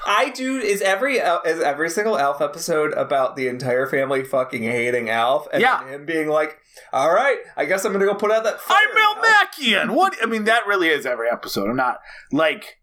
I 0.06 0.30
do. 0.34 0.58
Is 0.58 0.80
every 0.82 1.18
is 1.18 1.60
every 1.60 1.90
single 1.90 2.18
Alf 2.18 2.40
episode 2.40 2.92
about 2.92 3.36
the 3.36 3.48
entire 3.48 3.86
family 3.86 4.24
fucking 4.24 4.62
hating 4.62 5.10
Alf 5.10 5.46
and 5.52 5.60
Yeah. 5.60 5.86
him 5.88 6.06
being 6.06 6.28
like, 6.28 6.58
"All 6.92 7.12
right, 7.12 7.38
I 7.56 7.64
guess 7.64 7.84
I'm 7.84 7.92
gonna 7.92 8.06
go 8.06 8.14
put 8.14 8.30
out 8.30 8.44
that." 8.44 8.60
fire 8.60 8.78
I'm 8.90 8.94
now." 8.94 9.22
Melmacian. 9.22 9.90
What? 9.94 10.16
I 10.22 10.26
mean, 10.26 10.44
that 10.44 10.66
really 10.66 10.88
is 10.88 11.04
every 11.06 11.28
episode. 11.30 11.68
I'm 11.68 11.76
not 11.76 11.98
like 12.32 12.78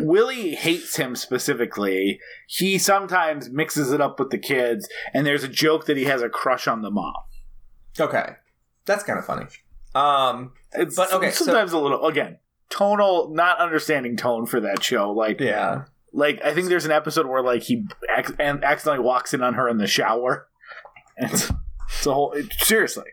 Willie 0.00 0.54
hates 0.56 0.96
him 0.96 1.14
specifically. 1.14 2.18
He 2.48 2.78
sometimes 2.78 3.50
mixes 3.50 3.92
it 3.92 4.00
up 4.00 4.18
with 4.18 4.30
the 4.30 4.38
kids, 4.38 4.88
and 5.14 5.26
there's 5.26 5.44
a 5.44 5.48
joke 5.48 5.86
that 5.86 5.96
he 5.96 6.04
has 6.04 6.22
a 6.22 6.28
crush 6.28 6.66
on 6.66 6.82
the 6.82 6.90
mom. 6.90 7.14
Okay, 8.00 8.32
that's 8.84 9.04
kind 9.04 9.18
of 9.18 9.24
funny. 9.26 9.46
Um, 9.94 10.52
It's 10.72 10.96
But, 10.96 11.12
okay, 11.14 11.30
so- 11.30 11.44
sometimes 11.46 11.72
a 11.72 11.78
little 11.78 12.06
again 12.06 12.38
tonal, 12.70 13.30
not 13.30 13.58
understanding 13.58 14.16
tone 14.16 14.46
for 14.46 14.60
that 14.60 14.82
show. 14.82 15.10
Like, 15.12 15.40
yeah, 15.40 15.84
like 16.12 16.42
I 16.44 16.54
think 16.54 16.68
there's 16.68 16.84
an 16.84 16.92
episode 16.92 17.26
where 17.26 17.42
like 17.42 17.62
he 17.62 17.86
ac- 18.16 18.34
and 18.38 18.64
accidentally 18.64 19.04
walks 19.04 19.34
in 19.34 19.42
on 19.42 19.54
her 19.54 19.68
in 19.68 19.78
the 19.78 19.86
shower. 19.86 20.48
And 21.16 21.30
it's, 21.32 21.50
it's 21.88 22.06
a 22.06 22.14
whole 22.14 22.32
it, 22.32 22.52
seriously. 22.58 23.10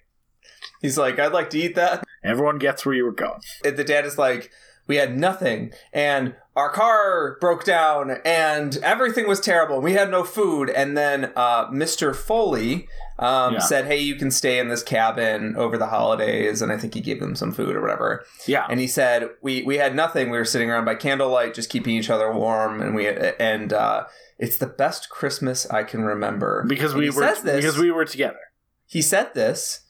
he's 0.82 0.97
like, 0.97 1.20
"I'd 1.20 1.34
like 1.34 1.49
to 1.51 1.60
eat 1.60 1.76
that." 1.76 2.03
Everyone 2.24 2.58
gets 2.58 2.86
where 2.86 2.95
you 2.95 3.06
were 3.06 3.12
going. 3.12 3.39
And 3.64 3.78
the 3.78 3.84
dad 3.84 4.06
is 4.06 4.18
like, 4.18 4.51
"We 4.88 4.95
had 4.97 5.18
nothing, 5.18 5.72
and 5.93 6.36
our 6.56 6.72
car 6.72 7.38
broke 7.41 7.64
down, 7.66 8.18
and 8.24 8.78
everything 8.78 9.28
was 9.28 9.39
terrible. 9.39 9.82
We 9.82 9.93
had 9.93 10.10
no 10.10 10.24
food." 10.24 10.70
And 10.70 10.97
then 10.97 11.32
uh, 11.36 11.68
Mr. 11.70 12.16
Foley 12.16 12.88
um, 13.18 13.53
Yeah. 13.53 13.59
said, 13.59 13.86
"Hey, 13.86 13.99
you 13.99 14.16
can 14.16 14.30
stay 14.32 14.59
in 14.59 14.68
this 14.68 14.84
cabin 14.84 15.55
over 15.57 15.78
the 15.78 15.88
holidays," 15.88 16.61
and 16.61 16.72
I 16.72 16.78
think 16.78 16.93
he 16.93 17.01
gave 17.01 17.20
them 17.20 17.36
some 17.36 17.51
food 17.51 17.76
or 17.76 17.82
whatever. 17.82 18.26
Yeah, 18.45 18.66
and 18.70 18.80
he 18.80 18.88
said 18.88 19.30
we 19.41 19.63
we 19.63 19.78
had 19.78 19.95
nothing 19.95 20.30
we 20.30 20.38
were 20.38 20.45
sitting 20.45 20.70
around 20.70 20.86
by 20.86 20.95
candlelight 20.95 21.53
just 21.53 21.70
keeping 21.70 21.95
each 21.95 22.09
other 22.09 22.32
warm 22.32 22.82
and 22.82 22.93
we 22.95 23.07
and 23.07 23.72
uh 23.72 24.05
it's 24.38 24.57
the 24.57 24.68
best 24.68 25.09
christmas 25.09 25.66
i 25.72 25.82
can 25.82 26.03
remember 26.03 26.66
because 26.68 26.91
And 26.91 26.99
we 27.01 27.09
were 27.09 27.22
this, 27.22 27.39
because 27.41 27.78
we 27.78 27.89
were 27.89 28.03
together. 28.03 28.39
he 28.86 29.01
said 29.01 29.34
this 29.34 29.82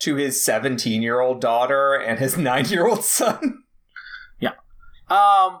to 0.00 0.16
his 0.16 0.42
17 0.42 1.02
year 1.02 1.20
old 1.20 1.40
daughter 1.40 1.94
and 1.94 2.18
his 2.18 2.36
9 2.36 2.64
year 2.66 2.86
old 2.88 3.04
son 3.04 3.62
Yeah. 4.40 4.54
Um, 5.08 5.60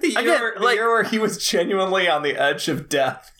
the 0.00 0.08
year, 0.10 0.18
Again, 0.20 0.50
the 0.56 0.64
like- 0.64 0.74
year 0.74 0.88
where 0.88 1.04
he 1.04 1.18
was 1.20 1.38
genuinely 1.46 2.08
on 2.08 2.22
the 2.22 2.34
edge 2.36 2.66
of 2.68 2.88
death 2.88 3.30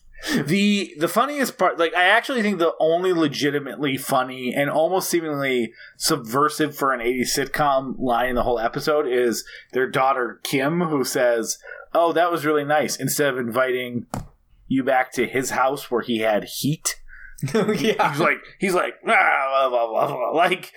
the 0.47 0.95
the 0.99 1.09
funniest 1.09 1.59
part, 1.59 1.79
like 1.79 1.95
I 1.95 2.05
actually 2.05 2.43
think 2.43 2.59
the 2.59 2.75
only 2.81 3.12
legitimately 3.12 3.97
funny 3.97 4.55
and 4.55 4.71
almost 4.71 5.09
seemingly 5.09 5.73
subversive 5.97 6.77
for 6.77 6.93
an 6.93 7.01
'80s 7.01 7.37
sitcom 7.37 7.95
line 7.99 8.31
in 8.31 8.35
the 8.35 8.43
whole 8.43 8.59
episode 8.59 9.07
is 9.07 9.45
their 9.73 9.89
daughter 9.89 10.41
Kim, 10.43 10.81
who 10.81 11.05
says, 11.05 11.59
"Oh, 11.95 12.12
that 12.12 12.33
was 12.33 12.47
really 12.47 12.64
nice." 12.64 12.97
Instead 12.97 13.33
of 13.33 13.39
inviting 13.39 14.07
you 14.69 14.83
back 14.83 15.12
to 15.12 15.27
his 15.27 15.51
house 15.51 15.91
where 15.91 16.03
he 16.03 16.19
had 16.19 16.45
heat, 16.45 17.01
yeah 17.55 18.11
he's 18.11 18.20
like, 18.20 18.39
he's 18.59 18.74
like, 18.74 18.95
ah, 19.07 19.68
blah, 19.68 19.68
blah, 19.68 19.89
blah, 19.89 20.07
blah. 20.09 20.30
like 20.30 20.72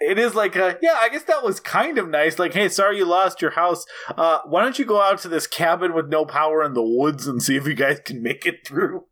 it 0.00 0.18
is 0.18 0.34
like 0.34 0.56
a 0.56 0.78
yeah. 0.82 0.96
I 0.98 1.08
guess 1.08 1.24
that 1.24 1.42
was 1.42 1.60
kind 1.60 1.98
of 1.98 2.08
nice. 2.08 2.38
Like, 2.38 2.54
hey, 2.54 2.68
sorry 2.68 2.98
you 2.98 3.04
lost 3.04 3.42
your 3.42 3.52
house. 3.52 3.84
Uh, 4.16 4.38
why 4.46 4.62
don't 4.62 4.78
you 4.78 4.84
go 4.84 5.02
out 5.02 5.18
to 5.20 5.28
this 5.28 5.46
cabin 5.46 5.94
with 5.94 6.08
no 6.08 6.24
power 6.24 6.62
in 6.64 6.74
the 6.74 6.82
woods 6.82 7.26
and 7.26 7.42
see 7.42 7.56
if 7.56 7.66
you 7.66 7.74
guys 7.74 8.00
can 8.04 8.22
make 8.22 8.46
it 8.46 8.66
through? 8.66 9.04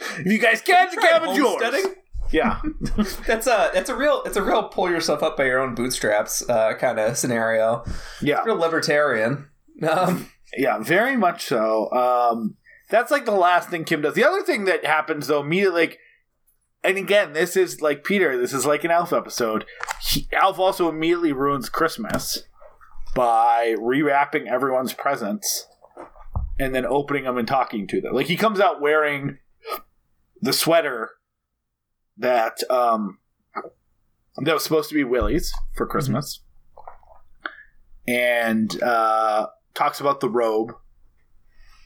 If 0.00 0.26
you 0.26 0.38
guys 0.38 0.60
can, 0.60 0.90
the 0.90 0.96
Try 0.96 1.10
cabin's 1.10 1.36
yours. 1.36 1.86
Yeah, 2.32 2.60
that's 3.26 3.46
a 3.46 3.70
that's 3.72 3.90
a 3.90 3.94
real 3.94 4.22
it's 4.24 4.36
a 4.36 4.42
real 4.42 4.64
pull 4.64 4.90
yourself 4.90 5.22
up 5.22 5.36
by 5.36 5.44
your 5.44 5.60
own 5.60 5.74
bootstraps 5.74 6.48
uh, 6.48 6.74
kind 6.74 6.98
of 6.98 7.16
scenario 7.16 7.84
yeah, 8.20 8.42
real 8.44 8.56
libertarian 8.56 9.50
um, 9.82 10.30
yeah. 10.56 10.78
Very 10.78 11.16
much 11.16 11.44
so. 11.44 11.90
Um, 11.92 12.56
that's 12.90 13.10
like 13.10 13.24
the 13.24 13.32
last 13.32 13.70
thing 13.70 13.84
Kim 13.84 14.02
does. 14.02 14.14
The 14.14 14.24
other 14.24 14.42
thing 14.42 14.64
that 14.66 14.84
happens 14.84 15.26
though, 15.26 15.40
immediately, 15.40 15.80
like, 15.80 15.98
and 16.84 16.98
again, 16.98 17.32
this 17.32 17.56
is 17.56 17.80
like 17.80 18.04
Peter. 18.04 18.38
This 18.38 18.52
is 18.52 18.66
like 18.66 18.84
an 18.84 18.90
Alf 18.90 19.12
episode. 19.12 19.64
He, 20.02 20.28
Alf 20.32 20.58
also 20.58 20.88
immediately 20.88 21.32
ruins 21.32 21.68
Christmas 21.68 22.42
by 23.14 23.74
rewrapping 23.78 24.46
everyone's 24.46 24.92
presents 24.92 25.66
and 26.58 26.74
then 26.74 26.84
opening 26.84 27.24
them 27.24 27.38
and 27.38 27.48
talking 27.48 27.86
to 27.88 28.00
them. 28.00 28.12
Like 28.14 28.26
he 28.26 28.36
comes 28.36 28.60
out 28.60 28.80
wearing 28.80 29.38
the 30.40 30.52
sweater 30.52 31.10
that 32.18 32.58
um 32.70 33.18
that 34.36 34.52
was 34.52 34.64
supposed 34.64 34.88
to 34.88 34.94
be 34.94 35.04
Willie's 35.04 35.52
for 35.74 35.86
Christmas, 35.86 36.40
and 38.06 38.82
uh, 38.82 39.46
talks 39.74 40.00
about 40.00 40.20
the 40.20 40.28
robe, 40.28 40.72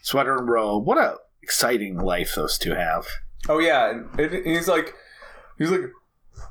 sweater 0.03 0.37
and 0.37 0.49
robe. 0.49 0.87
What 0.87 0.99
a 0.99 1.17
exciting 1.43 1.99
life 1.99 2.35
those 2.35 2.57
two 2.59 2.75
have. 2.75 3.07
Oh 3.49 3.59
yeah, 3.59 3.91
and, 3.91 4.21
and 4.21 4.47
he's 4.47 4.69
like, 4.69 4.95
he's 5.59 5.71
like, 5.71 5.91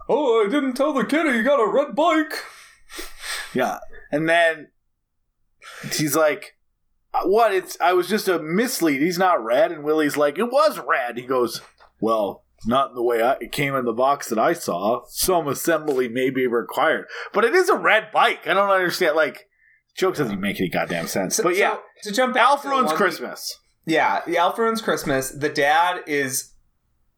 oh, 0.09 0.45
I 0.45 0.49
didn't 0.49 0.73
tell 0.73 0.93
the 0.93 1.05
kid 1.05 1.33
he 1.33 1.43
got 1.43 1.59
a 1.59 1.71
red 1.71 1.95
bike. 1.95 2.33
Yeah, 3.53 3.79
and 4.11 4.27
then 4.29 4.69
he's 5.93 6.15
like, 6.15 6.55
"Uh, 7.13 7.23
"What? 7.25 7.53
It's 7.53 7.77
I 7.81 7.93
was 7.93 8.07
just 8.07 8.27
a 8.27 8.39
mislead. 8.39 9.01
He's 9.01 9.17
not 9.17 9.43
red." 9.43 9.71
And 9.71 9.83
Willie's 9.83 10.17
like, 10.17 10.37
"It 10.37 10.51
was 10.51 10.79
red." 10.79 11.17
He 11.17 11.25
goes, 11.25 11.61
"Well." 11.99 12.43
Not 12.65 12.89
in 12.89 12.95
the 12.95 13.03
way 13.03 13.21
I, 13.21 13.33
it 13.33 13.51
came 13.51 13.75
in 13.75 13.85
the 13.85 13.93
box 13.93 14.29
that 14.29 14.39
I 14.39 14.53
saw. 14.53 15.03
Some 15.09 15.47
assembly 15.47 16.09
may 16.09 16.31
be 16.31 16.47
required, 16.47 17.05
but 17.31 17.45
it 17.45 17.53
is 17.53 17.69
a 17.69 17.75
red 17.77 18.11
bike. 18.11 18.47
I 18.47 18.55
don't 18.55 18.71
understand. 18.71 19.15
Like, 19.15 19.47
joke 19.95 20.15
doesn't 20.15 20.41
make 20.41 20.59
any 20.59 20.67
goddamn 20.67 21.05
sense. 21.05 21.35
So- 21.35 21.43
but 21.43 21.55
yeah, 21.55 21.77
so, 22.01 22.09
to 22.09 22.15
jump 22.15 22.33
back, 22.33 22.47
Alf 22.47 22.65
ruins 22.65 22.91
Christmas. 22.93 23.59
Yeah, 23.85 24.21
the 24.25 24.39
Alf 24.39 24.57
ruins 24.57 24.81
Christmas. 24.81 25.29
The 25.29 25.49
dad 25.49 26.01
is, 26.07 26.53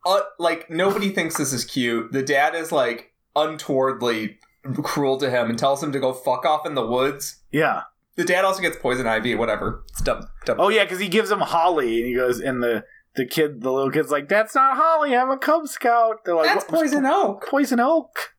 uh, 0.06 0.22
like, 0.38 0.70
nobody 0.70 1.10
thinks 1.16 1.38
this 1.38 1.54
is 1.54 1.66
cute. 1.66 2.12
The 2.12 2.24
dad 2.24 2.56
is 2.56 2.72
like 2.72 3.14
untowardly 3.36 4.38
cruel 4.84 5.18
to 5.18 5.30
him 5.30 5.50
and 5.50 5.58
tells 5.58 5.82
him 5.82 5.92
to 5.92 6.00
go 6.00 6.14
fuck 6.14 6.46
off 6.46 6.66
in 6.66 6.76
the 6.76 6.86
woods. 6.86 7.38
Yeah. 7.52 7.84
The 8.16 8.26
dad 8.26 8.44
also 8.44 8.62
gets 8.62 8.78
poison 8.78 9.08
ivy. 9.08 9.34
Whatever. 9.36 9.84
It's 9.90 10.02
dumb. 10.02 10.28
Dumb. 10.46 10.58
Oh 10.60 10.68
yeah, 10.70 10.84
because 10.84 11.00
he 11.00 11.08
gives 11.08 11.32
him 11.32 11.40
holly, 11.40 12.00
and 12.00 12.06
he 12.08 12.14
goes, 12.16 12.42
and 12.42 12.62
the 12.62 12.84
the 13.16 13.26
kid, 13.26 13.62
the 13.62 13.72
little 13.72 13.90
kid's 13.92 14.12
like, 14.12 14.28
"That's 14.28 14.56
not 14.56 14.76
holly. 14.76 15.16
I'm 15.16 15.30
a 15.30 15.38
Cub 15.38 15.70
Scout." 15.70 16.26
They're 16.26 16.36
like, 16.36 16.48
that's 16.48 16.70
"What- 16.70 16.82
poison 16.82 17.06
oak. 17.06 17.48
Poison 17.48 17.80
oak. 17.80 18.34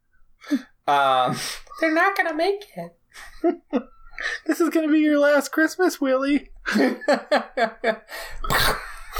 Um, 0.86 1.34
they're 1.80 1.94
not 1.94 2.14
gonna 2.16 2.34
make 2.34 2.66
it. 2.76 3.82
This 4.46 4.60
is 4.60 4.68
gonna 4.68 4.88
be 4.92 4.98
your 4.98 5.18
last 5.18 5.50
Christmas, 5.50 5.98
Willie. 5.98 6.50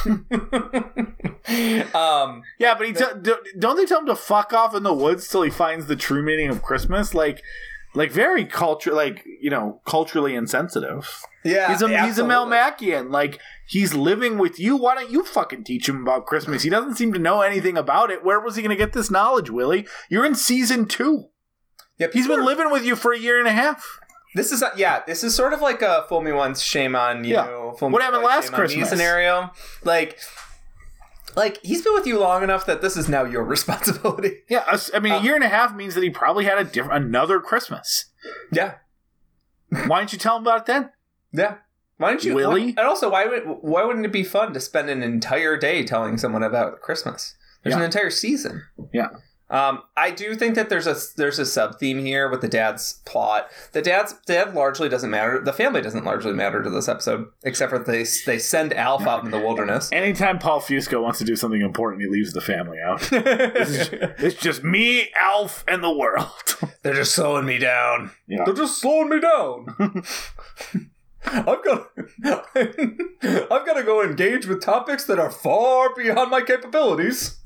um, 1.95 2.43
Yeah, 2.59 2.75
but 2.75 2.87
he 2.87 2.93
t- 2.93 3.05
do- 3.23 3.43
don't 3.59 3.77
they 3.77 3.87
tell 3.87 4.01
him 4.01 4.07
to 4.07 4.17
fuck 4.17 4.53
off 4.53 4.75
in 4.75 4.83
the 4.83 4.95
woods 4.95 5.29
till 5.29 5.43
he 5.43 5.51
finds 5.51 5.87
the 5.87 5.97
true 5.97 6.23
meaning 6.23 6.49
of 6.49 6.63
Christmas? 6.63 7.15
Like, 7.15 7.43
like 7.95 8.13
very 8.13 8.45
culture, 8.45 8.93
like 8.93 9.25
you 9.41 9.51
know, 9.51 9.81
culturally 9.87 10.35
insensitive. 10.35 11.23
yeah, 11.45 11.71
He's 11.73 11.83
a 11.83 12.05
he's 12.07 12.19
a. 12.19 12.23
Melmacian. 12.23 13.11
Like 13.11 13.41
he's 13.67 13.95
living 13.95 14.39
with 14.39 14.61
you. 14.61 14.77
Why 14.77 14.95
don't 14.95 15.11
you 15.11 15.25
fucking 15.25 15.65
teach 15.65 15.89
him 15.89 16.03
about 16.03 16.27
Christmas? 16.27 16.63
He 16.63 16.71
doesn't 16.71 16.95
seem 16.97 17.13
to 17.15 17.19
know 17.19 17.41
anything 17.41 17.77
about 17.77 18.11
it. 18.11 18.25
Where 18.25 18.39
was 18.41 18.57
he 18.57 18.63
going 18.63 18.71
to 18.71 18.77
get 18.77 18.93
this 18.93 19.11
knowledge, 19.11 19.51
Willie? 19.51 19.87
You're 20.09 20.25
in 20.25 20.35
season 20.37 20.87
two. 20.87 21.25
Yep, 21.99 22.13
He's 22.15 22.29
been 22.29 22.45
living 22.47 22.71
with 22.71 22.85
you 22.85 22.97
for 22.97 23.13
a 23.13 23.19
year 23.19 23.39
and 23.39 23.47
a 23.49 23.53
half. 23.53 23.99
This 24.35 24.53
is 24.53 24.63
yeah. 24.77 25.03
This 25.07 25.25
is 25.25 25.35
sort 25.35 25.53
of 25.53 25.61
like 25.61 25.83
a 25.83 26.05
fool 26.09 26.21
me 26.21 26.33
once, 26.33 26.61
shame 26.61 26.95
on 26.95 27.25
you. 27.25 27.35
Yeah. 27.35 27.73
Fool 27.79 27.89
me 27.89 27.93
What 27.95 28.03
happened 28.03 28.23
last 28.23 28.45
shame 28.47 28.55
on 28.55 28.61
me 28.61 28.67
Christmas? 28.67 28.89
scenario? 28.91 29.51
Like, 29.85 30.19
like 31.37 31.59
he's 31.65 31.83
been 31.83 31.95
with 31.95 32.07
you 32.07 32.19
long 32.19 32.43
enough 32.43 32.67
that 32.67 32.83
this 32.83 32.97
is 32.97 33.09
now 33.09 33.25
your 33.25 33.45
responsibility. 33.57 34.39
Yeah, 34.49 34.65
I 34.95 34.99
mean, 35.01 35.13
Uh, 35.13 35.19
a 35.19 35.23
year 35.23 35.35
and 35.35 35.45
a 35.45 35.49
half 35.49 35.75
means 35.75 35.95
that 35.95 36.03
he 36.03 36.11
probably 36.11 36.45
had 36.45 36.59
a 36.59 36.65
different 36.65 37.05
another 37.05 37.41
Christmas. 37.41 38.07
Yeah, 38.53 38.75
Why 39.87 40.01
didn't 40.01 40.13
you 40.13 40.19
tell 40.19 40.37
him 40.37 40.43
about 40.43 40.61
it 40.61 40.67
then? 40.67 40.91
yeah. 41.33 41.57
Why 41.97 42.09
don't 42.09 42.25
you, 42.25 42.35
Willie? 42.35 42.69
And 42.69 42.79
also, 42.81 43.11
why 43.11 43.27
would 43.27 43.43
why 43.61 43.85
wouldn't 43.85 44.07
it 44.07 44.13
be 44.13 44.25
fun 44.25 44.55
to 44.55 44.61
spend 44.61 44.89
an 44.89 45.03
entire 45.03 45.59
day 45.59 45.85
telling 45.85 46.17
someone 46.17 46.43
about 46.43 46.81
Christmas? 46.81 47.35
There's 47.63 47.75
Yeah. 47.75 47.81
an 47.81 47.85
entire 47.85 48.09
season. 48.09 48.65
Yeah. 48.91 49.09
Um, 49.51 49.83
I 49.97 50.13
do 50.13 50.35
think 50.37 50.55
that 50.55 50.69
there's 50.69 50.87
a 50.87 50.97
there's 51.17 51.39
a 51.39 51.47
sub 51.47 51.79
theme 51.79 51.99
here 51.99 52.29
with 52.29 52.41
the 52.41 52.49
dad's 52.49 53.03
plot. 53.05 53.51
The 53.73 53.83
dad's 53.83 54.15
dad 54.27 54.55
largely 54.55 54.89
doesn't 54.89 55.11
matter. 55.11 55.41
The 55.41 55.53
family 55.53 55.81
doesn't 55.81 56.05
largely 56.05 56.33
matter 56.33 56.63
to 56.63 56.71
this 56.71 56.89
episode, 56.89 57.27
except 57.43 57.71
for 57.71 57.79
they 57.79 58.05
they 58.27 58.39
send 58.39 58.73
Alf 58.73 59.07
out 59.07 59.25
in 59.25 59.33
the 59.33 59.41
wilderness. 59.41 59.91
Anytime 59.93 60.39
Paul 60.39 60.61
Fusco 60.61 61.03
wants 61.03 61.19
to 61.19 61.25
do 61.25 61.35
something 61.35 61.61
important, 61.61 62.03
he 62.03 62.09
leaves 62.09 62.33
the 62.33 62.41
family 62.41 62.79
out. 62.79 63.09
it's 63.13 64.41
just 64.41 64.63
me, 64.63 65.09
Alf, 65.19 65.65
and 65.67 65.83
the 65.83 65.93
world. 65.93 66.31
They're 66.83 66.95
just 66.95 67.15
slowing 67.15 67.47
me 67.47 67.59
down. 67.59 68.13
Yeah. 68.29 68.45
They're 68.45 68.55
just 68.55 68.81
slowing 68.81 69.09
me 69.09 69.21
down. 69.21 70.05
I've 71.27 71.65
got 71.65 71.91
I've 72.25 73.67
got 73.67 73.75
to 73.75 73.83
go 73.85 74.03
engage 74.03 74.47
with 74.47 74.63
topics 74.63 75.05
that 75.05 75.19
are 75.19 75.31
far 75.31 75.95
beyond 75.95 76.31
my 76.31 76.41
capabilities. 76.41 77.39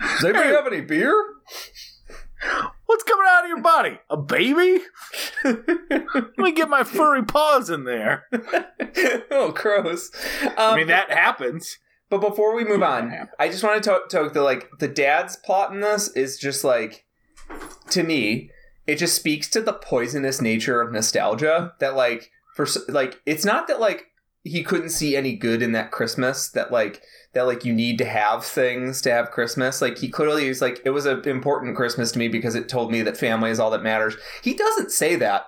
Does 0.00 0.24
anybody 0.24 0.48
have 0.50 0.66
any 0.66 0.80
beer? 0.80 1.14
What's 2.86 3.04
coming 3.04 3.26
out 3.28 3.44
of 3.44 3.48
your 3.48 3.60
body? 3.60 3.98
A 4.08 4.16
baby? 4.16 4.80
Let 5.44 6.38
me 6.38 6.52
get 6.52 6.68
my 6.68 6.82
furry 6.82 7.22
paws 7.22 7.70
in 7.70 7.84
there. 7.84 8.24
oh, 9.30 9.52
gross. 9.54 10.10
Um, 10.42 10.52
I 10.56 10.76
mean, 10.76 10.88
that 10.88 11.10
happens. 11.10 11.78
But 12.08 12.20
before 12.20 12.56
we 12.56 12.64
move 12.64 12.82
on, 12.82 13.28
I 13.38 13.48
just 13.48 13.62
want 13.62 13.82
to 13.82 13.88
talk, 13.88 14.08
talk 14.08 14.32
the 14.32 14.42
like 14.42 14.68
the 14.80 14.88
dad's 14.88 15.36
plot 15.36 15.72
in 15.72 15.80
this 15.80 16.08
is 16.08 16.38
just 16.38 16.64
like 16.64 17.04
to 17.90 18.02
me, 18.02 18.50
it 18.86 18.96
just 18.96 19.14
speaks 19.14 19.48
to 19.50 19.60
the 19.60 19.72
poisonous 19.72 20.40
nature 20.40 20.80
of 20.80 20.90
nostalgia. 20.90 21.74
That 21.78 21.94
like 21.94 22.32
for 22.66 22.92
like 22.92 23.20
it's 23.26 23.44
not 23.44 23.68
that 23.68 23.80
like 23.80 24.06
he 24.42 24.62
couldn't 24.62 24.90
see 24.90 25.16
any 25.16 25.36
good 25.36 25.62
in 25.62 25.72
that 25.72 25.90
Christmas. 25.90 26.48
That 26.48 26.72
like 26.72 27.02
that 27.34 27.42
like 27.42 27.64
you 27.64 27.72
need 27.72 27.98
to 27.98 28.04
have 28.04 28.44
things 28.44 29.00
to 29.02 29.10
have 29.10 29.30
Christmas. 29.30 29.80
Like 29.82 29.98
he 29.98 30.08
clearly 30.08 30.48
is 30.48 30.60
like 30.60 30.80
it 30.84 30.90
was 30.90 31.06
an 31.06 31.28
important 31.28 31.76
Christmas 31.76 32.12
to 32.12 32.18
me 32.18 32.28
because 32.28 32.54
it 32.54 32.68
told 32.68 32.90
me 32.90 33.02
that 33.02 33.16
family 33.16 33.50
is 33.50 33.60
all 33.60 33.70
that 33.70 33.82
matters. 33.82 34.16
He 34.42 34.54
doesn't 34.54 34.90
say 34.92 35.16
that. 35.16 35.46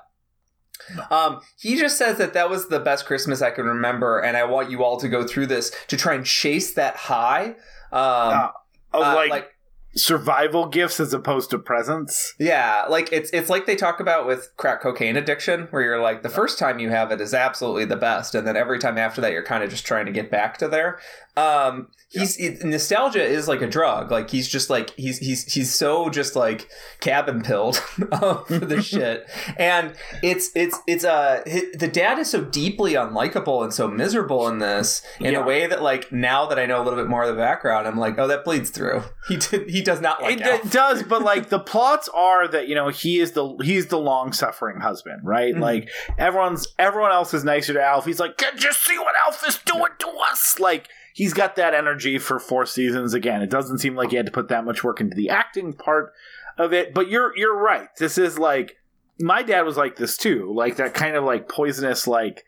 Um, 1.10 1.40
he 1.58 1.76
just 1.76 1.96
says 1.96 2.18
that 2.18 2.32
that 2.34 2.50
was 2.50 2.68
the 2.68 2.80
best 2.80 3.06
Christmas 3.06 3.40
I 3.40 3.50
can 3.50 3.66
remember, 3.66 4.18
and 4.18 4.36
I 4.36 4.44
want 4.44 4.70
you 4.70 4.82
all 4.82 4.98
to 4.98 5.08
go 5.08 5.24
through 5.24 5.46
this 5.46 5.70
to 5.88 5.96
try 5.96 6.14
and 6.14 6.24
chase 6.24 6.74
that 6.74 6.96
high. 6.96 7.54
Um, 7.92 8.50
Of 8.92 9.02
uh, 9.02 9.14
like, 9.28 9.54
survival 9.94 10.66
gifts 10.66 11.00
as 11.00 11.12
opposed 11.12 11.50
to 11.50 11.58
presents. 11.58 12.34
yeah, 12.38 12.84
like 12.88 13.12
it's 13.12 13.30
it's 13.30 13.50
like 13.50 13.66
they 13.66 13.76
talk 13.76 14.00
about 14.00 14.26
with 14.26 14.50
crack 14.56 14.80
cocaine 14.80 15.16
addiction, 15.16 15.68
where 15.70 15.82
you're 15.82 16.00
like 16.00 16.22
the 16.22 16.28
first 16.28 16.58
time 16.58 16.78
you 16.78 16.90
have 16.90 17.10
it 17.12 17.20
is 17.20 17.34
absolutely 17.34 17.84
the 17.84 17.96
best, 17.96 18.34
and 18.34 18.46
then 18.46 18.56
every 18.56 18.78
time 18.78 18.98
after 18.98 19.20
that 19.20 19.32
you're 19.32 19.42
kind 19.42 19.62
of 19.62 19.70
just 19.70 19.86
trying 19.86 20.06
to 20.06 20.12
get 20.12 20.30
back 20.30 20.58
to 20.58 20.68
there. 20.68 20.98
Um, 21.34 21.88
he's 22.10 22.36
it, 22.38 22.62
nostalgia 22.62 23.22
is 23.24 23.48
like 23.48 23.62
a 23.62 23.66
drug. 23.66 24.10
Like 24.10 24.28
he's 24.28 24.46
just 24.48 24.68
like 24.68 24.90
he's 24.96 25.16
he's 25.18 25.50
he's 25.50 25.72
so 25.74 26.10
just 26.10 26.36
like 26.36 26.68
cabin 27.00 27.40
pilled 27.42 27.76
um, 28.12 28.44
for 28.44 28.58
the 28.58 28.82
shit, 28.92 29.26
and 29.56 29.94
it's 30.22 30.50
it's 30.54 30.78
it's 30.86 31.04
uh 31.04 31.42
the 31.74 31.88
dad 31.90 32.18
is 32.18 32.28
so 32.28 32.42
deeply 32.44 32.92
unlikable 32.92 33.62
and 33.64 33.72
so 33.72 33.88
miserable 33.88 34.46
in 34.46 34.58
this 34.58 35.00
in 35.20 35.32
Yeah. 35.32 35.40
a 35.40 35.46
way 35.46 35.66
that 35.66 35.82
like 35.82 36.12
now 36.12 36.44
that 36.46 36.58
I 36.58 36.66
know 36.66 36.82
a 36.82 36.84
little 36.84 36.98
bit 36.98 37.08
more 37.08 37.22
of 37.22 37.28
the 37.28 37.40
background, 37.40 37.86
I'm 37.86 37.98
like 37.98 38.18
oh 38.18 38.28
that 38.28 38.44
bleeds 38.44 38.68
through. 38.70 39.02
He 39.28 39.36
did, 39.36 39.70
he 39.70 39.82
does 39.82 40.00
not 40.00 40.20
like 40.20 40.40
it, 40.40 40.46
it 40.46 40.70
does, 40.72 41.04
but 41.04 41.22
like 41.22 41.48
the 41.48 41.60
plots 41.60 42.08
are 42.12 42.48
that 42.48 42.66
you 42.68 42.74
know 42.74 42.88
he 42.88 43.20
is 43.20 43.32
the 43.32 43.56
he's 43.62 43.86
the 43.86 43.98
long 43.98 44.32
suffering 44.32 44.80
husband, 44.80 45.20
right? 45.22 45.54
Mhm. 45.54 45.60
Like 45.60 45.88
everyone's 46.18 46.66
everyone 46.76 47.12
else 47.12 47.32
is 47.32 47.44
nicer 47.44 47.72
to 47.72 47.80
Alf. 47.82 48.04
He's 48.04 48.18
like, 48.18 48.36
can't 48.36 48.62
you 48.62 48.72
see 48.72 48.98
what 48.98 49.14
Alf 49.24 49.46
is 49.46 49.58
doing 49.64 49.92
to 50.00 50.08
us? 50.30 50.58
Like 50.58 50.88
he's 51.12 51.32
got 51.34 51.56
that 51.56 51.74
energy 51.74 52.18
for 52.18 52.38
four 52.38 52.66
seasons. 52.66 53.14
Again, 53.14 53.42
it 53.42 53.50
doesn't 53.50 53.78
seem 53.78 53.94
like 53.96 54.10
he 54.10 54.16
had 54.16 54.26
to 54.26 54.32
put 54.32 54.48
that 54.48 54.64
much 54.64 54.82
work 54.84 55.00
into 55.00 55.14
the 55.16 55.28
acting 55.30 55.72
part 55.72 56.12
of 56.58 56.72
it. 56.72 56.94
But 56.94 57.08
you're 57.08 57.36
you're 57.36 57.56
right. 57.56 57.88
This 57.98 58.18
is 58.18 58.38
like 58.38 58.76
my 59.20 59.42
dad 59.42 59.62
was 59.62 59.76
like 59.76 59.96
this 59.96 60.16
too, 60.16 60.52
like 60.54 60.76
that 60.76 60.94
kind 60.94 61.16
of 61.16 61.24
like 61.24 61.48
poisonous 61.48 62.06
like. 62.06 62.44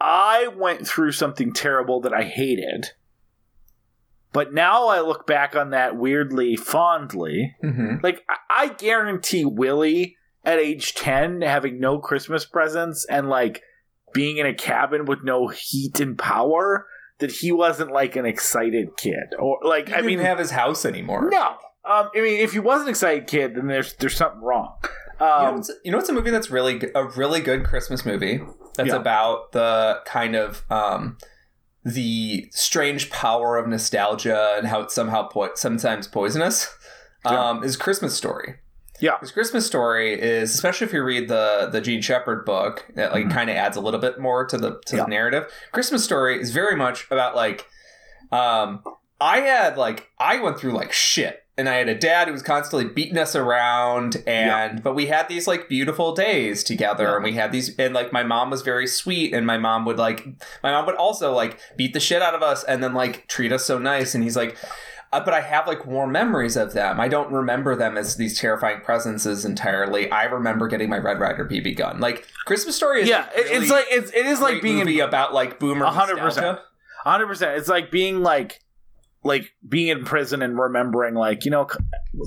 I 0.00 0.48
went 0.56 0.86
through 0.86 1.12
something 1.12 1.52
terrible 1.52 2.00
that 2.02 2.14
I 2.14 2.22
hated. 2.22 2.90
But 4.32 4.52
now 4.52 4.86
I 4.86 5.00
look 5.00 5.26
back 5.26 5.56
on 5.56 5.70
that 5.70 5.96
weirdly 5.96 6.54
fondly. 6.54 7.56
Mhm. 7.64 8.02
Like, 8.02 8.24
I- 8.28 8.36
I 8.50 8.68
guarantee 8.68 9.44
Willie 9.44 10.16
at 10.44 10.58
age 10.58 10.94
10 10.94 11.40
having 11.42 11.80
no 11.80 11.98
Christmas 11.98 12.44
presents 12.44 13.04
and 13.06 13.28
like 13.28 13.62
being 14.14 14.36
in 14.36 14.46
a 14.46 14.54
cabin 14.54 15.04
with 15.06 15.24
no 15.24 15.48
heat 15.48 15.98
and 16.00 16.16
power, 16.16 16.86
that 17.18 17.30
he 17.32 17.50
wasn't 17.52 17.90
like 17.92 18.16
an 18.16 18.24
excited 18.26 18.96
kid. 18.96 19.34
Or 19.38 19.58
like, 19.62 19.88
He 19.88 19.92
I 19.94 19.96
didn't 19.96 20.06
mean, 20.06 20.18
have 20.20 20.38
his 20.38 20.50
house 20.52 20.84
anymore. 20.84 21.28
no. 21.30 21.56
Um, 21.84 22.10
I 22.14 22.20
mean, 22.20 22.40
if 22.40 22.52
he 22.52 22.58
was 22.58 22.82
an 22.82 22.88
excited 22.88 23.26
kid, 23.26 23.54
then 23.56 23.66
there's 23.66 23.94
there's 23.94 24.14
something 24.16 24.42
wrong. 24.42 24.74
You 24.84 25.26
know, 25.26 25.32
Um, 25.32 25.54
what's, 25.56 25.72
you 25.84 25.90
know 25.90 25.96
what's 25.98 26.08
a 26.10 26.12
movie 26.12 26.30
that's 26.30 26.50
really 26.50 26.80
a 26.94 27.04
really 27.04 27.40
good 27.40 27.64
Christmas 27.64 28.04
movie 28.04 28.40
that's 28.76 28.90
Yeah. 28.90 28.96
about 28.96 29.52
the 29.52 30.00
kind 30.04 30.36
of 30.36 30.64
um, 30.70 31.16
the 31.84 32.48
strange 32.52 33.10
power 33.10 33.56
of 33.56 33.66
nostalgia 33.66 34.54
and 34.58 34.66
how 34.66 34.80
it's 34.80 34.94
somehow 34.94 35.28
po- 35.28 35.50
sometimes 35.54 36.06
poisonous 36.08 36.68
Yeah. 37.24 37.48
um, 37.50 37.64
is 37.64 37.76
Christmas 37.76 38.14
Story. 38.14 38.56
Yeah. 39.00 39.12
Because 39.14 39.30
Christmas 39.32 39.66
Story 39.66 40.20
is, 40.20 40.54
especially 40.54 40.86
if 40.86 40.92
you 40.92 41.02
read 41.02 41.28
the 41.28 41.68
the 41.70 41.80
Jean 41.80 42.02
Shepherd 42.02 42.44
book, 42.44 42.86
that 42.94 43.12
like 43.12 43.26
Mhm. 43.26 43.32
kind 43.32 43.50
of 43.50 43.56
adds 43.56 43.76
a 43.76 43.80
little 43.80 44.00
bit 44.00 44.18
more 44.18 44.44
to 44.46 44.56
the 44.58 44.80
to 44.86 44.96
Yeah. 44.96 45.04
the 45.04 45.08
narrative. 45.10 45.52
Christmas 45.72 46.04
Story 46.04 46.40
is 46.40 46.50
very 46.50 46.76
much 46.76 47.06
about 47.10 47.36
like, 47.36 47.66
um, 48.32 48.82
I 49.20 49.40
had 49.40 49.76
like 49.76 50.08
I 50.18 50.40
went 50.40 50.58
through 50.58 50.72
like 50.72 50.92
shit, 50.92 51.42
and 51.56 51.68
I 51.68 51.74
had 51.74 51.88
a 51.88 51.94
dad 51.94 52.28
who 52.28 52.32
was 52.32 52.42
constantly 52.42 52.88
beating 52.88 53.18
us 53.18 53.34
around, 53.34 54.22
and 54.26 54.82
but 54.82 54.94
we 54.94 55.06
had 55.06 55.28
these 55.28 55.46
like 55.48 55.68
beautiful 55.68 56.12
days 56.14 56.62
together, 56.62 57.04
Yeah. 57.04 57.14
and 57.16 57.24
we 57.24 57.32
had 57.32 57.50
these, 57.52 57.76
and 57.78 57.94
like 57.94 58.12
my 58.12 58.22
mom 58.22 58.50
was 58.50 58.62
very 58.62 58.86
sweet, 58.86 59.32
and 59.34 59.46
my 59.46 59.58
mom 59.58 59.84
would 59.86 59.98
like 59.98 60.24
my 60.62 60.70
mom 60.72 60.86
would 60.86 60.94
also 60.96 61.32
like 61.32 61.58
beat 61.76 61.94
the 61.94 62.00
shit 62.00 62.22
out 62.22 62.34
of 62.34 62.42
us, 62.42 62.62
and 62.64 62.82
then 62.82 62.94
like 62.94 63.26
treat 63.28 63.52
us 63.52 63.64
so 63.64 63.78
nice, 63.78 64.14
and 64.14 64.22
he's 64.24 64.36
like. 64.36 64.56
Uh, 65.10 65.20
but 65.24 65.32
I 65.32 65.40
have 65.40 65.66
like 65.66 65.86
warm 65.86 66.12
memories 66.12 66.56
of 66.56 66.74
them. 66.74 67.00
I 67.00 67.08
don't 67.08 67.32
remember 67.32 67.74
them 67.74 67.96
as 67.96 68.16
these 68.16 68.38
terrifying 68.38 68.80
presences 68.82 69.44
entirely. 69.44 70.10
I 70.10 70.24
remember 70.24 70.68
getting 70.68 70.90
my 70.90 70.98
Red 70.98 71.18
Ryder 71.18 71.46
BB 71.46 71.76
gun. 71.76 71.98
Like 72.00 72.26
Christmas 72.44 72.76
Story 72.76 73.02
is 73.02 73.08
yeah, 73.08 73.26
it, 73.34 73.46
it's 73.62 73.70
like 73.70 73.86
it's 73.90 74.10
it 74.12 74.26
is 74.26 74.40
like 74.40 74.60
being 74.60 74.78
in 74.80 75.00
about 75.00 75.32
like 75.32 75.58
boomer 75.58 75.86
hundred 75.86 76.16
nostalgia. 76.16 76.62
hundred 77.04 77.26
percent. 77.26 77.56
It's 77.58 77.68
like 77.68 77.90
being 77.90 78.22
like 78.22 78.60
like 79.24 79.52
being 79.68 79.88
in 79.88 80.04
prison 80.04 80.42
and 80.42 80.56
remembering 80.58 81.14
like 81.14 81.44
you 81.44 81.50
know 81.50 81.66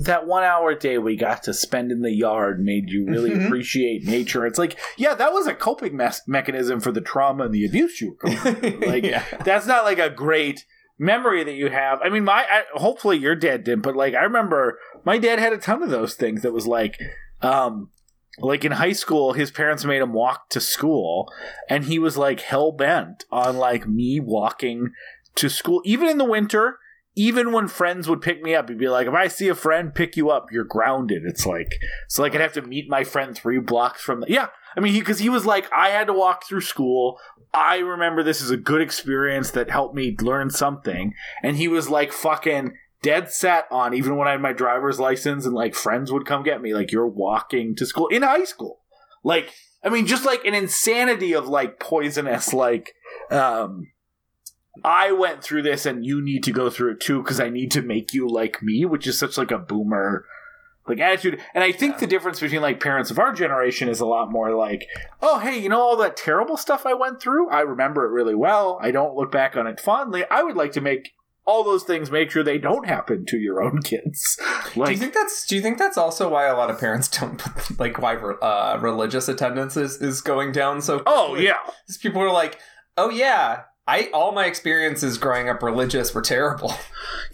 that 0.04 0.26
one 0.26 0.42
hour 0.44 0.70
a 0.70 0.78
day 0.78 0.98
we 0.98 1.16
got 1.16 1.42
to 1.44 1.54
spend 1.54 1.90
in 1.90 2.02
the 2.02 2.12
yard 2.12 2.62
made 2.62 2.90
you 2.90 3.06
really 3.06 3.30
Mhm. 3.30 3.46
appreciate 3.46 4.04
nature. 4.04 4.44
It's 4.44 4.58
like 4.58 4.76
yeah, 4.96 5.14
that 5.14 5.32
was 5.32 5.46
a 5.46 5.54
coping 5.54 5.96
mes- 5.96 6.22
mechanism 6.26 6.80
for 6.80 6.92
the 6.92 7.00
trauma 7.00 7.44
and 7.44 7.54
the 7.54 7.64
abuse 7.64 8.00
you 8.00 8.10
were 8.10 8.28
going 8.30 8.36
through. 8.56 8.80
Like 8.88 9.04
yeah. 9.04 9.24
that's 9.44 9.66
not 9.66 9.84
like 9.84 9.98
a 9.98 10.10
great 10.10 10.66
memory 10.98 11.44
that 11.44 11.54
you 11.54 11.68
have. 11.70 12.00
I 12.02 12.08
mean, 12.08 12.24
my 12.24 12.44
I, 12.48 12.62
hopefully 12.74 13.18
your 13.18 13.34
dad 13.34 13.64
didn't, 13.64 13.82
but 13.82 13.96
like 13.96 14.14
I 14.14 14.22
remember 14.22 14.78
my 15.04 15.18
dad 15.18 15.38
had 15.38 15.52
a 15.52 15.58
ton 15.58 15.82
of 15.82 15.90
those 15.90 16.14
things 16.14 16.42
that 16.42 16.52
was 16.52 16.66
like, 16.66 16.98
um, 17.40 17.90
like 18.38 18.64
in 18.64 18.72
high 18.72 18.92
school, 18.92 19.32
his 19.32 19.50
parents 19.50 19.84
made 19.84 20.02
him 20.02 20.12
walk 20.12 20.48
to 20.50 20.60
school, 20.60 21.32
and 21.68 21.84
he 21.84 21.98
was 21.98 22.16
like 22.16 22.40
hell 22.40 22.72
bent 22.72 23.24
on 23.30 23.56
like 23.56 23.86
me 23.86 24.20
walking 24.20 24.92
to 25.36 25.48
school, 25.48 25.82
even 25.84 26.08
in 26.08 26.18
the 26.18 26.24
winter. 26.24 26.78
Even 27.14 27.52
when 27.52 27.68
friends 27.68 28.08
would 28.08 28.22
pick 28.22 28.42
me 28.42 28.54
up, 28.54 28.70
he'd 28.70 28.78
be 28.78 28.88
like, 28.88 29.06
"If 29.06 29.12
I 29.12 29.28
see 29.28 29.48
a 29.48 29.54
friend 29.54 29.94
pick 29.94 30.16
you 30.16 30.30
up, 30.30 30.46
you're 30.50 30.64
grounded." 30.64 31.24
It's 31.26 31.44
like 31.44 31.78
so, 32.08 32.22
like 32.22 32.34
I'd 32.34 32.40
have 32.40 32.54
to 32.54 32.62
meet 32.62 32.88
my 32.88 33.04
friend 33.04 33.36
three 33.36 33.58
blocks 33.58 34.00
from 34.00 34.20
the 34.20 34.26
yeah. 34.30 34.46
I 34.76 34.80
mean, 34.80 34.94
because 34.94 35.18
he, 35.18 35.28
was 35.28 35.46
like, 35.46 35.70
I 35.72 35.90
had 35.90 36.06
to 36.06 36.12
walk 36.12 36.46
through 36.46 36.62
school. 36.62 37.18
I 37.54 37.78
remember 37.78 38.22
this 38.22 38.40
is 38.40 38.50
a 38.50 38.56
good 38.56 38.80
experience 38.80 39.50
that 39.50 39.70
helped 39.70 39.94
me 39.94 40.16
learn 40.20 40.50
something. 40.50 41.14
And 41.42 41.56
he 41.56 41.68
was 41.68 41.90
like 41.90 42.12
fucking 42.12 42.76
dead 43.02 43.30
set 43.30 43.66
on, 43.70 43.94
even 43.94 44.16
when 44.16 44.28
I 44.28 44.32
had 44.32 44.40
my 44.40 44.52
driver's 44.52 44.98
license 44.98 45.44
and 45.44 45.54
like 45.54 45.74
friends 45.74 46.10
would 46.10 46.26
come 46.26 46.42
get 46.42 46.62
me, 46.62 46.72
like, 46.72 46.92
you're 46.92 47.06
walking 47.06 47.74
to 47.76 47.86
school 47.86 48.08
in 48.08 48.22
high 48.22 48.44
school. 48.44 48.80
Like, 49.22 49.52
I 49.84 49.90
mean, 49.90 50.06
just 50.06 50.24
like 50.24 50.44
an 50.44 50.54
insanity 50.54 51.34
of 51.34 51.48
like 51.48 51.78
poisonous, 51.78 52.52
like, 52.52 52.94
um, 53.30 53.88
I 54.84 55.12
went 55.12 55.44
through 55.44 55.62
this 55.62 55.84
and 55.84 56.06
you 56.06 56.22
need 56.22 56.42
to 56.44 56.52
go 56.52 56.70
through 56.70 56.92
it 56.92 57.00
too 57.00 57.22
because 57.22 57.40
I 57.40 57.50
need 57.50 57.70
to 57.72 57.82
make 57.82 58.14
you 58.14 58.28
like 58.28 58.62
me, 58.62 58.84
which 58.84 59.06
is 59.06 59.18
such 59.18 59.36
like 59.36 59.50
a 59.50 59.58
boomer 59.58 60.24
like 60.86 60.98
attitude. 61.00 61.40
And 61.54 61.62
I 61.62 61.72
think 61.72 61.94
Yeah. 61.94 62.00
the 62.00 62.06
difference 62.08 62.40
between 62.40 62.62
like 62.62 62.80
parents 62.80 63.10
of 63.10 63.18
our 63.18 63.32
generation 63.32 63.88
is 63.88 64.00
a 64.00 64.06
lot 64.06 64.30
more 64.30 64.54
like, 64.54 64.86
oh 65.20 65.38
hey, 65.38 65.58
you 65.58 65.68
know 65.68 65.80
all 65.80 65.96
that 65.98 66.16
terrible 66.16 66.56
stuff 66.56 66.84
I 66.86 66.94
went 66.94 67.20
through? 67.20 67.48
I 67.50 67.60
remember 67.60 68.04
it 68.04 68.10
really 68.10 68.34
well. 68.34 68.78
I 68.82 68.90
don't 68.90 69.14
look 69.14 69.30
back 69.30 69.56
on 69.56 69.66
it 69.66 69.80
fondly. 69.80 70.24
I 70.30 70.42
would 70.42 70.56
like 70.56 70.72
to 70.72 70.80
make 70.80 71.10
all 71.44 71.64
those 71.64 71.82
things 71.82 72.08
make 72.08 72.30
sure 72.30 72.44
they 72.44 72.56
don't 72.58 72.86
happen 72.86 73.24
to 73.26 73.36
your 73.36 73.60
own 73.62 73.82
kids. 73.82 74.38
do 74.74 74.90
you 74.90 74.96
think 74.96 75.12
that's 75.12 75.44
do 75.46 75.56
you 75.56 75.62
think 75.62 75.76
that's 75.76 75.98
also 75.98 76.28
why 76.28 76.46
a 76.46 76.56
lot 76.56 76.70
of 76.70 76.78
parents 76.78 77.08
don't 77.18 77.42
like 77.80 77.98
why 77.98 78.14
uh, 78.16 78.78
religious 78.80 79.28
attendance 79.28 79.76
is, 79.76 80.00
is 80.00 80.20
going 80.20 80.52
down 80.52 80.80
so 80.80 81.02
Oh 81.06 81.34
yeah. 81.34 81.58
Because 81.86 81.98
people 81.98 82.22
are 82.22 82.30
like, 82.32 82.58
oh 82.96 83.10
yeah, 83.10 83.62
I 83.88 84.08
all 84.14 84.30
my 84.32 84.46
experiences 84.46 85.18
growing 85.18 85.48
up 85.48 85.62
religious 85.62 86.14
were 86.14 86.22
terrible. 86.22 86.72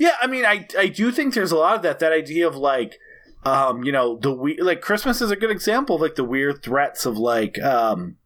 Yeah, 0.01 0.15
I 0.23 0.29
mean, 0.29 0.45
I 0.45 0.67
I 0.79 0.87
do 0.87 1.11
think 1.11 1.35
there's 1.35 1.51
a 1.51 1.57
lot 1.57 1.75
of 1.75 1.83
that. 1.83 1.99
That 1.99 2.13
idea 2.13 2.47
of 2.47 2.55
like, 2.57 2.97
um, 3.45 3.85
you 3.85 3.93
know, 3.93 4.17
the 4.17 4.33
we 4.33 4.61
like 4.61 4.81
Christmas 4.81 5.21
is 5.21 5.31
a 5.31 5.37
good 5.37 5.51
example 5.51 5.97
of 5.97 6.03
like 6.03 6.17
the 6.17 6.25
weird 6.25 6.63
threats 6.63 7.07
of 7.07 7.17
like, 7.17 7.59
um, 7.63 8.17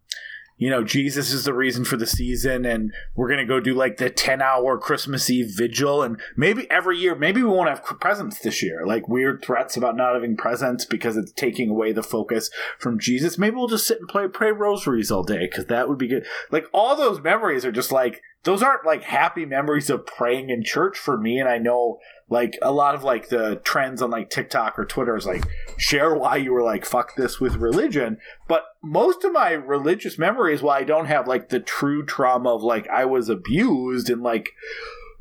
you 0.57 0.71
know, 0.71 0.85
Jesus 0.85 1.33
is 1.33 1.45
the 1.45 1.53
reason 1.53 1.85
for 1.85 1.97
the 1.97 2.07
season, 2.07 2.65
and 2.65 2.93
we're 3.15 3.29
gonna 3.29 3.45
go 3.45 3.61
do 3.61 3.75
like 3.75 3.99
the 3.99 4.09
ten 4.09 4.41
hour 4.41 4.79
Christmas 4.79 5.29
Eve 5.29 5.53
vigil, 5.55 6.03
and 6.03 6.21
maybe 6.37 6.71
every 6.71 6.99
year, 6.99 7.15
maybe 7.15 7.43
we 7.43 7.49
won't 7.49 7.69
have 7.69 7.85
presents 7.85 8.39
this 8.39 8.63
year. 8.63 8.87
Like 8.87 9.09
weird 9.09 9.43
threats 9.43 9.77
about 9.77 9.97
not 9.97 10.15
having 10.15 10.37
presents 10.37 10.85
because 10.85 11.17
it's 11.17 11.33
taking 11.33 11.69
away 11.69 11.93
the 11.93 12.03
focus 12.03 12.51
from 12.79 12.99
Jesus. 12.99 13.39
Maybe 13.39 13.57
we'll 13.57 13.69
just 13.69 13.87
sit 13.87 13.99
and 13.99 14.09
play 14.09 14.29
pray 14.29 14.53
rosaries 14.53 15.11
all 15.11 15.25
day 15.25 15.47
because 15.47 15.67
that 15.67 15.89
would 15.89 15.99
be 15.99 16.09
good. 16.09 16.27
Like 16.51 16.67
all 16.73 16.97
those 16.97 17.21
memories 17.21 17.65
are 17.65 17.73
just 17.73 17.93
like 17.93 18.23
those 18.45 18.63
aren't 18.63 18.85
like 18.85 19.05
happy 19.05 19.47
memories 19.47 19.91
of 19.91 20.07
praying 20.07 20.51
in 20.51 20.65
church 20.65 20.99
for 20.99 21.17
me 21.17 21.39
and 21.39 21.49
i 21.49 21.59
know 21.59 21.99
like 22.29 22.59
a 22.63 22.73
lot 22.73 22.95
of 22.95 23.05
like 23.05 23.29
the 23.29 23.61
trends 23.65 24.01
on 24.01 24.11
like 24.11 24.31
tiktok 24.31 24.79
or 24.79 24.85
twitter 24.85 25.17
is 25.17 25.27
like 25.27 25.45
share 25.77 26.15
why 26.15 26.37
you 26.37 26.53
were 26.53 26.63
like 26.63 26.85
fuck 26.85 27.17
this 27.17 27.41
with 27.41 27.57
religion. 27.57 28.19
But 28.49 28.65
most 28.83 29.25
of 29.25 29.33
my 29.33 29.51
religious 29.53 30.19
memories 30.19 30.63
while 30.63 30.79
i 30.79 30.85
don't 30.85 31.07
have 31.07 31.27
like 31.27 31.49
the 31.49 31.61
true 31.61 32.05
trauma 32.05 32.55
of 32.55 32.63
like 32.63 32.89
i 32.89 33.05
was 33.05 33.29
abused 33.29 34.09
and 34.11 34.23
like 34.23 34.51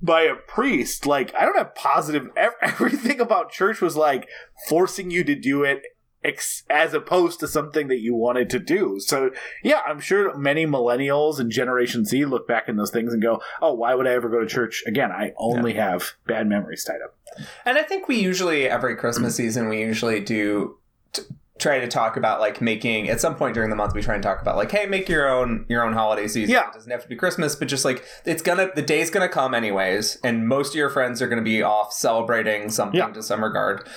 by 0.01 0.21
a 0.21 0.35
priest. 0.35 1.05
Like 1.05 1.33
i 1.35 1.45
don't 1.45 1.57
have 1.57 1.75
positive 1.75 2.29
everything 2.61 3.19
about 3.19 3.51
church 3.51 3.81
was 3.81 3.95
like 3.95 4.27
forcing 4.67 5.11
you 5.11 5.23
to 5.23 5.35
do 5.35 5.63
it 5.63 5.83
ex- 6.23 6.63
as 6.69 6.93
opposed 6.93 7.39
to 7.39 7.47
something 7.47 7.87
that 7.87 7.99
you 7.99 8.13
wanted 8.15 8.49
to 8.51 8.59
do. 8.59 8.99
So, 8.99 9.31
yeah, 9.63 9.81
I'm 9.87 9.99
sure 9.99 10.35
many 10.37 10.65
millennials 10.65 11.39
and 11.39 11.51
Generation 11.51 12.05
Z 12.05 12.25
look 12.25 12.47
back 12.47 12.67
in 12.69 12.75
those 12.77 12.91
things 12.91 13.13
and 13.13 13.21
go, 13.21 13.41
"Oh, 13.61 13.73
why 13.73 13.95
would 13.95 14.07
I 14.07 14.11
ever 14.13 14.29
go 14.29 14.39
to 14.39 14.45
church 14.47 14.83
again? 14.85 15.11
I 15.11 15.33
only 15.37 15.73
have 15.73 16.13
bad 16.27 16.47
memories 16.47 16.83
tied 16.83 17.01
up." 17.03 17.15
And 17.65 17.77
I 17.77 17.83
think 17.83 18.07
we 18.07 18.17
usually 18.17 18.67
every 18.67 18.95
Christmas 18.95 19.35
season 19.35 19.69
we 19.69 19.79
usually 19.79 20.19
do 20.19 20.77
t- 21.13 21.23
try 21.59 21.79
to 21.79 21.87
talk 21.87 22.17
about 22.17 22.39
like 22.39 22.59
making 22.59 23.07
at 23.07 23.21
some 23.21 23.35
point 23.35 23.53
during 23.53 23.69
the 23.69 23.75
month 23.75 23.93
we 23.93 24.01
try 24.01 24.15
and 24.15 24.23
talk 24.23 24.41
about 24.41 24.57
like 24.57 24.71
hey 24.71 24.87
make 24.87 25.07
your 25.07 25.29
own 25.29 25.63
your 25.69 25.83
own 25.83 25.93
holiday 25.93 26.27
season 26.27 26.51
Yeah. 26.51 26.67
it 26.69 26.73
doesn't 26.73 26.89
have 26.91 27.03
to 27.03 27.07
be 27.07 27.15
christmas 27.15 27.55
but 27.55 27.67
just 27.67 27.85
like 27.85 28.03
it's 28.25 28.41
gonna 28.41 28.71
the 28.73 28.81
day's 28.81 29.11
gonna 29.11 29.29
come 29.29 29.53
anyways 29.53 30.17
and 30.23 30.47
most 30.47 30.69
of 30.69 30.75
your 30.75 30.89
friends 30.89 31.21
are 31.21 31.27
gonna 31.27 31.43
be 31.43 31.61
off 31.61 31.93
celebrating 31.93 32.71
something 32.71 32.97
Yeah. 32.97 33.09
to 33.09 33.21
some 33.21 33.43
regard 33.43 33.87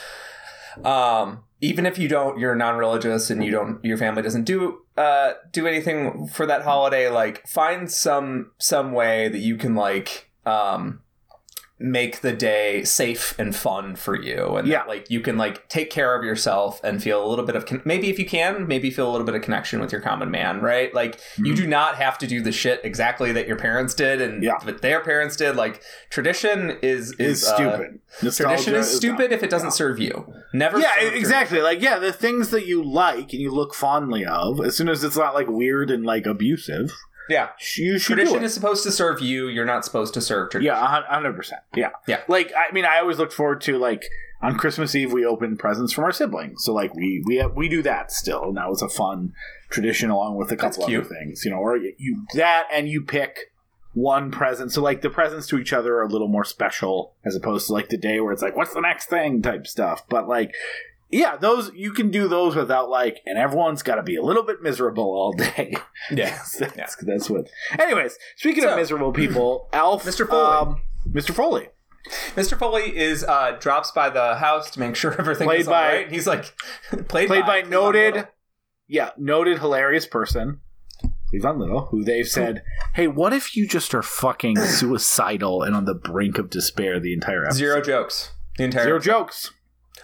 um 0.84 1.42
even 1.64 1.86
if 1.86 1.98
you 1.98 2.08
don't 2.08 2.38
you're 2.38 2.54
non-religious 2.54 3.30
and 3.30 3.42
you 3.42 3.50
don't 3.50 3.82
your 3.84 3.96
family 3.96 4.22
doesn't 4.22 4.44
do 4.44 4.82
uh 4.98 5.32
do 5.50 5.66
anything 5.66 6.26
for 6.26 6.44
that 6.44 6.62
holiday 6.62 7.08
like 7.08 7.46
find 7.48 7.90
some 7.90 8.50
some 8.58 8.92
way 8.92 9.28
that 9.28 9.38
you 9.38 9.56
can 9.56 9.74
like 9.74 10.30
um 10.44 11.00
make 11.80 12.20
the 12.20 12.32
day 12.32 12.84
safe 12.84 13.34
and 13.36 13.54
fun 13.54 13.96
for 13.96 14.14
you 14.20 14.56
and 14.56 14.68
Yeah. 14.68 14.78
that, 14.78 14.88
like 14.88 15.10
you 15.10 15.20
can 15.20 15.36
like 15.36 15.68
take 15.68 15.90
care 15.90 16.14
of 16.16 16.24
yourself 16.24 16.80
and 16.84 17.02
feel 17.02 17.24
a 17.24 17.28
little 17.28 17.44
bit 17.44 17.56
of 17.56 17.66
con- 17.66 17.82
maybe 17.84 18.08
if 18.10 18.18
you 18.18 18.24
can 18.24 18.68
maybe 18.68 18.90
feel 18.92 19.10
a 19.10 19.12
little 19.12 19.26
bit 19.26 19.34
of 19.34 19.42
connection 19.42 19.80
with 19.80 19.90
your 19.90 20.00
common 20.00 20.30
man 20.30 20.60
right 20.60 20.94
like 20.94 21.18
you 21.36 21.52
do 21.54 21.66
not 21.66 21.96
have 21.96 22.16
to 22.18 22.28
do 22.28 22.40
the 22.40 22.52
shit 22.52 22.80
exactly 22.84 23.32
that 23.32 23.48
your 23.48 23.56
parents 23.56 23.92
did 23.92 24.20
and 24.20 24.34
Mm-hmm. 24.34 24.42
Yeah. 24.44 24.58
that 24.64 24.82
their 24.82 25.00
parents 25.00 25.34
did 25.36 25.56
like 25.56 25.82
tradition 26.10 26.78
is 26.80 27.10
Is 27.12 27.42
is, 27.42 27.44
uh, 27.44 27.54
stupid. 27.56 28.00
Nostalgia 28.22 28.44
tradition 28.54 28.74
is 28.76 28.96
stupid 28.96 29.32
if 29.32 29.42
it 29.42 29.50
doesn't 29.50 29.72
serve 29.72 29.98
you 29.98 30.32
never 30.52 30.78
Yeah, 30.78 31.00
exactly. 31.00 31.60
Like, 31.60 31.82
yeah, 31.82 31.98
the 31.98 32.12
things 32.12 32.50
that 32.50 32.66
you 32.66 32.84
like 32.84 33.32
and 33.32 33.42
you 33.42 33.50
look 33.50 33.74
fondly 33.74 34.24
of, 34.24 34.60
as 34.60 34.76
soon 34.76 34.88
as 34.88 35.02
it's 35.02 35.16
not 35.16 35.34
like 35.34 35.48
weird 35.48 35.90
and 35.90 36.04
like 36.06 36.24
abusive, 36.24 36.86
tradition. 36.86 36.98
Yeah 37.28 37.48
you 37.76 37.98
should 37.98 38.16
tradition 38.16 38.42
is 38.42 38.54
supposed 38.54 38.82
to 38.82 38.92
serve 38.92 39.20
you 39.20 39.48
you're 39.48 39.64
not 39.64 39.84
supposed 39.84 40.14
to 40.14 40.20
serve 40.20 40.50
tradition 40.50 40.74
Yeah, 40.74 41.02
hundred 41.06 41.34
percent. 41.34 41.62
Yeah, 41.74 41.90
Yeah. 42.06 42.22
Like, 42.28 42.52
I 42.56 42.72
mean, 42.72 42.84
I 42.84 42.98
always 42.98 43.18
look 43.18 43.32
forward 43.32 43.60
to 43.62 43.78
like 43.78 44.04
on 44.42 44.58
Christmas 44.58 44.94
Eve 44.94 45.12
we 45.12 45.24
open 45.24 45.56
presents 45.56 45.92
from 45.92 46.04
our 46.04 46.12
siblings. 46.12 46.64
So 46.64 46.74
like 46.74 46.94
we 46.94 47.22
we 47.26 47.36
have, 47.36 47.54
we 47.54 47.68
do 47.68 47.82
that 47.82 48.12
still, 48.12 48.44
and 48.44 48.56
that 48.56 48.68
was 48.68 48.82
a 48.82 48.88
fun 48.88 49.32
tradition 49.70 50.10
along 50.10 50.36
with 50.36 50.52
a 50.52 50.56
couple 50.56 50.84
other 50.84 51.02
things. 51.04 51.44
You 51.44 51.52
know, 51.52 51.58
or 51.58 51.76
you 51.76 52.26
that 52.34 52.66
and 52.72 52.88
you 52.88 53.02
pick 53.02 53.52
one 53.94 54.30
present. 54.30 54.72
So 54.72 54.82
like 54.82 55.02
the 55.02 55.10
presents 55.10 55.46
to 55.48 55.58
each 55.58 55.72
other 55.72 55.96
are 55.96 56.02
a 56.02 56.08
little 56.08 56.28
more 56.28 56.44
special 56.44 57.14
as 57.24 57.36
opposed 57.36 57.68
to 57.68 57.72
like 57.72 57.88
the 57.88 57.96
day 57.96 58.20
where 58.20 58.32
it's 58.32 58.42
like 58.42 58.56
what's 58.56 58.74
the 58.74 58.80
next 58.80 59.06
thing 59.06 59.42
type 59.42 59.66
stuff. 59.66 60.02
But 60.08 60.28
like. 60.28 60.52
Yeah, 61.16 61.36
those 61.36 61.70
you 61.74 61.92
can 61.92 62.10
do 62.10 62.26
those 62.28 62.56
without 62.56 62.90
like, 62.90 63.20
and 63.24 63.38
everyone's 63.38 63.82
got 63.82 63.94
to 63.96 64.02
be 64.02 64.16
a 64.16 64.22
little 64.22 64.42
bit 64.42 64.62
miserable 64.62 65.04
all 65.04 65.32
day. 65.32 65.74
yeah 66.10 66.38
that's, 66.50 66.96
that's 66.96 67.30
what. 67.30 67.48
Anyways, 67.78 68.18
speaking 68.36 68.62
So- 68.64 68.70
of 68.72 68.76
miserable 68.76 69.12
people, 69.12 69.68
Alf, 69.72 70.04
Mr. 70.04 70.28
Foley. 70.28 70.56
um, 70.56 70.80
Mr. 71.10 71.32
Foley, 71.34 71.68
Mr. 72.34 72.58
Foley 72.58 72.96
is 72.96 73.22
uh, 73.24 73.56
drops 73.60 73.90
by 73.92 74.10
the 74.10 74.34
house 74.36 74.70
to 74.72 74.80
make 74.80 74.96
sure 74.96 75.12
everything 75.18 75.46
Played 75.46 75.60
is 75.60 75.66
by- 75.68 75.86
all 75.88 75.94
right. 75.94 76.10
He's 76.12 76.26
like 76.26 76.44
played, 77.08 77.28
played 77.28 77.46
by 77.46 77.62
Cleavon 77.62 77.68
noted, 77.70 78.28
yeah, 78.88 79.10
noted 79.16 79.60
hilarious 79.60 80.06
person, 80.06 80.60
Cleavon 81.32 81.58
Little, 81.58 81.86
who 81.86 82.02
they've 82.04 82.26
said, 82.28 82.62
"Hey, 82.94 83.06
what 83.08 83.32
if 83.32 83.56
you 83.56 83.66
just 83.68 83.94
are 83.94 84.02
fucking 84.02 84.56
suicidal 84.58 85.62
and 85.62 85.74
on 85.76 85.84
the 85.84 85.94
brink 85.94 86.38
of 86.38 86.50
despair 86.50 86.98
the 87.00 87.12
entire 87.12 87.44
episode? 87.44 87.58
zero 87.58 87.80
jokes. 87.80 88.32
The 88.58 88.64
entire 88.64 88.84
Zero 88.84 88.98
jokes. 88.98 89.52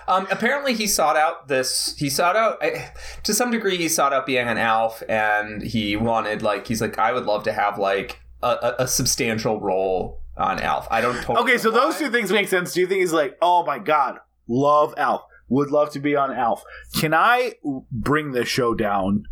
Um, 0.08 0.26
apparently, 0.30 0.74
he 0.74 0.86
sought 0.86 1.16
out 1.16 1.48
this. 1.48 1.94
He 1.98 2.10
sought 2.10 2.36
out, 2.36 2.58
I- 2.62 2.92
to 3.24 3.32
some 3.34 3.50
degree, 3.50 3.76
he 3.76 3.88
sought 3.88 4.12
out 4.12 4.26
being 4.26 4.48
an 4.48 4.58
Alf, 4.58 5.02
and 5.08 5.62
he 5.62 5.96
wanted 5.96 6.42
like 6.42 6.66
he's 6.66 6.80
like, 6.80 6.98
I 6.98 7.12
would 7.12 7.26
love 7.26 7.44
to 7.44 7.52
have 7.52 7.78
like 7.78 8.20
a, 8.42 8.48
a, 8.48 8.74
a 8.80 8.88
substantial 8.88 9.60
role 9.60 10.20
on 10.36 10.58
Alf. 10.60 10.88
I 10.90 11.00
don't. 11.00 11.16
Totally 11.22 11.38
Okay, 11.40 11.58
so 11.58 11.70
those 11.70 11.94
why. 11.94 11.98
two 12.06 12.10
things 12.10 12.32
make 12.32 12.48
sense. 12.48 12.72
Do 12.72 12.80
you 12.80 12.86
think 12.86 13.00
he's 13.00 13.12
like, 13.12 13.36
oh 13.42 13.64
my 13.64 13.78
god, 13.78 14.18
love 14.48 14.94
Alf, 14.96 15.22
would 15.48 15.70
love 15.70 15.90
to 15.92 16.00
be 16.00 16.16
on 16.16 16.32
Alf? 16.32 16.62
Can 16.94 17.12
I 17.14 17.54
bring 17.92 18.32
this 18.32 18.48
show 18.48 18.74
down 18.74 19.24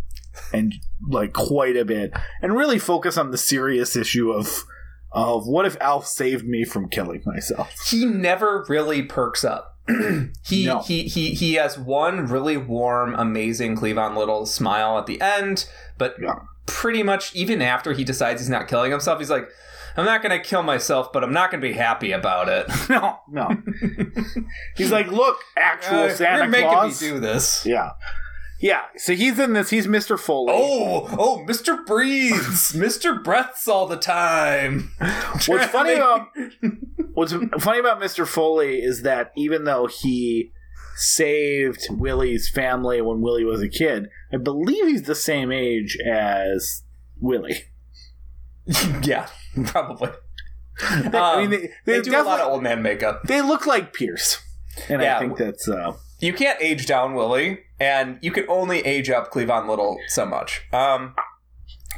and 0.53 0.74
like 1.09 1.32
quite 1.32 1.77
a 1.77 1.85
bit 1.85 2.12
and 2.43 2.55
really 2.55 2.78
focus 2.78 3.16
on 3.19 3.31
the 3.32 3.39
serious 3.39 3.97
issue 3.97 4.31
of 4.31 4.65
of 5.11 5.47
what 5.49 5.65
if 5.65 5.77
Alf 5.81 6.07
saved 6.07 6.47
me 6.47 6.65
from 6.65 6.89
killing 6.89 7.23
myself? 7.24 7.73
he 7.89 8.05
never 8.05 8.65
really 8.69 9.03
perks 9.03 9.43
up. 9.45 9.78
he, 10.44 10.66
No. 10.66 10.81
he 10.81 11.05
he 11.05 11.31
he 11.35 11.55
has 11.55 11.78
one 11.78 12.27
really 12.27 12.56
warm, 12.56 13.15
amazing 13.15 13.77
Cleavon 13.77 14.16
Little 14.16 14.44
smile 14.47 14.98
at 14.98 15.06
the 15.06 15.20
end, 15.20 15.69
but 15.97 16.15
Yeah. 16.20 16.35
pretty 16.66 17.02
much 17.02 17.35
even 17.35 17.62
after 17.62 17.93
he 17.93 18.05
decides 18.05 18.40
he's 18.40 18.51
not 18.51 18.69
killing 18.69 18.90
himself, 18.90 19.19
he's 19.19 19.31
like, 19.31 19.48
"I'm 19.97 20.05
not 20.05 20.23
going 20.23 20.39
to 20.39 20.44
kill 20.47 20.62
myself, 20.62 21.12
but 21.12 21.24
I'm 21.24 21.32
not 21.32 21.51
going 21.51 21.60
to 21.62 21.66
be 21.66 21.73
happy 21.74 22.12
about 22.12 22.48
it." 22.48 22.66
No, 22.90 23.19
no. 23.31 23.48
he's 24.77 24.93
like, 24.93 25.06
look, 25.09 25.39
actual 25.56 26.01
Uh, 26.05 26.10
Santa 26.15 26.39
you're 26.43 26.48
making 26.48 26.69
Claus. 26.70 27.01
me 27.02 27.09
do 27.09 27.20
this. 27.20 27.65
Yeah. 27.66 27.90
Yeah. 28.61 28.83
So 28.97 29.15
he's 29.15 29.39
in 29.39 29.53
this. 29.53 29.71
He's 29.71 29.87
Mr. 29.87 30.19
Foley. 30.19 30.53
Oh, 30.55 31.09
oh, 31.19 31.45
Mr. 31.49 31.85
Breathes, 31.87 32.73
Mr. 32.75 33.23
Breaths 33.23 33.69
all 33.69 33.87
the 33.87 33.97
time. 33.97 34.93
What's 35.47 35.67
funny 35.67 35.95
about 35.95 36.29
what's 37.15 37.33
funny 37.33 37.79
about 37.79 38.01
Mr. 38.01 38.27
Foley 38.27 38.79
is 38.79 39.03
that 39.03 39.33
even 39.37 39.65
though 39.65 39.87
he 39.87 40.53
saved 40.97 41.87
Willie's 41.91 42.49
family 42.51 43.01
when 43.01 43.21
Willie 43.21 43.45
was 43.45 43.63
a 43.63 43.69
kid, 43.69 44.09
I 44.33 44.39
believe 44.39 44.87
he's 44.87 45.05
the 45.05 45.15
same 45.15 45.53
age 45.53 45.97
as 46.05 46.83
Willie. 47.21 47.65
yeah, 49.03 49.29
probably. 49.67 50.11
I 50.81 51.41
mean, 51.41 51.51
they, 51.51 51.71
They 51.85 51.99
they, 51.99 52.03
do 52.03 52.21
a 52.21 52.23
lot 52.23 52.41
of 52.41 52.49
old 52.49 52.63
man 52.63 52.83
makeup. 52.83 53.23
They 53.25 53.41
look 53.43 53.67
like 53.67 53.93
Pierce, 53.93 54.41
and 54.89 55.03
Yeah. 55.03 55.17
I 55.17 55.21
think 55.21 55.37
that's 55.37 55.69
uh, 55.69 55.97
You 56.20 56.32
can't 56.32 56.61
age 56.61 56.86
down 56.86 57.15
Willie, 57.15 57.61
and 57.78 58.19
you 58.23 58.31
can 58.32 58.45
only 58.49 58.81
age 58.81 59.09
up 59.11 59.31
Cleavon 59.31 59.69
Little 59.69 59.99
so 60.09 60.27
much. 60.27 60.62
Um, 60.73 61.15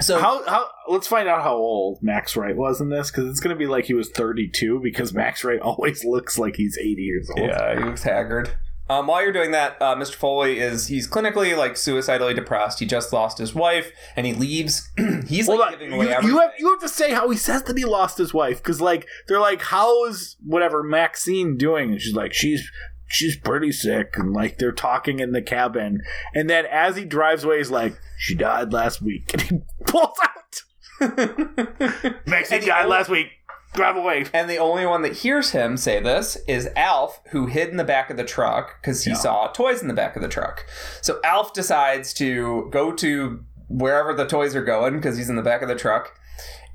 so 0.01 0.19
how 0.19 0.47
how. 0.47 0.67
Let's 0.89 1.07
find 1.07 1.29
out 1.29 1.43
how 1.43 1.55
old 1.55 1.99
Max 2.03 2.37
Wright 2.37 2.57
was 2.57 2.81
in 2.81 2.89
this 2.91 3.11
because 3.11 3.29
it's 3.31 3.41
going 3.41 3.55
to 3.55 3.59
be 3.59 3.67
like 3.67 3.85
he 3.87 3.95
was 3.95 4.11
thirty 4.11 4.49
two 4.49 4.81
because 4.83 5.15
Max 5.15 5.45
Wright 5.45 5.61
always 5.63 6.05
looks 6.05 6.39
like 6.39 6.57
he's 6.57 6.77
eighty 6.79 7.03
years 7.03 7.31
old. 7.31 7.49
yeah, 7.49 7.79
he 7.79 7.85
looks 7.85 8.03
haggard. 8.03 8.51
Um, 8.89 9.07
while 9.07 9.23
you're 9.23 9.33
doing 9.33 9.53
that, 9.53 9.81
uh, 9.81 9.95
Mr. 9.95 10.17
Foley 10.17 10.59
is 10.59 10.89
he's 10.89 11.09
clinically 11.09 11.57
like 11.57 11.77
suicidally 11.77 12.35
depressed. 12.35 12.81
He 12.81 12.87
just 12.87 13.13
lost 13.13 13.39
his 13.39 13.55
wife, 13.55 13.93
and 14.17 14.27
he 14.27 14.33
leaves. 14.33 14.91
he's 15.29 15.47
Hold 15.47 15.61
like 15.61 15.67
on, 15.67 15.73
giving 15.79 15.91
you, 15.91 15.97
away 15.97 16.07
you 16.07 16.11
everything. 16.11 16.39
have 16.41 16.51
you 16.59 16.71
have 16.71 16.81
to 16.81 16.89
say 16.89 17.13
how 17.13 17.31
he 17.31 17.37
says 17.37 17.63
that 17.65 17.79
he 17.79 17.85
lost 17.85 18.19
his 18.19 18.35
wife 18.35 18.61
because 18.61 18.81
like 18.81 19.07
they're 19.29 19.39
like, 19.39 19.63
how 19.63 20.07
is 20.07 20.37
whatever 20.45 20.83
Maxine 20.83 21.57
doing? 21.57 21.93
And 21.93 22.01
she's 22.01 22.15
like, 22.17 22.33
she's 22.35 22.69
she's 23.11 23.37
pretty 23.37 23.73
sick, 23.73 24.15
and 24.17 24.33
like 24.33 24.59
they're 24.59 24.73
talking 24.73 25.19
in 25.21 25.33
the 25.33 25.43
cabin, 25.43 26.01
and 26.35 26.49
then 26.49 26.65
as 26.67 26.97
he 26.97 27.05
drives 27.05 27.45
away, 27.45 27.59
he's 27.59 27.71
like, 27.71 27.95
she 28.19 28.35
died 28.35 28.73
last 28.73 29.03
week, 29.03 29.31
and 29.33 29.43
he 29.43 29.59
pulls 29.87 30.17
out. 30.23 30.63
Maxine 32.27 32.59
And 32.59 32.67
died 32.67 32.85
only- 32.85 32.91
last 32.97 33.09
week. 33.09 33.29
Drive 33.73 33.95
away. 33.97 34.25
And 34.35 34.51
the 34.51 34.57
only 34.59 34.85
one 34.85 35.03
that 35.03 35.13
hears 35.19 35.53
him 35.53 35.77
say 35.77 36.01
this 36.01 36.37
is 36.49 36.69
Alf, 36.75 37.21
who 37.31 37.47
hid 37.47 37.69
in 37.69 37.77
the 37.77 37.85
back 37.85 38.11
of 38.11 38.17
the 38.17 38.25
truck 38.25 38.83
because 38.83 39.05
he 39.05 39.13
Yeah. 39.13 39.17
saw 39.17 39.47
toys 39.53 39.81
in 39.81 39.87
the 39.87 39.95
back 39.95 40.17
of 40.17 40.23
the 40.23 40.29
truck. 40.29 40.67
So 41.03 41.21
Alf 41.23 41.53
decides 41.53 42.13
to 42.15 42.69
go 42.73 42.91
to 42.95 43.45
wherever 43.69 44.13
the 44.13 44.27
toys 44.27 44.57
are 44.57 44.65
going 44.65 44.97
because 44.97 45.17
he's 45.17 45.31
in 45.31 45.37
the 45.37 45.43
back 45.43 45.63
of 45.63 45.69
the 45.69 45.77
truck. 45.77 46.19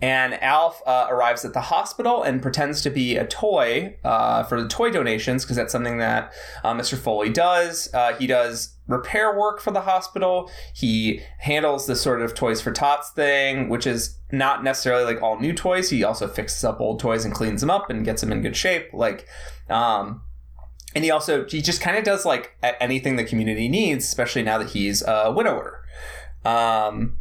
And 0.02 0.42
Alf 0.44 0.82
uh, 0.86 1.08
arrives 1.10 1.46
at 1.46 1.54
the 1.54 1.62
hospital 1.62 2.22
and 2.22 2.42
pretends 2.42 2.82
to 2.82 2.90
be 2.90 3.16
a 3.16 3.26
toy 3.26 3.98
uh, 4.04 4.44
for 4.44 4.62
the 4.62 4.68
toy 4.68 4.92
donations 4.92 5.44
because 5.44 5.56
that's 5.56 5.72
something 5.72 5.98
that 6.00 6.34
uh, 6.64 6.74
Mr. 6.74 6.98
Foley 6.98 7.30
does. 7.30 7.90
Uh, 7.94 8.14
he 8.16 8.28
does 8.28 8.76
repair 8.88 9.38
work 9.38 9.60
for 9.60 9.72
the 9.72 9.82
hospital. 9.82 10.52
He 10.74 11.22
handles 11.40 11.88
the 11.88 11.96
sort 11.96 12.22
of 12.22 12.34
Toys 12.34 12.62
for 12.62 12.72
Tots 12.72 13.10
thing, 13.12 13.70
which 13.70 13.88
is 13.88 14.18
not 14.32 14.64
necessarily 14.64 15.06
like 15.06 15.24
all 15.24 15.40
new 15.40 15.54
toys. 15.54 15.90
He 15.90 16.04
also 16.04 16.28
fixes 16.28 16.64
up 16.64 16.80
old 16.80 17.00
toys 17.00 17.26
and 17.26 17.34
cleans 17.34 17.62
them 17.62 17.72
up 17.72 17.90
and 17.90 18.06
gets 18.06 18.22
them 18.22 18.32
in 18.32 18.42
good 18.42 18.56
shape. 18.56 18.90
Like, 18.94 19.28
um, 19.70 20.22
and 20.94 21.04
he 21.04 21.12
also 21.12 21.46
he 21.46 21.62
just 21.62 21.82
kind 21.82 21.98
of 21.98 22.04
does 22.04 22.26
like 22.26 22.56
anything 22.62 23.16
the 23.16 23.24
community 23.24 23.68
needs, 23.68 24.06
especially 24.06 24.44
now 24.44 24.58
that 24.58 24.70
he's 24.70 25.04
a 25.06 25.32
widower. 25.32 25.84
Um, 26.44 27.18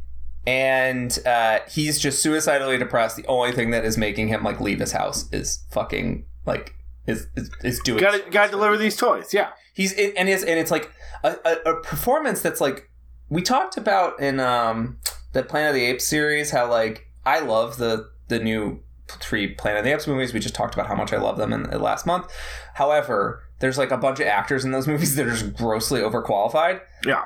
and 0.47 1.19
uh, 1.27 1.61
he's 1.69 1.99
just 1.99 2.23
suicidally 2.23 2.79
depressed. 2.79 3.17
The 3.17 3.27
only 3.27 3.53
thing 3.53 3.71
that 3.71 3.85
is 3.85 3.97
making 3.97 4.29
him 4.29 4.43
like 4.43 4.61
leave 4.61 4.81
his 4.81 4.93
house 4.93 5.29
is 5.33 5.65
fucking 5.71 6.27
like 6.47 6.75
is 7.07 7.29
is, 7.37 7.51
is 7.63 7.81
doing. 7.81 8.01
Got 8.01 8.25
to 8.25 8.31
got 8.31 8.47
to 8.47 8.51
deliver 8.53 8.77
these 8.77 8.97
toys. 8.97 9.33
Yeah. 9.33 9.51
He's 9.73 9.93
in, 9.93 10.17
and 10.17 10.29
it's 10.29 10.45
and 10.45 10.59
it's 10.59 10.71
like 10.71 10.91
a, 11.23 11.37
a, 11.45 11.71
a 11.73 11.81
performance 11.83 12.41
that's 12.43 12.61
like 12.61 12.91
we 13.29 13.43
talked 13.43 13.77
about 13.77 14.21
in 14.21 14.41
um 14.41 14.99
the 15.33 15.43
Planet 15.43 15.71
of 15.71 15.75
the 15.75 15.85
Apes 15.85 16.05
series. 16.05 16.51
How 16.51 16.69
like 16.69 17.07
I 17.25 17.41
love 17.41 17.79
the 17.79 18.11
the 18.29 18.39
new 18.39 18.81
three 19.09 19.49
Planet 19.49 19.81
of 19.81 19.85
the 19.85 19.93
Apes 19.93 20.07
movies. 20.07 20.33
We 20.33 20.41
just 20.41 20.55
talked 20.55 20.75
about 20.75 20.87
how 20.87 20.95
much 20.95 21.13
I 21.13 21.19
love 21.19 21.37
them 21.37 21.53
in, 21.53 21.71
in 21.73 21.81
last 21.81 22.07
month. 22.07 22.27
However, 22.75 23.43
there's 23.61 23.79
like 23.79 23.91
a 23.91 23.97
bunch 23.97 24.21
of 24.21 24.27
actors 24.27 24.65
in 24.65 24.73
those 24.73 24.87
movies 24.89 25.17
that 25.17 25.27
are 25.27 25.31
just 25.31 25.55
grossly 25.55 26.01
overqualified. 26.01 26.81
Yeah. 27.07 27.23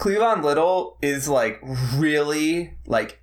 Cleavon 0.00 0.42
Little 0.42 0.96
is 1.02 1.28
like 1.28 1.60
really 1.96 2.74
like 2.86 3.20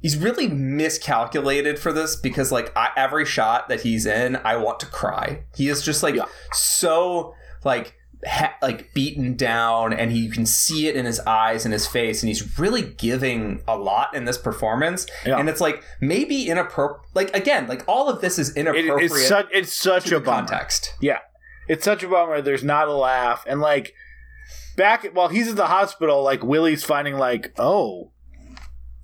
he's 0.00 0.16
really 0.16 0.48
miscalculated 0.48 1.78
for 1.78 1.92
this 1.92 2.16
because 2.16 2.50
like 2.52 2.72
I, 2.76 2.90
every 2.96 3.24
shot 3.24 3.68
that 3.68 3.82
he's 3.82 4.06
in, 4.06 4.36
I 4.44 4.56
want 4.56 4.80
to 4.80 4.86
cry. 4.86 5.44
He 5.56 5.68
is 5.68 5.82
just 5.82 6.02
like 6.02 6.14
Yeah. 6.14 6.24
so 6.52 7.34
like 7.64 7.94
ha- 8.26 8.56
like 8.60 8.92
beaten 8.92 9.36
down, 9.36 9.92
and 9.92 10.10
he, 10.10 10.18
you 10.18 10.30
can 10.30 10.46
see 10.46 10.88
it 10.88 10.96
in 10.96 11.04
his 11.06 11.20
eyes 11.20 11.64
and 11.64 11.72
his 11.72 11.86
face, 11.86 12.22
and 12.22 12.28
he's 12.28 12.58
really 12.58 12.82
giving 12.82 13.62
a 13.68 13.76
lot 13.78 14.14
in 14.14 14.24
this 14.24 14.36
performance. 14.36 15.06
Yeah. 15.24 15.38
And 15.38 15.48
it's 15.48 15.60
like 15.60 15.82
maybe 16.00 16.48
inappropriate. 16.48 17.06
Like 17.14 17.34
again, 17.36 17.68
like 17.68 17.84
all 17.88 18.08
of 18.08 18.20
this 18.20 18.38
is 18.38 18.50
It, 18.50 18.66
inappropriate 18.66 19.12
it's 19.12 19.28
such 19.28 19.46
it's 19.52 19.72
such 19.72 20.10
a 20.10 20.20
context. 20.20 20.94
Yeah. 21.00 21.18
It's 21.68 21.84
such 21.84 22.02
a 22.02 22.08
bummer. 22.08 22.42
There's 22.42 22.64
not 22.64 22.88
a 22.88 22.92
laugh. 22.92 23.44
And 23.46 23.60
like 23.60 23.94
back 24.76 25.04
while 25.14 25.28
he's 25.28 25.48
at 25.48 25.56
the 25.56 25.66
hospital, 25.66 26.22
like 26.22 26.42
Willie's 26.42 26.84
finding 26.84 27.16
like, 27.16 27.52
oh, 27.58 28.10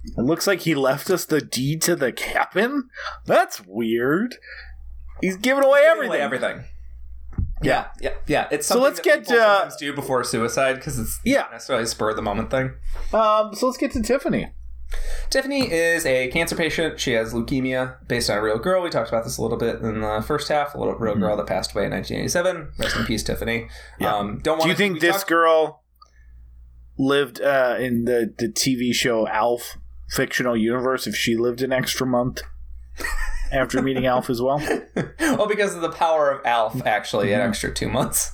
it 0.04 0.20
looks 0.22 0.46
like 0.46 0.60
he 0.60 0.74
left 0.74 1.10
us 1.10 1.24
the 1.24 1.40
deed 1.40 1.82
to 1.82 1.94
the 1.96 2.12
cabin. 2.12 2.88
That's 3.26 3.60
weird. 3.66 4.36
He's 5.20 5.36
giving 5.36 5.64
away 5.64 5.80
Giving 5.80 5.90
everything. 5.90 6.10
away 6.10 6.20
everything. 6.20 6.64
Yeah, 7.62 7.88
yeah, 8.00 8.14
yeah. 8.26 8.48
It's 8.50 8.66
So 8.66 8.80
let's 8.80 9.00
that 9.00 9.26
get, 9.26 9.30
uh, 9.38 9.70
do 9.78 9.92
before 9.92 10.24
suicide 10.24 10.74
because 10.76 10.98
it's 10.98 11.20
Yeah. 11.24 11.44
necessarily 11.52 11.84
a 11.84 11.86
spur 11.86 12.08
of 12.10 12.16
the 12.16 12.22
moment 12.22 12.50
thing. 12.50 12.72
Um, 13.12 13.54
so 13.54 13.66
let's 13.66 13.76
get 13.76 13.92
to 13.92 14.02
Tiffany. 14.02 14.52
Tiffany 15.30 15.70
is 15.70 16.04
a 16.06 16.28
cancer 16.28 16.56
patient. 16.56 16.98
She 16.98 17.12
has 17.12 17.32
leukemia 17.32 17.96
based 18.08 18.28
on 18.28 18.38
a 18.38 18.42
real 18.42 18.58
girl. 18.58 18.82
We 18.82 18.90
talked 18.90 19.08
about 19.08 19.24
this 19.24 19.38
a 19.38 19.42
little 19.42 19.56
bit 19.58 19.76
in 19.80 20.00
the 20.00 20.22
first 20.26 20.48
half. 20.48 20.74
A 20.74 20.78
little 20.78 20.94
real 20.94 21.14
girl 21.14 21.36
that 21.36 21.46
passed 21.46 21.72
away 21.72 21.84
in 21.84 21.92
1987. 21.92 22.72
Rest 22.78 22.96
in 22.96 23.04
peace, 23.06 23.22
Tiffany. 23.22 23.60
Mm-hmm. 23.60 24.02
Yeah. 24.02 24.14
Um, 24.16 24.38
don't 24.42 24.60
Do 24.60 24.68
you 24.68 24.74
think 24.74 25.00
this 25.00 25.22
girl 25.24 25.84
lived 26.98 27.40
uh, 27.40 27.76
in 27.78 28.04
the, 28.04 28.34
the 28.38 28.48
TV 28.48 28.92
show 28.92 29.26
Alf 29.28 29.76
fictional 30.10 30.56
universe 30.56 31.06
if 31.06 31.14
she 31.14 31.36
lived 31.36 31.62
an 31.62 31.72
extra 31.72 32.06
month 32.06 32.42
after 33.52 33.80
meeting 33.80 34.06
Alf 34.06 34.28
as 34.28 34.42
well? 34.42 34.60
well, 35.20 35.46
because 35.46 35.74
of 35.76 35.82
the 35.82 35.90
power 35.92 36.30
of 36.32 36.44
Alf, 36.44 36.84
actually, 36.84 37.28
Mm-hmm. 37.28 37.40
an 37.40 37.48
extra 37.48 37.72
two 37.72 37.88
months. 37.88 38.32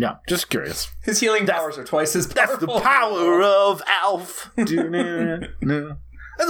Yeah, 0.00 0.16
just 0.28 0.48
curious. 0.48 0.90
His 1.02 1.20
healing 1.20 1.46
powers 1.46 1.76
are 1.76 1.84
twice 1.84 2.16
as 2.16 2.26
powerful. 2.26 2.66
That's 2.66 2.78
the 2.78 2.80
power 2.82 3.42
of 3.42 3.82
Alf. 4.02 4.50
That's 4.56 4.70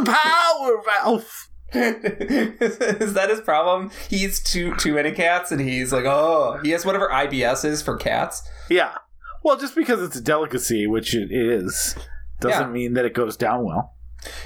the 0.00 0.04
power 0.06 0.78
of 0.78 0.84
Alf. 1.04 1.48
is 1.72 3.14
that 3.14 3.30
his 3.30 3.40
problem? 3.40 3.90
He's 4.08 4.40
too 4.42 4.74
too 4.76 4.94
many 4.94 5.12
cats, 5.12 5.50
and 5.52 5.60
he's 5.60 5.92
like, 5.92 6.04
oh, 6.04 6.58
he 6.62 6.70
has 6.70 6.84
whatever 6.84 7.08
IBS 7.08 7.64
is 7.64 7.82
for 7.82 7.96
cats. 7.96 8.42
Yeah. 8.68 8.94
Well, 9.42 9.56
just 9.56 9.74
because 9.74 10.02
it's 10.02 10.16
a 10.16 10.20
delicacy, 10.20 10.86
which 10.86 11.14
it 11.14 11.32
is, 11.32 11.96
doesn't 12.40 12.60
Yeah. 12.68 12.72
mean 12.72 12.94
that 12.94 13.04
it 13.04 13.14
goes 13.14 13.36
down 13.36 13.64
well. 13.64 13.94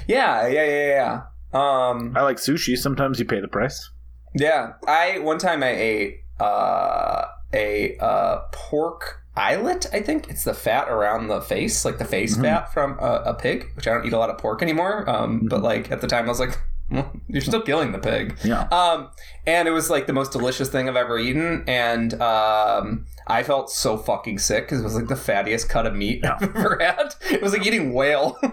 Yeah, 0.07 0.47
yeah, 0.47 0.65
yeah, 0.65 0.87
yeah. 0.87 1.21
Um, 1.53 2.13
I 2.15 2.21
like 2.21 2.37
sushi. 2.37 2.77
Sometimes 2.77 3.19
you 3.19 3.25
pay 3.25 3.39
the 3.41 3.47
price. 3.47 3.91
yeah. 4.33 4.73
I 4.87 5.19
one 5.19 5.37
time 5.37 5.63
I 5.63 5.69
ate 5.71 6.19
uh, 6.39 7.25
a 7.55 7.97
uh, 7.97 8.41
pork 8.51 9.21
eyelet. 9.35 9.87
I 9.93 10.01
think 10.01 10.29
it's 10.29 10.43
the 10.43 10.53
fat 10.53 10.87
around 10.89 11.27
the 11.27 11.41
face, 11.41 11.83
like 11.85 11.97
the 11.97 12.05
face 12.05 12.37
Mhm. 12.37 12.41
fat 12.41 12.73
from 12.73 12.99
a, 12.99 13.23
a 13.27 13.33
pig. 13.33 13.71
Which 13.75 13.87
I 13.87 13.93
don't 13.93 14.05
eat 14.05 14.13
a 14.13 14.17
lot 14.19 14.29
of 14.29 14.37
pork 14.37 14.61
anymore. 14.61 15.09
Um, 15.09 15.47
but 15.49 15.61
like 15.63 15.91
at 15.91 16.01
the 16.01 16.07
time, 16.07 16.25
I 16.25 16.29
was 16.29 16.39
like, 16.39 16.57
well, 16.91 17.11
you're 17.27 17.41
still 17.41 17.61
killing 17.63 17.91
the 17.93 17.97
pig. 17.99 18.37
Yeah. 18.43 18.67
Um, 18.67 19.09
and 19.47 19.67
it 19.67 19.71
was 19.71 19.89
like 19.89 20.05
the 20.07 20.13
most 20.13 20.31
delicious 20.31 20.69
thing 20.69 20.87
I've 20.87 20.95
ever 20.95 21.17
eaten, 21.17 21.63
and 21.67 22.13
um, 22.21 23.07
I 23.27 23.41
felt 23.41 23.71
so 23.71 23.97
fucking 23.97 24.37
sick 24.37 24.65
because 24.65 24.81
it 24.81 24.83
was 24.83 24.93
like 24.95 25.07
the 25.07 25.15
fattiest 25.15 25.67
cut 25.67 25.87
of 25.87 25.95
meat 25.95 26.23
I've 26.25 26.43
ever 26.55 26.77
had. 26.79 27.15
It 27.31 27.41
was 27.41 27.53
like 27.53 27.65
eating 27.65 27.93
whale. 27.93 28.37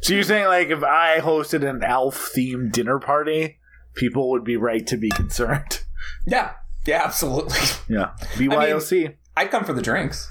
So 0.00 0.14
you're 0.14 0.22
saying, 0.22 0.46
like, 0.46 0.68
if 0.68 0.82
I 0.82 1.18
hosted 1.20 1.68
an 1.68 1.82
Alf 1.84 2.32
themed 2.34 2.72
dinner 2.72 2.98
party, 2.98 3.58
people 3.94 4.30
would 4.30 4.44
be 4.44 4.56
right 4.56 4.84
to 4.88 4.96
be 4.96 5.10
concerned. 5.10 5.82
Yeah, 6.26 6.52
yeah, 6.86 7.02
absolutely. 7.04 7.58
Yeah. 7.88 8.10
BYOC. 8.34 9.16
I'd 9.36 9.50
come 9.50 9.64
for 9.64 9.72
the 9.72 9.82
drinks. 9.82 10.30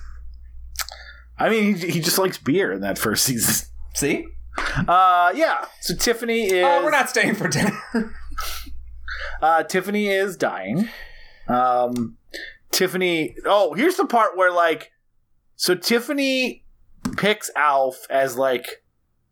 I 1.38 1.50
mean, 1.50 1.76
he, 1.76 1.92
he 1.92 2.00
just 2.02 2.18
likes 2.18 2.38
beer 2.38 2.72
in 2.72 2.82
that 2.82 2.98
first 2.98 3.24
season. 3.26 3.68
See? 3.96 4.26
Uh, 4.88 5.32
yeah. 5.36 5.66
So 5.82 5.96
Tiffany 5.96 6.44
is. 6.44 6.64
Oh, 6.66 6.84
we're 6.84 6.92
not 6.92 7.10
staying 7.10 7.36
for 7.36 7.48
dinner. 7.48 7.80
Uh, 9.42 9.64
Tiffany 9.64 10.08
is 10.08 10.38
dying. 10.38 10.88
Um, 11.48 12.18
Tiffany. 12.72 13.36
Oh, 13.46 13.74
here's 13.74 13.96
the 13.96 14.06
part 14.06 14.38
where 14.38 14.52
like, 14.52 14.92
so 15.56 15.74
Tiffany 15.74 16.64
picks 17.18 17.50
Alf 17.56 18.06
as 18.10 18.38
like 18.38 18.81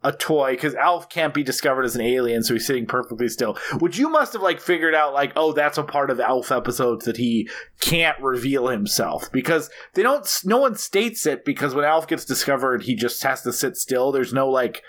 a 0.04 0.12
toy 0.12 0.52
because 0.52 0.76
Alf 0.76 1.10
can't 1.10 1.34
be 1.34 1.44
discovered 1.44 1.84
as 1.84 1.96
an 1.96 2.02
alien, 2.02 2.44
so 2.44 2.54
he's 2.54 2.66
sitting 2.66 2.86
perfectly 2.86 3.28
still. 3.28 3.58
Which 3.80 3.98
you 3.98 4.10
must 4.10 4.34
have 4.34 4.42
like 4.42 4.62
figured 4.62 4.96
out 4.96 5.14
like, 5.14 5.34
oh, 5.36 5.52
that's 5.52 5.78
a 5.78 5.84
part 5.84 6.10
of 6.10 6.20
Alf 6.20 6.52
episodes 6.52 7.06
that 7.06 7.18
he 7.18 7.50
can't 7.82 8.20
reveal 8.22 8.68
himself 8.68 9.32
because 9.32 9.70
they 9.94 10.04
don't. 10.04 10.28
No 10.46 10.58
one 10.58 10.76
states 10.76 11.26
it 11.26 11.44
because 11.44 11.76
when 11.76 11.86
Alf 11.86 12.08
gets 12.08 12.26
discovered, 12.26 12.84
he 12.84 12.96
just 12.96 13.22
has 13.24 13.42
to 13.42 13.52
sit 13.52 13.76
still. 13.76 14.12
There's 14.12 14.34
no 14.34 14.50
like, 14.50 14.84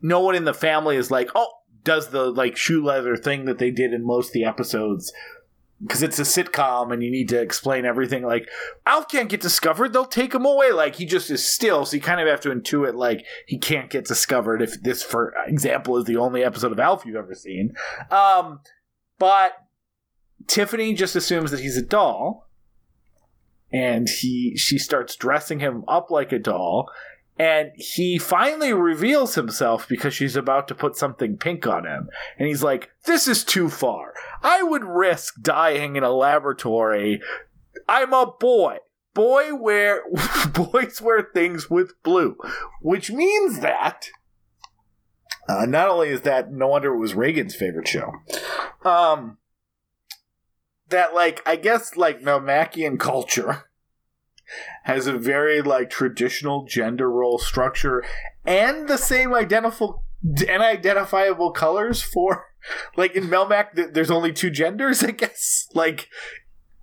no 0.00 0.20
one 0.20 0.34
in 0.34 0.44
the 0.44 0.54
family 0.54 0.96
is 0.96 1.10
like, 1.10 1.30
oh, 1.34 1.52
does 1.82 2.08
the 2.08 2.30
like 2.30 2.56
shoe 2.56 2.84
leather 2.84 3.16
thing 3.16 3.46
that 3.46 3.58
they 3.58 3.70
did 3.70 3.92
in 3.92 4.04
most 4.04 4.32
the 4.32 4.44
episodes 4.44 5.12
because 5.80 6.02
it's 6.02 6.18
a 6.18 6.22
sitcom 6.22 6.92
and 6.92 7.02
you 7.02 7.10
need 7.10 7.28
to 7.28 7.40
explain 7.40 7.84
everything 7.84 8.24
like 8.24 8.48
alf 8.86 9.08
can't 9.08 9.28
get 9.28 9.40
discovered 9.40 9.92
they'll 9.92 10.04
take 10.04 10.34
him 10.34 10.44
away 10.44 10.72
like 10.72 10.96
he 10.96 11.06
just 11.06 11.30
is 11.30 11.44
still 11.46 11.84
so 11.84 11.94
you 11.94 12.02
kind 12.02 12.20
of 12.20 12.26
have 12.26 12.40
to 12.40 12.50
intuit 12.50 12.94
like 12.94 13.24
he 13.46 13.58
can't 13.58 13.90
get 13.90 14.04
discovered 14.04 14.60
if 14.60 14.80
this 14.82 15.02
for 15.02 15.34
example 15.46 15.96
is 15.96 16.04
the 16.04 16.16
only 16.16 16.42
episode 16.42 16.72
of 16.72 16.80
alf 16.80 17.04
you've 17.06 17.16
ever 17.16 17.34
seen. 17.34 17.74
Um 18.10 18.60
but 19.18 19.52
tiffany 20.46 20.94
just 20.94 21.16
assumes 21.16 21.50
that 21.50 21.60
he's 21.60 21.76
a 21.76 21.82
doll 21.82 22.48
and 23.72 24.08
he 24.08 24.56
she 24.56 24.78
starts 24.78 25.14
dressing 25.14 25.60
him 25.60 25.84
up 25.86 26.10
like 26.10 26.32
a 26.32 26.38
doll 26.38 26.90
and 27.38 27.70
he 27.76 28.18
finally 28.18 28.72
reveals 28.72 29.36
himself 29.36 29.86
because 29.88 30.12
she's 30.12 30.34
about 30.34 30.66
to 30.68 30.74
put 30.74 30.96
something 30.96 31.36
pink 31.36 31.66
on 31.66 31.86
him. 31.86 32.08
And 32.36 32.48
he's 32.48 32.62
like, 32.62 32.90
This 33.04 33.28
is 33.28 33.44
too 33.44 33.68
far. 33.68 34.12
I 34.42 34.62
would 34.62 34.84
risk 34.84 35.40
dying 35.40 35.96
in 35.96 36.02
a 36.02 36.10
laboratory. 36.10 37.20
I'm 37.88 38.12
a 38.12 38.26
boy. 38.26 38.78
Boy 39.14 39.54
wear 39.54 40.02
boys 40.52 41.00
wear 41.00 41.28
things 41.32 41.70
with 41.70 42.02
blue. 42.02 42.36
Which 42.82 43.10
means 43.10 43.60
that 43.60 44.08
uh, 45.48 45.64
not 45.64 45.88
only 45.88 46.08
is 46.08 46.22
that 46.22 46.52
no 46.52 46.68
wonder 46.68 46.92
it 46.92 46.98
was 46.98 47.14
Reagan's 47.14 47.54
favorite 47.54 47.88
show. 47.88 48.12
Um 48.84 49.38
that 50.88 51.14
like 51.14 51.42
I 51.46 51.54
guess 51.54 51.96
like 51.96 52.20
Melmacian 52.20 52.98
culture 52.98 53.67
has 54.88 55.06
a 55.06 55.12
very 55.12 55.60
like 55.60 55.90
traditional 55.90 56.64
gender 56.64 57.10
role 57.10 57.38
structure 57.38 58.02
and 58.46 58.88
the 58.88 58.96
same 58.96 59.34
identifiable 59.34 60.02
and 60.48 60.62
identifiable 60.62 61.52
colors 61.52 62.00
for 62.00 62.46
like 62.96 63.14
in 63.14 63.24
Melmac 63.24 63.76
th- 63.76 63.90
there's 63.92 64.10
only 64.10 64.32
two 64.32 64.48
genders 64.48 65.04
I 65.04 65.10
guess 65.10 65.68
like 65.74 66.08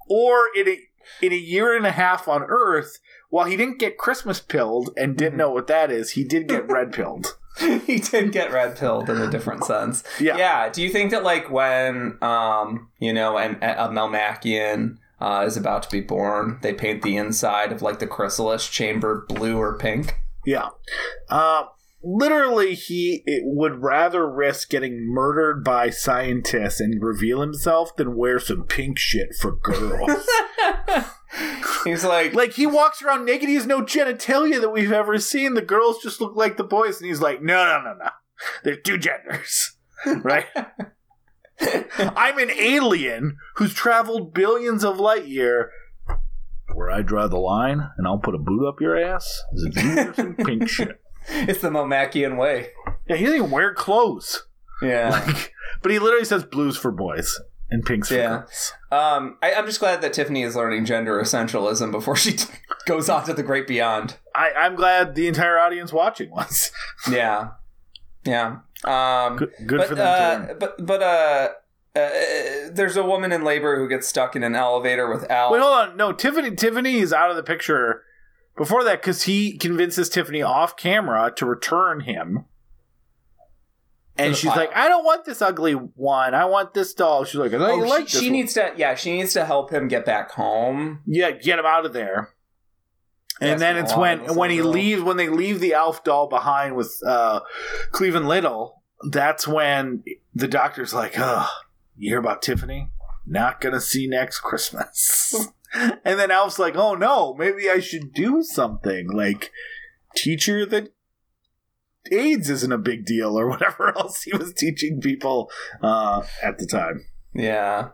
or 0.07 0.49
in 0.56 0.69
a 0.69 0.80
in 1.22 1.34
a 1.34 1.36
year 1.36 1.76
and 1.76 1.86
a 1.86 1.91
half 1.91 2.27
on 2.27 2.44
Earth 2.44 2.99
while 3.30 3.45
he 3.45 3.57
didn't 3.57 3.80
get 3.80 3.98
Christmas 3.98 4.40
pilled 4.40 4.91
and 4.95 5.18
didn't 5.18 5.38
know 5.38 5.49
what 5.49 5.65
that 5.68 5.91
is 5.91 6.11
he 6.11 6.23
did 6.23 6.48
get 6.48 6.69
red 6.69 6.94
pilled 6.94 7.36
he 7.88 7.98
did 7.98 8.32
get 8.32 8.52
red 8.52 8.77
pilled 8.77 9.10
in 9.10 9.18
a 9.18 9.32
different 9.32 9.64
sense. 9.64 10.03
Yeah. 10.19 10.38
Yeah. 10.38 10.69
Do 10.69 10.84
you 10.84 10.90
think 10.90 11.11
that 11.11 11.23
like 11.23 11.49
when 11.49 12.18
um 12.22 12.90
you 12.99 13.14
know 13.14 13.38
and 13.38 13.56
a 13.64 13.90
Melmacian 13.90 14.98
uh, 15.19 15.43
is 15.45 15.57
about 15.57 15.83
to 15.83 15.89
be 15.89 16.01
born, 16.01 16.59
they 16.61 16.73
paint 16.73 17.01
the 17.01 17.17
inside 17.17 17.71
of 17.71 17.81
like 17.81 17.99
the 17.99 18.07
chrysalis 18.07 18.67
chamber 18.67 19.25
blue 19.27 19.57
or 19.57 19.77
pink? 19.77 20.15
Yeah. 20.45 20.69
Uh, 21.29 21.65
literally, 22.03 22.75
he 22.75 23.23
it 23.25 23.43
would 23.45 23.81
rather 23.81 24.29
risk 24.29 24.69
getting 24.69 25.05
murdered 25.07 25.63
by 25.63 25.89
scientists 25.89 26.79
and 26.79 27.01
reveal 27.01 27.41
himself 27.41 27.95
than 27.95 28.15
wear 28.15 28.39
some 28.39 28.63
pink 28.63 28.99
shit 28.99 29.29
for 29.39 29.55
girls. 29.55 30.27
He's 31.83 32.03
like, 32.03 32.33
like, 32.33 32.53
he 32.53 32.65
walks 32.65 33.01
around 33.01 33.25
naked. 33.25 33.49
He 33.49 33.55
has 33.55 33.65
no 33.65 33.81
genitalia 33.81 34.59
that 34.61 34.69
we've 34.69 34.91
ever 34.91 35.17
seen. 35.19 35.53
The 35.53 35.61
girls 35.61 36.01
just 36.01 36.21
look 36.21 36.35
like 36.35 36.57
the 36.57 36.63
boys. 36.63 36.99
And 36.99 37.07
he's 37.07 37.21
like, 37.21 37.41
no, 37.41 37.65
no, 37.65 37.81
no, 37.81 37.97
no. 37.97 38.09
There's 38.63 38.79
two 38.83 38.97
genders. 38.97 39.71
Right? 40.05 40.45
I'm 41.98 42.38
an 42.40 42.52
alien 42.52 43.38
who's 43.56 43.73
traveled 43.73 44.34
billions 44.34 44.84
of 44.84 44.99
light 44.99 45.26
year. 45.27 45.72
Where 46.73 46.90
I 46.91 47.02
draw 47.02 47.27
the 47.27 47.38
line, 47.38 47.90
and 47.98 48.07
I'll 48.07 48.18
put 48.18 48.36
a 48.36 48.40
boot 48.40 48.68
up 48.68 48.82
your 48.82 48.98
ass, 48.98 49.44
is 49.53 49.65
if 49.76 49.84
you 49.84 50.14
some 50.14 50.36
pink 50.36 50.68
shit. 50.69 50.99
it's 51.30 51.61
the 51.61 51.69
Melmacian 51.69 52.38
way. 52.38 52.69
Yeah, 53.07 53.15
he 53.15 53.26
doesn't 53.26 53.38
even 53.40 53.52
wear 53.52 53.73
clothes. 53.73 54.45
Yeah. 54.82 55.10
Like, 55.26 55.53
but 55.82 55.91
he 55.91 55.99
literally 55.99 56.26
says 56.26 56.44
blues 56.44 56.76
for 56.76 56.91
boys 56.91 57.40
and 57.69 57.86
pinks 57.86 58.10
for 58.10 58.15
Yeah. 58.15 58.27
girls. 58.40 58.73
Um, 58.91 59.38
I, 59.41 59.53
I'm 59.53 59.65
just 59.65 59.80
glad 59.80 60.02
that 60.02 60.11
Tiffany 60.14 60.44
is 60.44 60.56
learning 60.56 60.86
gender 60.86 61.22
essentialism 61.22 61.91
before 61.91 62.15
she 62.18 62.36
goes 62.86 63.07
off 63.10 63.26
to 63.26 63.34
the 63.34 63.44
great 63.44 63.68
beyond. 63.68 64.18
I, 64.34 64.52
I'm 64.57 64.76
glad 64.76 65.15
the 65.15 65.27
entire 65.27 65.57
audience 65.57 65.94
watching 65.94 66.30
was. 66.32 66.72
Yeah, 67.10 67.52
yeah. 68.26 68.57
Um, 68.85 69.37
Good, 69.37 69.51
good 69.65 69.77
but, 69.79 69.87
for 69.87 69.95
them 69.95 70.47
uh, 70.49 70.53
but 70.59 70.85
but 70.85 71.01
uh, 71.01 71.49
uh, 71.95 72.09
there's 72.71 72.95
a 72.95 73.03
woman 73.03 73.31
in 73.31 73.43
labor 73.43 73.77
who 73.77 73.89
gets 73.89 74.07
stuck 74.07 74.35
in 74.35 74.43
an 74.43 74.53
elevator 74.55 75.09
with 75.11 75.29
Al. 75.31 75.51
Wait, 75.51 75.61
hold 75.61 75.73
on. 75.73 75.97
No, 75.97 76.11
Tiffany. 76.11 76.55
Tiffany 76.55 76.97
is 76.99 77.11
out 77.11 77.29
of 77.31 77.35
the 77.35 77.43
picture 77.43 78.03
before 78.55 78.83
that 78.83 79.01
because 79.01 79.23
he 79.23 79.57
convinces 79.57 80.07
Tiffany 80.09 80.41
off 80.41 80.77
camera 80.77 81.33
to 81.35 81.45
return 81.45 82.01
him. 82.01 82.45
And 84.17 84.35
she's 84.35 84.49
file. 84.49 84.57
like, 84.59 84.75
"I 84.75 84.87
don't 84.87 85.03
want 85.03 85.25
this 85.25 85.41
ugly 85.41 85.73
one. 85.73 86.33
I 86.33 86.45
want 86.45 86.73
this 86.73 86.93
doll." 86.93 87.25
She's 87.25 87.35
like, 87.39 87.53
"I 87.53 87.57
Oh, 87.57 87.75
you 87.77 87.83
she, 87.85 87.89
like 87.89 88.03
this." 88.07 88.19
she 88.21 88.25
one." 88.27 88.31
needs 88.33 88.53
to. 88.53 88.73
Yeah, 88.77 88.95
she 88.95 89.11
needs 89.17 89.33
to 89.33 89.43
help 89.45 89.71
him 89.71 89.87
get 89.87 90.05
back 90.05 90.31
home. 90.31 91.01
yeah, 91.05 91.31
get 91.31 91.59
him 91.59 91.65
out 91.65 91.85
of 91.85 91.93
there. 91.93 92.29
And 93.41 93.59
That's 93.59 93.61
then 93.61 93.77
it's 93.77 93.95
when 93.97 94.35
when 94.35 94.49
he 94.51 94.61
leaves 94.61 95.01
when 95.01 95.17
they 95.17 95.27
leave 95.27 95.59
the 95.59 95.73
Alf 95.73 96.05
doll 96.05 96.27
behind 96.27 96.77
with 96.77 96.97
uh, 97.05 97.41
Cleavon 97.91 98.25
Little. 98.27 98.74
That's 99.09 99.47
when 99.47 100.03
the 100.34 100.47
doctor's 100.47 100.93
like, 100.93 101.15
"Oh, 101.17 101.47
you 101.97 102.09
hear 102.09 102.19
about 102.19 102.41
Tiffany? 102.41 102.89
Not 103.26 103.61
gonna 103.61 103.81
see 103.81 104.07
next 104.07 104.39
Christmas." 104.39 105.49
and 105.73 106.19
then 106.19 106.31
Alf's 106.31 106.59
like, 106.59 106.76
"Oh 106.76 106.95
no, 106.95 107.34
maybe 107.34 107.69
I 107.69 107.80
should 107.80 108.13
do 108.13 108.43
something 108.43 109.09
like 109.11 109.51
teach 110.15 110.45
her 110.45 110.65
that 110.65 110.93
AIDS 112.11 112.49
isn't 112.49 112.72
a 112.72 112.77
big 112.77 113.05
deal 113.05 113.38
or 113.38 113.49
whatever 113.49 113.95
else 113.97 114.23
he 114.23 114.35
was 114.35 114.53
teaching 114.53 115.01
people 115.01 115.51
uh, 115.81 116.23
at 116.41 116.57
the 116.57 116.65
time." 116.65 117.05
Yeah. 117.34 117.89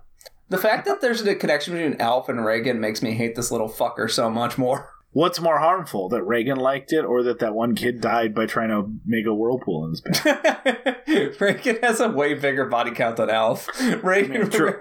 The 0.50 0.58
fact 0.58 0.86
that 0.86 1.00
there's 1.00 1.22
a 1.22 1.34
connection 1.34 1.74
between 1.74 2.02
Alf 2.02 2.28
and 2.28 2.44
Reagan 2.44 2.82
makes 2.82 3.02
me 3.02 3.14
hate 3.14 3.36
this 3.36 3.52
little 3.52 3.70
fucker 3.70 4.12
so 4.12 4.30
much 4.30 4.58
more. 4.58 4.91
What's 5.14 5.42
more 5.42 5.60
harmful, 5.60 6.08
that 6.10 6.24
Reagan 6.24 6.58
liked 6.58 6.94
it, 6.94 7.04
or 7.04 7.22
that 7.24 7.40
that 7.40 7.54
one 7.54 7.76
kid 7.76 8.00
died 8.00 8.34
by 8.34 8.46
trying 8.46 8.70
to 8.70 8.94
make 9.06 9.26
a 9.26 9.34
whirlpool 9.34 9.84
in 9.86 9.92
his 9.92 10.02
bed? 10.24 11.36
Reagan 11.40 11.80
has 11.84 12.00
a 12.00 12.08
way 12.10 12.34
bigger 12.34 12.66
body 12.66 12.92
count 12.92 13.18
than 13.18 13.30
Alf. 13.30 13.68
Reagan, 14.04 14.34
Yeah, 14.34 14.50
true. 14.50 14.80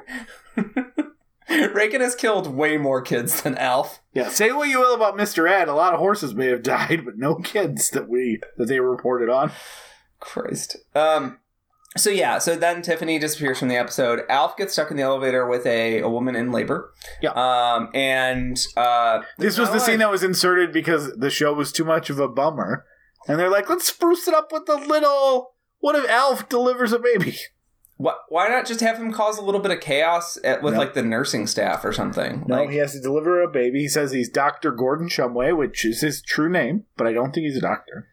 Reagan 1.74 2.01
has 2.01 2.15
killed 2.15 2.47
way 2.55 2.77
more 2.77 3.02
kids 3.02 3.43
than 3.43 3.59
Alf. 3.59 4.01
Yeah, 4.15 4.28
say 4.28 4.52
what 4.52 4.69
you 4.69 4.78
will 4.78 4.94
about 4.94 5.16
Mr. 5.16 5.51
Ed. 5.51 5.66
A 5.66 5.74
lot 5.74 5.94
of 5.94 5.98
horses 5.98 6.32
may 6.32 6.47
have 6.47 6.62
died, 6.62 7.05
but 7.05 7.19
no 7.19 7.35
kids 7.35 7.90
that 7.90 8.09
we 8.09 8.40
that 8.57 8.66
they 8.66 8.78
reported 8.78 9.28
on. 9.28 9.51
Christ. 10.20 10.77
Um. 10.94 11.39
So 11.96 12.10
yeah. 12.10 12.38
So 12.38 12.54
then 12.56 12.82
Tiffany 12.82 13.18
disappears 13.18 13.58
from 13.58 13.68
the 13.68 13.76
episode. 13.76 14.20
Alf 14.28 14.56
gets 14.56 14.74
stuck 14.74 14.90
in 14.90 14.96
the 14.96 15.02
elevator 15.02 15.46
with 15.46 15.66
a, 15.66 16.00
a 16.00 16.08
woman 16.08 16.36
in 16.36 16.52
labor. 16.52 16.92
Yeah. 17.20 17.30
Um. 17.32 17.90
And 17.94 18.58
uh. 18.76 19.22
This 19.38 19.58
was 19.58 19.70
the 19.70 19.80
scene 19.80 19.98
that 19.98 20.10
was 20.10 20.22
inserted 20.22 20.72
because 20.72 21.12
the 21.16 21.30
show 21.30 21.52
was 21.52 21.72
too 21.72 21.84
much 21.84 22.08
of 22.10 22.18
a 22.20 22.28
bummer, 22.28 22.84
and 23.26 23.38
they're 23.38 23.50
like, 23.50 23.68
"Let's 23.68 23.86
spruce 23.88 24.28
it 24.28 24.34
up 24.34 24.52
with 24.52 24.68
a 24.68 24.76
little." 24.76 25.54
What 25.80 25.96
if 25.96 26.08
Alf 26.10 26.48
delivers 26.48 26.92
a 26.92 26.98
baby? 26.98 27.36
Why, 27.96 28.14
why 28.28 28.48
not 28.48 28.66
just 28.66 28.80
have 28.80 28.96
him 28.98 29.12
cause 29.12 29.36
a 29.36 29.42
little 29.42 29.60
bit 29.60 29.72
of 29.72 29.80
chaos 29.80 30.38
at, 30.42 30.62
with 30.62 30.72
No. 30.72 30.80
like 30.80 30.94
the 30.94 31.02
nursing 31.02 31.46
staff 31.46 31.84
or 31.84 31.92
something? 31.92 32.44
No, 32.46 32.60
like, 32.62 32.70
he 32.70 32.76
has 32.76 32.92
to 32.92 33.00
deliver 33.00 33.42
a 33.42 33.50
baby. 33.50 33.80
He 33.80 33.88
says 33.88 34.12
he's 34.12 34.30
Doctor 34.30 34.70
Gordon 34.70 35.08
Shumway, 35.08 35.54
which 35.56 35.84
is 35.84 36.00
his 36.00 36.22
true 36.22 36.48
name, 36.50 36.84
but 36.96 37.06
I 37.06 37.12
don't 37.12 37.32
think 37.32 37.44
he's 37.44 37.58
a 37.58 37.60
doctor. 37.60 38.08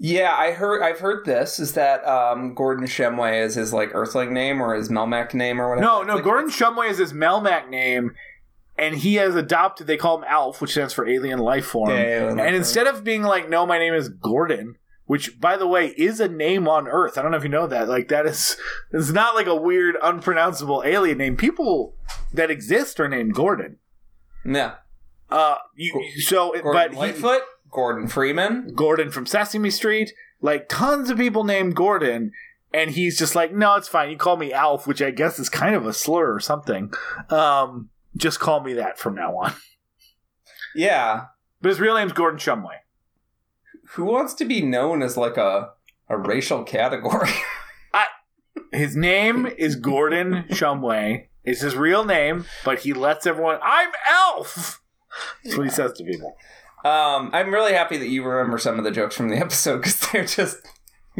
Yeah, 0.00 0.32
I 0.36 0.52
heard. 0.52 0.82
I've 0.82 1.00
heard 1.00 1.24
this 1.24 1.58
is 1.58 1.72
that 1.72 2.06
um, 2.06 2.54
Gordon 2.54 2.86
Shumway 2.86 3.42
is 3.44 3.56
his 3.56 3.72
like 3.72 3.90
Earthling 3.94 4.32
name 4.32 4.60
or 4.62 4.74
his 4.74 4.88
Melmac 4.88 5.34
name 5.34 5.60
or 5.60 5.68
whatever. 5.70 5.84
No, 5.86 6.02
no, 6.02 6.14
like- 6.14 6.24
Gordon 6.24 6.50
Shumway 6.50 6.88
is 6.90 6.98
his 6.98 7.12
Melmac 7.12 7.68
name, 7.68 8.12
and 8.76 8.94
he 8.94 9.16
has 9.16 9.34
adopted. 9.34 9.88
They 9.88 9.96
call 9.96 10.18
him 10.18 10.24
Alf, 10.28 10.60
which 10.60 10.70
stands 10.70 10.94
for 10.94 11.08
alien 11.08 11.40
life 11.40 11.66
form. 11.66 11.90
Yeah, 11.90 12.32
yeah, 12.34 12.44
and 12.44 12.54
instead 12.54 12.86
of 12.86 13.02
being 13.02 13.22
like, 13.22 13.48
"No, 13.48 13.66
my 13.66 13.78
name 13.78 13.92
is 13.92 14.08
Gordon," 14.08 14.76
which, 15.06 15.40
by 15.40 15.56
the 15.56 15.66
way, 15.66 15.88
is 15.96 16.20
a 16.20 16.28
name 16.28 16.68
on 16.68 16.86
Earth. 16.86 17.18
I 17.18 17.22
don't 17.22 17.32
know 17.32 17.36
if 17.38 17.42
you 17.42 17.48
know 17.48 17.66
that. 17.66 17.88
Like 17.88 18.06
that 18.08 18.24
is, 18.24 18.56
it's 18.92 19.10
not 19.10 19.34
like 19.34 19.48
a 19.48 19.56
weird, 19.56 19.96
unpronounceable 20.00 20.84
alien 20.86 21.18
name. 21.18 21.36
People 21.36 21.96
that 22.32 22.52
exist 22.52 23.00
are 23.00 23.08
named 23.08 23.34
Gordon. 23.34 23.78
Yeah, 24.46 24.74
Uh, 25.28 25.56
you 25.74 25.92
so, 26.20 26.52
Gordon 26.52 26.72
but 26.72 26.92
he, 26.92 26.96
Lightfoot, 26.98 27.42
Gordon 27.70 28.08
Freeman. 28.08 28.72
Gordon 28.74 29.10
from 29.10 29.26
Sesame 29.26 29.70
Street, 29.70 30.12
like 30.40 30.68
tons 30.68 31.10
of 31.10 31.18
people 31.18 31.44
named 31.44 31.74
Gordon. 31.76 32.32
And 32.72 32.90
he's 32.90 33.18
just 33.18 33.34
like, 33.34 33.52
no, 33.52 33.76
it's 33.76 33.88
fine. 33.88 34.10
You 34.10 34.16
call 34.18 34.36
me 34.36 34.52
Alf, 34.52 34.86
which 34.86 35.00
I 35.00 35.10
guess 35.10 35.38
is 35.38 35.48
kind 35.48 35.74
of 35.74 35.86
a 35.86 35.92
slur 35.92 36.34
or 36.34 36.40
something. 36.40 36.92
Um, 37.30 37.88
just 38.16 38.40
call 38.40 38.60
me 38.60 38.74
that 38.74 38.98
from 38.98 39.14
now 39.14 39.36
on. 39.36 39.54
Yeah, 40.74 41.24
But 41.62 41.70
his 41.70 41.80
real 41.80 41.94
name's 41.96 42.12
Gordon 42.12 42.38
Shumway. 42.38 42.76
who 43.92 44.04
wants 44.04 44.34
to 44.34 44.44
be 44.44 44.60
known 44.60 45.02
as 45.02 45.16
like 45.16 45.36
a 45.36 45.70
a 46.10 46.16
racial 46.16 46.62
category? 46.62 47.30
I, 47.94 48.06
His 48.72 48.94
name 48.94 49.46
is 49.46 49.76
Gordon 49.76 50.44
Shumway. 50.50 51.28
It's 51.42 51.62
his 51.62 51.74
real 51.74 52.04
name, 52.04 52.44
but 52.64 52.80
he 52.80 52.92
lets 52.92 53.26
everyone, 53.26 53.58
I'm 53.62 53.90
Alf! 54.08 54.82
That's 55.42 55.56
what 55.56 55.64
he 55.66 55.70
says 55.72 55.94
to 55.94 56.04
people. 56.04 56.36
Um, 56.88 57.30
I'm 57.32 57.52
really 57.52 57.72
happy 57.72 57.96
that 57.98 58.08
you 58.08 58.24
remember 58.24 58.58
some 58.58 58.78
of 58.78 58.84
the 58.84 58.90
jokes 58.90 59.16
from 59.16 59.28
the 59.28 59.36
episode 59.46 59.78
because 59.78 60.00
they're 60.12 60.24
just 60.24 60.58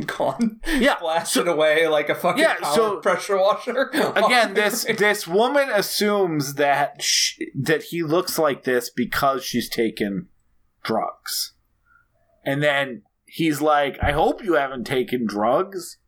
gone, 0.07 0.61
Yeah. 0.67 0.97
blasted 1.01 1.49
away 1.49 1.89
like 1.89 2.09
a 2.09 2.15
fucking 2.15 2.43
Yeah, 2.43 2.55
power 2.57 2.75
so- 2.75 3.01
pressure 3.01 3.37
washer. 3.37 3.91
Again, 4.17 4.55
this 4.55 4.85
this 4.85 5.27
woman 5.27 5.69
assumes 5.73 6.55
that 6.55 7.03
sh- 7.03 7.39
that 7.61 7.85
he 7.85 8.03
looks 8.03 8.39
like 8.39 8.65
this 8.65 8.91
because 8.91 9.45
she's 9.45 9.69
taken 9.69 10.29
drugs, 10.85 11.55
and 12.45 12.63
then 12.63 13.03
he's 13.27 13.61
like, 13.61 13.99
"I 14.03 14.13
hope 14.13 14.43
you 14.45 14.55
haven't 14.55 14.85
taken 14.85 15.27
drugs. 15.27 15.99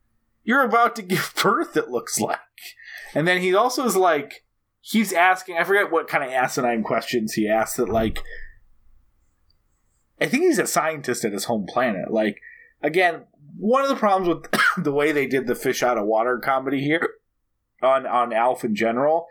You're 0.45 0.65
about 0.65 0.95
to 0.97 1.03
give 1.03 1.35
birth. 1.43 1.77
It 1.77 1.89
looks 1.89 2.19
like." 2.21 2.39
And 3.15 3.27
then 3.27 3.41
he 3.41 3.53
also 3.55 3.85
is 3.87 3.97
like, 3.97 4.45
he's 4.81 5.13
asking. 5.13 5.57
I 5.57 5.65
forget 5.65 5.91
what 5.91 6.07
kind 6.07 6.23
of 6.23 6.31
asinine 6.31 6.85
questions 6.85 7.33
he 7.33 7.49
asked. 7.49 7.77
That 7.77 7.89
like, 7.89 8.23
I 10.21 10.27
think 10.27 10.45
he's 10.45 10.59
a 10.59 10.67
scientist 10.67 11.25
at 11.25 11.33
his 11.33 11.45
home 11.45 11.67
planet. 11.67 12.11
Like, 12.11 12.41
again, 12.83 13.25
one 13.57 13.83
of 13.83 13.89
the 13.89 13.97
problems 13.97 14.29
with 14.29 14.61
the 14.85 14.93
way 14.93 15.13
they 15.13 15.27
did 15.27 15.47
the 15.47 15.55
fish 15.55 15.83
out 15.83 15.99
of 15.99 16.07
water 16.07 16.39
comedy 16.39 16.83
here 16.83 17.15
on 17.83 18.07
on 18.07 18.33
Alf 18.33 18.65
in 18.65 18.75
general 18.75 19.27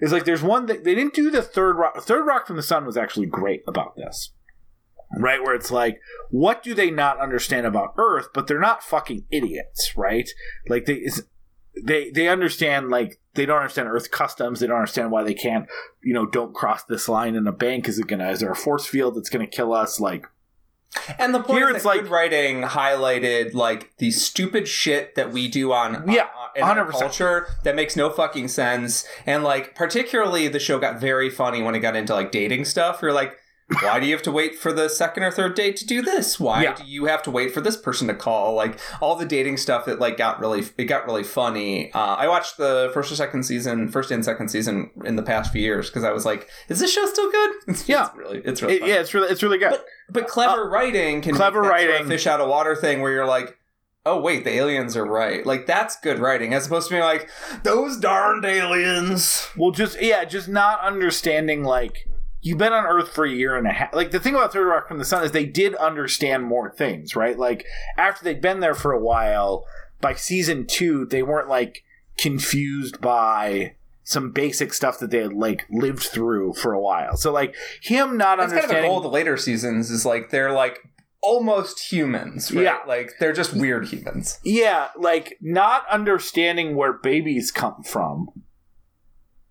is 0.00 0.12
like 0.12 0.24
there's 0.24 0.42
one 0.42 0.66
that 0.66 0.84
they 0.84 0.94
didn't 0.94 1.14
do 1.14 1.30
the 1.30 1.42
third 1.42 1.76
rock. 1.76 2.00
Third 2.00 2.26
Rock 2.26 2.46
from 2.46 2.56
the 2.56 2.62
Sun 2.62 2.86
was 2.86 2.96
actually 2.96 3.26
great 3.26 3.62
about 3.66 3.96
this, 3.96 4.32
right? 5.18 5.42
Where 5.42 5.54
it's 5.54 5.70
like, 5.70 6.00
what 6.30 6.62
do 6.62 6.74
they 6.74 6.90
not 6.90 7.20
understand 7.20 7.66
about 7.66 7.94
Earth? 7.96 8.28
But 8.32 8.46
they're 8.46 8.60
not 8.60 8.82
fucking 8.82 9.24
idiots, 9.30 9.94
right? 9.96 10.28
Like 10.68 10.84
they 10.84 11.08
they 11.84 12.10
they 12.10 12.28
understand 12.28 12.88
like 12.90 13.18
they 13.34 13.46
don't 13.46 13.58
understand 13.58 13.88
Earth 13.88 14.10
customs. 14.10 14.60
They 14.60 14.66
don't 14.66 14.76
understand 14.78 15.10
why 15.10 15.22
they 15.22 15.34
can't, 15.34 15.66
you 16.02 16.12
know, 16.14 16.26
don't 16.26 16.54
cross 16.54 16.84
this 16.84 17.08
line 17.08 17.34
in 17.34 17.46
a 17.46 17.52
bank. 17.52 17.88
Is 17.88 17.98
it 17.98 18.06
gonna? 18.06 18.30
Is 18.30 18.40
there 18.40 18.50
a 18.50 18.56
force 18.56 18.86
field 18.86 19.14
that's 19.16 19.28
gonna 19.30 19.46
kill 19.46 19.72
us? 19.72 20.00
Like 20.00 20.26
And 21.18 21.34
the 21.34 21.40
point 21.42 21.58
Here 21.58 21.68
is 21.68 21.76
it's 21.76 21.84
that 21.84 21.88
like- 21.90 22.00
good 22.02 22.10
writing 22.10 22.62
highlighted 22.62 23.54
like 23.54 23.96
the 23.98 24.10
stupid 24.10 24.66
shit 24.66 25.14
that 25.16 25.30
we 25.32 25.46
do 25.48 25.72
on 25.72 26.10
Yeah, 26.10 26.22
uh, 26.24 26.48
in 26.56 26.62
our 26.64 26.74
100%. 26.86 26.90
culture 26.98 27.46
that 27.64 27.74
makes 27.76 27.94
no 27.96 28.10
fucking 28.10 28.48
sense. 28.48 29.06
And 29.26 29.44
like 29.44 29.74
particularly 29.74 30.48
the 30.48 30.58
show 30.58 30.78
got 30.78 30.98
very 31.00 31.30
funny 31.30 31.62
when 31.62 31.74
it 31.74 31.80
got 31.80 31.94
into 31.96 32.14
like 32.14 32.32
dating 32.32 32.64
stuff. 32.64 33.00
You're 33.02 33.12
like, 33.12 33.36
why 33.82 34.00
do 34.00 34.06
you 34.06 34.14
have 34.14 34.22
to 34.22 34.32
wait 34.32 34.54
for 34.58 34.72
the 34.72 34.88
second 34.88 35.22
or 35.24 35.30
third 35.30 35.54
date 35.54 35.76
to 35.76 35.86
do 35.86 36.00
this? 36.00 36.40
Why 36.40 36.62
Yeah. 36.62 36.74
do 36.74 36.84
you 36.86 37.04
have 37.04 37.22
to 37.24 37.30
wait 37.30 37.52
for 37.52 37.60
this 37.60 37.76
person 37.76 38.08
to 38.08 38.14
call? 38.14 38.54
Like 38.54 38.78
all 39.02 39.14
the 39.14 39.26
dating 39.26 39.58
stuff 39.58 39.84
that 39.84 39.98
like 40.00 40.16
got 40.16 40.40
really 40.40 40.64
it 40.78 40.84
got 40.84 41.04
really 41.06 41.22
funny. 41.22 41.92
Uh, 41.92 42.14
I 42.16 42.28
watched 42.28 42.56
the 42.56 42.90
first 42.94 43.12
or 43.12 43.16
second 43.16 43.42
season, 43.42 43.88
first 43.88 44.10
and 44.10 44.24
second 44.24 44.48
season 44.48 44.90
in 45.04 45.16
the 45.16 45.22
past 45.22 45.52
few 45.52 45.60
years 45.60 45.88
because 45.90 46.02
I 46.04 46.12
was 46.12 46.24
like, 46.24 46.48
is 46.68 46.80
this 46.80 46.92
show 46.92 47.04
still 47.06 47.30
good? 47.30 47.50
It's, 47.68 47.88
Yeah. 47.88 48.06
it's 48.06 48.16
really 48.16 48.38
it's 48.44 48.62
really 48.62 48.74
It- 48.76 48.86
yeah, 48.86 48.94
it's 49.00 49.12
really 49.12 49.28
it's 49.28 49.42
really 49.42 49.58
good. 49.58 49.70
But 49.70 49.84
but 50.10 50.28
clever 50.28 50.68
writing 50.68 51.20
can 51.20 51.34
clever 51.34 51.60
that 51.62 51.68
sort 51.68 51.80
of 51.82 51.90
writing. 51.90 52.08
fish 52.08 52.26
out 52.26 52.40
of 52.40 52.48
water 52.48 52.74
thing 52.74 53.02
where 53.02 53.12
you're 53.12 53.26
like, 53.26 53.58
oh 54.06 54.18
wait, 54.18 54.44
the 54.44 54.50
aliens 54.54 54.96
are 54.96 55.04
right. 55.04 55.44
Like 55.44 55.66
that's 55.66 56.00
good 56.00 56.18
writing 56.18 56.54
as 56.54 56.66
opposed 56.66 56.88
to 56.88 56.94
being 56.94 57.04
like 57.04 57.28
those 57.64 57.98
darned 57.98 58.46
aliens. 58.46 59.46
Well, 59.58 59.72
just 59.72 60.00
yeah, 60.00 60.24
just 60.24 60.48
not 60.48 60.80
understanding 60.80 61.64
like 61.64 62.08
you've 62.40 62.58
been 62.58 62.72
on 62.72 62.86
Earth 62.86 63.10
for 63.10 63.24
a 63.24 63.30
year 63.30 63.56
and 63.56 63.66
a 63.66 63.72
half. 63.72 63.94
Like 63.94 64.10
the 64.10 64.20
thing 64.20 64.34
about 64.34 64.52
Third 64.52 64.66
Rock 64.66 64.88
from 64.88 64.98
the 64.98 65.04
Sun 65.04 65.24
is 65.24 65.32
they 65.32 65.46
did 65.46 65.74
understand 65.76 66.44
more 66.44 66.70
things, 66.70 67.16
right? 67.16 67.38
Like 67.38 67.64
after 67.96 68.24
they'd 68.24 68.40
been 68.40 68.60
there 68.60 68.74
for 68.74 68.92
a 68.92 69.00
while, 69.00 69.64
by 70.00 70.14
season 70.14 70.66
two, 70.66 71.06
they 71.06 71.22
weren't 71.22 71.48
like 71.48 71.82
confused 72.16 73.00
by 73.00 73.74
some 74.04 74.32
basic 74.32 74.72
stuff 74.72 74.98
that 75.00 75.10
they 75.10 75.18
had 75.18 75.34
like 75.34 75.66
lived 75.70 76.02
through 76.02 76.54
for 76.54 76.72
a 76.72 76.80
while. 76.80 77.16
So 77.16 77.32
like 77.32 77.54
him 77.82 78.16
not 78.16 78.38
That's 78.38 78.52
kind 78.52 78.64
of 78.64 78.70
the 78.70 78.82
goal 78.82 78.98
of 78.98 79.02
the 79.02 79.10
later 79.10 79.36
seasons 79.36 79.90
is 79.90 80.06
like 80.06 80.30
they're 80.30 80.52
like 80.52 80.78
almost 81.20 81.92
humans, 81.92 82.52
right? 82.52 82.64
Yeah. 82.64 82.78
Like 82.86 83.14
they're 83.18 83.32
just 83.32 83.52
weird 83.52 83.88
humans. 83.88 84.38
Yeah, 84.44 84.88
like 84.96 85.36
not 85.40 85.84
understanding 85.90 86.76
where 86.76 86.92
babies 86.92 87.50
come 87.50 87.82
from 87.82 88.28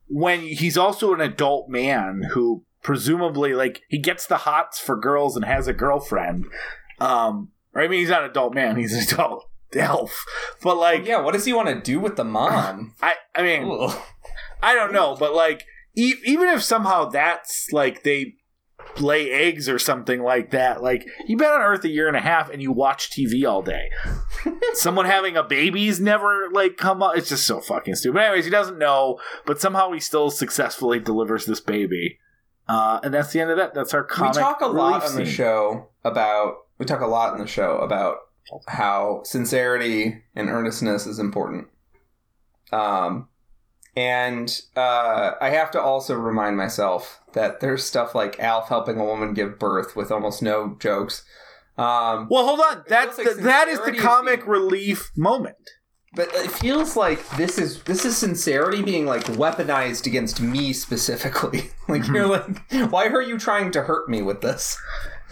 when 0.07 0.39
he's 0.39 0.77
also 0.77 1.13
an 1.13 1.21
adult 1.21 1.69
man 1.69 2.23
who 2.31 2.63
presumably 2.87 3.53
like 3.53 3.81
he 3.89 3.97
gets 3.97 4.25
the 4.25 4.37
hots 4.37 4.79
for 4.79 4.95
girls 4.95 5.35
and 5.35 5.43
has 5.43 5.67
a 5.67 5.73
girlfriend. 5.73 6.45
Um 7.01 7.49
or 7.75 7.81
I 7.81 7.89
mean 7.89 7.99
he's 7.99 8.07
not 8.09 8.23
an 8.23 8.29
adult 8.29 8.53
man, 8.53 8.77
he's 8.77 8.93
an 8.93 9.13
adult 9.13 9.43
elf. 9.75 10.23
But 10.63 10.77
like 10.77 11.05
Yeah, 11.05 11.19
what 11.19 11.33
does 11.33 11.43
he 11.43 11.51
want 11.51 11.67
to 11.67 11.81
do 11.81 11.99
with 11.99 12.15
the 12.15 12.23
mom? 12.23 12.95
I 13.01 13.15
I 13.35 13.43
mean 13.43 13.69
Ugh. 13.69 14.01
I 14.63 14.73
don't 14.73 14.93
know, 14.93 15.17
but 15.19 15.33
like 15.33 15.65
e- 15.97 16.13
even 16.23 16.47
if 16.47 16.63
somehow 16.63 17.09
that's 17.09 17.67
like 17.73 18.03
they 18.03 18.35
lay 19.01 19.31
eggs 19.31 19.67
or 19.67 19.79
something 19.79 20.23
like 20.23 20.51
that, 20.51 20.81
like 20.81 21.05
you've 21.27 21.39
been 21.39 21.49
on 21.49 21.59
Earth 21.59 21.83
a 21.83 21.89
year 21.89 22.07
and 22.07 22.15
a 22.15 22.21
half 22.21 22.49
and 22.49 22.61
you 22.61 22.71
watch 22.71 23.09
TV 23.11 23.45
all 23.45 23.61
day. 23.61 23.89
Someone 24.75 25.07
having 25.07 25.35
a 25.35 25.43
baby's 25.43 25.99
never 25.99 26.47
like 26.53 26.77
come 26.77 27.03
up. 27.03 27.17
It's 27.17 27.27
just 27.27 27.45
so 27.45 27.59
fucking 27.59 27.95
stupid. 27.95 28.21
Anyways, 28.21 28.45
he 28.45 28.51
doesn't 28.51 28.77
know, 28.79 29.19
but 29.45 29.59
somehow 29.59 29.91
he 29.91 29.99
still 29.99 30.31
successfully 30.31 31.01
delivers 31.01 31.45
this 31.45 31.59
baby. 31.59 32.19
Uh, 32.67 32.99
and 33.03 33.13
that's 33.13 33.31
the 33.31 33.39
end 33.39 33.49
of 33.51 33.57
that. 33.57 33.73
That's 33.73 33.93
our 33.93 34.03
comic. 34.03 34.35
we 34.35 34.41
talk 34.41 34.61
a 34.61 34.67
lot 34.67 35.03
on 35.03 35.15
the 35.15 35.25
scene. 35.25 35.33
show 35.33 35.87
about 36.03 36.55
we 36.77 36.85
talk 36.85 37.01
a 37.01 37.07
lot 37.07 37.33
in 37.33 37.39
the 37.39 37.47
show 37.47 37.77
about 37.79 38.17
how 38.67 39.21
sincerity 39.23 40.23
and 40.35 40.49
earnestness 40.49 41.05
is 41.05 41.19
important 41.19 41.67
um 42.71 43.27
and 43.95 44.61
uh 44.77 45.31
i 45.41 45.49
have 45.49 45.69
to 45.71 45.81
also 45.81 46.15
remind 46.15 46.55
myself 46.55 47.19
that 47.33 47.59
there's 47.59 47.83
stuff 47.83 48.15
like 48.15 48.39
alf 48.39 48.69
helping 48.69 48.99
a 48.99 49.03
woman 49.03 49.33
give 49.33 49.59
birth 49.59 49.95
with 49.97 50.11
almost 50.11 50.41
no 50.41 50.75
jokes 50.79 51.23
um 51.77 52.27
Well, 52.31 52.45
hold 52.45 52.59
on. 52.59 52.83
That's 52.87 53.17
like 53.17 53.27
the, 53.27 53.41
that 53.43 53.67
is 53.67 53.79
the 53.79 53.93
is 53.93 54.01
comic 54.01 54.39
being- 54.39 54.49
relief 54.49 55.11
moment. 55.15 55.57
But 56.13 56.29
it 56.33 56.51
feels 56.51 56.95
like 56.95 57.27
this 57.37 57.57
is 57.57 57.83
this 57.83 58.05
is 58.05 58.17
sincerity 58.17 58.81
being 58.81 59.05
like 59.05 59.23
weaponized 59.25 60.07
against 60.07 60.41
me 60.41 60.73
specifically 60.73 61.69
like 61.87 62.03
mm-hmm. 62.03 62.15
you're 62.15 62.27
like 62.27 62.91
why 62.91 63.07
are 63.07 63.21
you 63.21 63.37
trying 63.37 63.71
to 63.71 63.83
hurt 63.83 64.09
me 64.09 64.21
with 64.21 64.41
this 64.41 64.77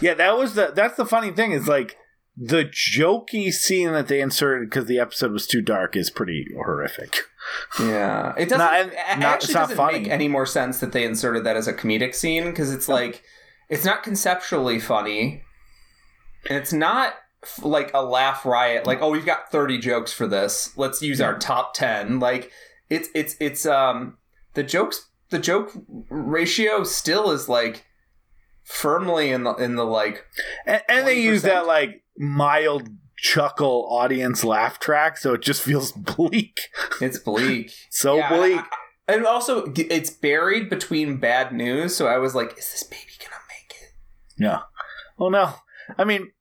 Yeah, 0.01 0.13
that 0.15 0.37
was 0.37 0.55
the 0.55 0.71
that's 0.75 0.97
the 0.97 1.05
funny 1.05 1.31
thing 1.31 1.51
is 1.51 1.67
like 1.67 1.95
the 2.37 2.65
jokey 2.65 3.51
scene 3.51 3.93
that 3.93 4.07
they 4.07 4.19
inserted 4.19 4.69
because 4.69 4.87
the 4.87 4.99
episode 4.99 5.31
was 5.31 5.47
too 5.47 5.61
dark 5.61 5.95
is 5.95 6.09
pretty 6.09 6.45
horrific. 6.55 7.17
Yeah, 7.79 8.33
it 8.37 8.49
doesn't. 8.49 8.57
Not- 8.57 8.79
it 8.87 9.19
not- 9.19 9.43
it's 9.43 9.53
not 9.53 9.61
doesn't 9.61 9.77
funny. 9.77 9.99
make 9.99 10.09
any 10.09 10.27
more 10.27 10.45
sense 10.45 10.79
that 10.79 10.91
they 10.91 11.05
inserted 11.05 11.43
that 11.45 11.55
as 11.55 11.67
a 11.67 11.73
comedic 11.73 12.13
scene 12.13 12.45
because 12.45 12.73
it's 12.73 12.89
like 12.89 13.23
it's 13.69 13.85
not 13.85 14.03
conceptually 14.03 14.79
funny, 14.79 15.43
and 16.49 16.57
it's 16.57 16.73
not 16.73 17.13
like 17.61 17.91
a 17.93 18.03
laugh 18.03 18.45
riot. 18.45 18.85
Like, 18.85 19.01
oh, 19.01 19.09
we've 19.09 19.25
got 19.25 19.51
thirty 19.51 19.77
jokes 19.77 20.11
for 20.13 20.27
this. 20.27 20.75
Let's 20.77 21.01
use 21.01 21.19
our 21.21 21.37
top 21.37 21.73
ten. 21.73 22.19
Like, 22.19 22.51
it's 22.89 23.09
it's 23.15 23.35
it's 23.39 23.65
um 23.65 24.17
the 24.53 24.63
jokes 24.63 25.09
the 25.29 25.39
joke 25.39 25.71
ratio 26.09 26.83
still 26.83 27.31
is 27.31 27.49
like 27.49 27.85
firmly 28.63 29.31
in 29.31 29.43
the 29.43 29.53
in 29.55 29.75
the 29.75 29.83
like 29.85 30.25
And, 30.65 30.81
and 30.89 31.07
they 31.07 31.21
use 31.21 31.41
that 31.43 31.65
like 31.67 32.03
mild 32.17 32.89
chuckle 33.17 33.87
audience 33.89 34.43
laugh 34.43 34.79
track, 34.79 35.17
so 35.17 35.33
it 35.33 35.41
just 35.41 35.61
feels 35.61 35.91
bleak. 36.17 36.59
it's 37.01 37.17
bleak. 37.19 37.71
So 37.89 38.17
Yeah, 38.17 38.29
bleak. 38.35 38.57
I- 38.57 38.61
I- 38.61 38.67
and 39.07 39.23
also, 39.27 39.71
it's 39.75 40.09
buried 40.09 40.67
between 40.67 41.17
bad 41.17 41.53
news. 41.53 41.95
So 41.95 42.07
I 42.07 42.17
was 42.17 42.33
like, 42.33 42.57
"Is 42.57 42.71
this 42.71 42.81
baby 42.81 43.11
gonna 43.19 43.39
make 43.49 43.77
it?" 43.79 43.91
yeah. 44.35 44.61
Oh 45.19 45.29
no. 45.29 45.53
I 45.95 46.05
mean, 46.05 46.31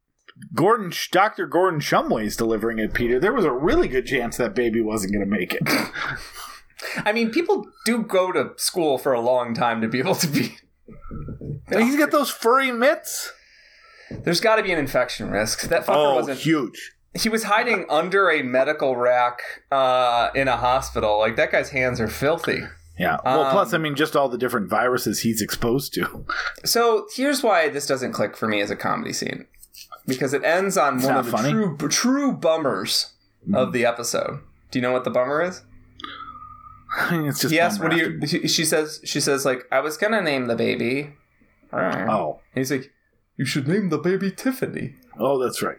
Gordon, 0.55 0.93
Dr. 1.13 1.47
Gordon 1.47 1.81
Shumway's 1.81 2.37
delivering 2.37 2.79
it, 2.79 2.93
Peter. 2.95 3.19
There 3.21 3.33
was 3.33 3.45
a 3.45 3.53
really 3.53 3.89
good 3.89 4.07
chance 4.07 4.37
that 4.37 4.55
baby 4.55 4.81
wasn't 4.81 5.13
going 5.13 5.25
to 5.25 5.31
make 5.31 5.55
it. 5.55 5.63
I 7.05 7.13
mean, 7.13 7.31
people 7.31 7.67
do 7.85 8.03
go 8.03 8.33
to 8.33 8.51
school 8.57 8.99
for 8.99 9.13
a 9.13 9.21
long 9.21 9.55
time 9.55 9.81
to 9.81 9.89
be 9.89 10.01
able 10.01 10.17
to 10.17 10.27
be. 10.27 10.57
He's 11.71 11.97
got 11.97 12.11
those 12.11 12.31
furry 12.31 12.73
mitts. 12.73 13.33
There's 14.11 14.41
got 14.41 14.57
to 14.57 14.63
be 14.63 14.73
an 14.73 14.79
infection 14.79 15.31
risk. 15.31 15.63
That 15.63 15.87
fucker 15.87 15.95
Oh, 15.97 16.15
wasn't. 16.17 16.41
huge. 16.41 16.93
He 17.15 17.29
was 17.29 17.45
hiding 17.45 17.87
under 17.91 18.29
a 18.31 18.43
medical 18.43 18.97
rack 18.97 19.41
uh, 19.73 20.31
in 20.35 20.49
a 20.49 20.57
hospital. 20.57 21.19
Like 21.19 21.37
that 21.37 21.53
guy's 21.53 21.71
hands 21.71 22.01
are 22.01 22.09
filthy. 22.09 22.61
Yeah. 22.99 23.19
Well, 23.25 23.45
Um, 23.45 23.51
plus, 23.53 23.73
I 23.73 23.79
mean, 23.79 23.95
just 23.97 24.15
all 24.15 24.29
the 24.29 24.39
different 24.39 24.69
viruses 24.69 25.21
he's 25.21 25.41
exposed 25.41 25.95
to. 25.95 26.27
So 26.65 27.07
here's 27.17 27.43
why 27.43 27.69
this 27.69 27.87
doesn't 27.87 28.13
click 28.13 28.37
for 28.37 28.47
me 28.47 28.61
as 28.61 28.71
a 28.71 28.77
comedy 28.77 29.13
scene, 29.13 29.47
because 30.07 30.33
it 30.35 30.45
ends 30.45 30.77
on 30.77 30.97
one 30.99 31.09
not 31.15 31.19
of 31.21 31.27
the 31.27 31.33
funny. 31.33 31.51
true 31.53 31.77
true 31.89 32.33
bummers 32.33 33.13
of 33.53 33.73
the 33.73 33.85
episode. 33.87 34.41
Do 34.71 34.79
you 34.79 34.83
know 34.83 34.93
what 34.93 35.05
the 35.05 35.11
bummer 35.11 35.43
is? 35.43 35.63
I 36.97 37.11
mean, 37.17 37.27
it's 37.29 37.41
just. 37.41 37.53
Yes. 37.55 37.79
What 37.79 37.91
do 37.91 37.97
you? 37.97 38.27
she- 38.27 38.47
She 38.49 38.65
says. 38.65 39.01
She 39.05 39.21
says 39.21 39.45
like 39.45 39.65
I 39.73 39.81
was 39.81 39.97
gonna 39.97 40.23
name 40.23 40.47
the 40.47 40.57
baby. 40.57 41.13
And 41.73 42.09
Oh. 42.11 42.41
he's 42.55 42.71
like, 42.71 42.93
you 43.37 43.45
should 43.45 43.67
name 43.67 43.89
the 43.89 43.99
baby 43.99 44.31
Tiffany. 44.31 44.95
Oh, 45.19 45.43
that's 45.43 45.61
right. 45.61 45.79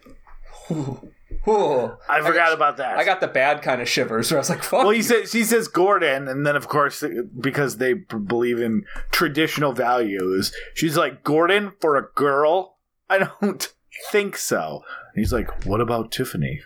Ooh. 1.48 1.98
I 2.10 2.20
forgot 2.22 2.34
got- 2.50 2.54
about 2.54 2.78
that. 2.78 2.98
I 2.98 3.06
got 3.06 3.20
the 3.22 3.28
bad 3.28 3.62
kind 3.62 3.82
of 3.82 3.88
shivers. 3.88 4.32
Where 4.32 4.40
I 4.40 4.42
was 4.42 4.50
like, 4.50 4.64
fuck. 4.64 4.82
Well, 4.84 4.90
he 4.90 4.98
you. 4.98 5.04
says 5.04 5.32
she 5.32 5.44
says 5.44 5.68
Gordon, 5.68 6.28
and 6.28 6.46
then 6.46 6.56
of 6.56 6.68
course 6.68 7.04
because 7.40 7.78
they 7.78 7.94
believe 7.94 8.60
in 8.60 8.86
traditional 9.12 9.72
values, 9.74 10.54
she's 10.74 10.98
like 10.98 11.24
Gordon 11.24 11.74
for 11.80 11.96
a 11.98 12.08
girl. 12.16 12.78
I 13.10 13.20
don't 13.42 13.74
think 14.12 14.38
so. 14.38 14.84
And 15.14 15.20
he's 15.20 15.34
like, 15.34 15.66
what 15.66 15.82
about 15.82 16.12
Tiffany? 16.12 16.62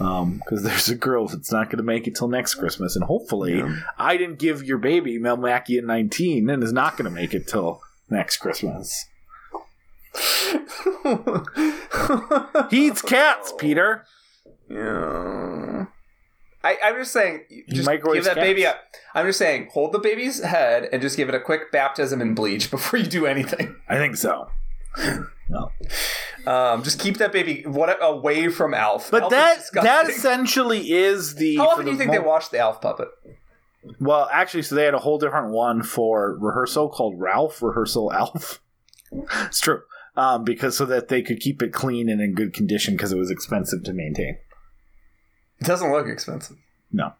Um, 0.00 0.38
because 0.38 0.62
there's 0.62 0.88
a 0.88 0.94
girl 0.94 1.28
that's 1.28 1.52
not 1.52 1.66
going 1.66 1.76
to 1.76 1.82
make 1.82 2.06
it 2.06 2.14
till 2.16 2.28
next 2.28 2.54
Christmas, 2.56 2.96
and 2.96 3.04
hopefully, 3.04 3.62
I 3.98 4.16
didn't 4.16 4.38
give 4.38 4.64
your 4.64 4.78
baby 4.78 5.18
Melmacian 5.18 5.84
19 5.84 6.48
and 6.50 6.62
is 6.62 6.72
not 6.72 6.96
going 6.96 7.04
to 7.04 7.10
make 7.10 7.34
it 7.34 7.46
till 7.46 7.80
next 8.08 8.38
Christmas. 8.38 9.06
He 12.70 12.86
eats 12.86 13.02
cats, 13.02 13.52
Peter. 13.58 14.04
Yeah. 14.68 15.86
I, 16.64 16.78
I'm 16.82 16.94
just 16.96 17.12
saying, 17.12 17.44
just 17.68 17.88
give 17.88 18.24
that 18.24 18.36
baby 18.36 18.66
up. 18.66 18.76
I'm 19.14 19.26
just 19.26 19.38
saying, 19.38 19.70
hold 19.72 19.92
the 19.92 19.98
baby's 19.98 20.42
head 20.42 20.88
and 20.92 21.02
just 21.02 21.16
give 21.16 21.28
it 21.28 21.34
a 21.34 21.40
quick 21.40 21.72
baptism 21.72 22.20
in 22.20 22.34
bleach 22.34 22.70
before 22.70 22.98
you 22.98 23.06
do 23.06 23.26
anything. 23.26 23.76
I 23.88 23.96
think 23.96 24.16
so. 24.16 24.48
No. 25.48 25.70
Um, 26.46 26.82
just 26.82 26.98
keep 26.98 27.18
that 27.18 27.32
baby 27.32 27.62
what 27.66 27.96
away 28.00 28.48
from 28.48 28.74
Alf. 28.74 29.10
But 29.10 29.24
Alf 29.24 29.30
that 29.30 29.62
that 29.74 30.08
essentially 30.08 30.90
is 30.90 31.36
the. 31.36 31.56
How 31.56 31.70
often 31.70 31.84
do 31.86 31.92
you 31.92 31.96
think 31.96 32.08
mo- 32.08 32.14
they 32.14 32.24
watch 32.24 32.50
the 32.50 32.58
Alf 32.58 32.80
puppet? 32.80 33.08
Well, 34.00 34.28
actually, 34.32 34.62
so 34.62 34.74
they 34.74 34.84
had 34.84 34.94
a 34.94 34.98
whole 34.98 35.18
different 35.18 35.50
one 35.50 35.82
for 35.82 36.36
rehearsal 36.38 36.88
called 36.88 37.20
Ralph 37.20 37.62
Rehearsal 37.62 38.12
Alf. 38.12 38.60
it's 39.12 39.60
true, 39.60 39.82
um, 40.16 40.44
because 40.44 40.76
so 40.76 40.84
that 40.86 41.08
they 41.08 41.22
could 41.22 41.40
keep 41.40 41.62
it 41.62 41.72
clean 41.72 42.08
and 42.08 42.20
in 42.20 42.34
good 42.34 42.54
condition 42.54 42.94
because 42.94 43.12
it 43.12 43.18
was 43.18 43.30
expensive 43.30 43.84
to 43.84 43.92
maintain. 43.92 44.38
It 45.60 45.66
doesn't 45.66 45.92
look 45.92 46.06
expensive. 46.06 46.56
No, 46.90 47.12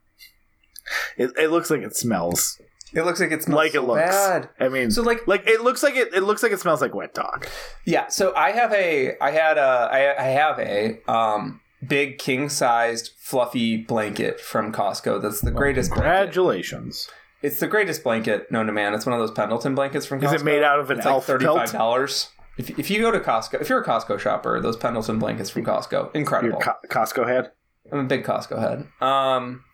it, 1.17 1.33
it 1.37 1.51
looks 1.51 1.71
like 1.71 1.83
it 1.83 1.97
smells 1.97 2.61
It 2.95 3.03
looks 3.05 3.21
like 3.21 3.31
it 3.33 3.43
smells 3.43 3.59
like 3.59 3.73
so 3.73 3.85
looks. 3.87 4.01
bad. 4.11 4.49
I 4.61 4.69
mean, 4.69 4.91
So 4.91 5.03
like 5.03 5.27
like 5.27 5.47
it 5.47 5.63
looks 5.63 5.83
like 5.83 5.97
it. 5.97 6.13
It 6.15 6.23
looks 6.23 6.43
like 6.43 6.53
it 6.53 6.61
smells 6.61 6.81
like 6.81 6.95
wet 6.95 7.15
dog. 7.15 7.47
Yeah, 7.87 8.09
so 8.09 8.35
I 8.35 8.51
have 8.53 8.73
a, 8.73 9.17
I 9.21 9.31
had 9.31 9.57
a, 9.59 9.89
I, 9.91 10.23
I 10.23 10.27
have 10.29 10.59
a 10.59 11.01
um, 11.11 11.61
big 11.87 12.19
king 12.19 12.49
sized 12.49 13.11
fluffy 13.19 13.77
blanket 13.79 14.41
from 14.41 14.73
Costco. 14.73 15.23
That's 15.23 15.41
the 15.41 15.51
greatest 15.51 15.91
blanket. 15.91 16.09
Congratulations. 16.11 17.09
It's 17.43 17.59
the 17.59 17.67
greatest 17.67 18.05
blanket 18.05 18.51
known 18.53 18.67
to 18.67 18.73
man. 18.73 18.95
It's 18.95 19.05
one 19.07 19.15
of 19.15 19.19
those 19.19 19.33
Pendleton 19.33 19.75
blankets 19.75 20.07
from 20.07 20.21
Costco. 20.21 20.35
Is 20.35 20.43
it 20.43 20.45
made 20.45 20.63
out 20.63 20.79
of 20.79 20.91
an 20.91 20.99
It's 20.99 21.07
like 21.07 21.13
elf 21.15 21.27
thirty-five 21.27 21.73
dollars. 21.73 22.29
If, 22.59 22.79
if 22.79 22.91
you 22.91 23.01
go 23.01 23.11
to 23.11 23.19
Costco, 23.19 23.61
if 23.63 23.69
you're 23.69 23.81
a 23.81 23.85
Costco 23.85 24.19
shopper, 24.21 24.61
those 24.61 24.77
Pendleton 24.77 25.19
blankets 25.19 25.49
from 25.51 25.65
Costco, 25.65 26.15
incredible. 26.15 26.61
Co- 26.61 26.77
Costco 26.89 27.27
head. 27.27 27.51
I'm 27.91 28.01
a 28.01 28.05
big 28.05 28.25
Costco 28.25 28.59
head. 28.61 28.87
Um, 29.01 29.65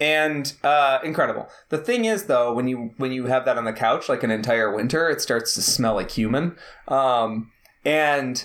and 0.00 0.52
uh, 0.62 0.98
incredible. 1.02 1.48
The 1.68 1.78
thing 1.78 2.04
is, 2.04 2.24
though, 2.24 2.52
when 2.52 2.68
you 2.68 2.92
when 2.96 3.12
you 3.12 3.26
have 3.26 3.44
that 3.44 3.58
on 3.58 3.64
the 3.64 3.72
couch 3.72 4.08
like 4.08 4.22
an 4.22 4.30
entire 4.30 4.74
winter, 4.74 5.08
it 5.08 5.20
starts 5.20 5.54
to 5.54 5.62
smell 5.62 5.94
like 5.94 6.10
human. 6.10 6.56
Um, 6.86 7.50
and 7.84 8.44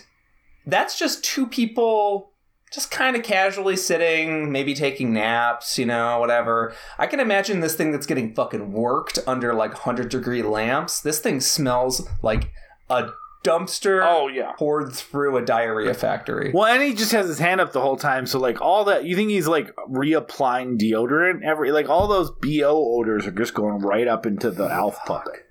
that's 0.65 0.97
just 0.97 1.23
two 1.23 1.47
people 1.47 2.31
just 2.73 2.89
kind 2.89 3.15
of 3.15 3.21
casually 3.21 3.75
sitting, 3.75 4.51
maybe 4.51 4.73
taking 4.73 5.13
naps, 5.13 5.77
you 5.77 5.85
know, 5.85 6.19
whatever. 6.19 6.73
I 6.97 7.05
can 7.05 7.19
imagine 7.19 7.59
this 7.59 7.75
thing 7.75 7.91
that's 7.91 8.07
getting 8.07 8.33
fucking 8.33 8.71
worked 8.71 9.19
under 9.27 9.53
like 9.53 9.73
100 9.73 10.09
degree 10.09 10.41
lamps. 10.41 10.99
This 10.99 11.19
thing 11.19 11.39
smells 11.39 12.07
like 12.23 12.51
a 12.89 13.09
dumpster 13.43 14.01
Oh 14.03 14.27
yeah. 14.27 14.53
poured 14.57 14.93
through 14.93 15.37
a 15.37 15.41
diarrhea 15.45 15.93
factory. 15.93 16.51
Well, 16.53 16.65
and 16.73 16.81
he 16.81 16.93
just 16.93 17.11
has 17.11 17.27
his 17.27 17.39
hand 17.39 17.61
up 17.61 17.71
the 17.73 17.81
whole 17.81 17.97
time, 17.97 18.25
so 18.25 18.39
like 18.39 18.61
all 18.61 18.85
that 18.85 19.05
you 19.05 19.15
think 19.15 19.29
he's 19.29 19.47
like 19.47 19.75
reapplying 19.89 20.79
deodorant 20.79 21.43
every 21.43 21.71
like 21.71 21.89
all 21.89 22.07
those 22.07 22.31
bo 22.31 22.97
odors 22.97 23.27
are 23.27 23.31
just 23.31 23.53
going 23.53 23.79
right 23.79 24.07
up 24.07 24.25
into 24.25 24.49
the 24.49 24.69
Alf 24.69 24.97
puppet. 25.05 25.45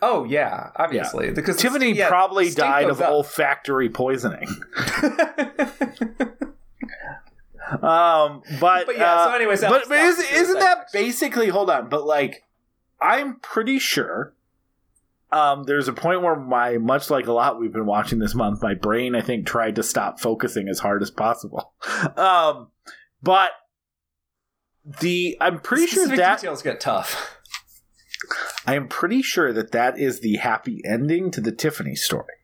Oh 0.00 0.24
yeah, 0.24 0.70
obviously. 0.76 1.30
Because 1.32 1.56
Tiffany 1.56 1.92
yeah, 1.92 2.08
probably 2.08 2.50
died 2.50 2.88
of 2.88 3.00
up. 3.00 3.10
olfactory 3.10 3.88
poisoning. 3.88 4.48
Um, 7.70 8.42
but 8.60 8.86
But 8.86 8.96
yeah, 8.96 9.26
so 9.26 9.32
uh, 9.32 9.34
anyways, 9.34 9.60
but, 9.60 9.70
but 9.70 9.88
that 9.90 10.06
is, 10.06 10.16
was 10.16 10.30
isn't 10.32 10.58
that 10.58 10.86
basically? 10.92 11.48
Hold 11.48 11.68
on, 11.68 11.88
but 11.88 12.06
like, 12.06 12.44
I'm 13.00 13.40
pretty 13.40 13.78
sure. 13.78 14.32
Um, 15.30 15.64
there's 15.64 15.88
a 15.88 15.92
point 15.92 16.22
where 16.22 16.36
my, 16.36 16.78
much 16.78 17.10
like 17.10 17.26
a 17.26 17.32
lot 17.32 17.60
we've 17.60 17.72
been 17.72 17.86
watching 17.86 18.18
this 18.18 18.34
month, 18.34 18.62
my 18.62 18.74
brain 18.74 19.14
I 19.14 19.20
think 19.20 19.46
tried 19.46 19.76
to 19.76 19.82
stop 19.82 20.20
focusing 20.20 20.68
as 20.68 20.78
hard 20.78 21.02
as 21.02 21.10
possible. 21.10 21.72
Um, 22.16 22.68
but 23.22 23.50
the 25.00 25.36
I'm 25.40 25.58
pretty 25.58 25.86
sure 25.86 26.04
Specific 26.04 26.18
that 26.18 26.40
details 26.40 26.62
get 26.62 26.80
tough. 26.80 27.36
I 28.66 28.74
am 28.74 28.88
pretty 28.88 29.22
sure 29.22 29.52
that 29.52 29.72
that 29.72 29.98
is 29.98 30.20
the 30.20 30.36
happy 30.36 30.80
ending 30.84 31.30
to 31.32 31.40
the 31.40 31.52
Tiffany 31.52 31.94
story, 31.94 32.34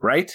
right? 0.00 0.32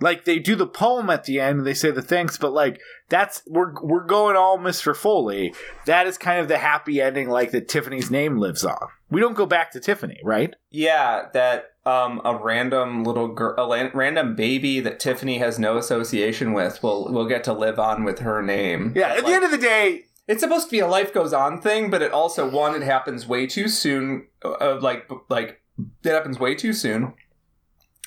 Like 0.00 0.24
they 0.24 0.38
do 0.38 0.54
the 0.54 0.66
poem 0.66 1.10
at 1.10 1.24
the 1.24 1.40
end, 1.40 1.58
and 1.58 1.66
they 1.66 1.74
say 1.74 1.90
the 1.90 2.02
thanks, 2.02 2.38
but 2.38 2.52
like 2.52 2.80
that's 3.08 3.42
we're 3.46 3.72
we're 3.82 4.06
going 4.06 4.36
all 4.36 4.58
Mr. 4.58 4.94
Foley. 4.94 5.54
That 5.86 6.06
is 6.06 6.18
kind 6.18 6.40
of 6.40 6.48
the 6.48 6.58
happy 6.58 7.00
ending, 7.00 7.28
like 7.28 7.50
that 7.50 7.68
Tiffany's 7.68 8.10
name 8.10 8.38
lives 8.38 8.64
on. 8.64 8.88
We 9.10 9.20
don't 9.20 9.36
go 9.36 9.46
back 9.46 9.70
to 9.72 9.80
Tiffany, 9.80 10.20
right? 10.22 10.54
Yeah, 10.70 11.28
that 11.32 11.72
um, 11.86 12.20
a 12.24 12.36
random 12.36 13.04
little 13.04 13.28
girl, 13.28 13.72
a 13.72 13.90
random 13.94 14.36
baby 14.36 14.80
that 14.80 15.00
Tiffany 15.00 15.38
has 15.38 15.58
no 15.58 15.78
association 15.78 16.52
with 16.52 16.82
will 16.82 17.10
will 17.12 17.26
get 17.26 17.44
to 17.44 17.52
live 17.52 17.78
on 17.78 18.04
with 18.04 18.18
her 18.20 18.42
name. 18.42 18.92
Yeah. 18.94 19.08
But, 19.08 19.18
At 19.18 19.26
the 19.26 19.32
end 19.32 19.44
of 19.44 19.50
the 19.50 19.58
day, 19.58 20.04
it's 20.26 20.42
supposed 20.42 20.66
to 20.66 20.70
be 20.70 20.80
a 20.80 20.86
life 20.86 21.12
goes 21.14 21.32
on 21.32 21.60
thing, 21.60 21.90
but 21.90 22.02
it 22.02 22.12
also 22.12 22.48
one 22.48 22.74
it 22.74 22.82
happens 22.82 23.26
way 23.26 23.46
too 23.46 23.68
soon. 23.68 24.26
Uh, 24.44 24.78
like 24.80 25.10
like 25.30 25.62
it 26.04 26.10
happens 26.10 26.38
way 26.38 26.54
too 26.54 26.72
soon. 26.72 27.14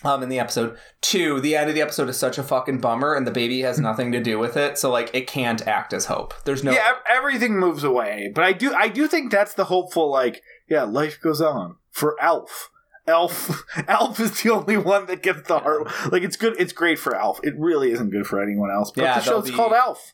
Um, 0.03 0.23
in 0.23 0.29
the 0.29 0.39
episode 0.39 0.77
two, 1.01 1.39
the 1.41 1.55
end 1.55 1.69
of 1.69 1.75
the 1.75 1.81
episode 1.81 2.09
is 2.09 2.17
such 2.17 2.39
a 2.39 2.43
fucking 2.43 2.79
bummer, 2.79 3.13
and 3.13 3.25
the 3.25 3.31
baby 3.31 3.61
has 3.61 3.79
nothing 3.79 4.11
to 4.13 4.21
do 4.21 4.39
with 4.39 4.57
it. 4.57 4.79
So 4.79 4.89
like, 4.89 5.11
it 5.13 5.27
can't 5.27 5.67
act 5.67 5.93
as 5.93 6.05
hope. 6.05 6.33
There's 6.43 6.63
no. 6.63 6.71
yeah, 6.71 6.93
everything 7.07 7.59
moves 7.59 7.83
away. 7.83 8.31
But 8.33 8.43
I 8.43 8.53
do 8.53 8.73
I 8.73 8.87
do 8.87 9.07
think 9.07 9.31
that's 9.31 9.53
the 9.53 9.65
hopeful 9.65 10.09
like 10.09 10.41
yeah, 10.71 10.83
life 10.83 11.19
goes 11.21 11.39
on 11.41 11.75
for 11.91 12.15
Alf. 12.19 12.69
Elf 13.07 13.63
Elf 13.87 14.19
is 14.25 14.41
the 14.41 14.49
only 14.51 14.77
one 14.77 15.05
that 15.07 15.21
gets 15.21 15.47
the 15.47 15.59
heart. 15.59 15.87
Like 16.11 16.23
it's 16.23 16.37
good. 16.37 16.55
It's 16.59 16.73
great 16.73 16.97
for 16.97 17.15
Alf. 17.15 17.39
It 17.43 17.53
really 17.57 17.91
isn't 17.91 18.09
good 18.09 18.25
for 18.25 18.41
anyone 18.41 18.71
else. 18.71 18.91
But 18.91 19.03
Yeah, 19.03 19.15
the 19.19 19.25
show's 19.25 19.49
be- 19.49 19.55
called 19.55 19.73
Alf. 19.73 20.13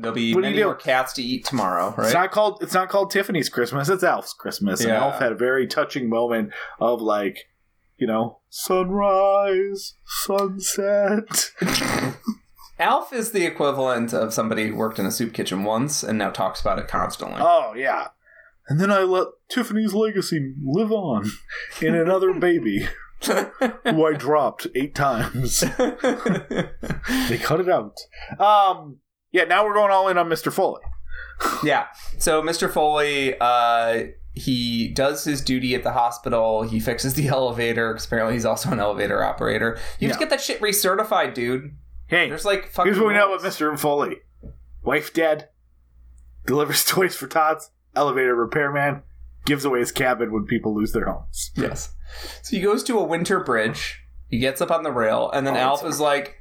There'll 0.00 0.14
be 0.14 0.32
What 0.32 0.42
do 0.42 0.46
you 0.48 0.52
many 0.52 0.62
do? 0.62 0.66
more 0.66 0.76
cats 0.76 1.12
to 1.14 1.22
eat 1.22 1.44
tomorrow, 1.44 1.92
right? 1.96 2.06
It's 2.06 2.14
not 2.14 2.30
called. 2.30 2.62
It's 2.62 2.72
not 2.74 2.88
called 2.88 3.10
Tiffany's 3.10 3.48
Christmas. 3.48 3.88
It's 3.88 4.04
Alf's 4.04 4.32
Christmas. 4.32 4.80
And 4.80 4.90
Yeah. 4.90 5.02
Alf 5.04 5.18
had 5.18 5.32
a 5.32 5.36
very 5.36 5.66
touching 5.66 6.08
moment 6.08 6.52
of 6.78 7.02
like, 7.02 7.46
you 7.96 8.06
know, 8.06 8.38
sunrise, 8.48 9.94
sunset. 10.06 11.50
Alf 12.78 13.12
is 13.12 13.32
the 13.32 13.44
equivalent 13.44 14.14
of 14.14 14.32
somebody 14.32 14.68
who 14.68 14.76
worked 14.76 15.00
in 15.00 15.06
a 15.06 15.10
soup 15.10 15.32
kitchen 15.32 15.64
once 15.64 16.04
and 16.04 16.16
now 16.16 16.30
talks 16.30 16.60
about 16.60 16.78
it 16.78 16.86
constantly. 16.86 17.40
oh 17.40 17.74
yeah. 17.76 18.08
And 18.68 18.78
then 18.80 18.90
I 18.90 19.00
let 19.00 19.28
Tiffany's 19.48 19.94
legacy 19.94 20.54
live 20.62 20.92
on 20.92 21.30
in 21.80 21.94
another 21.94 22.34
baby 22.34 22.86
who 23.22 24.06
I 24.06 24.12
dropped 24.16 24.66
eight 24.74 24.94
times. 24.94 25.64
They 27.28 27.38
cut 27.38 27.60
it 27.60 27.68
out. 27.68 27.96
Um. 28.38 28.98
Yeah. 29.32 29.44
Now 29.44 29.64
we're 29.64 29.74
going 29.74 29.90
all 29.90 30.08
in 30.08 30.18
on 30.18 30.28
Mr. 30.28 30.52
Foley. 30.52 30.80
yeah. 31.62 31.86
So 32.18 32.42
Mr. 32.42 32.70
Foley, 32.70 33.34
uh, 33.40 34.04
he 34.32 34.88
does 34.88 35.24
his 35.24 35.40
duty 35.42 35.74
at 35.74 35.82
the 35.82 35.92
hospital. 35.92 36.62
He 36.62 36.80
fixes 36.80 37.14
the 37.14 37.28
elevator. 37.28 37.92
'cause 37.94 38.06
apparently, 38.06 38.34
he's 38.34 38.44
also 38.44 38.70
an 38.70 38.80
elevator 38.80 39.22
operator. 39.22 39.78
You 39.98 40.08
just 40.08 40.20
get 40.20 40.30
that 40.30 40.40
shit 40.40 40.60
recertified, 40.60 41.34
dude. 41.34 41.74
Hey, 42.06 42.28
There's 42.28 42.44
like 42.44 42.68
fucking. 42.70 42.92
here's 42.92 42.98
what 43.00 43.08
we 43.08 43.14
know 43.14 43.32
about 43.34 43.46
Mr. 43.46 43.76
Foley: 43.78 44.16
wife 44.82 45.12
dead, 45.12 45.48
delivers 46.46 46.84
toys 46.86 47.14
for 47.16 47.26
tots, 47.26 47.70
elevator 47.96 48.34
repairman, 48.34 49.02
gives 49.44 49.64
away 49.64 49.80
his 49.80 49.92
cabin 49.92 50.32
when 50.32 50.44
people 50.44 50.74
lose 50.74 50.92
their 50.92 51.06
homes. 51.06 51.50
Yes. 51.56 51.92
So 52.42 52.56
he 52.56 52.62
goes 52.62 52.82
to 52.84 52.98
a 52.98 53.04
winter 53.04 53.40
bridge. 53.40 54.02
He 54.28 54.38
gets 54.38 54.60
up 54.60 54.70
on 54.70 54.82
the 54.82 54.92
rail, 54.92 55.30
and 55.30 55.46
then 55.46 55.56
Oh, 55.56 55.60
Alf 55.60 55.84
is 55.84 56.00
like, 56.00 56.36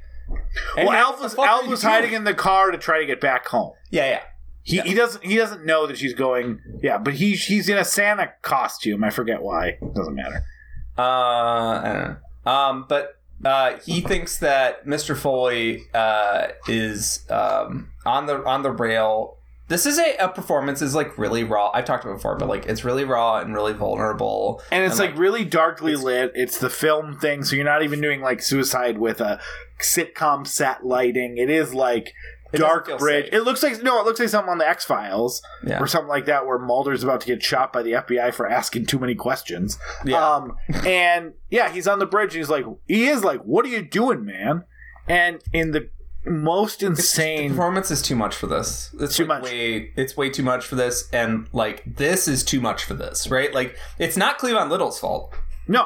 "Hey, 0.76 0.86
well, 0.86 0.92
Alf 0.92 1.20
what 1.20 1.38
was, 1.38 1.38
Alf 1.38 1.68
was 1.68 1.84
hiding 1.84 2.14
in 2.14 2.24
the 2.26 2.34
car 2.34 2.72
to 2.72 2.78
try 2.78 3.00
to 3.00 3.06
get 3.06 3.22
back 3.22 3.48
home. 3.48 3.74
Yeah, 3.90 4.10
yeah. 4.10 4.22
He, 4.64 4.82
he 4.82 4.94
doesn't 4.94 5.24
he 5.24 5.38
doesn't 5.38 5.66
know 5.66 5.88
that 5.88 5.98
she's 5.98 6.14
going. 6.14 6.60
Yeah, 6.84 6.98
but 6.98 7.14
he's 7.14 7.46
he's 7.46 7.70
in 7.70 7.78
a 7.78 7.86
Santa 7.86 8.34
costume. 8.42 9.02
I 9.06 9.10
forget 9.10 9.42
why. 9.42 9.78
Doesn't 9.96 10.14
matter. 10.16 10.44
Uh, 10.98 11.02
I 11.02 11.82
don't 11.94 12.18
know. 12.46 12.52
Um, 12.52 12.86
but 12.90 13.18
uh, 13.46 13.78
he 13.86 14.02
thinks 14.02 14.40
that 14.40 14.86
Mr. 14.86 15.16
Foley 15.16 15.84
uh, 15.94 16.48
is 16.68 17.26
um, 17.30 17.92
on 18.06 18.26
the 18.26 18.44
on 18.46 18.64
the 18.64 18.72
rail. 18.72 19.37
This 19.70 19.86
is 19.86 20.00
a, 20.00 20.16
a 20.18 20.30
performance 20.30 20.82
is 20.82 20.96
like 20.96 21.18
really 21.18 21.44
raw. 21.44 21.72
I've 21.74 21.84
talked 21.86 22.04
about 22.06 22.14
it 22.14 22.18
before, 22.18 22.38
but 22.38 22.48
like 22.48 22.66
it's 22.68 22.84
really 22.86 23.04
raw 23.04 23.40
and 23.40 23.54
really 23.54 23.74
vulnerable. 23.74 24.62
And 24.72 24.84
it's 24.84 25.00
And, 25.00 25.10
like, 25.12 25.20
really 25.20 25.44
darkly 25.44 25.92
it's- 25.94 26.04
lit. 26.06 26.32
It's 26.36 26.58
the 26.60 26.70
film 26.70 27.18
thing, 27.20 27.44
so 27.44 27.56
you're 27.56 27.66
not 27.66 27.84
even 27.84 28.00
doing 28.02 28.22
like 28.22 28.42
suicide 28.42 28.98
with 28.98 29.20
a 29.20 29.40
sitcom 29.82 30.48
set 30.48 30.86
lighting. 30.86 31.38
It 31.38 31.50
is 31.50 31.74
like 31.74 32.14
It 32.54 32.60
dark 32.60 32.86
bridge. 32.98 33.26
safe. 33.26 33.34
It 33.34 33.42
looks 33.42 33.62
like 33.62 33.84
no, 33.84 34.00
it 34.00 34.06
looks 34.06 34.20
like 34.20 34.30
something 34.30 34.50
on 34.52 34.58
the 34.58 34.68
X 34.68 34.86
Files 34.86 35.42
Yeah, 35.66 35.80
or 35.82 35.88
something 35.88 36.08
like 36.08 36.26
that, 36.28 36.46
where 36.46 36.58
Mulder's 36.58 37.04
about 37.04 37.20
to 37.22 37.28
get 37.28 37.44
shot 37.44 37.74
by 37.74 37.84
the 37.84 37.92
FBI 37.92 38.34
for 38.34 38.48
asking 38.48 38.86
too 38.86 39.00
many 39.00 39.16
questions. 39.16 39.78
yeah. 40.06 40.36
Um, 40.36 40.56
and 40.86 41.34
yeah, 41.50 41.70
he's 41.70 41.88
on 41.88 42.00
the 42.00 42.06
bridge. 42.06 42.34
And 42.34 42.40
he's 42.40 42.50
like, 42.50 42.66
he 42.88 43.08
is 43.08 43.24
like, 43.24 43.42
"What 43.42 43.66
are 43.66 43.70
you 43.70 43.82
doing, 43.82 44.24
man?" 44.26 44.64
And 45.10 45.42
in 45.54 45.72
the 45.72 45.90
most 46.30 46.84
insane, 46.84 47.50
performance 47.52 47.92
is 47.92 48.02
too 48.02 48.16
much 48.16 48.36
for 48.36 48.48
this. 48.48 48.94
It's 49.00 49.18
Too 49.18 49.26
like 49.26 49.42
much. 49.42 49.52
Way, 49.52 49.92
it's 49.96 50.16
way 50.18 50.30
too 50.30 50.44
much 50.44 50.66
for 50.66 50.76
this, 50.76 51.10
and 51.12 51.48
like 51.54 51.84
this 51.86 52.28
is 52.28 52.44
too 52.44 52.62
much 52.62 52.84
for 52.84 52.94
this, 52.94 53.30
right? 53.30 53.54
Like 53.54 53.78
it's 54.00 54.18
not 54.18 54.40
Cleavon 54.40 54.70
Little's 54.70 55.00
fault. 55.00 55.34
no, 55.68 55.86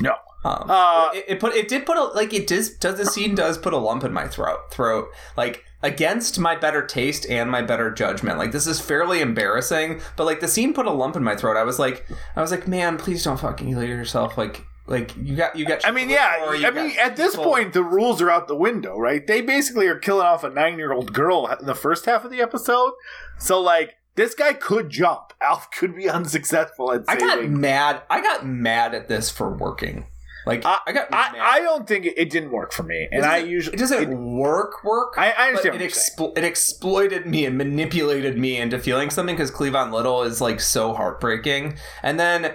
no, 0.00 0.14
Um, 0.44 0.64
Uh, 0.70 1.10
it, 1.14 1.24
it 1.28 1.40
put 1.40 1.54
it 1.54 1.68
did 1.68 1.86
put 1.86 1.96
a 1.96 2.04
like 2.04 2.32
it 2.32 2.46
does 2.46 2.70
does 2.70 2.96
the 2.98 3.06
scene 3.06 3.34
does 3.34 3.58
put 3.58 3.72
a 3.72 3.78
lump 3.78 4.04
in 4.04 4.12
my 4.12 4.26
throat 4.26 4.70
throat 4.72 5.08
like 5.36 5.64
against 5.82 6.38
my 6.38 6.56
better 6.56 6.84
taste 6.84 7.24
and 7.30 7.50
my 7.50 7.62
better 7.62 7.90
judgment 7.90 8.36
like 8.38 8.52
this 8.52 8.66
is 8.66 8.80
fairly 8.80 9.20
embarrassing 9.20 10.00
but 10.16 10.24
like 10.24 10.40
the 10.40 10.48
scene 10.48 10.74
put 10.74 10.86
a 10.86 10.90
lump 10.90 11.14
in 11.16 11.22
my 11.22 11.36
throat 11.36 11.56
I 11.56 11.62
was 11.62 11.78
like 11.78 12.06
I 12.36 12.40
was 12.42 12.50
like 12.50 12.66
man 12.66 12.98
please 12.98 13.22
don't 13.24 13.38
fucking 13.40 13.68
kill 13.72 13.82
yourself 13.84 14.36
like 14.36 14.64
like 14.90 15.16
you 15.16 15.36
got 15.36 15.56
you 15.56 15.64
got 15.64 15.86
I 15.86 15.90
mean, 15.92 16.08
shit 16.10 16.18
to 16.18 16.50
live 16.50 16.60
yeah. 16.60 16.68
I 16.68 16.70
mean, 16.72 16.96
at 17.00 17.16
this 17.16 17.30
people- 17.36 17.44
point, 17.44 17.72
the 17.72 17.82
rules 17.82 18.20
are 18.20 18.28
out 18.28 18.48
the 18.48 18.56
window, 18.56 18.98
right? 18.98 19.26
They 19.26 19.40
basically 19.40 19.86
are 19.86 19.98
killing 19.98 20.26
off 20.26 20.44
a 20.44 20.50
nine-year-old 20.50 21.12
girl 21.14 21.46
in 21.58 21.64
the 21.66 21.74
first 21.74 22.04
half 22.06 22.24
of 22.24 22.30
the 22.30 22.42
episode. 22.42 22.92
So, 23.38 23.60
like, 23.60 23.94
this 24.16 24.34
guy 24.34 24.52
could 24.52 24.90
jump. 24.90 25.32
Alf 25.40 25.70
could 25.70 25.94
be 25.96 26.10
unsuccessful 26.10 26.92
at 26.92 27.02
I 27.08 27.16
got 27.16 27.42
mad 27.48 28.02
I 28.10 28.20
got 28.20 28.44
mad 28.44 28.94
at 28.94 29.08
this 29.08 29.30
for 29.30 29.56
working 29.56 30.06
like 30.46 30.64
I- 30.64 30.78
I, 30.86 30.92
got 30.92 31.08
I. 31.14 31.38
I 31.38 31.60
don't 31.60 31.86
think 31.86 32.06
it, 32.06 32.14
it 32.18 32.28
didn't 32.30 32.50
work 32.50 32.72
for 32.72 32.82
me, 32.82 33.08
and 33.12 33.24
I 33.24 33.38
usually 33.38 33.74
it 33.74 33.78
doesn't 33.78 34.10
work 34.36 34.82
work 34.82 35.14
I, 35.18 35.32
I 35.32 35.52
but 35.52 35.64
understand. 35.66 35.82
it, 35.82 35.90
explo- 35.92 36.36
it 36.36 36.44
exploited 36.44 37.26
me 37.26 37.44
and 37.44 37.56
manipulated 37.58 38.38
me 38.38 38.56
into 38.56 38.78
feeling 38.78 39.10
something 39.10 39.36
because 39.36 39.50
Cleavon 39.50 39.92
Little 39.92 40.22
is 40.22 40.40
like 40.40 40.60
so 40.60 40.94
heartbreaking, 40.94 41.76
and 42.02 42.18
then 42.18 42.54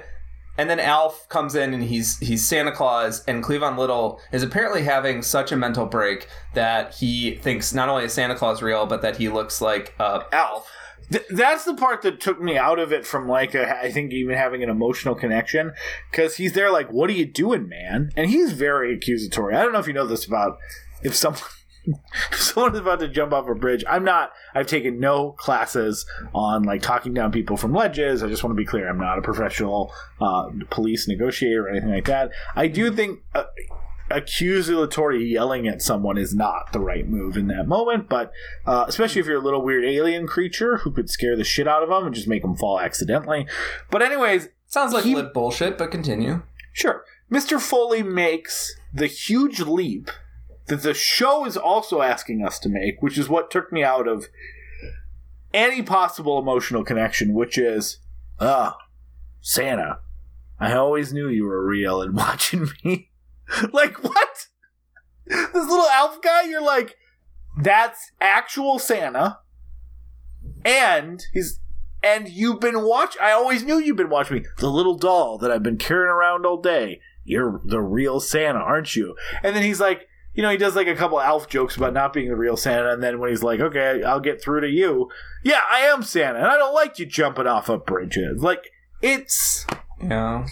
and 0.58 0.70
then 0.70 0.80
Alf 0.80 1.28
comes 1.30 1.56
in 1.56 1.74
and 1.74 1.84
he's 1.84 2.18
he's 2.20 2.46
Santa 2.46 2.72
Claus, 2.72 3.24
and 3.26 3.44
Cleavon 3.44 3.78
Little 3.78 4.20
is 4.32 4.44
apparently 4.44 4.84
having 4.84 5.22
such 5.22 5.52
a 5.52 5.58
mental 5.58 5.86
break 5.86 6.28
that 6.54 6.96
he 6.96 7.36
thinks 7.36 7.74
not 7.74 7.90
only 7.90 8.06
is 8.06 8.14
Santa 8.14 8.36
Claus 8.36 8.62
real, 8.62 8.86
but 8.86 9.02
that 9.02 9.18
he 9.18 9.30
looks 9.30 9.62
like 9.62 9.94
uh, 10.00 10.24
Alf. 10.32 10.70
Th- 11.12 11.26
that's 11.30 11.66
the 11.66 11.76
part 11.76 12.02
that 12.02 12.20
took 12.20 12.42
me 12.42 12.58
out 12.58 12.80
of 12.80 12.92
it 12.92 13.06
from 13.06 13.28
like 13.28 13.54
a, 13.54 13.80
I 13.80 13.92
think 13.92 14.12
even 14.12 14.36
having 14.36 14.64
an 14.64 14.70
emotional 14.70 15.14
connection 15.14 15.74
because 16.10 16.38
he's 16.38 16.54
there 16.54 16.72
like 16.72 16.92
what 16.92 17.12
are 17.12 17.14
you 17.14 17.28
doing 17.28 17.70
man 17.70 18.10
and 18.18 18.28
he's 18.28 18.54
very 18.54 18.96
accusatory 18.96 19.56
I 19.56 19.62
don't 19.62 19.72
know 19.72 19.78
if 19.78 19.86
you 19.86 19.94
know 19.94 20.08
this 20.08 20.26
about 20.26 20.58
if 21.04 21.14
someone 21.16 21.44
if 22.32 22.40
someone 22.42 22.74
is 22.74 22.80
about 22.80 23.00
to 23.00 23.08
jump 23.08 23.34
off 23.34 23.48
a 23.48 23.56
bridge 23.56 23.84
I'm 23.88 24.04
not 24.04 24.32
I've 24.54 24.68
taken 24.68 25.00
no 25.00 25.32
classes 25.32 26.06
on 26.34 26.64
like 26.64 26.82
talking 26.82 27.14
down 27.14 27.32
people 27.32 27.58
from 27.58 27.74
ledges 27.74 28.24
I 28.24 28.28
just 28.28 28.44
want 28.44 28.52
to 28.52 28.62
be 28.62 28.66
clear 28.66 28.90
I'm 28.90 29.00
not 29.00 29.18
a 29.18 29.22
professional 29.22 29.94
uh, 30.20 30.50
police 30.70 31.08
negotiator 31.08 31.66
or 31.66 31.70
anything 31.70 31.92
like 31.92 32.06
that 32.06 32.32
I 32.56 32.68
do 32.68 32.92
think 32.92 33.20
uh, 33.34 33.46
accusatory 34.12 35.26
yelling 35.26 35.68
at 35.68 35.82
someone 35.82 36.18
is 36.18 36.36
not 36.36 36.72
the 36.72 36.80
right 36.80 37.08
move 37.08 37.38
in 37.38 37.48
that 37.48 37.68
moment 37.68 38.08
but 38.08 38.32
uh, 38.66 38.86
especially 38.88 39.20
if 39.20 39.28
you're 39.28 39.38
a 39.38 39.44
little 39.44 39.64
weird 39.64 39.84
alien 39.84 40.28
creature 40.28 40.78
who 40.78 40.92
could 40.92 41.10
scare 41.10 41.36
the 41.36 41.44
shit 41.44 41.68
out 41.68 41.82
of 41.82 41.90
them 41.90 42.06
and 42.06 42.14
just 42.14 42.28
make 42.28 42.44
them 42.44 42.56
fall 42.56 42.80
accidentally 42.80 43.48
but 43.90 44.02
anyways 44.02 44.50
Sounds 44.76 44.92
like 44.92 45.06
He- 45.06 45.16
lit 45.16 45.34
bullshit, 45.34 45.78
but 45.78 45.90
continue. 45.90 46.42
Sure. 46.74 47.06
Mr. 47.32 47.62
Foley 47.62 48.04
makes 48.04 48.76
the 48.94 49.08
huge 49.08 49.62
leap 49.62 50.12
that 50.68 50.82
the 50.82 50.94
show 50.94 51.46
is 51.46 51.58
also 51.58 52.02
asking 52.02 52.44
us 52.44 52.60
to 52.60 52.70
make, 52.70 53.02
which 53.02 53.18
is 53.18 53.30
what 53.30 53.52
took 53.52 53.72
me 53.72 53.84
out 53.84 54.08
of 54.08 54.28
any 55.54 55.82
possible 55.82 56.40
emotional 56.40 56.84
connection, 56.84 57.34
which 57.34 57.58
is, 57.58 58.00
ah, 58.40 58.78
Santa, 59.42 60.00
I 60.60 60.74
always 60.74 61.14
knew 61.14 61.30
you 61.30 61.46
were 61.46 61.66
real 61.66 62.02
and 62.02 62.16
watching 62.16 62.70
me. 62.84 63.12
like, 63.72 64.04
what? 64.04 64.48
This 65.28 65.54
little 65.54 65.88
elf 65.94 66.22
guy, 66.22 66.44
you're 66.44 66.62
like, 66.62 66.96
that's 67.62 68.12
actual 68.20 68.80
Santa. 68.80 69.40
And 70.64 71.24
he's 71.34 71.60
and 72.04 72.30
you've 72.30 72.60
been 72.60 72.84
watch. 72.84 73.18
I 73.20 73.32
always 73.32 73.64
knew 73.64 73.80
you've 73.80 73.98
been 73.98 74.10
watching 74.10 74.38
me. 74.38 74.46
The 74.60 74.70
little 74.70 74.96
doll 74.96 75.38
that 75.40 75.52
I've 75.52 75.64
been 75.64 75.78
carrying 75.78 76.12
around 76.12 76.46
all 76.46 76.62
day. 76.62 77.00
You're 77.24 77.62
the 77.66 77.82
real 77.82 78.20
Santa, 78.20 78.60
aren't 78.60 78.96
you? 78.96 79.16
And 79.42 79.56
then 79.56 79.64
he's 79.64 79.80
like, 79.80 80.08
you 80.36 80.44
know, 80.44 80.50
he 80.50 80.58
does 80.58 80.76
like 80.76 80.88
a 80.88 80.96
couple 80.96 81.20
Alf 81.20 81.48
jokes 81.50 81.76
about 81.78 81.94
not 81.94 82.14
being 82.14 82.28
the 82.30 82.36
real 82.36 82.58
Santa, 82.58 82.92
and 82.92 83.02
then 83.02 83.20
when 83.20 83.30
he's 83.30 83.42
like, 83.44 83.60
okay, 83.60 84.04
I'll 84.04 84.20
get 84.20 84.42
through 84.42 84.62
to 84.62 84.70
you. 84.70 85.10
Yeah, 85.44 85.62
I 85.72 85.80
am 85.80 86.04
Santa, 86.04 86.40
and 86.40 86.48
I 86.48 86.58
don't 86.58 86.74
like 86.74 87.00
you 87.00 87.06
jumping 87.06 87.48
off 87.48 87.70
of 87.70 87.86
bridges. 87.86 88.42
Like, 88.44 88.72
it's 89.02 89.66
Yeah. 90.02 90.46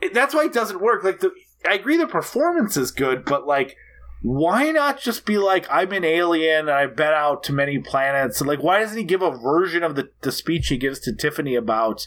it- 0.00 0.14
that's 0.14 0.34
why 0.34 0.44
it 0.44 0.52
doesn't 0.52 0.80
work. 0.80 1.02
Like 1.04 1.20
the, 1.20 1.32
I 1.68 1.74
agree 1.74 1.96
the 1.96 2.06
performance 2.06 2.76
is 2.76 2.90
good, 2.90 3.24
but 3.24 3.46
like, 3.46 3.76
why 4.22 4.70
not 4.70 5.00
just 5.00 5.24
be 5.24 5.38
like, 5.38 5.66
I'm 5.70 5.92
an 5.92 6.04
alien 6.04 6.60
and 6.68 6.70
I've 6.70 6.94
been 6.94 7.12
out 7.14 7.42
to 7.44 7.54
many 7.54 7.78
planets? 7.78 8.42
Like, 8.42 8.62
why 8.62 8.80
doesn't 8.80 8.98
he 8.98 9.04
give 9.04 9.22
a 9.22 9.30
version 9.30 9.82
of 9.82 9.96
the, 9.96 10.10
the 10.20 10.30
speech 10.32 10.68
he 10.68 10.76
gives 10.76 11.00
to 11.00 11.14
Tiffany 11.14 11.54
about, 11.54 12.06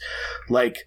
like, 0.50 0.86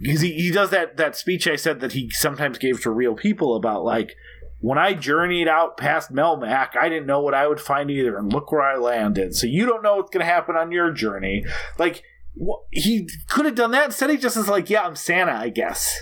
because 0.00 0.20
he, 0.20 0.32
he 0.34 0.52
does 0.52 0.70
that 0.70 0.96
that 0.96 1.16
speech 1.16 1.48
I 1.48 1.56
said 1.56 1.80
that 1.80 1.90
he 1.92 2.08
sometimes 2.10 2.56
gave 2.58 2.80
to 2.82 2.90
real 2.90 3.14
people 3.16 3.56
about 3.56 3.82
like. 3.84 4.14
When 4.60 4.78
I 4.78 4.94
journeyed 4.94 5.46
out 5.46 5.76
past 5.76 6.12
Melmac, 6.12 6.76
I 6.76 6.88
didn't 6.88 7.06
know 7.06 7.20
what 7.20 7.34
I 7.34 7.46
would 7.46 7.60
find 7.60 7.90
either, 7.90 8.16
and 8.18 8.32
look 8.32 8.50
where 8.50 8.62
I 8.62 8.76
landed. 8.76 9.34
So 9.36 9.46
you 9.46 9.66
don't 9.66 9.82
know 9.82 9.96
what's 9.96 10.10
going 10.10 10.26
to 10.26 10.32
happen 10.32 10.56
on 10.56 10.72
your 10.72 10.90
journey. 10.90 11.44
Like, 11.78 12.02
wh- 12.40 12.64
he 12.72 13.08
could 13.28 13.44
have 13.46 13.54
done 13.54 13.70
that. 13.70 13.84
Instead, 13.86 14.10
he 14.10 14.16
just 14.16 14.36
is 14.36 14.48
like, 14.48 14.68
"Yeah, 14.68 14.82
I'm 14.82 14.96
Santa, 14.96 15.32
I 15.32 15.48
guess." 15.50 16.00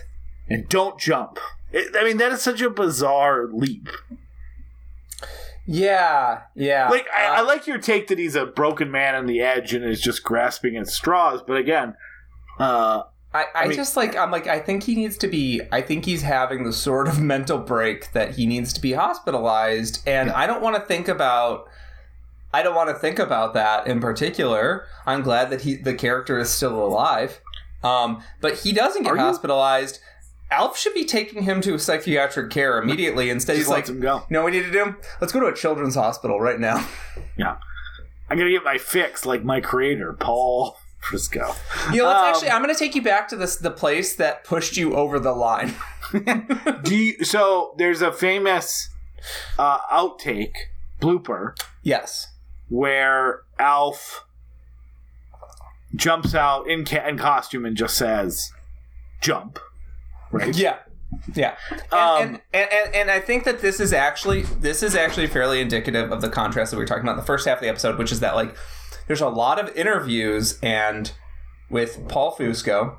and 0.48 0.68
don't 0.68 0.96
jump. 0.98 1.38
It, 1.72 1.94
I 1.98 2.04
mean, 2.04 2.18
that 2.18 2.30
is 2.30 2.40
such 2.40 2.60
a 2.60 2.70
bizarre 2.70 3.48
leap. 3.52 3.88
Yeah. 5.66 6.42
Yeah. 6.54 6.88
Like, 6.88 7.06
I, 7.16 7.24
I 7.26 7.40
Uh, 7.40 7.44
like 7.46 7.66
your 7.66 7.78
take 7.78 8.06
that 8.08 8.18
he's 8.18 8.36
a 8.36 8.46
broken 8.46 8.90
man 8.90 9.14
on 9.14 9.26
the 9.26 9.40
edge 9.40 9.74
and 9.74 9.84
is 9.84 10.00
just 10.00 10.22
grasping 10.22 10.76
at 10.76 10.86
straws. 10.86 11.42
But 11.44 11.56
again, 11.56 11.94
uh, 12.58 13.02
I, 13.36 13.46
I, 13.54 13.66
mean- 13.68 13.76
just 13.76 13.96
like 13.96 14.16
I'm 14.16 14.30
like 14.30 14.46
I 14.46 14.58
think 14.58 14.82
he 14.84 14.94
needs 14.94 15.16
to 15.18 15.28
be 15.28 15.60
I 15.72 15.80
think 15.82 16.04
he's 16.04 16.22
having 16.22 16.64
the 16.64 16.72
sort 16.72 17.08
of 17.08 17.20
mental 17.34 17.58
break 17.58 18.12
that 18.12 18.34
he 18.36 18.46
needs 18.46 18.72
to 18.74 18.80
be 18.80 18.92
hospitalized 18.92 20.02
and 20.06 20.30
I 20.30 20.46
don't 20.46 20.62
want 20.62 20.76
to 20.76 20.82
think 20.82 21.08
about 21.08 21.68
I 22.54 22.62
don't 22.62 22.74
want 22.74 22.88
to 22.88 22.94
think 22.94 23.18
about 23.18 23.52
that 23.54 23.86
in 23.86 24.00
particular. 24.00 24.86
I'm 25.04 25.22
glad 25.22 25.50
that 25.50 25.62
he 25.62 25.74
the 25.76 25.94
character 25.94 26.38
is 26.38 26.48
still 26.50 26.82
alive. 26.82 27.40
Um, 27.84 28.22
but 28.40 28.54
he 28.60 28.72
doesn't 28.72 29.02
get 29.02 29.12
Are 29.12 29.16
you? 29.16 29.20
hospitalized. 29.22 30.00
Alf 30.50 30.78
should 30.78 30.94
be 30.94 31.04
taking 31.04 31.42
him 31.42 31.60
to 31.62 31.76
psychiatric 31.78 32.50
care 32.50 32.80
immediately. 32.80 33.30
Instead, 33.30 33.56
he's 33.56 33.68
like, 33.68 33.88
him 33.88 34.00
go. 34.00 34.18
"You 34.18 34.24
know 34.30 34.42
what 34.42 34.52
we 34.52 34.58
need 34.58 34.64
to 34.66 34.72
do? 34.72 34.94
Let's 35.20 35.32
go 35.32 35.40
to 35.40 35.46
a 35.46 35.54
children's 35.54 35.96
hospital 35.96 36.40
right 36.40 36.58
now." 36.58 36.86
Yeah, 37.36 37.56
I'm 38.30 38.38
gonna 38.38 38.50
get 38.50 38.64
my 38.64 38.78
fix, 38.78 39.26
like 39.26 39.44
my 39.44 39.60
creator, 39.60 40.14
Paul 40.14 40.78
Fusco. 41.10 41.56
You 41.92 42.02
know, 42.02 42.08
let's 42.08 42.18
Um, 42.18 42.24
actually. 42.26 42.50
I'm 42.50 42.62
going 42.62 42.74
to 42.74 42.78
take 42.78 42.94
you 42.94 43.02
back 43.02 43.28
to 43.28 43.36
this 43.36 43.56
the 43.56 43.70
place 43.70 44.16
that 44.16 44.44
pushed 44.44 44.76
you 44.76 44.94
over 44.94 45.18
the 45.18 45.32
line. 45.32 45.74
Do 46.82 46.94
you, 46.96 47.24
so 47.24 47.74
there's 47.78 48.02
a 48.02 48.12
famous 48.12 48.88
uh, 49.58 49.78
outtake 49.92 50.54
blooper 51.00 51.56
yes. 51.82 52.28
where 52.68 53.42
Alf 53.58 54.24
jumps 55.94 56.34
out 56.34 56.68
in, 56.68 56.84
ca- 56.84 57.06
in 57.06 57.18
costume 57.18 57.64
and 57.64 57.76
just 57.76 57.96
says, 57.96 58.52
"Jump." 59.20 59.58
Right. 60.30 60.56
Yeah. 60.56 60.78
Yeah. 61.34 61.56
And, 61.70 61.82
Um, 61.92 62.22
and, 62.22 62.40
and, 62.52 62.68
and, 62.72 62.94
and 62.94 63.10
I 63.10 63.20
think 63.20 63.44
that 63.44 63.60
this 63.60 63.80
is 63.80 63.92
actually 63.92 64.42
this 64.42 64.82
is 64.82 64.94
actually 64.96 65.28
fairly 65.28 65.60
indicative 65.60 66.10
of 66.10 66.20
the 66.20 66.28
contrast 66.28 66.72
that 66.72 66.76
we 66.76 66.82
were 66.82 66.86
talking 66.86 67.04
about 67.04 67.12
in 67.12 67.18
the 67.18 67.24
first 67.24 67.46
half 67.46 67.58
of 67.58 67.62
the 67.62 67.68
episode, 67.68 67.96
which 67.96 68.10
is 68.12 68.20
that 68.20 68.34
like 68.34 68.54
there's 69.06 69.20
a 69.20 69.28
lot 69.28 69.58
of 69.58 69.74
interviews 69.76 70.58
and 70.62 71.12
with 71.70 72.06
Paul 72.08 72.36
Fusco 72.36 72.98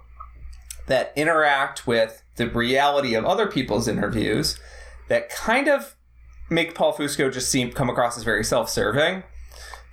that 0.87 1.13
interact 1.15 1.85
with 1.85 2.23
the 2.35 2.49
reality 2.49 3.13
of 3.13 3.25
other 3.25 3.47
people's 3.47 3.87
interviews 3.87 4.59
that 5.09 5.29
kind 5.29 5.67
of 5.67 5.95
make 6.49 6.75
Paul 6.75 6.93
Fusco 6.93 7.31
just 7.31 7.49
seem 7.49 7.71
come 7.71 7.89
across 7.89 8.17
as 8.17 8.23
very 8.23 8.43
self-serving. 8.43 9.23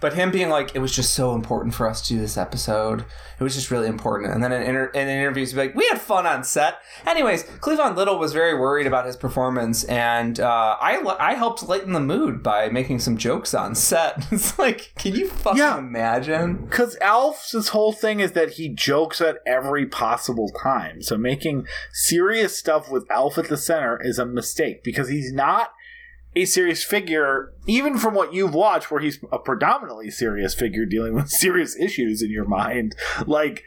But 0.05 0.13
him 0.13 0.31
being 0.31 0.51
like, 0.51 0.75
it 0.75 0.81
was 0.81 0.95
just 0.95 1.15
so 1.15 1.35
important 1.35 1.73
for 1.73 1.89
us 1.89 2.03
to 2.03 2.09
do 2.15 2.21
this 2.21 2.37
episode. 2.37 3.07
It 3.41 3.43
was 3.43 3.55
just 3.55 3.71
really 3.71 3.89
important. 3.89 4.35
And 4.35 4.45
then 4.45 4.53
in, 4.53 4.61
inter- 4.61 4.89
in 4.89 5.09
interviews, 5.09 5.55
be 5.55 5.61
like, 5.61 5.75
we 5.75 5.89
had 5.89 5.99
fun 5.99 6.27
on 6.27 6.45
set. 6.45 6.75
Anyways, 7.07 7.45
Cleavon 7.45 7.97
Little 7.97 8.19
was 8.19 8.35
very 8.35 8.53
worried 8.53 8.87
about 8.87 9.07
his 9.07 9.17
performance, 9.17 9.83
and 9.85 10.39
uh, 10.39 10.77
I 10.79 11.01
I 11.19 11.33
helped 11.37 11.63
lighten 11.67 11.95
the 11.95 12.01
mood 12.01 12.43
by 12.43 12.69
making 12.69 12.99
some 12.99 13.17
jokes 13.17 13.55
on 13.55 13.75
set. 13.75 14.27
it's 14.31 14.59
like, 14.59 14.93
can 14.99 15.15
you 15.15 15.27
fucking 15.27 15.57
Yeah. 15.59 15.79
imagine? 15.79 16.67
Because 16.67 16.99
Alf's 17.01 17.69
whole 17.69 17.95
thing 17.95 18.21
is 18.21 18.33
that 18.33 18.51
he 18.51 18.69
jokes 18.69 19.23
at 19.23 19.39
every 19.47 19.87
possible 19.87 20.51
time. 20.63 21.01
So 21.01 21.17
making 21.17 21.67
serious 21.95 22.55
stuff 22.59 22.91
with 22.91 23.11
Alf 23.11 23.39
at 23.39 23.49
the 23.49 23.57
center 23.57 23.99
is 24.03 24.19
a 24.19 24.27
mistake 24.27 24.85
because 24.85 25.09
he's 25.09 25.33
not 25.33 25.71
a 26.37 26.45
serious 26.45 26.85
figure, 26.85 27.53
even 27.67 27.99
from 27.99 28.15
what 28.15 28.35
you've 28.35 28.55
watched, 28.55 28.91
where 28.91 29.01
he's 29.01 29.19
a 29.31 29.39
predominantly 29.39 30.11
serious 30.11 30.55
figure 30.55 30.85
dealing 30.85 31.15
with 31.15 31.29
serious 31.31 31.77
issues 31.79 32.23
in 32.23 32.31
your 32.31 32.47
mind. 32.47 32.95
Like 33.27 33.63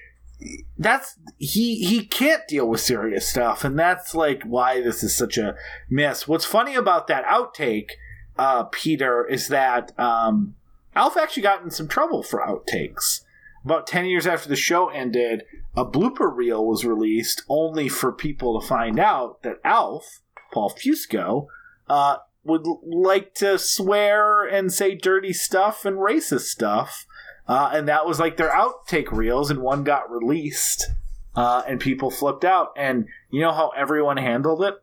that's 0.77 1.17
he 1.37 1.83
he 1.85 2.05
can't 2.05 2.47
deal 2.47 2.67
with 2.67 2.81
serious 2.81 3.27
stuff, 3.27 3.63
and 3.63 3.77
that's 3.77 4.13
like 4.13 4.43
why 4.43 4.81
this 4.81 5.03
is 5.03 5.15
such 5.15 5.37
a 5.37 5.55
mess. 5.89 6.27
What's 6.27 6.45
funny 6.45 6.75
about 6.75 7.07
that 7.07 7.25
outtake, 7.25 7.91
uh, 8.37 8.65
Peter, 8.65 9.25
is 9.25 9.47
that 9.47 9.97
um, 9.99 10.55
Alf 10.95 11.17
actually 11.17 11.43
got 11.43 11.63
in 11.63 11.71
some 11.71 11.87
trouble 11.87 12.23
for 12.23 12.41
outtakes. 12.41 13.21
About 13.63 13.85
10 13.85 14.05
years 14.05 14.25
after 14.25 14.47
the 14.47 14.55
show 14.55 14.87
ended, 14.89 15.43
a 15.75 15.85
blooper 15.85 16.33
reel 16.33 16.65
was 16.65 16.85
released 16.85 17.43
only 17.49 17.89
for 17.89 18.11
people 18.11 18.59
to 18.59 18.65
find 18.65 18.97
out 18.97 19.43
that 19.43 19.59
Alf, 19.63 20.21
Paul 20.53 20.71
Fusco, 20.71 21.47
uh, 21.89 22.17
would 22.47 22.65
like 22.83 23.33
to 23.35 23.59
swear 23.59 24.43
and 24.43 24.71
say 24.71 24.95
dirty 24.95 25.33
stuff 25.33 25.85
and 25.85 25.97
racist 25.97 26.45
stuff. 26.45 27.05
Uh, 27.47 27.69
and 27.73 27.87
that 27.87 28.05
was 28.05 28.19
like 28.19 28.37
their 28.37 28.49
outtake 28.49 29.11
reels, 29.11 29.49
and 29.49 29.61
one 29.61 29.83
got 29.83 30.11
released, 30.11 30.89
uh, 31.35 31.63
and 31.67 31.79
people 31.79 32.09
flipped 32.09 32.43
out. 32.43 32.69
And 32.75 33.07
you 33.29 33.41
know 33.41 33.53
how 33.53 33.69
everyone 33.69 34.17
handled 34.17 34.63
it 34.63 34.75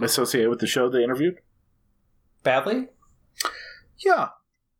associated 0.00 0.48
with 0.50 0.60
the 0.60 0.66
show 0.66 0.88
they 0.88 1.04
interviewed? 1.04 1.40
Badly? 2.42 2.88
Yeah. 3.98 4.28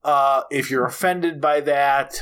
Uh, 0.02 0.43
if 0.51 0.70
you're 0.70 0.86
offended 0.86 1.40
by 1.40 1.60
that, 1.60 2.20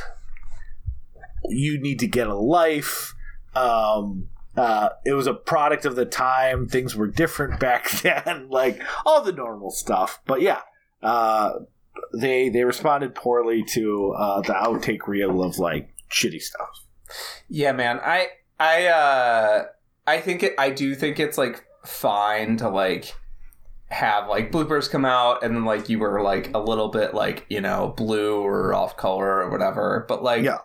you 1.49 1.81
need 1.81 1.99
to 2.01 2.07
get 2.07 2.27
a 2.27 2.35
life. 2.35 3.15
Um, 3.55 4.29
uh, 4.57 4.91
it 5.05 5.15
was 5.15 5.27
a 5.27 5.35
product 5.35 5.85
of 5.85 5.97
the 5.97 6.05
time. 6.05 6.69
Things 6.69 6.95
were 6.95 7.07
different 7.07 7.59
back 7.59 7.91
then, 8.03 8.49
like 8.51 8.83
all 9.07 9.23
the 9.23 9.33
normal 9.33 9.71
stuff. 9.71 10.21
But 10.27 10.43
yeah, 10.43 10.61
uh, 11.03 11.53
they 12.15 12.49
they 12.49 12.65
responded 12.65 13.15
poorly 13.15 13.65
to 13.71 14.13
uh, 14.13 14.41
the 14.43 14.53
outtake 14.53 15.07
reel 15.07 15.43
of 15.43 15.59
like 15.59 15.91
shitty 16.11 16.41
stuff. 16.41 16.85
Yeah, 17.49 17.73
man. 17.73 18.01
I 18.03 18.29
I 18.59 18.87
uh 18.87 19.65
I 20.07 20.21
think 20.21 20.43
it 20.43 20.55
I 20.59 20.71
do 20.71 20.95
think 20.95 21.19
it's 21.19 21.39
like 21.39 21.65
fine 21.85 22.57
to 22.59 22.69
like 22.69 23.15
have 23.89 24.29
like 24.29 24.51
bloopers 24.51 24.91
come 24.91 25.05
out 25.05 25.43
and 25.43 25.55
then 25.55 25.65
like 25.65 25.89
you 25.89 25.99
were 25.99 26.23
like 26.23 26.53
a 26.55 26.59
little 26.59 26.89
bit 26.89 27.15
like, 27.15 27.45
you 27.49 27.61
know, 27.61 27.93
blue 27.97 28.41
or 28.41 28.75
off 28.75 28.97
color 28.97 29.43
or 29.43 29.51
whatever. 29.51 30.05
But 30.09 30.23
like 30.23 30.43
Yeah. 30.43 30.59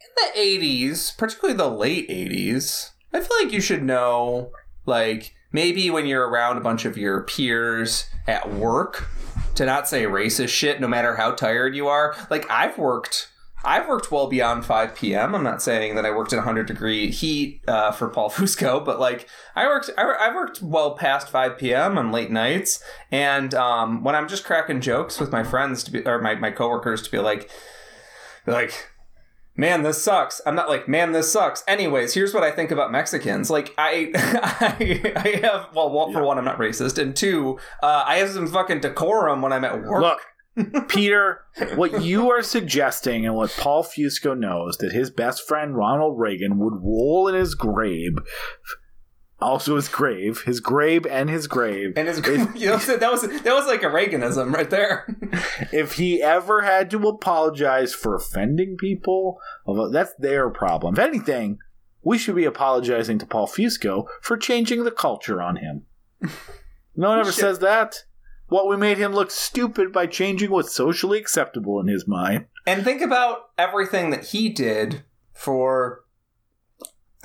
In 0.00 0.34
the 0.34 0.40
80s, 0.40 1.16
particularly 1.16 1.56
the 1.56 1.68
late 1.68 2.08
80s, 2.08 2.91
I 3.12 3.20
feel 3.20 3.36
like 3.42 3.52
you 3.52 3.60
should 3.60 3.82
know, 3.82 4.52
like, 4.86 5.34
maybe 5.52 5.90
when 5.90 6.06
you're 6.06 6.28
around 6.28 6.56
a 6.56 6.62
bunch 6.62 6.84
of 6.84 6.96
your 6.96 7.22
peers 7.22 8.08
at 8.26 8.52
work, 8.52 9.08
to 9.54 9.66
not 9.66 9.88
say 9.88 10.04
racist 10.04 10.48
shit 10.48 10.80
no 10.80 10.88
matter 10.88 11.16
how 11.16 11.32
tired 11.32 11.74
you 11.74 11.88
are. 11.88 12.14
Like, 12.30 12.50
I've 12.50 12.78
worked. 12.78 13.28
I've 13.64 13.86
worked 13.86 14.10
well 14.10 14.26
beyond 14.26 14.64
5 14.64 14.96
p.m. 14.96 15.36
I'm 15.36 15.44
not 15.44 15.62
saying 15.62 15.94
that 15.94 16.04
I 16.04 16.10
worked 16.10 16.32
in 16.32 16.38
100 16.38 16.66
degree 16.66 17.12
heat 17.12 17.62
uh, 17.68 17.92
for 17.92 18.08
Paul 18.08 18.28
Fusco, 18.32 18.84
but 18.84 18.98
like 18.98 19.28
I 19.54 19.66
worked, 19.66 19.90
I, 19.96 20.02
I 20.02 20.34
worked 20.34 20.62
well 20.62 20.96
past 20.96 21.28
5 21.28 21.58
p.m. 21.58 21.96
on 21.96 22.10
late 22.10 22.30
nights. 22.30 22.82
And 23.12 23.54
um, 23.54 24.02
when 24.02 24.16
I'm 24.16 24.26
just 24.26 24.44
cracking 24.44 24.80
jokes 24.80 25.20
with 25.20 25.30
my 25.30 25.44
friends 25.44 25.84
to 25.84 25.92
be, 25.92 26.04
or 26.04 26.20
my, 26.20 26.34
my 26.34 26.50
coworkers 26.50 27.02
to 27.02 27.10
be 27.10 27.18
like, 27.18 27.50
like, 28.46 28.91
man, 29.56 29.82
this 29.82 30.02
sucks. 30.02 30.40
I'm 30.46 30.54
not 30.54 30.68
like, 30.68 30.88
man, 30.88 31.12
this 31.12 31.32
sucks. 31.32 31.62
Anyways, 31.66 32.14
here's 32.14 32.34
what 32.34 32.42
I 32.42 32.50
think 32.50 32.70
about 32.70 32.92
Mexicans. 32.92 33.50
Like, 33.50 33.74
I, 33.78 34.10
I, 34.14 35.12
I 35.16 35.40
have, 35.46 35.68
well, 35.74 35.90
one, 35.90 36.12
for 36.12 36.22
one, 36.22 36.38
I'm 36.38 36.44
not 36.44 36.58
racist, 36.58 36.98
and 36.98 37.14
two, 37.14 37.58
uh, 37.82 38.04
I 38.06 38.16
have 38.16 38.30
some 38.30 38.46
fucking 38.46 38.80
decorum 38.80 39.42
when 39.42 39.52
I'm 39.52 39.64
at 39.64 39.82
work. 39.82 40.02
Look, 40.02 40.20
Peter, 40.88 41.40
what 41.74 42.02
you 42.02 42.30
are 42.30 42.42
suggesting 42.42 43.24
and 43.24 43.34
what 43.34 43.54
Paul 43.58 43.84
Fusco 43.84 44.38
knows 44.38 44.76
that 44.78 44.92
his 44.92 45.10
best 45.10 45.46
friend 45.46 45.76
Ronald 45.76 46.18
Reagan 46.18 46.58
would 46.58 46.74
roll 46.82 47.28
in 47.28 47.34
his 47.34 47.54
grave, 47.54 48.18
also 49.42 49.76
his 49.76 49.88
grave, 49.88 50.42
his 50.42 50.60
grave 50.60 51.04
and 51.06 51.28
his 51.28 51.46
grave, 51.46 51.92
and 51.96 52.08
it's 52.08 52.18
you 52.54 52.66
know 52.66 52.78
that 52.78 53.10
was 53.10 53.22
that 53.22 53.54
was 53.54 53.66
like 53.66 53.82
a 53.82 53.86
Reaganism 53.86 54.52
right 54.52 54.70
there. 54.70 55.06
if 55.72 55.94
he 55.94 56.22
ever 56.22 56.62
had 56.62 56.90
to 56.90 57.08
apologize 57.08 57.94
for 57.94 58.14
offending 58.14 58.76
people, 58.76 59.40
that's 59.90 60.14
their 60.18 60.48
problem. 60.50 60.94
If 60.94 61.00
anything, 61.00 61.58
we 62.02 62.18
should 62.18 62.36
be 62.36 62.44
apologizing 62.44 63.18
to 63.18 63.26
Paul 63.26 63.46
Fusco 63.46 64.06
for 64.20 64.36
changing 64.36 64.84
the 64.84 64.90
culture 64.90 65.42
on 65.42 65.56
him. 65.56 65.82
No 66.94 67.08
one 67.08 67.20
ever 67.20 67.32
says 67.32 67.60
that. 67.60 68.04
What 68.48 68.68
we 68.68 68.76
made 68.76 68.98
him 68.98 69.14
look 69.14 69.30
stupid 69.30 69.92
by 69.94 70.06
changing 70.06 70.50
what's 70.50 70.74
socially 70.74 71.18
acceptable 71.18 71.80
in 71.80 71.88
his 71.88 72.06
mind. 72.06 72.48
and 72.66 72.84
think 72.84 73.00
about 73.00 73.48
everything 73.56 74.10
that 74.10 74.26
he 74.26 74.50
did 74.50 75.02
for 75.32 76.01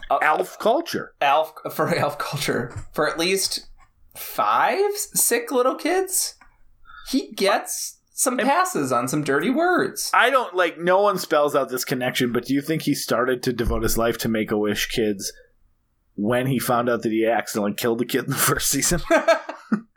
Uh, 0.09 0.17
Elf 0.21 0.57
culture. 0.59 1.13
Alf 1.21 1.53
for 1.71 1.93
Alf 1.95 2.17
culture 2.17 2.73
for 2.93 3.09
at 3.09 3.19
least 3.19 3.67
five 4.15 4.95
sick 4.95 5.51
little 5.51 5.75
kids. 5.75 6.35
He 7.09 7.31
gets 7.31 7.99
some 8.13 8.37
passes 8.37 8.91
on 8.91 9.07
some 9.07 9.23
dirty 9.23 9.49
words. 9.49 10.09
I 10.13 10.29
don't 10.29 10.55
like 10.55 10.79
no 10.79 11.01
one 11.01 11.19
spells 11.19 11.55
out 11.55 11.69
this 11.69 11.85
connection, 11.85 12.31
but 12.31 12.45
do 12.45 12.53
you 12.53 12.61
think 12.61 12.81
he 12.81 12.95
started 12.95 13.43
to 13.43 13.53
devote 13.53 13.83
his 13.83 13.97
life 13.97 14.17
to 14.19 14.29
make 14.29 14.51
a 14.51 14.57
wish 14.57 14.87
kids 14.87 15.31
when 16.15 16.47
he 16.47 16.57
found 16.57 16.89
out 16.89 17.03
that 17.03 17.11
he 17.11 17.25
accidentally 17.27 17.75
killed 17.75 18.01
a 18.01 18.05
kid 18.05 18.23
in 18.23 18.31
the 18.31 18.35
first 18.35 18.69
season? 18.69 19.01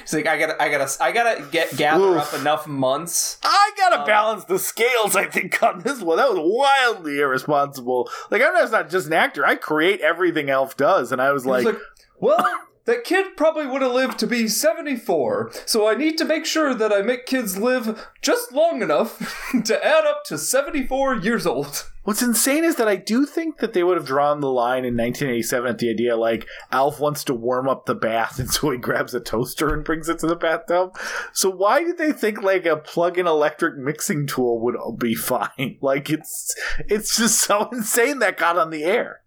He's 0.00 0.14
like, 0.14 0.26
I 0.26 0.38
gotta, 0.38 0.62
I 0.62 0.68
gotta, 0.70 1.02
I 1.02 1.12
gotta 1.12 1.46
get 1.50 1.76
gather 1.76 2.04
Oof. 2.16 2.34
up 2.34 2.40
enough 2.40 2.66
months. 2.66 3.38
I 3.42 3.70
gotta 3.76 4.00
Um, 4.00 4.06
balance 4.06 4.44
the 4.44 4.58
scales, 4.58 5.14
I 5.16 5.26
think, 5.26 5.62
on 5.62 5.80
this 5.80 6.00
one. 6.00 6.16
That 6.18 6.30
was 6.30 6.38
wildly 6.40 7.20
irresponsible. 7.20 8.08
Like, 8.30 8.42
I'm 8.42 8.52
not 8.70 8.90
just 8.90 9.06
an 9.06 9.12
actor. 9.12 9.44
I 9.46 9.54
create 9.56 10.00
everything 10.00 10.50
Alf 10.50 10.76
does, 10.76 11.12
and 11.12 11.20
I 11.22 11.32
was 11.32 11.46
like, 11.46 11.64
like, 11.64 11.78
well, 12.20 12.44
that 12.88 13.04
kid 13.04 13.36
probably 13.36 13.66
would 13.66 13.82
have 13.82 13.92
lived 13.92 14.18
to 14.18 14.26
be 14.26 14.48
74, 14.48 15.50
so 15.66 15.86
I 15.86 15.94
need 15.94 16.16
to 16.16 16.24
make 16.24 16.46
sure 16.46 16.72
that 16.72 16.90
I 16.90 17.02
make 17.02 17.26
kids 17.26 17.58
live 17.58 18.08
just 18.22 18.50
long 18.50 18.80
enough 18.80 19.18
to 19.64 19.84
add 19.86 20.06
up 20.06 20.24
to 20.24 20.38
74 20.38 21.16
years 21.16 21.46
old. 21.46 21.86
what's 22.04 22.22
insane 22.22 22.64
is 22.64 22.76
that 22.76 22.88
I 22.88 22.96
do 22.96 23.26
think 23.26 23.58
that 23.58 23.74
they 23.74 23.84
would 23.84 23.98
have 23.98 24.06
drawn 24.06 24.40
the 24.40 24.50
line 24.50 24.86
in 24.86 24.96
1987 24.96 25.68
at 25.68 25.76
the 25.76 25.90
idea 25.90 26.16
like 26.16 26.46
Alf 26.72 26.98
wants 26.98 27.24
to 27.24 27.34
warm 27.34 27.68
up 27.68 27.84
the 27.84 27.94
bath, 27.94 28.38
and 28.38 28.50
so 28.50 28.70
he 28.70 28.78
grabs 28.78 29.12
a 29.12 29.20
toaster 29.20 29.74
and 29.74 29.84
brings 29.84 30.08
it 30.08 30.20
to 30.20 30.26
the 30.26 30.34
bathtub. 30.34 30.96
So 31.34 31.50
why 31.50 31.84
did 31.84 31.98
they 31.98 32.12
think 32.12 32.42
like 32.42 32.64
a 32.64 32.78
plug-in 32.78 33.26
electric 33.26 33.76
mixing 33.76 34.26
tool 34.26 34.60
would 34.60 34.76
be 34.98 35.14
fine? 35.14 35.50
Like 35.82 36.08
it's 36.08 36.54
it's 36.88 37.18
just 37.18 37.38
so 37.40 37.68
insane 37.70 38.20
that 38.20 38.38
got 38.38 38.56
on 38.56 38.70
the 38.70 38.84
air 38.84 39.20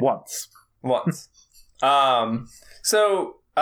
once. 0.00 0.48
Once. 0.82 1.28
um, 1.82 2.48
so, 2.82 3.36
uh, 3.56 3.60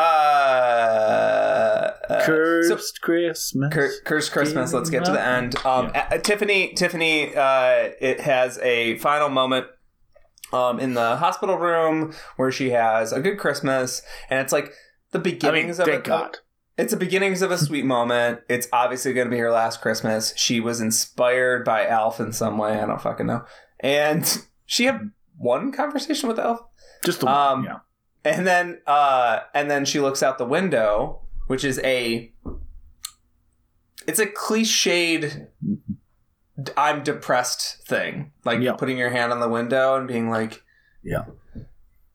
uh, 2.09 2.25
Cursed 2.25 2.69
so- 2.69 3.01
Christmas. 3.03 3.73
Cur- 3.73 3.93
Cursed 4.05 4.33
Christmas. 4.33 4.73
Let's 4.73 4.91
get 4.91 5.05
to 5.05 5.13
the 5.13 5.23
end. 5.25 5.57
Um, 5.65 5.91
uh, 5.95 6.19
Tiffany, 6.19 6.73
Tiffany, 6.75 7.35
uh, 7.35 7.91
it 8.01 8.21
has 8.21 8.59
a 8.59 8.99
final 8.99 9.29
moment. 9.29 9.67
Um, 10.53 10.81
in 10.81 10.95
the 10.95 11.17
hospital 11.17 11.59
room 11.59 12.13
where 12.35 12.51
she 12.51 12.71
has 12.71 13.13
a 13.13 13.21
good 13.21 13.39
Christmas, 13.39 14.03
and 14.29 14.41
it's 14.41 14.53
like 14.53 14.73
the 15.13 15.21
I 15.21 15.23
mean, 15.23 15.35
beginnings 15.35 15.79
of 15.79 15.87
it. 15.87 16.03
God. 16.03 16.39
It's 16.77 16.91
the 16.93 16.97
beginnings 16.99 17.41
of 17.41 17.53
a 17.53 17.59
sweet 17.59 17.85
moment. 17.85 18.41
It's 18.49 18.67
obviously 18.73 19.13
going 19.13 19.29
to 19.29 19.31
be 19.31 19.39
her 19.39 19.53
last 19.53 19.81
Christmas. 19.81 20.35
She 20.37 20.59
was 20.59 20.81
inspired 20.81 21.65
by 21.65 21.87
Alf 21.87 22.19
in 22.19 22.33
some 22.33 22.59
way. 22.59 22.73
I 22.81 22.85
don't 22.87 23.01
fucking 23.01 23.29
know. 23.29 23.45
And 23.79 24.45
she 24.67 24.87
had 24.87 25.13
one 25.39 25.71
conversation 25.71 26.29
with 26.29 26.41
Alf. 26.41 26.59
Just 27.05 27.21
the 27.21 27.29
Um, 27.29 27.63
yeah. 27.63 27.77
And 28.25 28.47
then 28.47 28.81
uh 28.87 29.41
and 29.55 29.71
then 29.71 29.85
she 29.85 30.01
looks 30.01 30.23
out 30.23 30.39
the 30.39 30.45
window, 30.47 31.21
which 31.47 31.65
is 31.65 31.79
a 31.81 32.33
it's 34.07 34.19
a 34.19 34.27
cliched 34.27 35.49
I'm 36.77 37.03
depressed 37.03 37.87
thing. 37.87 38.33
Like 38.45 38.61
Yeah. 38.61 38.75
putting 38.75 38.99
your 38.99 39.11
hand 39.11 39.33
on 39.33 39.41
the 39.41 39.49
window 39.49 39.97
and 39.97 40.07
being 40.07 40.29
like 40.31 40.63
Yeah. 41.03 41.25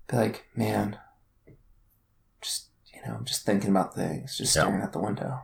be 0.07 0.15
like, 0.17 0.45
man, 0.55 0.97
just 2.41 2.69
you 2.93 3.01
know, 3.07 3.15
I'm 3.15 3.25
just 3.25 3.45
thinking 3.45 3.71
about 3.71 3.95
things, 3.95 4.37
just 4.37 4.55
Yeah. 4.55 4.63
staring 4.63 4.81
at 4.81 4.93
the 4.93 4.99
window. 4.99 5.41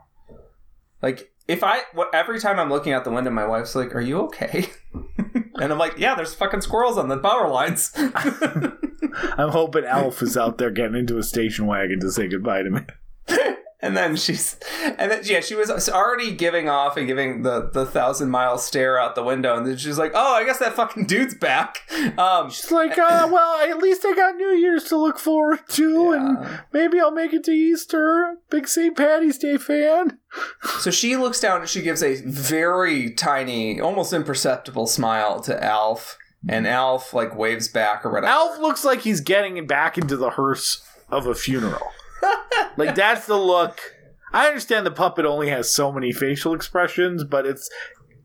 Like 1.00 1.32
if 1.48 1.64
I 1.64 1.80
every 2.12 2.38
time 2.38 2.60
I'm 2.60 2.70
looking 2.70 2.92
out 2.92 3.02
the 3.04 3.10
window, 3.10 3.30
my 3.30 3.44
wife's 3.46 3.74
like, 3.74 3.94
"Are 3.96 4.00
you 4.00 4.20
okay?" 4.22 4.70
and 5.62 5.72
I'm 5.72 5.78
like, 5.78 5.96
"Yeah, 5.96 6.14
there's 6.14 6.34
fucking 6.34 6.60
squirrels 6.62 6.98
on 6.98 7.08
the 7.08 7.18
power 7.18 7.48
lines." 7.48 7.92
I'm 7.96 9.50
hoping 9.50 9.84
Alf 9.84 10.22
is 10.22 10.36
out 10.36 10.58
there 10.58 10.70
getting 10.70 10.96
into 10.96 11.18
a 11.18 11.22
station 11.22 11.66
wagon 11.66 12.00
to 12.00 12.10
say 12.10 12.26
goodbye 12.28 12.62
to 12.62 12.70
me. 12.70 12.80
and 13.82 13.96
then 13.96 14.14
she's, 14.14 14.56
and 14.84 15.10
then 15.10 15.22
yeah, 15.24 15.40
she 15.40 15.56
was 15.56 15.68
already 15.88 16.30
giving 16.30 16.68
off 16.68 16.96
and 16.96 17.06
giving 17.08 17.42
the 17.42 17.68
the 17.72 17.84
thousand 17.84 18.30
mile 18.30 18.56
stare 18.56 18.98
out 18.98 19.16
the 19.16 19.24
window, 19.24 19.56
and 19.56 19.66
then 19.66 19.76
she's 19.76 19.98
like, 19.98 20.12
"Oh, 20.14 20.34
I 20.36 20.44
guess 20.44 20.58
that 20.58 20.74
fucking 20.74 21.06
dude's 21.06 21.34
back." 21.34 21.80
Um, 22.16 22.48
She's 22.50 22.70
like, 22.70 22.96
uh, 22.96 23.28
well, 23.32 23.60
at 23.60 23.78
least 23.78 24.04
I 24.06 24.14
got 24.14 24.36
New 24.36 24.50
Year's 24.50 24.84
to 24.84 24.96
look 24.96 25.18
forward 25.18 25.60
to, 25.70 26.12
and 26.12 26.60
maybe 26.72 27.00
I'll 27.00 27.10
make 27.10 27.32
it 27.32 27.42
to 27.44 27.50
Easter. 27.50 28.36
Big 28.50 28.68
St. 28.68 28.96
Patty's 28.96 29.38
Day 29.38 29.56
fan. 29.56 30.18
So 30.78 30.90
she 30.90 31.16
looks 31.16 31.40
down 31.40 31.60
and 31.60 31.68
she 31.68 31.82
gives 31.82 32.02
a 32.02 32.22
very 32.24 33.10
tiny, 33.10 33.80
almost 33.80 34.12
imperceptible 34.12 34.86
smile 34.86 35.40
to 35.40 35.62
Alf, 35.62 36.16
and 36.48 36.68
Alf 36.68 37.12
like 37.12 37.36
waves 37.36 37.66
back 37.68 38.06
or 38.06 38.12
whatever. 38.12 38.32
Alf 38.32 38.60
looks 38.60 38.84
like 38.84 39.00
he's 39.00 39.20
getting 39.20 39.66
back 39.66 39.98
into 39.98 40.16
the 40.16 40.30
hearse 40.30 40.82
of 41.10 41.26
a 41.26 41.34
funeral. 41.34 41.90
Like 42.76 42.94
that's 42.94 43.26
the 43.26 43.36
look. 43.36 43.80
I 44.32 44.46
understand 44.46 44.86
the 44.86 44.90
puppet 44.90 45.24
only 45.24 45.48
has 45.48 45.74
so 45.74 45.92
many 45.92 46.12
facial 46.12 46.54
expressions, 46.54 47.24
but 47.24 47.46
it's 47.46 47.68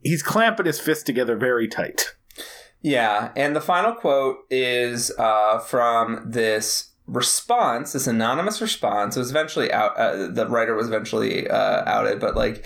he's 0.03 0.23
clamping 0.23 0.65
his 0.65 0.79
fist 0.79 1.05
together 1.05 1.35
very 1.35 1.67
tight. 1.67 2.15
Yeah, 2.81 3.31
and 3.35 3.55
the 3.55 3.61
final 3.61 3.93
quote 3.93 4.37
is 4.49 5.11
uh, 5.17 5.59
from 5.59 6.23
this 6.29 6.93
response, 7.07 7.93
this 7.93 8.07
anonymous 8.07 8.61
response. 8.61 9.15
It 9.15 9.19
was 9.19 9.31
eventually 9.31 9.71
out. 9.71 9.97
Uh, 9.97 10.27
the 10.27 10.47
writer 10.47 10.75
was 10.75 10.87
eventually 10.87 11.49
uh, 11.49 11.83
outed, 11.85 12.19
but 12.19 12.35
like 12.35 12.65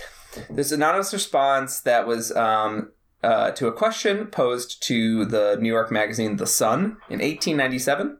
this 0.49 0.71
anonymous 0.71 1.13
response 1.13 1.81
that 1.81 2.05
was 2.07 2.31
um, 2.35 2.91
uh, 3.23 3.51
to 3.51 3.67
a 3.67 3.73
question 3.73 4.27
posed 4.27 4.81
to 4.83 5.25
the 5.25 5.57
New 5.59 5.69
York 5.69 5.91
magazine 5.91 6.37
The 6.37 6.47
Sun 6.47 6.97
in 7.09 7.19
1897. 7.19 8.17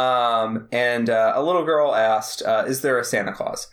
Um, 0.00 0.68
and 0.72 1.10
uh, 1.10 1.32
a 1.34 1.42
little 1.42 1.64
girl 1.64 1.94
asked, 1.94 2.42
uh, 2.42 2.64
"Is 2.66 2.82
there 2.82 2.98
a 2.98 3.04
Santa 3.04 3.32
Claus?" 3.32 3.68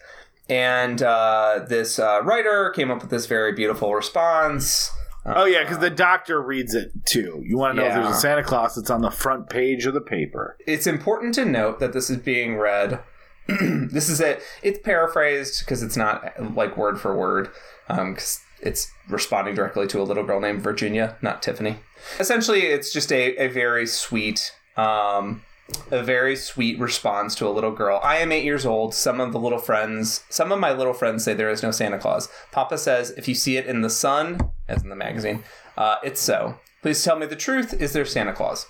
And 0.50 1.02
uh, 1.02 1.66
this 1.68 2.00
uh, 2.00 2.22
writer 2.24 2.70
came 2.72 2.90
up 2.92 3.02
with 3.02 3.10
this 3.12 3.26
very 3.26 3.52
beautiful 3.54 3.94
response. 3.94 4.92
Oh 5.26 5.44
yeah, 5.46 5.62
because 5.64 5.80
the 5.80 5.90
doctor 5.90 6.42
reads 6.42 6.74
it 6.74 6.92
too. 7.06 7.44
You 7.46 7.58
want 7.58 7.76
to 7.76 7.82
know 7.82 7.88
if 7.88 7.94
there's 7.94 8.16
a 8.16 8.20
Santa 8.20 8.44
Claus? 8.44 8.78
It's 8.78 8.90
on 8.90 9.02
the 9.02 9.12
front 9.12 9.50
page 9.50 9.86
of 9.86 9.94
the 9.94 10.02
paper. 10.02 10.58
it's 10.66 10.88
important 10.88 11.36
to 11.36 11.44
note 11.46 11.80
that 11.80 11.92
this 11.94 12.10
is 12.10 12.18
being 12.18 12.56
read. 12.58 13.00
this 13.48 14.08
is 14.10 14.20
it. 14.22 14.42
It's 14.64 14.80
paraphrased 14.80 15.64
because 15.66 15.84
it's 15.84 15.98
not 15.98 16.54
like 16.56 16.78
word 16.78 17.00
for 17.00 17.16
word. 17.16 17.50
Um, 17.90 18.16
'cause 18.16 18.40
it's 18.62 18.90
responding 19.10 19.54
directly 19.56 19.86
to 19.88 20.02
a 20.02 20.04
little 20.04 20.24
girl 20.24 20.40
named 20.40 20.62
Virginia, 20.62 21.16
not 21.22 21.42
Tiffany. 21.44 21.78
Essentially, 22.20 22.62
it's 22.64 22.92
just 22.92 23.12
a, 23.12 23.36
a 23.36 23.48
very 23.48 23.86
sweet, 23.86 24.52
um, 24.78 25.44
a 25.92 26.04
very 26.04 26.36
sweet 26.36 26.80
response 26.80 27.36
to 27.36 27.48
a 27.48 27.52
little 27.52 27.72
girl. 27.72 28.00
I 28.04 28.18
am 28.18 28.32
eight 28.32 28.44
years 28.44 28.66
old. 28.66 28.94
Some 28.94 29.20
of 29.20 29.32
the 29.32 29.40
little 29.40 29.60
friends, 29.60 30.24
some 30.30 30.52
of 30.52 30.60
my 30.60 30.72
little 30.72 30.94
friends 30.94 31.24
say 31.24 31.34
there 31.34 31.50
is 31.50 31.64
no 31.64 31.72
Santa 31.72 32.00
Claus. 32.00 32.30
Papa 32.52 32.78
says 32.78 33.12
if 33.12 33.28
you 33.28 33.36
see 33.36 33.58
it 33.58 33.66
in 33.66 33.82
the 33.82 33.90
sun, 33.90 34.40
as 34.68 34.84
in 34.84 34.90
the 34.90 34.96
magazine. 34.96 35.44
Uh, 35.78 35.98
it's 36.04 36.22
so. 36.22 36.60
Please 36.82 37.04
tell 37.04 37.18
me 37.18 37.26
the 37.26 37.36
truth. 37.36 37.74
Is 37.74 37.94
there 37.94 38.06
Santa 38.06 38.34
Claus? 38.34 38.66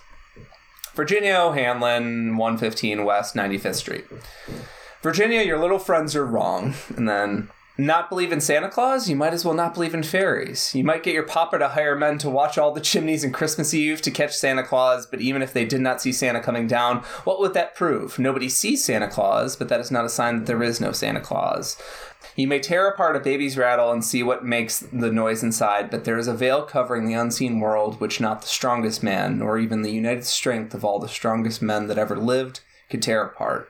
Virginia 0.94 1.36
O'Hanlon, 1.36 2.36
115 2.36 3.04
West 3.04 3.34
95th 3.34 3.76
Street. 3.76 4.04
Virginia, 5.02 5.42
your 5.42 5.58
little 5.58 5.78
friends 5.78 6.16
are 6.16 6.26
wrong. 6.26 6.74
And 6.96 7.08
then, 7.08 7.50
not 7.80 8.08
believe 8.08 8.32
in 8.32 8.40
Santa 8.40 8.68
Claus? 8.68 9.08
You 9.08 9.14
might 9.14 9.32
as 9.32 9.44
well 9.44 9.54
not 9.54 9.72
believe 9.72 9.94
in 9.94 10.02
fairies. 10.02 10.74
You 10.74 10.82
might 10.82 11.04
get 11.04 11.14
your 11.14 11.22
papa 11.22 11.60
to 11.60 11.68
hire 11.68 11.94
men 11.94 12.18
to 12.18 12.28
watch 12.28 12.58
all 12.58 12.72
the 12.72 12.80
chimneys 12.80 13.22
in 13.22 13.32
Christmas 13.32 13.72
Eve 13.72 14.02
to 14.02 14.10
catch 14.10 14.36
Santa 14.36 14.64
Claus, 14.64 15.06
but 15.06 15.20
even 15.20 15.42
if 15.42 15.52
they 15.52 15.64
did 15.64 15.80
not 15.80 16.02
see 16.02 16.12
Santa 16.12 16.40
coming 16.40 16.66
down, 16.66 16.98
what 17.22 17.38
would 17.38 17.54
that 17.54 17.76
prove? 17.76 18.18
Nobody 18.18 18.48
sees 18.48 18.84
Santa 18.84 19.06
Claus, 19.06 19.54
but 19.54 19.68
that 19.68 19.78
is 19.78 19.92
not 19.92 20.04
a 20.04 20.08
sign 20.08 20.38
that 20.38 20.46
there 20.46 20.62
is 20.62 20.80
no 20.80 20.90
Santa 20.90 21.20
Claus. 21.20 21.80
You 22.34 22.48
may 22.48 22.58
tear 22.58 22.88
apart 22.88 23.14
a 23.14 23.20
baby's 23.20 23.56
rattle 23.56 23.92
and 23.92 24.04
see 24.04 24.24
what 24.24 24.44
makes 24.44 24.80
the 24.80 25.12
noise 25.12 25.44
inside, 25.44 25.88
but 25.88 26.04
there 26.04 26.18
is 26.18 26.26
a 26.26 26.34
veil 26.34 26.62
covering 26.62 27.06
the 27.06 27.14
unseen 27.14 27.60
world 27.60 28.00
which 28.00 28.20
not 28.20 28.42
the 28.42 28.48
strongest 28.48 29.04
man, 29.04 29.38
nor 29.38 29.56
even 29.56 29.82
the 29.82 29.92
united 29.92 30.24
strength 30.24 30.74
of 30.74 30.84
all 30.84 30.98
the 30.98 31.08
strongest 31.08 31.62
men 31.62 31.86
that 31.86 31.98
ever 31.98 32.16
lived, 32.16 32.60
could 32.90 33.02
tear 33.02 33.22
apart. 33.22 33.68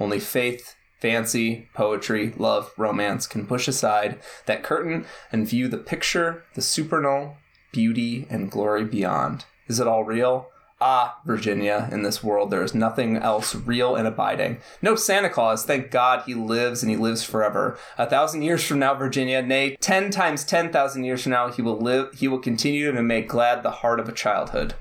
Only 0.00 0.20
faith, 0.20 0.74
fancy, 1.02 1.68
poetry, 1.74 2.32
love, 2.38 2.72
romance 2.76 3.26
can 3.26 3.44
push 3.44 3.66
aside 3.66 4.20
that 4.46 4.62
curtain 4.62 5.04
and 5.32 5.48
view 5.48 5.66
the 5.66 5.76
picture, 5.76 6.44
the 6.54 6.62
supernal, 6.62 7.36
beauty, 7.72 8.24
and 8.30 8.52
glory 8.52 8.84
beyond. 8.84 9.44
Is 9.66 9.80
it 9.80 9.88
all 9.88 10.04
real? 10.04 10.46
Ah, 10.80 11.18
Virginia, 11.24 11.88
in 11.90 12.02
this 12.02 12.22
world 12.22 12.50
there 12.52 12.62
is 12.62 12.72
nothing 12.72 13.16
else 13.16 13.54
real 13.54 13.96
and 13.96 14.06
abiding. 14.06 14.58
No 14.80 14.94
Santa 14.94 15.28
Claus, 15.28 15.64
thank 15.64 15.90
God 15.90 16.22
he 16.24 16.34
lives 16.34 16.82
and 16.82 16.90
he 16.90 16.96
lives 16.96 17.24
forever. 17.24 17.76
A 17.98 18.06
thousand 18.06 18.42
years 18.42 18.64
from 18.64 18.78
now, 18.78 18.94
Virginia, 18.94 19.42
nay, 19.42 19.76
ten 19.80 20.10
times 20.10 20.44
ten 20.44 20.70
thousand 20.70 21.02
years 21.02 21.24
from 21.24 21.32
now, 21.32 21.50
he 21.50 21.62
will 21.62 21.78
live 21.78 22.14
he 22.14 22.28
will 22.28 22.38
continue 22.38 22.92
to 22.92 23.02
make 23.02 23.28
glad 23.28 23.62
the 23.62 23.70
heart 23.70 23.98
of 23.98 24.08
a 24.08 24.12
childhood. 24.12 24.74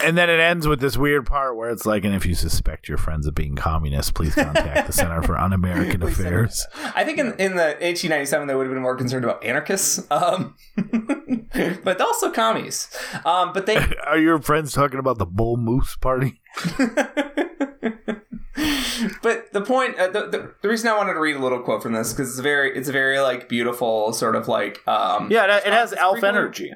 And 0.00 0.16
then 0.16 0.30
it 0.30 0.40
ends 0.40 0.66
with 0.66 0.80
this 0.80 0.96
weird 0.96 1.26
part 1.26 1.56
where 1.56 1.70
it's 1.70 1.84
like, 1.86 2.04
and 2.04 2.14
if 2.14 2.24
you 2.24 2.34
suspect 2.34 2.88
your 2.88 2.98
friends 2.98 3.26
of 3.26 3.34
being 3.34 3.56
communists, 3.56 4.10
please 4.10 4.34
contact 4.34 4.86
the 4.86 4.92
Center 4.92 5.22
for 5.22 5.38
Un-American 5.38 6.02
Affairs. 6.08 6.66
I 6.94 7.04
think 7.04 7.18
in, 7.18 7.26
in 7.38 7.56
the 7.56 7.76
1897 7.80 8.48
they 8.48 8.54
would 8.54 8.66
have 8.66 8.72
been 8.72 8.82
more 8.82 8.96
concerned 8.96 9.24
about 9.24 9.44
anarchists, 9.44 10.06
um, 10.10 10.54
but 11.84 12.00
also 12.00 12.30
commies. 12.30 12.88
Um, 13.24 13.52
but 13.52 13.66
they 13.66 13.76
Are 14.06 14.18
your 14.18 14.40
friends 14.40 14.72
talking 14.72 14.98
about 14.98 15.18
the 15.18 15.26
Bull 15.26 15.56
Moose 15.56 15.96
Party? 15.96 16.40
but 19.22 19.52
the 19.52 19.62
point 19.64 19.98
uh, 19.98 20.08
the, 20.08 20.26
the, 20.28 20.54
the 20.62 20.68
reason 20.68 20.88
i 20.88 20.96
wanted 20.96 21.14
to 21.14 21.18
read 21.20 21.34
a 21.34 21.38
little 21.38 21.60
quote 21.60 21.82
from 21.82 21.92
this 21.92 22.12
because 22.12 22.30
it's 22.30 22.40
very 22.40 22.76
it's 22.76 22.88
a 22.88 22.92
very 22.92 23.18
like 23.20 23.48
beautiful 23.48 24.12
sort 24.12 24.36
of 24.36 24.48
like 24.48 24.86
um 24.86 25.30
Yeah, 25.30 25.56
it, 25.56 25.66
it 25.66 25.72
has 25.72 25.92
elf 25.94 26.22
energy. 26.22 26.72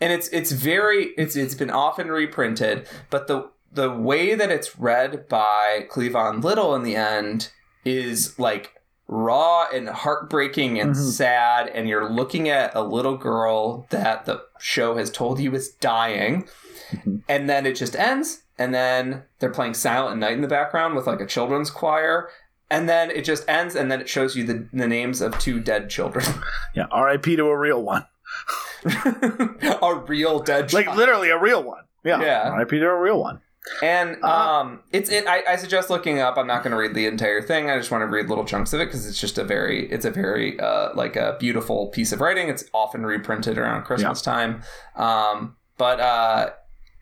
And 0.00 0.12
it's 0.12 0.28
it's 0.28 0.52
very 0.52 1.14
it's 1.16 1.36
it's 1.36 1.54
been 1.54 1.70
often 1.70 2.08
reprinted 2.08 2.86
but 3.10 3.26
the 3.26 3.50
the 3.72 3.90
way 3.90 4.34
that 4.34 4.50
it's 4.50 4.78
read 4.78 5.28
by 5.28 5.86
cleavon 5.90 6.42
little 6.42 6.74
in 6.74 6.82
the 6.82 6.96
end 6.96 7.50
is 7.84 8.38
like 8.38 8.80
raw 9.06 9.66
and 9.72 9.88
heartbreaking 9.88 10.80
and 10.80 10.92
mm-hmm. 10.92 11.08
sad 11.08 11.68
and 11.68 11.88
you're 11.88 12.10
looking 12.10 12.48
at 12.48 12.74
a 12.74 12.82
little 12.82 13.16
girl 13.16 13.86
that 13.90 14.24
the 14.24 14.42
show 14.58 14.96
has 14.96 15.10
told 15.10 15.38
you 15.38 15.54
is 15.54 15.68
dying 15.68 16.48
mm-hmm. 16.90 17.16
and 17.28 17.48
then 17.48 17.66
it 17.66 17.74
just 17.74 17.94
ends 17.96 18.42
and 18.58 18.72
then 18.74 19.22
they're 19.40 19.50
playing 19.50 19.74
silent 19.74 20.18
night 20.18 20.32
in 20.32 20.40
the 20.40 20.48
background 20.48 20.94
with 20.94 21.06
like 21.06 21.20
a 21.20 21.26
children's 21.26 21.70
choir 21.70 22.30
and 22.70 22.88
then 22.88 23.10
it 23.10 23.24
just 23.24 23.46
ends 23.46 23.74
and 23.74 23.90
then 23.90 24.00
it 24.00 24.08
shows 24.08 24.36
you 24.36 24.44
the, 24.44 24.66
the 24.72 24.88
names 24.88 25.20
of 25.20 25.38
two 25.38 25.60
dead 25.60 25.90
children 25.90 26.24
Yeah, 26.74 26.86
R.I.P. 26.90 27.36
to 27.36 27.44
a 27.46 27.56
real 27.56 27.82
one. 27.82 28.06
a 29.82 29.94
real 30.06 30.40
dead 30.40 30.72
Like 30.72 30.94
literally 30.94 31.30
a 31.30 31.38
real 31.38 31.62
one. 31.62 31.84
Yeah, 32.04 32.20
Yeah. 32.20 32.50
R.I.P. 32.50 32.78
to 32.78 32.86
a 32.86 33.00
real 33.00 33.20
one. 33.20 33.40
And 33.82 34.22
um, 34.22 34.80
it's 34.92 35.08
it. 35.08 35.26
I, 35.26 35.42
I 35.48 35.56
suggest 35.56 35.88
looking 35.88 36.18
up. 36.18 36.36
I'm 36.36 36.46
not 36.46 36.62
going 36.62 36.72
to 36.72 36.76
read 36.76 36.94
the 36.94 37.06
entire 37.06 37.40
thing. 37.40 37.70
I 37.70 37.78
just 37.78 37.90
want 37.90 38.02
to 38.02 38.06
read 38.06 38.28
little 38.28 38.44
chunks 38.44 38.74
of 38.74 38.80
it 38.80 38.86
because 38.86 39.06
it's 39.06 39.18
just 39.18 39.38
a 39.38 39.44
very, 39.44 39.90
it's 39.90 40.04
a 40.04 40.10
very 40.10 40.60
uh, 40.60 40.90
like 40.94 41.16
a 41.16 41.36
beautiful 41.40 41.86
piece 41.86 42.12
of 42.12 42.20
writing. 42.20 42.48
It's 42.48 42.64
often 42.74 43.06
reprinted 43.06 43.56
around 43.56 43.84
Christmas 43.84 44.20
time. 44.20 44.62
Um, 44.96 45.56
but 45.78 45.98
uh, 45.98 46.50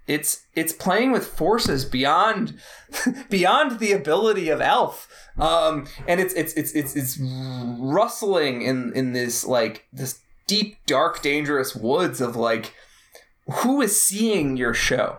it's 0.06 0.46
it's 0.54 0.72
playing 0.72 1.10
with 1.10 1.26
forces 1.26 1.84
beyond 1.84 2.58
beyond 3.28 3.80
the 3.80 3.90
ability 3.92 4.48
of 4.48 4.60
Alf. 4.60 5.08
Um, 5.38 5.86
and 6.06 6.20
it's 6.20 6.32
it's 6.34 6.52
it's 6.54 6.72
it's 6.72 6.94
it's 6.94 7.18
rustling 7.20 8.62
in 8.62 8.92
in 8.94 9.12
this 9.12 9.44
like 9.44 9.86
this 9.92 10.20
deep, 10.46 10.78
dark, 10.86 11.22
dangerous 11.22 11.74
woods 11.74 12.20
of 12.20 12.36
like 12.36 12.74
who 13.50 13.80
is 13.82 14.02
seeing 14.02 14.56
your 14.56 14.74
show? 14.74 15.18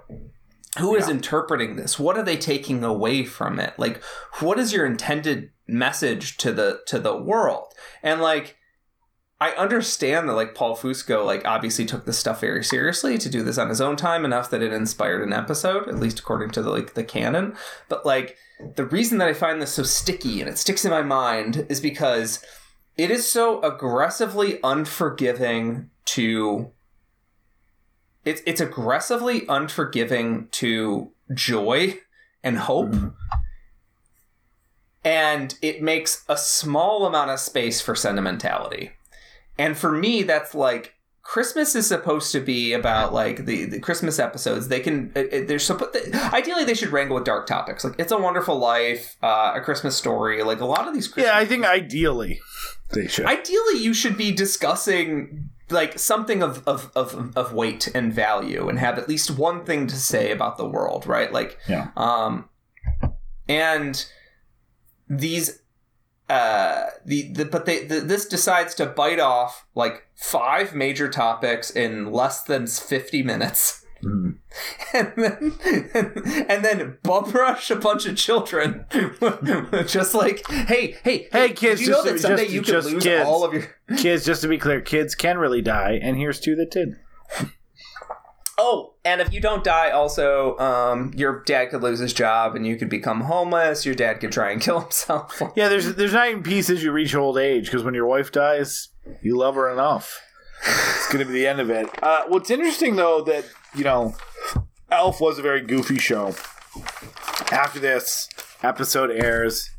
Who 0.80 0.95
is 0.95 1.08
interpreting 1.08 1.76
this? 1.76 2.00
What 2.00 2.18
are 2.18 2.24
they 2.24 2.38
taking 2.38 2.84
away 2.84 3.26
from 3.26 3.60
it? 3.60 3.74
Like 3.78 4.02
what 4.40 4.58
is 4.58 4.74
your 4.74 4.86
intended 4.86 5.52
message 5.68 6.38
to 6.38 6.52
the 6.52 6.82
to 6.88 7.00
the 7.00 7.16
world? 7.16 7.74
And 8.02 8.22
like 8.22 8.58
i 9.44 9.50
understand 9.54 10.30
that 10.30 10.34
like 10.34 10.56
paul 10.56 10.78
fusco 10.78 11.26
like 11.26 11.45
obviously 11.45 11.86
took 11.86 12.06
this 12.06 12.20
stuff 12.20 12.40
very 12.40 12.64
seriously 12.64 13.18
to 13.18 13.30
do 13.30 13.44
this 13.44 13.58
on 13.58 13.68
his 13.68 13.82
own 13.82 13.95
time 13.95 14.24
enough 14.24 14.50
that 14.50 14.62
it 14.62 14.72
inspired 14.72 15.22
an 15.22 15.34
episode 15.34 15.88
at 15.90 16.00
least 16.00 16.20
according 16.20 16.50
to 16.52 16.62
the 16.62 16.70
like 16.70 16.94
the 16.94 17.04
canon. 17.04 17.56
But 17.90 18.06
like 18.06 18.38
the 18.76 18.86
reason 18.86 19.18
that 19.18 19.28
i 19.28 19.34
find 19.34 19.62
this 19.62 19.74
so 19.74 19.84
sticky 19.84 20.40
and 20.40 20.50
it 20.50 20.58
sticks 20.58 20.86
in 20.86 20.91
my 20.91 21.02
mind 21.02 21.66
is 21.68 21.82
because 21.82 22.44
it 22.98 23.10
is 23.11 23.28
so 23.28 23.61
aggressively 23.61 24.60
unforgiving 24.64 25.90
to 26.06 26.72
it's 28.26 28.41
it's 28.45 28.61
aggressively 28.61 29.45
unforgiving 29.49 30.48
to 30.52 31.11
joy 31.34 31.99
and 32.44 32.57
hope. 32.57 32.91
Mm-hmm. 32.91 33.07
And 35.06 35.56
it 35.61 35.82
makes 35.82 36.24
a 36.30 36.38
small 36.38 37.06
amount 37.06 37.32
of 37.32 37.40
space 37.40 37.82
for 37.82 37.95
sentimentality. 37.95 38.91
And 39.57 39.78
for 39.78 39.91
me 39.91 40.24
that's 40.24 40.56
like 40.56 40.95
christmas 41.24 41.74
is 41.74 41.88
supposed 41.88 42.32
to 42.34 42.40
be 42.41 42.74
about 42.74 43.14
like 43.14 43.45
the, 43.45 43.64
the 43.66 43.80
christmas 43.80 44.20
episodes 44.20 44.68
they 44.68 44.82
can 44.82 45.10
it, 45.16 45.34
it- 45.34 45.48
they're 45.48 45.58
supposed 45.58 45.95
ideally 46.34 46.66
they 46.66 46.74
should 46.74 46.90
wrangle 46.90 47.16
with 47.16 47.24
dark 47.24 47.48
topics 47.48 47.84
like 47.86 47.95
it's 47.98 48.12
a 48.12 48.18
wonderful 48.18 48.58
life 48.58 49.16
uh, 49.24 49.54
a 49.56 49.62
christmas 49.62 49.95
story 49.95 50.44
like 50.44 50.60
a 50.60 50.66
lot 50.66 50.86
of 50.88 50.94
these 50.94 51.08
christmas 51.08 51.32
Yeah, 51.32 51.38
I 51.40 51.45
think 51.45 51.64
ideally 51.66 52.41
they 52.94 53.08
should. 53.08 53.26
ideally 53.26 53.80
you 53.82 53.94
should 53.94 54.18
be 54.18 54.32
discussing 54.34 55.50
like 55.70 55.98
something 55.98 56.44
of, 56.44 56.62
of, 56.68 56.91
of, 56.94 57.36
of 57.38 57.54
weight 57.54 57.88
and 57.95 58.14
value 58.14 58.68
and 58.68 58.78
have 58.78 59.00
at 59.00 59.08
least 59.08 59.32
one 59.32 59.64
thing 59.66 59.88
to 59.88 59.95
say 59.95 60.30
about 60.32 60.58
the 60.58 60.68
world 60.68 61.08
right 61.08 61.32
like 61.32 61.58
Yeah. 61.70 61.88
um 61.95 62.50
and 63.48 64.06
these 65.10 65.62
uh 66.34 66.89
the, 67.05 67.31
the 67.34 67.45
but 67.45 67.65
they 67.65 67.85
the, 67.85 67.99
this 68.01 68.26
decides 68.26 68.73
to 68.76 68.85
bite 68.85 69.19
off 69.19 69.65
like 69.76 69.95
five 70.15 70.73
major 70.73 71.07
topics 71.10 71.69
in 71.69 72.11
less 72.11 72.41
than 72.43 72.68
50 72.68 73.23
minutes 73.23 73.80
Mhm. 74.03 74.35
and 74.93 75.14
then 75.15 76.45
and 76.49 76.65
then 76.65 76.97
bum 77.03 77.31
rush 77.31 77.72
a 77.72 77.77
bunch 77.77 78.05
of 78.05 78.18
children 78.18 78.85
just 79.88 80.14
like 80.14 80.45
hey 80.49 80.97
hey 81.03 81.27
Hey, 81.31 81.49
kids, 81.53 81.80
you 81.81 81.89
know 81.89 82.03
just- 82.03 82.15
that 82.15 82.19
someday 82.19 82.43
just- 82.43 82.53
you 82.53 82.61
could 82.64 82.84
lose 82.84 83.03
kids. 83.03 83.26
all 83.26 83.45
of 83.45 83.53
your 83.53 83.64
Kids, 83.97 84.26
just 84.26 84.41
to 84.41 84.47
be 84.49 84.57
clear, 84.57 84.81
kids 84.81 85.14
can 85.15 85.38
really 85.38 85.61
die, 85.61 85.99
and 86.01 86.18
here's 86.18 86.39
two 86.39 86.55
that 86.57 86.72
did. 86.72 86.95
Oh, 88.65 88.94
and 89.03 89.19
if 89.19 89.34
you 89.34 89.41
don't 89.41 89.61
die, 89.61 89.90
also, 89.90 90.57
um, 90.57 91.11
your 91.18 91.44
dad 91.44 91.65
could 91.69 91.84
lose 91.84 91.99
his 91.99 92.14
job 92.14 92.56
and 92.56 92.65
you 92.65 92.77
could 92.77 92.88
become 92.88 93.19
homeless. 93.19 93.85
Your 93.85 93.94
dad 93.94 94.22
could 94.22 94.31
try 94.31 94.52
and 94.52 94.61
kill 94.61 94.80
himself. 94.88 95.41
Yeah, 95.53 95.68
there's 95.68 95.95
there's 95.95 96.14
not 96.14 96.30
even 96.30 96.44
peace 96.44 96.69
as 96.69 96.81
you 96.81 96.94
reach 96.94 97.14
old 97.14 97.38
age 97.38 97.65
because 97.65 97.84
when 97.84 97.94
your 97.94 98.06
wife 98.06 98.31
dies, 98.31 98.88
you 99.22 99.38
love 99.38 99.56
her 99.56 99.69
enough. 99.69 100.18
It's 100.65 101.11
gonna 101.11 101.26
be 101.26 101.34
the 101.34 101.45
end 101.45 101.60
of 101.60 101.69
it. 101.69 101.90
Uh, 102.02 102.23
what's 102.30 102.49
interesting 102.49 102.95
though 102.95 103.22
that 103.23 103.44
you 103.76 103.84
know, 103.84 104.15
Alf 104.90 105.19
was 105.19 105.38
a 105.38 105.41
very 105.41 105.60
goofy 105.60 105.99
show. 105.99 106.34
After 107.52 107.81
this 107.81 108.30
episode 108.64 109.11
airs, 109.11 109.72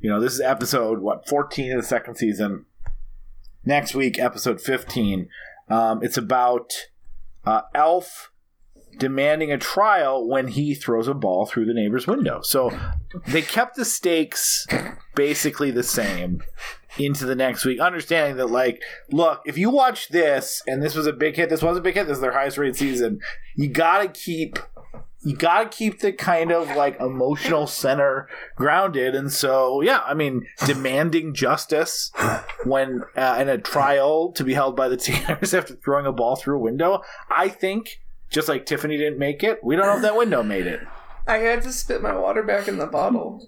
you 0.00 0.10
know 0.10 0.18
this 0.18 0.32
is 0.32 0.40
episode 0.40 0.98
what 0.98 1.28
14 1.28 1.70
of 1.74 1.80
the 1.80 1.86
second 1.86 2.16
season. 2.16 2.64
Next 3.64 3.94
week, 3.94 4.18
episode 4.18 4.60
15. 4.60 5.28
Um, 5.68 6.02
it's 6.02 6.16
about 6.16 6.72
uh, 7.44 7.62
Alf 7.72 8.31
demanding 8.98 9.52
a 9.52 9.58
trial 9.58 10.26
when 10.26 10.48
he 10.48 10.74
throws 10.74 11.08
a 11.08 11.14
ball 11.14 11.46
through 11.46 11.66
the 11.66 11.74
neighbor's 11.74 12.06
window. 12.06 12.40
So 12.42 12.76
they 13.26 13.42
kept 13.42 13.76
the 13.76 13.84
stakes 13.84 14.66
basically 15.14 15.70
the 15.70 15.82
same 15.82 16.42
into 16.98 17.24
the 17.24 17.34
next 17.34 17.64
week, 17.64 17.80
understanding 17.80 18.36
that, 18.36 18.48
like, 18.50 18.82
look, 19.10 19.40
if 19.46 19.56
you 19.56 19.70
watch 19.70 20.08
this 20.08 20.62
and 20.66 20.82
this 20.82 20.94
was 20.94 21.06
a 21.06 21.12
big 21.12 21.36
hit, 21.36 21.48
this 21.48 21.62
was 21.62 21.78
a 21.78 21.80
big 21.80 21.94
hit, 21.94 22.06
this 22.06 22.16
is 22.16 22.20
their 22.20 22.32
highest 22.32 22.58
rated 22.58 22.76
season, 22.76 23.20
you 23.56 23.68
gotta 23.68 24.08
keep 24.08 24.58
you 25.24 25.36
got 25.36 25.70
to 25.70 25.76
keep 25.76 26.00
the 26.00 26.12
kind 26.12 26.50
of 26.50 26.74
like 26.76 27.00
emotional 27.00 27.66
center 27.66 28.28
grounded, 28.56 29.14
and 29.14 29.32
so 29.32 29.80
yeah, 29.80 30.02
I 30.04 30.14
mean, 30.14 30.46
demanding 30.66 31.32
justice 31.34 32.10
when 32.64 33.02
uh, 33.16 33.38
in 33.40 33.48
a 33.48 33.58
trial 33.58 34.32
to 34.32 34.44
be 34.44 34.54
held 34.54 34.76
by 34.76 34.88
the 34.88 34.96
Tanners 34.96 35.54
after 35.58 35.74
throwing 35.74 36.06
a 36.06 36.12
ball 36.12 36.36
through 36.36 36.56
a 36.56 36.60
window. 36.60 37.02
I 37.34 37.48
think 37.48 38.01
just 38.32 38.48
like 38.48 38.66
Tiffany 38.66 38.96
didn't 38.96 39.18
make 39.18 39.42
it, 39.44 39.62
we 39.62 39.76
don't 39.76 39.86
know 39.86 39.96
if 39.96 40.02
that 40.02 40.16
window 40.16 40.42
made 40.42 40.66
it. 40.66 40.80
I 41.26 41.36
had 41.38 41.62
to 41.62 41.72
spit 41.72 42.02
my 42.02 42.16
water 42.16 42.42
back 42.42 42.66
in 42.66 42.78
the 42.78 42.86
bottle. 42.86 43.46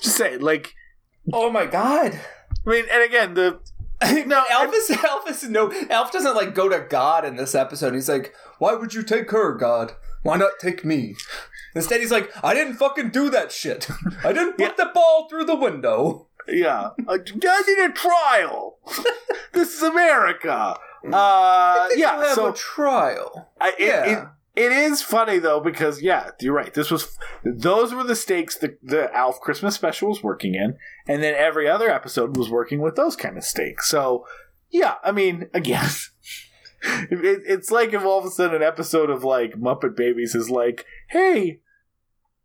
Just 0.00 0.16
say 0.16 0.36
like, 0.36 0.74
Oh 1.32 1.50
my 1.50 1.66
god. 1.66 2.20
I 2.66 2.70
mean, 2.70 2.84
and 2.90 3.02
again 3.02 3.34
the 3.34 3.60
No, 4.26 4.42
Elvis, 4.50 4.88
Elvis, 4.90 5.48
no, 5.48 5.72
Alf 5.88 6.10
doesn't 6.12 6.34
like 6.34 6.54
go 6.54 6.68
to 6.68 6.84
God 6.88 7.24
in 7.24 7.36
this 7.36 7.54
episode. 7.54 7.94
He's 7.94 8.08
like, 8.08 8.34
"Why 8.58 8.74
would 8.74 8.94
you 8.94 9.04
take 9.04 9.30
her, 9.30 9.54
God? 9.54 9.92
Why 10.24 10.36
not 10.36 10.58
take 10.60 10.84
me?" 10.84 11.14
Instead, 11.76 12.00
he's 12.00 12.10
like, 12.10 12.30
"I 12.44 12.52
didn't 12.52 12.74
fucking 12.74 13.10
do 13.10 13.30
that 13.30 13.52
shit. 13.52 13.88
I 14.24 14.32
didn't 14.32 14.58
put 14.58 14.76
the 14.76 14.90
ball 14.92 15.28
through 15.28 15.44
the 15.44 15.54
window." 15.54 16.26
Yeah, 16.48 16.90
I 17.08 17.18
did 17.18 17.44
a 17.90 17.92
trial. 17.92 18.78
this 19.52 19.76
is 19.76 19.82
America. 19.82 20.78
Uh, 21.10 21.88
yeah, 21.96 22.34
so 22.34 22.48
a 22.48 22.52
trial. 22.54 23.50
I, 23.60 23.70
it, 23.70 23.80
Yeah. 23.80 24.04
it, 24.54 24.64
it 24.64 24.72
is 24.72 25.00
funny 25.02 25.38
though 25.38 25.60
because 25.60 26.02
yeah, 26.02 26.30
you're 26.40 26.52
right. 26.54 26.72
This 26.74 26.90
was 26.90 27.16
those 27.44 27.94
were 27.94 28.04
the 28.04 28.14
stakes 28.16 28.56
the 28.58 28.76
the 28.82 29.12
Alf 29.14 29.40
Christmas 29.40 29.74
special 29.74 30.10
was 30.10 30.22
working 30.22 30.54
in, 30.54 30.76
and 31.08 31.22
then 31.22 31.34
every 31.34 31.68
other 31.68 31.88
episode 31.90 32.36
was 32.36 32.50
working 32.50 32.80
with 32.80 32.94
those 32.96 33.16
kind 33.16 33.38
of 33.38 33.44
stakes. 33.44 33.88
So 33.88 34.26
yeah, 34.70 34.96
I 35.02 35.12
mean, 35.12 35.48
again. 35.54 35.88
It, 36.84 37.42
it's 37.46 37.70
like 37.70 37.92
if 37.92 38.02
all 38.04 38.18
of 38.18 38.24
a 38.24 38.30
sudden 38.32 38.56
an 38.56 38.62
episode 38.64 39.08
of 39.08 39.22
like 39.22 39.52
Muppet 39.52 39.94
Babies 39.94 40.34
is 40.34 40.50
like, 40.50 40.84
"Hey, 41.10 41.60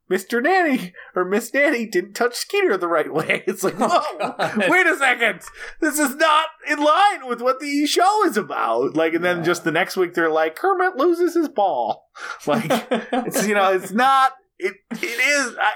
Mr. 0.09 0.41
Nanny 0.41 0.93
or 1.15 1.25
Miss 1.25 1.53
Nanny 1.53 1.85
didn't 1.85 2.13
touch 2.13 2.35
Skeeter 2.35 2.77
the 2.77 2.87
right 2.87 3.11
way." 3.11 3.43
It's 3.47 3.63
like, 3.63 3.75
oh, 3.79 3.87
whoa, 3.87 4.35
God. 4.37 4.69
wait 4.69 4.85
a 4.87 4.97
second, 4.97 5.41
this 5.79 5.99
is 5.99 6.15
not 6.15 6.47
in 6.67 6.83
line 6.83 7.27
with 7.27 7.41
what 7.41 7.59
the 7.59 7.85
show 7.85 8.25
is 8.25 8.37
about. 8.37 8.95
Like, 8.95 9.13
and 9.13 9.23
then 9.23 9.43
just 9.43 9.63
the 9.63 9.71
next 9.71 9.97
week 9.97 10.13
they're 10.13 10.29
like, 10.29 10.55
Kermit 10.55 10.97
loses 10.97 11.33
his 11.35 11.49
ball. 11.49 12.09
Like, 12.45 12.87
it's 13.11 13.47
you 13.47 13.53
know, 13.53 13.71
it's 13.73 13.91
not. 13.91 14.33
It 14.57 14.75
it 14.91 15.03
is. 15.03 15.55
I 15.59 15.73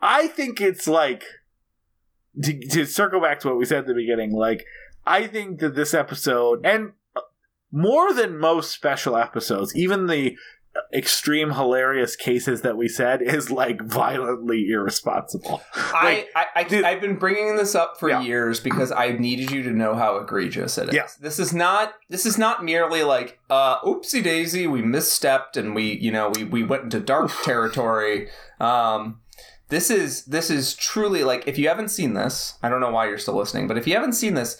I 0.00 0.26
think 0.28 0.60
it's 0.60 0.88
like 0.88 1.24
to, 2.42 2.58
to 2.68 2.86
circle 2.86 3.20
back 3.20 3.40
to 3.40 3.48
what 3.48 3.58
we 3.58 3.64
said 3.64 3.78
at 3.78 3.86
the 3.86 3.94
beginning. 3.94 4.32
Like, 4.32 4.64
I 5.06 5.26
think 5.26 5.60
that 5.60 5.74
this 5.74 5.94
episode 5.94 6.64
and 6.64 6.92
uh, 7.16 7.20
more 7.70 8.12
than 8.12 8.38
most 8.38 8.70
special 8.70 9.16
episodes, 9.16 9.74
even 9.76 10.06
the 10.06 10.36
extreme 10.94 11.50
hilarious 11.52 12.16
cases 12.16 12.62
that 12.62 12.76
we 12.76 12.88
said 12.88 13.20
is 13.22 13.50
like 13.50 13.82
violently 13.82 14.68
irresponsible. 14.70 15.62
I, 15.74 16.26
I, 16.34 16.46
I, 16.56 16.64
dude- 16.64 16.84
I've 16.84 17.00
been 17.00 17.16
bringing 17.16 17.56
this 17.56 17.74
up 17.74 17.98
for 17.98 18.08
Yeah. 18.08 18.22
years 18.22 18.60
because 18.60 18.90
I 18.92 19.12
needed 19.12 19.50
you 19.50 19.62
to 19.64 19.70
know 19.70 19.94
how 19.94 20.16
egregious 20.16 20.78
it 20.78 20.88
is. 20.88 20.94
Yeah. 20.94 21.06
This 21.20 21.38
is 21.38 21.52
not. 21.52 21.94
This 22.08 22.24
is 22.26 22.38
not 22.38 22.64
merely 22.64 23.02
like, 23.02 23.38
uh, 23.50 23.80
oopsie 23.80 24.22
daisy, 24.22 24.66
we 24.66 24.82
misstepped 24.82 25.56
and 25.56 25.74
we, 25.74 25.92
you 25.98 26.10
know, 26.10 26.30
we 26.34 26.44
we 26.44 26.62
went 26.62 26.84
into 26.84 27.00
dark 27.00 27.30
territory. 27.44 28.28
Um, 28.60 29.20
this 29.68 29.90
is 29.90 30.24
this 30.26 30.50
is 30.50 30.74
truly 30.74 31.24
like 31.24 31.46
if 31.48 31.58
you 31.58 31.68
haven't 31.68 31.88
seen 31.88 32.14
this, 32.14 32.54
I 32.62 32.68
don't 32.68 32.80
know 32.80 32.90
why 32.90 33.08
you're 33.08 33.18
still 33.18 33.36
listening, 33.36 33.66
but 33.68 33.76
if 33.78 33.86
you 33.86 33.94
haven't 33.94 34.12
seen 34.14 34.34
this, 34.34 34.58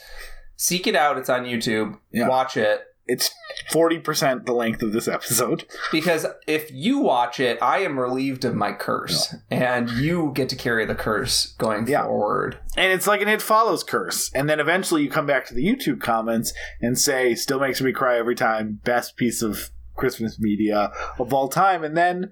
seek 0.56 0.86
it 0.86 0.94
out. 0.96 1.18
It's 1.18 1.28
on 1.30 1.44
YouTube. 1.44 1.98
Yeah. 2.10 2.28
Watch 2.28 2.56
it. 2.56 2.82
It's 3.06 3.30
forty 3.70 3.98
percent 3.98 4.46
the 4.46 4.52
length 4.52 4.82
of 4.82 4.92
this 4.92 5.08
episode. 5.08 5.64
Because 5.90 6.24
if 6.46 6.70
you 6.70 6.98
watch 7.00 7.40
it, 7.40 7.58
I 7.60 7.78
am 7.78 7.98
relieved 7.98 8.44
of 8.44 8.54
my 8.54 8.72
curse, 8.72 9.34
and 9.50 9.90
you 9.90 10.30
get 10.34 10.48
to 10.50 10.56
carry 10.56 10.86
the 10.86 10.94
curse 10.94 11.46
going 11.58 11.86
Yeah. 11.88 12.04
forward. 12.04 12.58
And 12.76 12.92
it's 12.92 13.06
like 13.08 13.20
an 13.20 13.28
it 13.28 13.42
follows 13.42 13.82
curse. 13.82 14.30
And 14.34 14.48
then 14.48 14.60
eventually 14.60 15.02
you 15.02 15.10
come 15.10 15.26
back 15.26 15.46
to 15.46 15.54
the 15.54 15.64
YouTube 15.66 16.00
comments 16.00 16.52
and 16.80 16.98
say, 16.98 17.34
still 17.34 17.58
makes 17.60 17.80
me 17.80 17.92
cry 17.92 18.18
every 18.18 18.34
time, 18.36 18.80
best 18.84 19.16
piece 19.16 19.42
of 19.42 19.70
Christmas 19.96 20.38
media 20.40 20.90
of 21.18 21.34
all 21.34 21.48
time. 21.48 21.84
And 21.84 21.96
then 21.96 22.30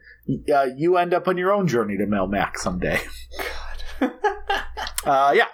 uh, 0.54 0.68
you 0.76 0.96
end 0.96 1.12
up 1.12 1.26
on 1.28 1.36
your 1.36 1.52
own 1.52 1.66
journey 1.66 1.96
to 1.98 2.06
Melmac 2.06 2.56
someday. 2.56 3.00
uh, 4.00 5.32
yeah. 5.34 5.46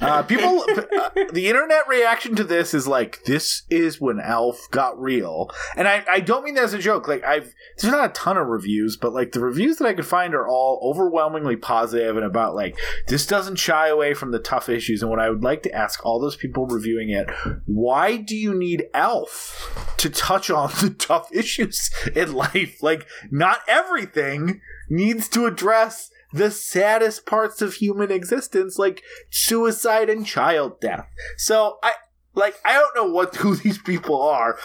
Uh, 0.00 0.22
people, 0.22 0.64
uh, 0.76 1.10
the 1.32 1.48
internet 1.48 1.88
reaction 1.88 2.36
to 2.36 2.44
this 2.44 2.72
is 2.72 2.86
like, 2.86 3.24
this 3.24 3.62
is 3.68 4.00
when 4.00 4.20
Alf 4.20 4.68
got 4.70 5.00
real. 5.00 5.50
And 5.76 5.88
I, 5.88 6.04
I 6.08 6.20
don't 6.20 6.44
mean 6.44 6.54
that 6.54 6.64
as 6.64 6.74
a 6.74 6.78
joke. 6.78 7.08
Like, 7.08 7.24
I've, 7.24 7.52
there's 7.76 7.92
not 7.92 8.10
a 8.10 8.12
ton 8.12 8.36
of 8.36 8.46
reviews, 8.46 8.96
but 8.96 9.12
like 9.12 9.32
the 9.32 9.40
reviews 9.40 9.78
that 9.78 9.86
I 9.86 9.94
could 9.94 10.06
find 10.06 10.34
are 10.34 10.46
all 10.46 10.78
overwhelmingly 10.84 11.56
positive 11.56 12.16
and 12.16 12.24
about 12.24 12.54
like, 12.54 12.78
this 13.08 13.26
doesn't 13.26 13.56
shy 13.56 13.88
away 13.88 14.14
from 14.14 14.30
the 14.30 14.38
tough 14.38 14.68
issues. 14.68 15.02
And 15.02 15.10
what 15.10 15.20
I 15.20 15.30
would 15.30 15.42
like 15.42 15.64
to 15.64 15.72
ask 15.72 16.06
all 16.06 16.20
those 16.20 16.36
people 16.36 16.66
reviewing 16.66 17.10
it, 17.10 17.28
why 17.66 18.16
do 18.16 18.36
you 18.36 18.54
need 18.54 18.86
Alf 18.94 19.94
to 19.98 20.08
touch 20.08 20.48
on 20.48 20.70
the 20.80 20.90
tough 20.90 21.28
issues 21.32 21.90
in 22.14 22.34
life? 22.34 22.82
Like, 22.82 23.06
not 23.30 23.62
everything 23.66 24.60
needs 24.88 25.28
to 25.30 25.46
address 25.46 26.10
the 26.32 26.50
saddest 26.50 27.26
parts 27.26 27.62
of 27.62 27.74
human 27.74 28.10
existence, 28.10 28.78
like 28.78 29.02
suicide 29.30 30.10
and 30.10 30.26
child 30.26 30.80
death. 30.80 31.06
So 31.36 31.78
I 31.82 31.92
like 32.34 32.56
I 32.64 32.74
don't 32.74 32.96
know 32.96 33.12
what 33.12 33.36
who 33.36 33.56
these 33.56 33.78
people 33.78 34.22
are. 34.22 34.58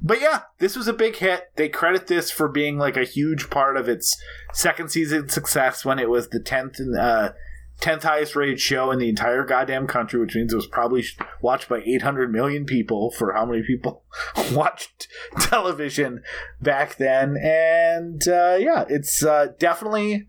But 0.00 0.20
yeah, 0.20 0.42
this 0.58 0.76
was 0.76 0.86
a 0.86 0.92
big 0.92 1.16
hit. 1.16 1.50
They 1.56 1.68
credit 1.68 2.06
this 2.06 2.30
for 2.30 2.48
being 2.48 2.78
like 2.78 2.96
a 2.96 3.04
huge 3.04 3.50
part 3.50 3.76
of 3.76 3.88
its 3.88 4.16
second 4.52 4.90
season 4.90 5.28
success 5.28 5.84
when 5.84 5.98
it 5.98 6.08
was 6.08 6.28
the 6.28 6.38
tenth 6.38 6.78
and 6.78 6.96
uh, 6.96 7.32
tenth 7.80 8.04
highest 8.04 8.36
rated 8.36 8.60
show 8.60 8.92
in 8.92 9.00
the 9.00 9.08
entire 9.08 9.44
goddamn 9.44 9.88
country, 9.88 10.20
which 10.20 10.36
means 10.36 10.52
it 10.52 10.56
was 10.56 10.68
probably 10.68 11.04
watched 11.40 11.68
by 11.68 11.82
eight 11.84 12.02
hundred 12.02 12.30
million 12.30 12.64
people. 12.64 13.10
For 13.10 13.32
how 13.32 13.44
many 13.44 13.62
people 13.62 14.04
watched 14.52 15.08
television 15.40 16.22
back 16.60 16.96
then? 16.96 17.36
And 17.36 18.22
uh, 18.28 18.56
yeah, 18.60 18.84
it's 18.88 19.24
uh, 19.24 19.48
definitely 19.58 20.28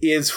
is 0.00 0.32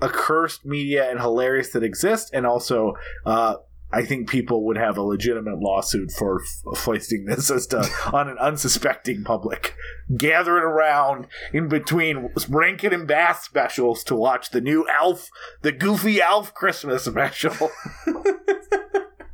a 0.00 0.08
cursed 0.08 0.64
media 0.64 1.08
and 1.10 1.20
hilarious 1.20 1.70
that 1.70 1.82
exists, 1.82 2.30
and 2.32 2.46
also. 2.46 2.94
Uh, 3.24 3.56
I 3.94 4.06
think 4.06 4.30
people 4.30 4.64
would 4.64 4.78
have 4.78 4.96
a 4.96 5.02
legitimate 5.02 5.58
lawsuit 5.58 6.12
for 6.12 6.40
f- 6.40 6.78
foisting 6.78 7.26
this 7.26 7.50
as 7.50 7.66
to, 7.68 7.86
on 8.12 8.26
an 8.26 8.38
unsuspecting 8.38 9.22
public, 9.22 9.74
gathering 10.16 10.64
around 10.64 11.26
in 11.52 11.68
between 11.68 12.30
Rankin 12.48 12.94
and 12.94 13.06
Bass 13.06 13.44
specials 13.44 14.02
to 14.04 14.16
watch 14.16 14.48
the 14.48 14.62
new 14.62 14.88
Alf, 14.88 15.28
the 15.60 15.72
Goofy 15.72 16.22
Alf 16.22 16.54
Christmas 16.54 17.04
special. 17.04 17.70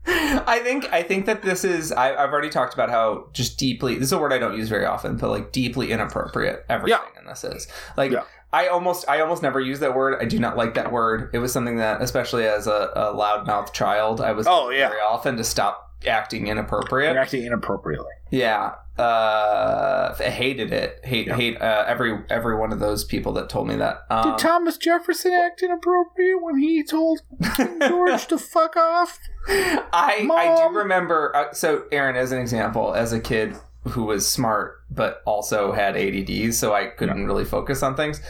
I 0.06 0.60
think 0.64 0.90
I 0.92 1.02
think 1.02 1.26
that 1.26 1.42
this 1.42 1.64
is 1.64 1.92
I, 1.92 2.14
I've 2.14 2.32
already 2.32 2.48
talked 2.48 2.72
about 2.74 2.90
how 2.90 3.28
just 3.32 3.58
deeply 3.58 3.94
this 3.94 4.04
is 4.08 4.12
a 4.12 4.18
word 4.18 4.32
I 4.32 4.38
don't 4.38 4.56
use 4.56 4.68
very 4.68 4.86
often, 4.86 5.16
but 5.18 5.28
like 5.30 5.52
deeply 5.52 5.92
inappropriate 5.92 6.64
everything 6.68 6.98
in 7.20 7.26
this 7.26 7.44
is. 7.44 7.68
Like 7.96 8.10
Yeah. 8.10 8.24
I 8.52 8.68
almost 8.68 9.04
I 9.08 9.20
almost 9.20 9.42
never 9.42 9.60
use 9.60 9.80
that 9.80 9.94
word. 9.94 10.16
I 10.20 10.24
do 10.24 10.38
not 10.38 10.56
like 10.56 10.74
that 10.74 10.90
word. 10.92 11.30
It 11.34 11.38
was 11.38 11.52
something 11.52 11.76
that 11.76 12.00
especially 12.00 12.46
as 12.46 12.66
a, 12.66 12.90
a 12.96 13.14
loudmouth 13.14 13.72
child, 13.72 14.20
I 14.20 14.32
was 14.32 14.46
Oh, 14.48 14.70
yeah. 14.70 14.88
very 14.88 15.00
often 15.02 15.36
to 15.36 15.44
stop 15.44 15.84
acting 16.06 16.46
inappropriate. 16.46 17.12
They're 17.14 17.22
acting 17.22 17.44
inappropriately. 17.44 18.12
Yeah, 18.30 18.72
uh, 18.98 20.14
I 20.18 20.22
hated 20.30 20.72
it. 20.72 21.00
Hate 21.04 21.26
Yeah. 21.26 21.36
hate 21.36 21.60
uh, 21.60 21.84
every 21.86 22.18
every 22.30 22.56
one 22.56 22.72
of 22.72 22.78
those 22.78 23.04
people 23.04 23.32
that 23.34 23.48
told 23.48 23.68
me 23.68 23.76
that. 23.76 24.02
Um, 24.10 24.30
Did 24.30 24.38
Thomas 24.38 24.76
Jefferson 24.76 25.32
act 25.32 25.62
inappropriate 25.62 26.42
when 26.42 26.58
he 26.58 26.82
told 26.82 27.20
King 27.56 27.78
George 27.86 28.26
to 28.28 28.38
fuck 28.38 28.76
off? 28.76 29.18
I 29.48 30.28
I 30.30 30.68
do 30.68 30.76
remember. 30.78 31.34
Uh, 31.34 31.52
so, 31.52 31.84
Aaron, 31.90 32.16
as 32.16 32.32
an 32.32 32.38
example, 32.38 32.94
as 32.94 33.12
a 33.12 33.20
kid 33.20 33.56
who 33.82 34.04
was 34.04 34.28
smart 34.28 34.82
but 34.90 35.22
also 35.24 35.72
had 35.72 35.96
ADD, 35.96 36.54
so 36.54 36.74
I 36.74 36.86
couldn't 36.86 37.26
really 37.26 37.44
focus 37.44 37.82
on 37.82 37.96
things. 37.96 38.20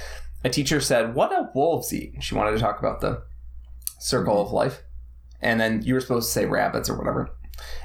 A 0.44 0.50
teacher 0.50 0.80
said, 0.80 1.14
"What 1.14 1.30
do 1.30 1.48
wolves 1.54 1.92
eat?" 1.92 2.16
She 2.20 2.34
wanted 2.34 2.52
to 2.52 2.58
talk 2.58 2.78
about 2.78 3.00
the 3.00 3.22
circle 3.98 4.34
mm-hmm. 4.34 4.46
of 4.46 4.52
life, 4.52 4.82
and 5.40 5.60
then 5.60 5.82
you 5.82 5.94
were 5.94 6.00
supposed 6.00 6.28
to 6.28 6.32
say 6.32 6.46
rabbits 6.46 6.88
or 6.88 6.96
whatever. 6.96 7.30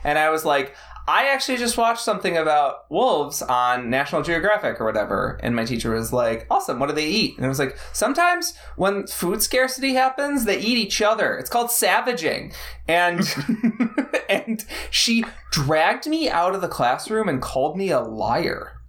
And 0.04 0.20
I 0.20 0.30
was 0.30 0.46
like, 0.46 0.76
I 1.08 1.28
actually 1.28 1.58
just 1.58 1.78
watched 1.78 2.02
something 2.02 2.38
about 2.38 2.90
wolves 2.90 3.42
on 3.42 3.90
National 3.90 4.22
Geographic 4.22 4.80
or 4.80 4.86
whatever. 4.86 5.40
And 5.44 5.56
my 5.56 5.66
teacher 5.66 5.92
was 5.92 6.14
like, 6.14 6.48
Awesome, 6.50 6.80
what 6.80 6.88
do 6.88 6.96
they 6.96 7.08
eat? 7.08 7.36
And 7.38 7.46
I 7.46 7.50
was 7.50 7.60
like, 7.60 7.78
Sometimes 7.92 8.54
when 8.78 9.08
food 9.08 9.42
scarcity 9.42 9.94
happens, 9.94 10.46
they 10.46 10.60
eat 10.60 10.78
each 10.78 11.02
other. 11.02 11.36
It's 11.38 11.50
called 11.50 11.72
savaging. 11.72 12.54
And 12.88 13.22
and 14.30 14.66
she 14.92 15.26
dragged 15.52 16.08
me 16.08 16.30
out 16.30 16.56
of 16.56 16.62
the 16.62 16.68
classroom 16.68 17.28
and 17.28 17.42
called 17.42 17.78
me 17.78 17.90
a 17.90 18.00
liar. 18.00 18.80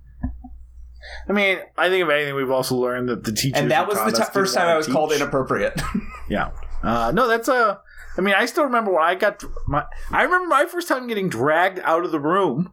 I 1.28 1.32
mean, 1.32 1.58
I 1.76 1.88
think 1.88 2.04
if 2.04 2.10
anything, 2.10 2.34
we've 2.34 2.50
also 2.50 2.76
learned 2.76 3.08
that 3.08 3.24
the 3.24 3.32
teachers. 3.32 3.60
And 3.60 3.70
that 3.70 3.86
was 3.86 3.98
the 3.98 4.18
t- 4.18 4.30
first 4.32 4.54
time 4.54 4.68
I 4.68 4.76
was 4.76 4.86
called 4.86 5.12
inappropriate. 5.12 5.80
Yeah. 6.26 6.52
Uh, 6.82 7.12
no, 7.14 7.28
that's 7.28 7.48
a. 7.48 7.82
I 8.16 8.20
mean, 8.20 8.34
I 8.34 8.46
still 8.46 8.64
remember 8.64 8.92
when 8.92 9.02
I 9.02 9.14
got 9.14 9.42
my. 9.66 9.84
I 10.10 10.22
remember 10.22 10.48
my 10.48 10.66
first 10.66 10.88
time 10.88 11.06
getting 11.08 11.28
dragged 11.28 11.80
out 11.80 12.04
of 12.04 12.12
the 12.12 12.20
room 12.20 12.72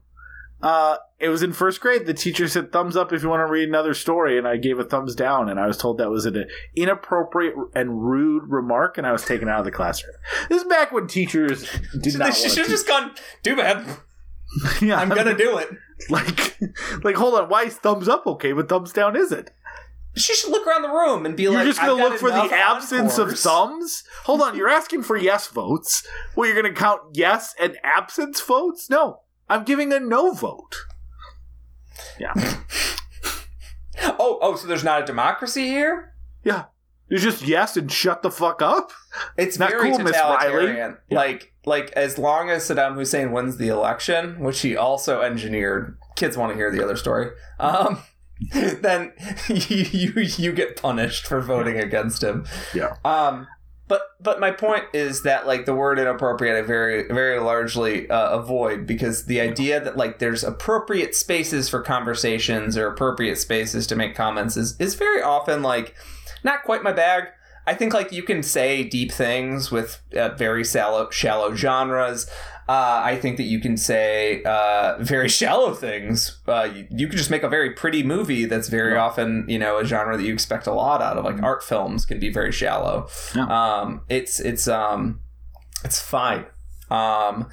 Uh, 0.61 0.97
it 1.18 1.30
was 1.30 1.41
in 1.41 1.53
first 1.53 1.81
grade. 1.81 2.05
The 2.05 2.13
teacher 2.13 2.47
said 2.47 2.72
thumbs 2.72 2.95
up 2.95 3.11
if 3.11 3.23
you 3.23 3.30
want 3.30 3.39
to 3.47 3.51
read 3.51 3.68
another 3.68 3.95
story, 3.95 4.38
and 4.38 4.47
I 4.47 4.57
gave 4.57 4.77
a 4.77 4.84
thumbs 4.84 5.15
down. 5.15 5.49
And 5.49 5.59
I 5.59 5.65
was 5.65 5.76
told 5.77 5.97
that 5.97 6.09
was 6.11 6.26
an 6.27 6.45
inappropriate 6.76 7.55
and 7.73 8.03
rude 8.03 8.43
remark, 8.47 8.97
and 8.99 9.07
I 9.07 9.11
was 9.11 9.23
taken 9.26 9.49
out 9.49 9.59
of 9.59 9.65
the 9.65 9.72
classroom. 9.72 10.13
This 10.49 10.61
is 10.61 10.68
back 10.68 10.91
when 10.91 11.07
teachers 11.07 11.68
did 11.99 12.18
not. 12.19 12.35
she 12.35 12.49
should 12.49 12.59
have 12.59 12.68
just 12.68 12.88
gone. 12.88 13.11
Too 13.43 13.55
bad. 13.55 13.84
yeah, 14.81 14.99
I'm 14.99 15.09
gonna 15.09 15.35
do 15.35 15.57
it. 15.57 15.69
like, 16.09 16.59
like, 17.03 17.15
hold 17.15 17.34
on. 17.35 17.49
Why 17.49 17.63
is 17.63 17.76
thumbs 17.76 18.07
up 18.07 18.27
okay, 18.27 18.51
but 18.51 18.69
thumbs 18.69 18.93
down 18.93 19.15
isn't? 19.15 19.49
She 20.15 20.33
should 20.35 20.51
look 20.51 20.67
around 20.67 20.81
the 20.81 20.89
room 20.89 21.25
and 21.25 21.38
be 21.38 21.47
like, 21.47 21.57
You're 21.59 21.65
just 21.67 21.79
gonna 21.79 21.93
"I've 21.93 21.97
got 21.99 22.11
look 22.11 22.19
for 22.19 22.31
the 22.31 22.53
absence 22.55 23.13
of 23.17 23.27
encores." 23.29 23.43
thumbs? 23.43 24.03
Hold 24.25 24.41
on, 24.41 24.57
you're 24.57 24.67
asking 24.69 25.03
for 25.03 25.15
yes 25.15 25.47
votes. 25.47 26.05
Well, 26.35 26.47
you're 26.49 26.61
gonna 26.61 26.73
count 26.75 27.01
yes 27.13 27.55
and 27.59 27.77
absence 27.83 28.41
votes? 28.41 28.89
No, 28.89 29.21
I'm 29.49 29.63
giving 29.63 29.93
a 29.93 29.99
no 29.99 30.33
vote. 30.33 30.75
Yeah, 32.19 32.33
Oh, 34.03 34.39
oh, 34.41 34.55
so 34.55 34.67
there's 34.67 34.83
not 34.83 35.01
a 35.01 35.05
democracy 35.05 35.67
here? 35.67 36.13
yeah. 36.43 36.65
There's 37.09 37.23
just 37.23 37.41
yes 37.41 37.75
and 37.75 37.91
shut 37.91 38.23
the 38.23 38.31
fuck 38.31 38.61
up. 38.61 38.93
It's 39.38 39.59
Not 39.59 39.71
very 39.71 39.89
cool, 39.89 39.99
Miss 39.99 40.13
Riley. 40.13 40.38
totalitarian. 40.38 40.97
Yeah. 41.09 41.17
Like, 41.17 41.53
like 41.65 41.91
as 41.91 42.17
long 42.17 42.49
as 42.49 42.63
Saddam 42.63 42.93
Hussein 42.95 43.33
wins 43.33 43.57
the 43.57 43.67
election, 43.67 44.39
which 44.39 44.61
he 44.61 44.77
also 44.77 45.19
engineered, 45.21 45.97
kids 46.15 46.38
want 46.38 46.53
to 46.53 46.55
hear 46.55 46.71
the 46.71 46.81
other 46.81 46.95
story. 46.95 47.31
Um, 47.59 48.01
then 48.53 49.13
you, 49.47 49.85
you 49.91 50.13
you 50.22 50.51
get 50.51 50.76
punished 50.76 51.27
for 51.27 51.41
voting 51.41 51.77
against 51.77 52.23
him. 52.23 52.45
Yeah. 52.73 52.95
Um, 53.05 53.47
but 53.88 54.01
but 54.22 54.39
my 54.39 54.51
point 54.51 54.85
is 54.93 55.23
that 55.23 55.45
like 55.45 55.65
the 55.65 55.76
word 55.76 55.99
inappropriate, 55.99 56.55
I 56.55 56.61
very 56.65 57.07
very 57.07 57.39
largely 57.39 58.09
uh, 58.09 58.30
avoid 58.30 58.88
because 58.88 59.26
the 59.26 59.41
idea 59.41 59.80
that 59.81 59.97
like 59.97 60.19
there's 60.19 60.43
appropriate 60.43 61.13
spaces 61.13 61.69
for 61.69 61.81
conversations 61.81 62.77
or 62.77 62.88
appropriate 62.88 63.38
spaces 63.38 63.85
to 63.88 63.95
make 63.95 64.15
comments 64.15 64.55
is 64.55 64.80
is 64.80 64.95
very 64.95 65.22
often 65.22 65.61
like 65.61 65.93
not 66.43 66.63
quite 66.63 66.84
my 66.84 66.93
bag. 66.93 67.26
I 67.68 67.76
think 67.76 67.93
like 67.93 68.11
you 68.11 68.23
can 68.23 68.41
say 68.41 68.84
deep 68.84 69.11
things 69.11 69.72
with 69.72 70.01
uh, 70.15 70.30
very 70.30 70.63
shallow 70.63 71.09
shallow 71.09 71.53
genres. 71.53 72.27
Uh, 72.67 73.01
I 73.03 73.17
think 73.17 73.38
that 73.38 73.43
you 73.43 73.59
can 73.59 73.75
say 73.75 74.43
uh, 74.43 74.97
very 74.99 75.27
shallow 75.39 75.73
things. 75.73 76.39
Uh, 76.47 76.69
you, 76.73 76.88
you 76.89 77.07
can 77.07 77.17
just 77.17 77.29
make 77.29 77.43
a 77.43 77.49
very 77.49 77.71
pretty 77.71 78.03
movie 78.03 78.45
that's 78.45 78.69
very 78.69 78.95
often, 78.95 79.45
you 79.47 79.59
know, 79.59 79.77
a 79.77 79.85
genre 79.85 80.15
that 80.17 80.23
you 80.23 80.33
expect 80.33 80.67
a 80.67 80.73
lot 80.73 81.01
out 81.01 81.17
of. 81.17 81.25
Like 81.25 81.41
art 81.41 81.63
films 81.63 82.05
can 82.05 82.19
be 82.19 82.31
very 82.31 82.51
shallow. 82.51 83.07
Yeah. 83.35 83.45
Um, 83.45 84.01
it's 84.09 84.39
it's 84.39 84.67
um, 84.67 85.21
it's 85.83 85.99
fine. 86.01 86.45
Um, 86.89 87.49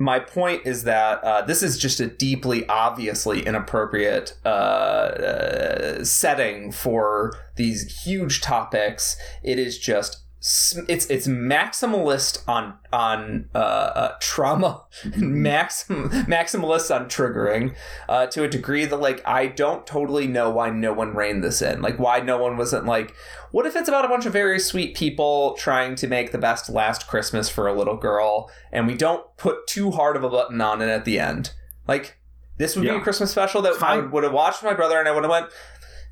my 0.00 0.18
point 0.18 0.62
is 0.64 0.84
that 0.84 1.22
uh, 1.22 1.42
this 1.42 1.62
is 1.62 1.78
just 1.78 2.00
a 2.00 2.06
deeply 2.06 2.66
obviously 2.68 3.44
inappropriate 3.44 4.34
uh, 4.46 4.48
uh, 4.48 6.04
setting 6.04 6.72
for 6.72 7.34
these 7.56 8.02
huge 8.02 8.40
topics. 8.40 9.16
It 9.42 9.58
is 9.58 9.78
just 9.78 10.24
it's 10.40 11.04
it's 11.10 11.26
maximalist 11.26 12.48
on 12.48 12.78
on 12.94 13.50
uh, 13.54 13.58
uh, 13.58 14.14
trauma, 14.20 14.84
maxim 15.16 16.08
maximalist 16.08 16.94
on 16.94 17.10
triggering 17.10 17.74
uh, 18.08 18.26
to 18.26 18.44
a 18.44 18.48
degree 18.48 18.86
that 18.86 18.96
like 18.96 19.20
I 19.26 19.48
don't 19.48 19.86
totally 19.86 20.26
know 20.26 20.48
why 20.48 20.70
no 20.70 20.94
one 20.94 21.14
reined 21.14 21.44
this 21.44 21.60
in. 21.60 21.82
Like 21.82 21.98
why 21.98 22.20
no 22.20 22.38
one 22.38 22.56
wasn't 22.56 22.86
like, 22.86 23.14
what 23.50 23.66
if 23.66 23.76
it's 23.76 23.88
about 23.88 24.06
a 24.06 24.08
bunch 24.08 24.24
of 24.24 24.32
very 24.32 24.58
sweet 24.58 24.96
people 24.96 25.54
trying 25.58 25.94
to 25.96 26.06
make 26.06 26.32
the 26.32 26.38
best 26.38 26.70
last 26.70 27.06
Christmas 27.06 27.50
for 27.50 27.68
a 27.68 27.74
little 27.76 27.96
girl, 27.96 28.50
and 28.72 28.86
we 28.86 28.94
don't 28.94 29.36
put 29.36 29.66
too 29.66 29.90
hard 29.90 30.16
of 30.16 30.24
a 30.24 30.30
button 30.30 30.60
on 30.62 30.80
it 30.80 30.88
at 30.88 31.04
the 31.04 31.18
end? 31.18 31.52
Like 31.86 32.16
this 32.56 32.76
would 32.76 32.82
be 32.82 32.88
a 32.88 33.00
Christmas 33.00 33.30
special 33.30 33.60
that 33.62 33.74
I 33.74 33.78
Fine. 33.78 34.10
would 34.10 34.24
have 34.24 34.32
watched 34.32 34.62
with 34.62 34.70
my 34.70 34.76
brother, 34.76 34.98
and 34.98 35.06
I 35.06 35.12
would 35.12 35.24
have 35.24 35.30
went, 35.30 35.46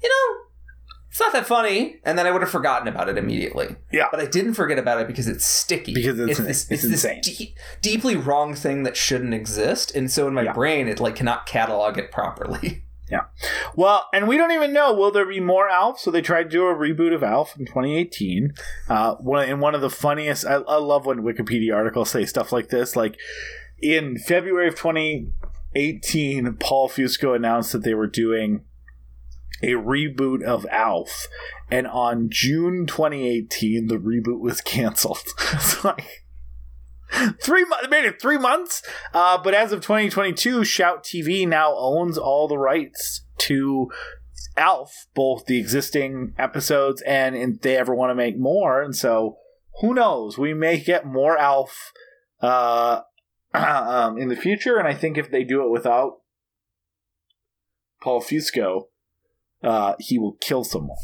you 0.02 0.08
know. 0.10 0.44
It's 1.18 1.24
not 1.26 1.32
that 1.32 1.48
funny, 1.48 1.96
and 2.04 2.16
then 2.16 2.28
I 2.28 2.30
would 2.30 2.42
have 2.42 2.50
forgotten 2.52 2.86
about 2.86 3.08
it 3.08 3.18
immediately. 3.18 3.74
Yeah. 3.90 4.06
but 4.12 4.20
I 4.20 4.26
didn't 4.26 4.54
forget 4.54 4.78
about 4.78 5.00
it 5.00 5.08
because 5.08 5.26
it's 5.26 5.44
sticky. 5.44 5.92
Because 5.92 6.16
it's- 6.20 6.38
this, 6.38 6.70
it's 6.70 6.82
this 6.82 7.04
insane. 7.04 7.20
de- 7.22 7.54
deeply 7.82 8.14
wrong 8.14 8.54
thing 8.54 8.84
that 8.84 8.96
shouldn't 8.96 9.34
exist, 9.34 9.96
and 9.96 10.08
so 10.12 10.28
in 10.28 10.34
my 10.34 10.42
Yeah. 10.42 10.52
brain, 10.52 10.86
it 10.86 11.00
like 11.00 11.16
cannot 11.16 11.44
catalog 11.44 11.98
it 11.98 12.12
properly. 12.12 12.84
Yeah. 13.10 13.22
Well, 13.74 14.06
and 14.12 14.28
we 14.28 14.36
don't 14.36 14.52
even 14.52 14.74
know 14.74 14.92
will 14.92 15.10
there 15.10 15.24
be 15.26 15.40
more 15.40 15.66
Alf? 15.66 15.98
So 15.98 16.10
they 16.10 16.20
tried 16.20 16.42
to 16.42 16.48
do 16.50 16.66
a 16.66 16.74
reboot 16.74 17.14
of 17.14 17.22
Alf 17.22 17.56
in 17.58 17.64
2018. 17.64 18.52
Uh, 18.86 19.14
one 19.14 19.48
in 19.48 19.60
one 19.60 19.74
of 19.74 19.80
the 19.80 19.88
funniest. 19.88 20.44
I, 20.44 20.56
I 20.56 20.76
love 20.76 21.06
when 21.06 21.22
Wikipedia 21.22 21.74
articles 21.74 22.10
say 22.10 22.26
stuff 22.26 22.52
like 22.52 22.68
this. 22.68 22.96
Like 22.96 23.16
in 23.80 24.18
February 24.18 24.68
of 24.68 24.74
2018, 25.74 26.54
Paul 26.60 26.90
Fusco 26.90 27.34
announced 27.34 27.72
that 27.72 27.82
they 27.82 27.94
were 27.94 28.06
doing 28.06 28.64
a 29.62 29.72
reboot 29.72 30.42
of 30.42 30.66
Alf, 30.70 31.26
and 31.70 31.86
on 31.86 32.28
June 32.30 32.86
2018, 32.86 33.86
the 33.86 33.96
reboot 33.96 34.40
was 34.40 34.60
canceled. 34.60 35.24
it's 35.52 35.84
like. 35.84 36.24
Three 37.42 37.64
months, 37.64 37.88
made 37.88 38.04
it 38.04 38.20
three 38.20 38.36
months. 38.36 38.82
Uh, 39.14 39.38
but 39.38 39.54
as 39.54 39.72
of 39.72 39.80
2022, 39.80 40.62
Shout 40.62 41.02
TV 41.02 41.48
now 41.48 41.74
owns 41.74 42.18
all 42.18 42.46
the 42.46 42.58
rights 42.58 43.22
to 43.38 43.88
Alf, 44.58 45.06
both 45.14 45.46
the 45.46 45.58
existing 45.58 46.34
episodes 46.36 47.00
and 47.02 47.34
if 47.34 47.62
they 47.62 47.76
ever 47.76 47.94
want 47.94 48.10
to 48.10 48.14
make 48.14 48.38
more. 48.38 48.82
And 48.82 48.94
so, 48.94 49.38
who 49.80 49.94
knows? 49.94 50.36
We 50.36 50.52
may 50.52 50.78
get 50.80 51.06
more 51.06 51.38
Alf 51.38 51.92
uh, 52.42 53.02
um, 53.54 54.18
in 54.18 54.28
the 54.28 54.36
future. 54.36 54.76
And 54.78 54.86
I 54.86 54.94
think 54.94 55.16
if 55.16 55.30
they 55.30 55.44
do 55.44 55.64
it 55.64 55.70
without 55.70 56.18
Paul 58.02 58.20
Fusco, 58.20 58.88
uh, 59.62 59.94
he 59.98 60.18
will 60.18 60.36
kill 60.40 60.64
someone. 60.64 60.96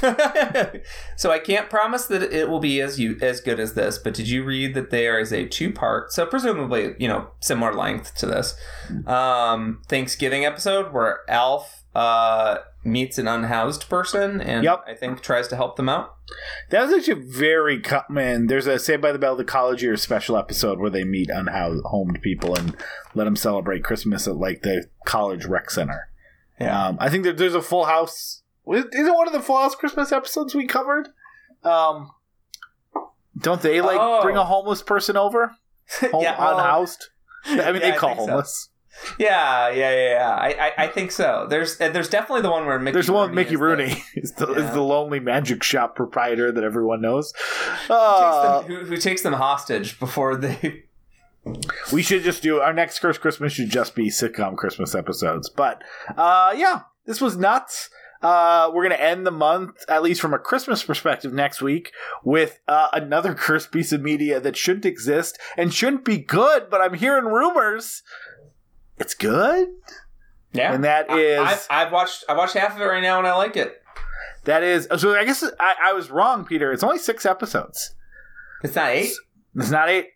so 1.16 1.30
I 1.30 1.38
can't 1.38 1.68
promise 1.68 2.06
that 2.06 2.22
it 2.22 2.48
will 2.48 2.60
be 2.60 2.80
as 2.80 3.00
you 3.00 3.16
as 3.20 3.40
good 3.40 3.58
as 3.58 3.74
this, 3.74 3.98
but 3.98 4.14
did 4.14 4.28
you 4.28 4.44
read 4.44 4.74
that 4.74 4.90
there 4.90 5.18
is 5.18 5.32
a 5.32 5.46
two 5.46 5.72
part, 5.72 6.12
so 6.12 6.26
presumably 6.26 6.94
you 6.98 7.08
know 7.08 7.30
similar 7.40 7.72
length 7.72 8.14
to 8.16 8.26
this 8.26 8.54
um, 9.06 9.82
Thanksgiving 9.88 10.44
episode 10.44 10.92
where 10.92 11.20
Alf 11.28 11.84
uh, 11.94 12.58
meets 12.84 13.18
an 13.18 13.26
unhoused 13.26 13.88
person 13.88 14.40
and 14.40 14.64
Yep. 14.64 14.84
I 14.86 14.94
think 14.94 15.22
tries 15.22 15.48
to 15.48 15.56
help 15.56 15.76
them 15.76 15.88
out. 15.88 16.14
That 16.70 16.86
was 16.86 16.92
actually 16.92 17.22
very 17.22 17.82
Man, 18.08 18.46
There's 18.46 18.66
a 18.66 18.78
Saved 18.78 19.02
by 19.02 19.12
the 19.12 19.18
Bell, 19.18 19.34
the 19.34 19.44
college 19.44 19.82
year 19.82 19.96
special 19.96 20.36
episode 20.36 20.78
where 20.78 20.90
they 20.90 21.04
meet 21.04 21.30
unhomed 21.30 22.20
people 22.22 22.54
and 22.54 22.76
let 23.14 23.24
them 23.24 23.36
celebrate 23.36 23.82
Christmas 23.82 24.28
at 24.28 24.36
like 24.36 24.62
the 24.62 24.88
college 25.04 25.46
rec 25.46 25.70
center. 25.70 26.08
Yeah. 26.60 26.86
Um, 26.88 26.96
I 27.00 27.08
think 27.10 27.24
there's 27.36 27.54
a 27.54 27.62
Full 27.62 27.84
House. 27.84 28.42
Isn't 28.70 29.14
one 29.14 29.26
of 29.26 29.32
the 29.32 29.40
Full 29.40 29.58
House 29.58 29.74
Christmas 29.74 30.10
episodes 30.12 30.54
we 30.54 30.66
covered? 30.66 31.08
Um, 31.62 32.10
don't 33.38 33.60
they 33.62 33.80
like 33.80 33.98
Oh. 34.00 34.22
bring 34.22 34.36
a 34.36 34.44
homeless 34.44 34.82
person 34.82 35.16
over? 35.16 35.54
Home, 36.10 36.22
Yeah, 36.22 36.38
well, 36.38 36.58
unhoused? 36.58 37.06
I 37.44 37.50
mean, 37.56 37.58
yeah, 37.82 37.90
they 37.92 37.92
call 37.96 38.10
think 38.14 38.20
so. 38.20 38.26
homeless. 38.26 38.68
Yeah, 39.18 39.68
yeah, 39.68 39.90
yeah, 39.94 40.08
yeah. 40.14 40.34
I, 40.34 40.48
I, 40.68 40.84
I 40.84 40.88
think 40.88 41.12
so. 41.12 41.46
There's, 41.50 41.76
and 41.80 41.94
there's 41.94 42.08
definitely 42.08 42.40
the 42.40 42.50
one 42.50 42.64
where 42.64 42.78
Mickey. 42.78 42.94
There's 42.94 43.08
the 43.08 43.12
one 43.12 43.30
with 43.34 43.50
Rooney 43.60 43.84
Mickey 43.84 44.22
is 44.22 44.32
the- 44.32 44.46
Rooney. 44.46 44.54
is 44.56 44.62
the, 44.62 44.66
is 44.68 44.72
the 44.72 44.80
lonely 44.80 45.20
magic 45.20 45.62
shop 45.62 45.94
proprietor 45.94 46.50
that 46.50 46.64
everyone 46.64 47.02
knows. 47.02 47.30
takes 47.32 47.90
Uh, 47.90 48.62
them- 48.62 48.70
who, 48.70 48.84
who 48.86 48.96
takes 48.96 49.20
them 49.22 49.34
hostage 49.34 50.00
before 50.00 50.34
they 50.36 50.84
We 51.92 52.02
should 52.02 52.22
just 52.22 52.42
do 52.42 52.60
our 52.60 52.72
next 52.72 52.98
Curse 52.98 53.18
Christmas 53.18 53.52
should 53.52 53.70
just 53.70 53.94
be 53.94 54.08
sitcom 54.10 54.56
Christmas 54.56 54.94
episodes. 54.94 55.48
But 55.48 55.82
uh 56.16 56.54
yeah, 56.56 56.82
this 57.04 57.20
was 57.20 57.36
nuts. 57.36 57.90
Uh 58.22 58.70
we're 58.74 58.82
gonna 58.82 58.94
end 58.96 59.26
the 59.26 59.30
month, 59.30 59.84
at 59.88 60.02
least 60.02 60.20
from 60.20 60.34
a 60.34 60.38
Christmas 60.38 60.82
perspective, 60.82 61.32
next 61.32 61.60
week, 61.62 61.92
with 62.24 62.58
uh, 62.66 62.88
another 62.92 63.34
cursed 63.46 63.70
piece 63.72 63.92
of 63.92 64.02
media 64.02 64.40
that 64.40 64.56
shouldn't 64.56 64.84
exist 64.86 65.38
and 65.56 65.72
shouldn't 65.72 66.04
be 66.04 66.18
good, 66.18 66.68
but 66.70 66.80
I'm 66.80 66.94
hearing 66.94 67.26
rumors 67.26 68.02
it's 68.98 69.14
good. 69.14 69.68
Yeah, 70.52 70.72
And 70.72 70.82
that 70.84 71.10
I- 71.10 71.18
is- 71.18 71.38
I've, 71.40 71.66
I've 71.68 71.92
watched. 71.92 72.24
I 72.30 72.34
watched 72.34 72.54
half 72.54 72.74
of 72.76 72.80
it 72.80 72.84
right 72.86 73.02
now, 73.02 73.18
and 73.18 73.26
I 73.26 73.36
like 73.36 73.56
it. 73.58 73.82
That 74.44 74.62
is 74.62 74.88
so 74.96 75.14
I 75.14 75.24
guess 75.26 75.44
I, 75.60 75.74
I 75.86 75.92
was 75.92 76.10
wrong, 76.10 76.44
Peter. 76.46 76.72
It's 76.72 76.82
only 76.82 76.98
six 76.98 77.26
episodes. 77.26 77.94
It's 78.64 78.74
not 78.74 78.88
eight. 78.88 79.12
It's 79.54 79.70
not 79.70 79.90
eight. 79.90 80.06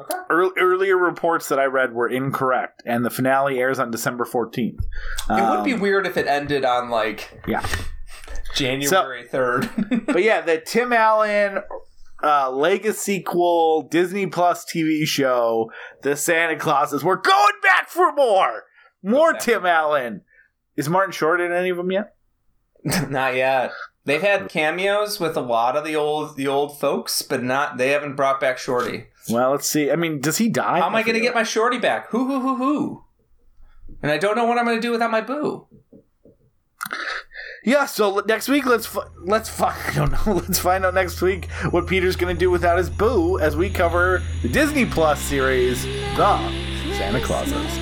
Okay. 0.00 0.14
Earl 0.30 0.52
earlier 0.58 0.96
reports 0.96 1.48
that 1.48 1.58
I 1.60 1.64
read 1.66 1.92
were 1.92 2.08
incorrect, 2.08 2.82
and 2.86 3.04
the 3.04 3.10
finale 3.10 3.58
airs 3.60 3.78
on 3.78 3.90
December 3.90 4.24
14th. 4.24 4.78
It 5.30 5.50
would 5.50 5.64
be 5.64 5.74
Um, 5.74 5.80
weird 5.80 6.06
if 6.06 6.16
it 6.16 6.26
ended 6.26 6.64
on 6.64 6.90
like 6.90 7.42
Yeah. 7.46 7.64
January 8.54 9.24
third. 9.24 9.70
but 10.06 10.22
yeah, 10.22 10.40
the 10.40 10.58
Tim 10.60 10.92
Allen 10.92 11.60
uh, 12.22 12.50
Legacy 12.50 13.16
sequel 13.18 13.82
Disney 13.90 14.26
Plus 14.26 14.64
TV 14.64 15.04
show, 15.06 15.70
The 16.02 16.16
Santa 16.16 16.56
Clauses. 16.56 17.02
We're 17.04 17.16
going 17.16 17.54
back 17.62 17.88
for 17.88 18.12
more, 18.12 18.64
more 19.02 19.32
Tim. 19.34 19.66
Allen. 19.66 20.22
Is 20.76 20.88
Martin 20.88 21.12
Short 21.12 21.40
in 21.40 21.52
any 21.52 21.68
of 21.68 21.76
them 21.76 21.90
yet? 21.92 22.14
not 23.08 23.34
yet. 23.36 23.72
They've 24.04 24.20
had 24.22 24.48
cameos 24.48 25.20
with 25.20 25.36
a 25.36 25.40
lot 25.40 25.76
of 25.76 25.84
the 25.84 25.94
old 25.96 26.36
the 26.36 26.48
old 26.48 26.78
folks, 26.80 27.22
but 27.22 27.42
not. 27.42 27.76
They 27.78 27.90
haven't 27.90 28.16
brought 28.16 28.40
back 28.40 28.58
Shorty. 28.58 29.06
Well, 29.30 29.50
let's 29.52 29.68
see. 29.68 29.90
I 29.90 29.96
mean, 29.96 30.20
does 30.20 30.38
he 30.38 30.48
die? 30.48 30.80
How 30.80 30.86
am 30.86 30.94
I 30.94 31.02
going 31.02 31.14
to 31.14 31.20
get 31.20 31.34
my 31.34 31.42
Shorty 31.44 31.78
back? 31.78 32.08
Who 32.10 32.26
who 32.26 32.40
who 32.40 32.56
who? 32.56 33.04
and 34.02 34.10
I 34.10 34.18
don't 34.18 34.36
know 34.36 34.44
what 34.44 34.58
I'm 34.58 34.64
going 34.64 34.76
to 34.78 34.82
do 34.82 34.90
without 34.90 35.10
my 35.10 35.20
boo. 35.20 35.66
Yeah, 37.64 37.86
so 37.86 38.22
next 38.26 38.48
week 38.48 38.66
let's 38.66 38.86
fi- 38.86 39.06
let's 39.20 39.48
fi- 39.48 39.76
I 39.88 39.94
don't 39.94 40.10
know 40.12 40.34
let's 40.34 40.58
find 40.58 40.84
out 40.84 40.94
next 40.94 41.22
week 41.22 41.48
what 41.70 41.86
Peter's 41.86 42.16
gonna 42.16 42.34
do 42.34 42.50
without 42.50 42.76
his 42.76 42.90
boo 42.90 43.38
as 43.38 43.54
we 43.56 43.70
cover 43.70 44.20
the 44.42 44.48
Disney 44.48 44.84
Plus 44.84 45.20
series 45.20 45.84
The 46.16 46.38
Santa 46.98 47.20
Clauses. 47.20 47.81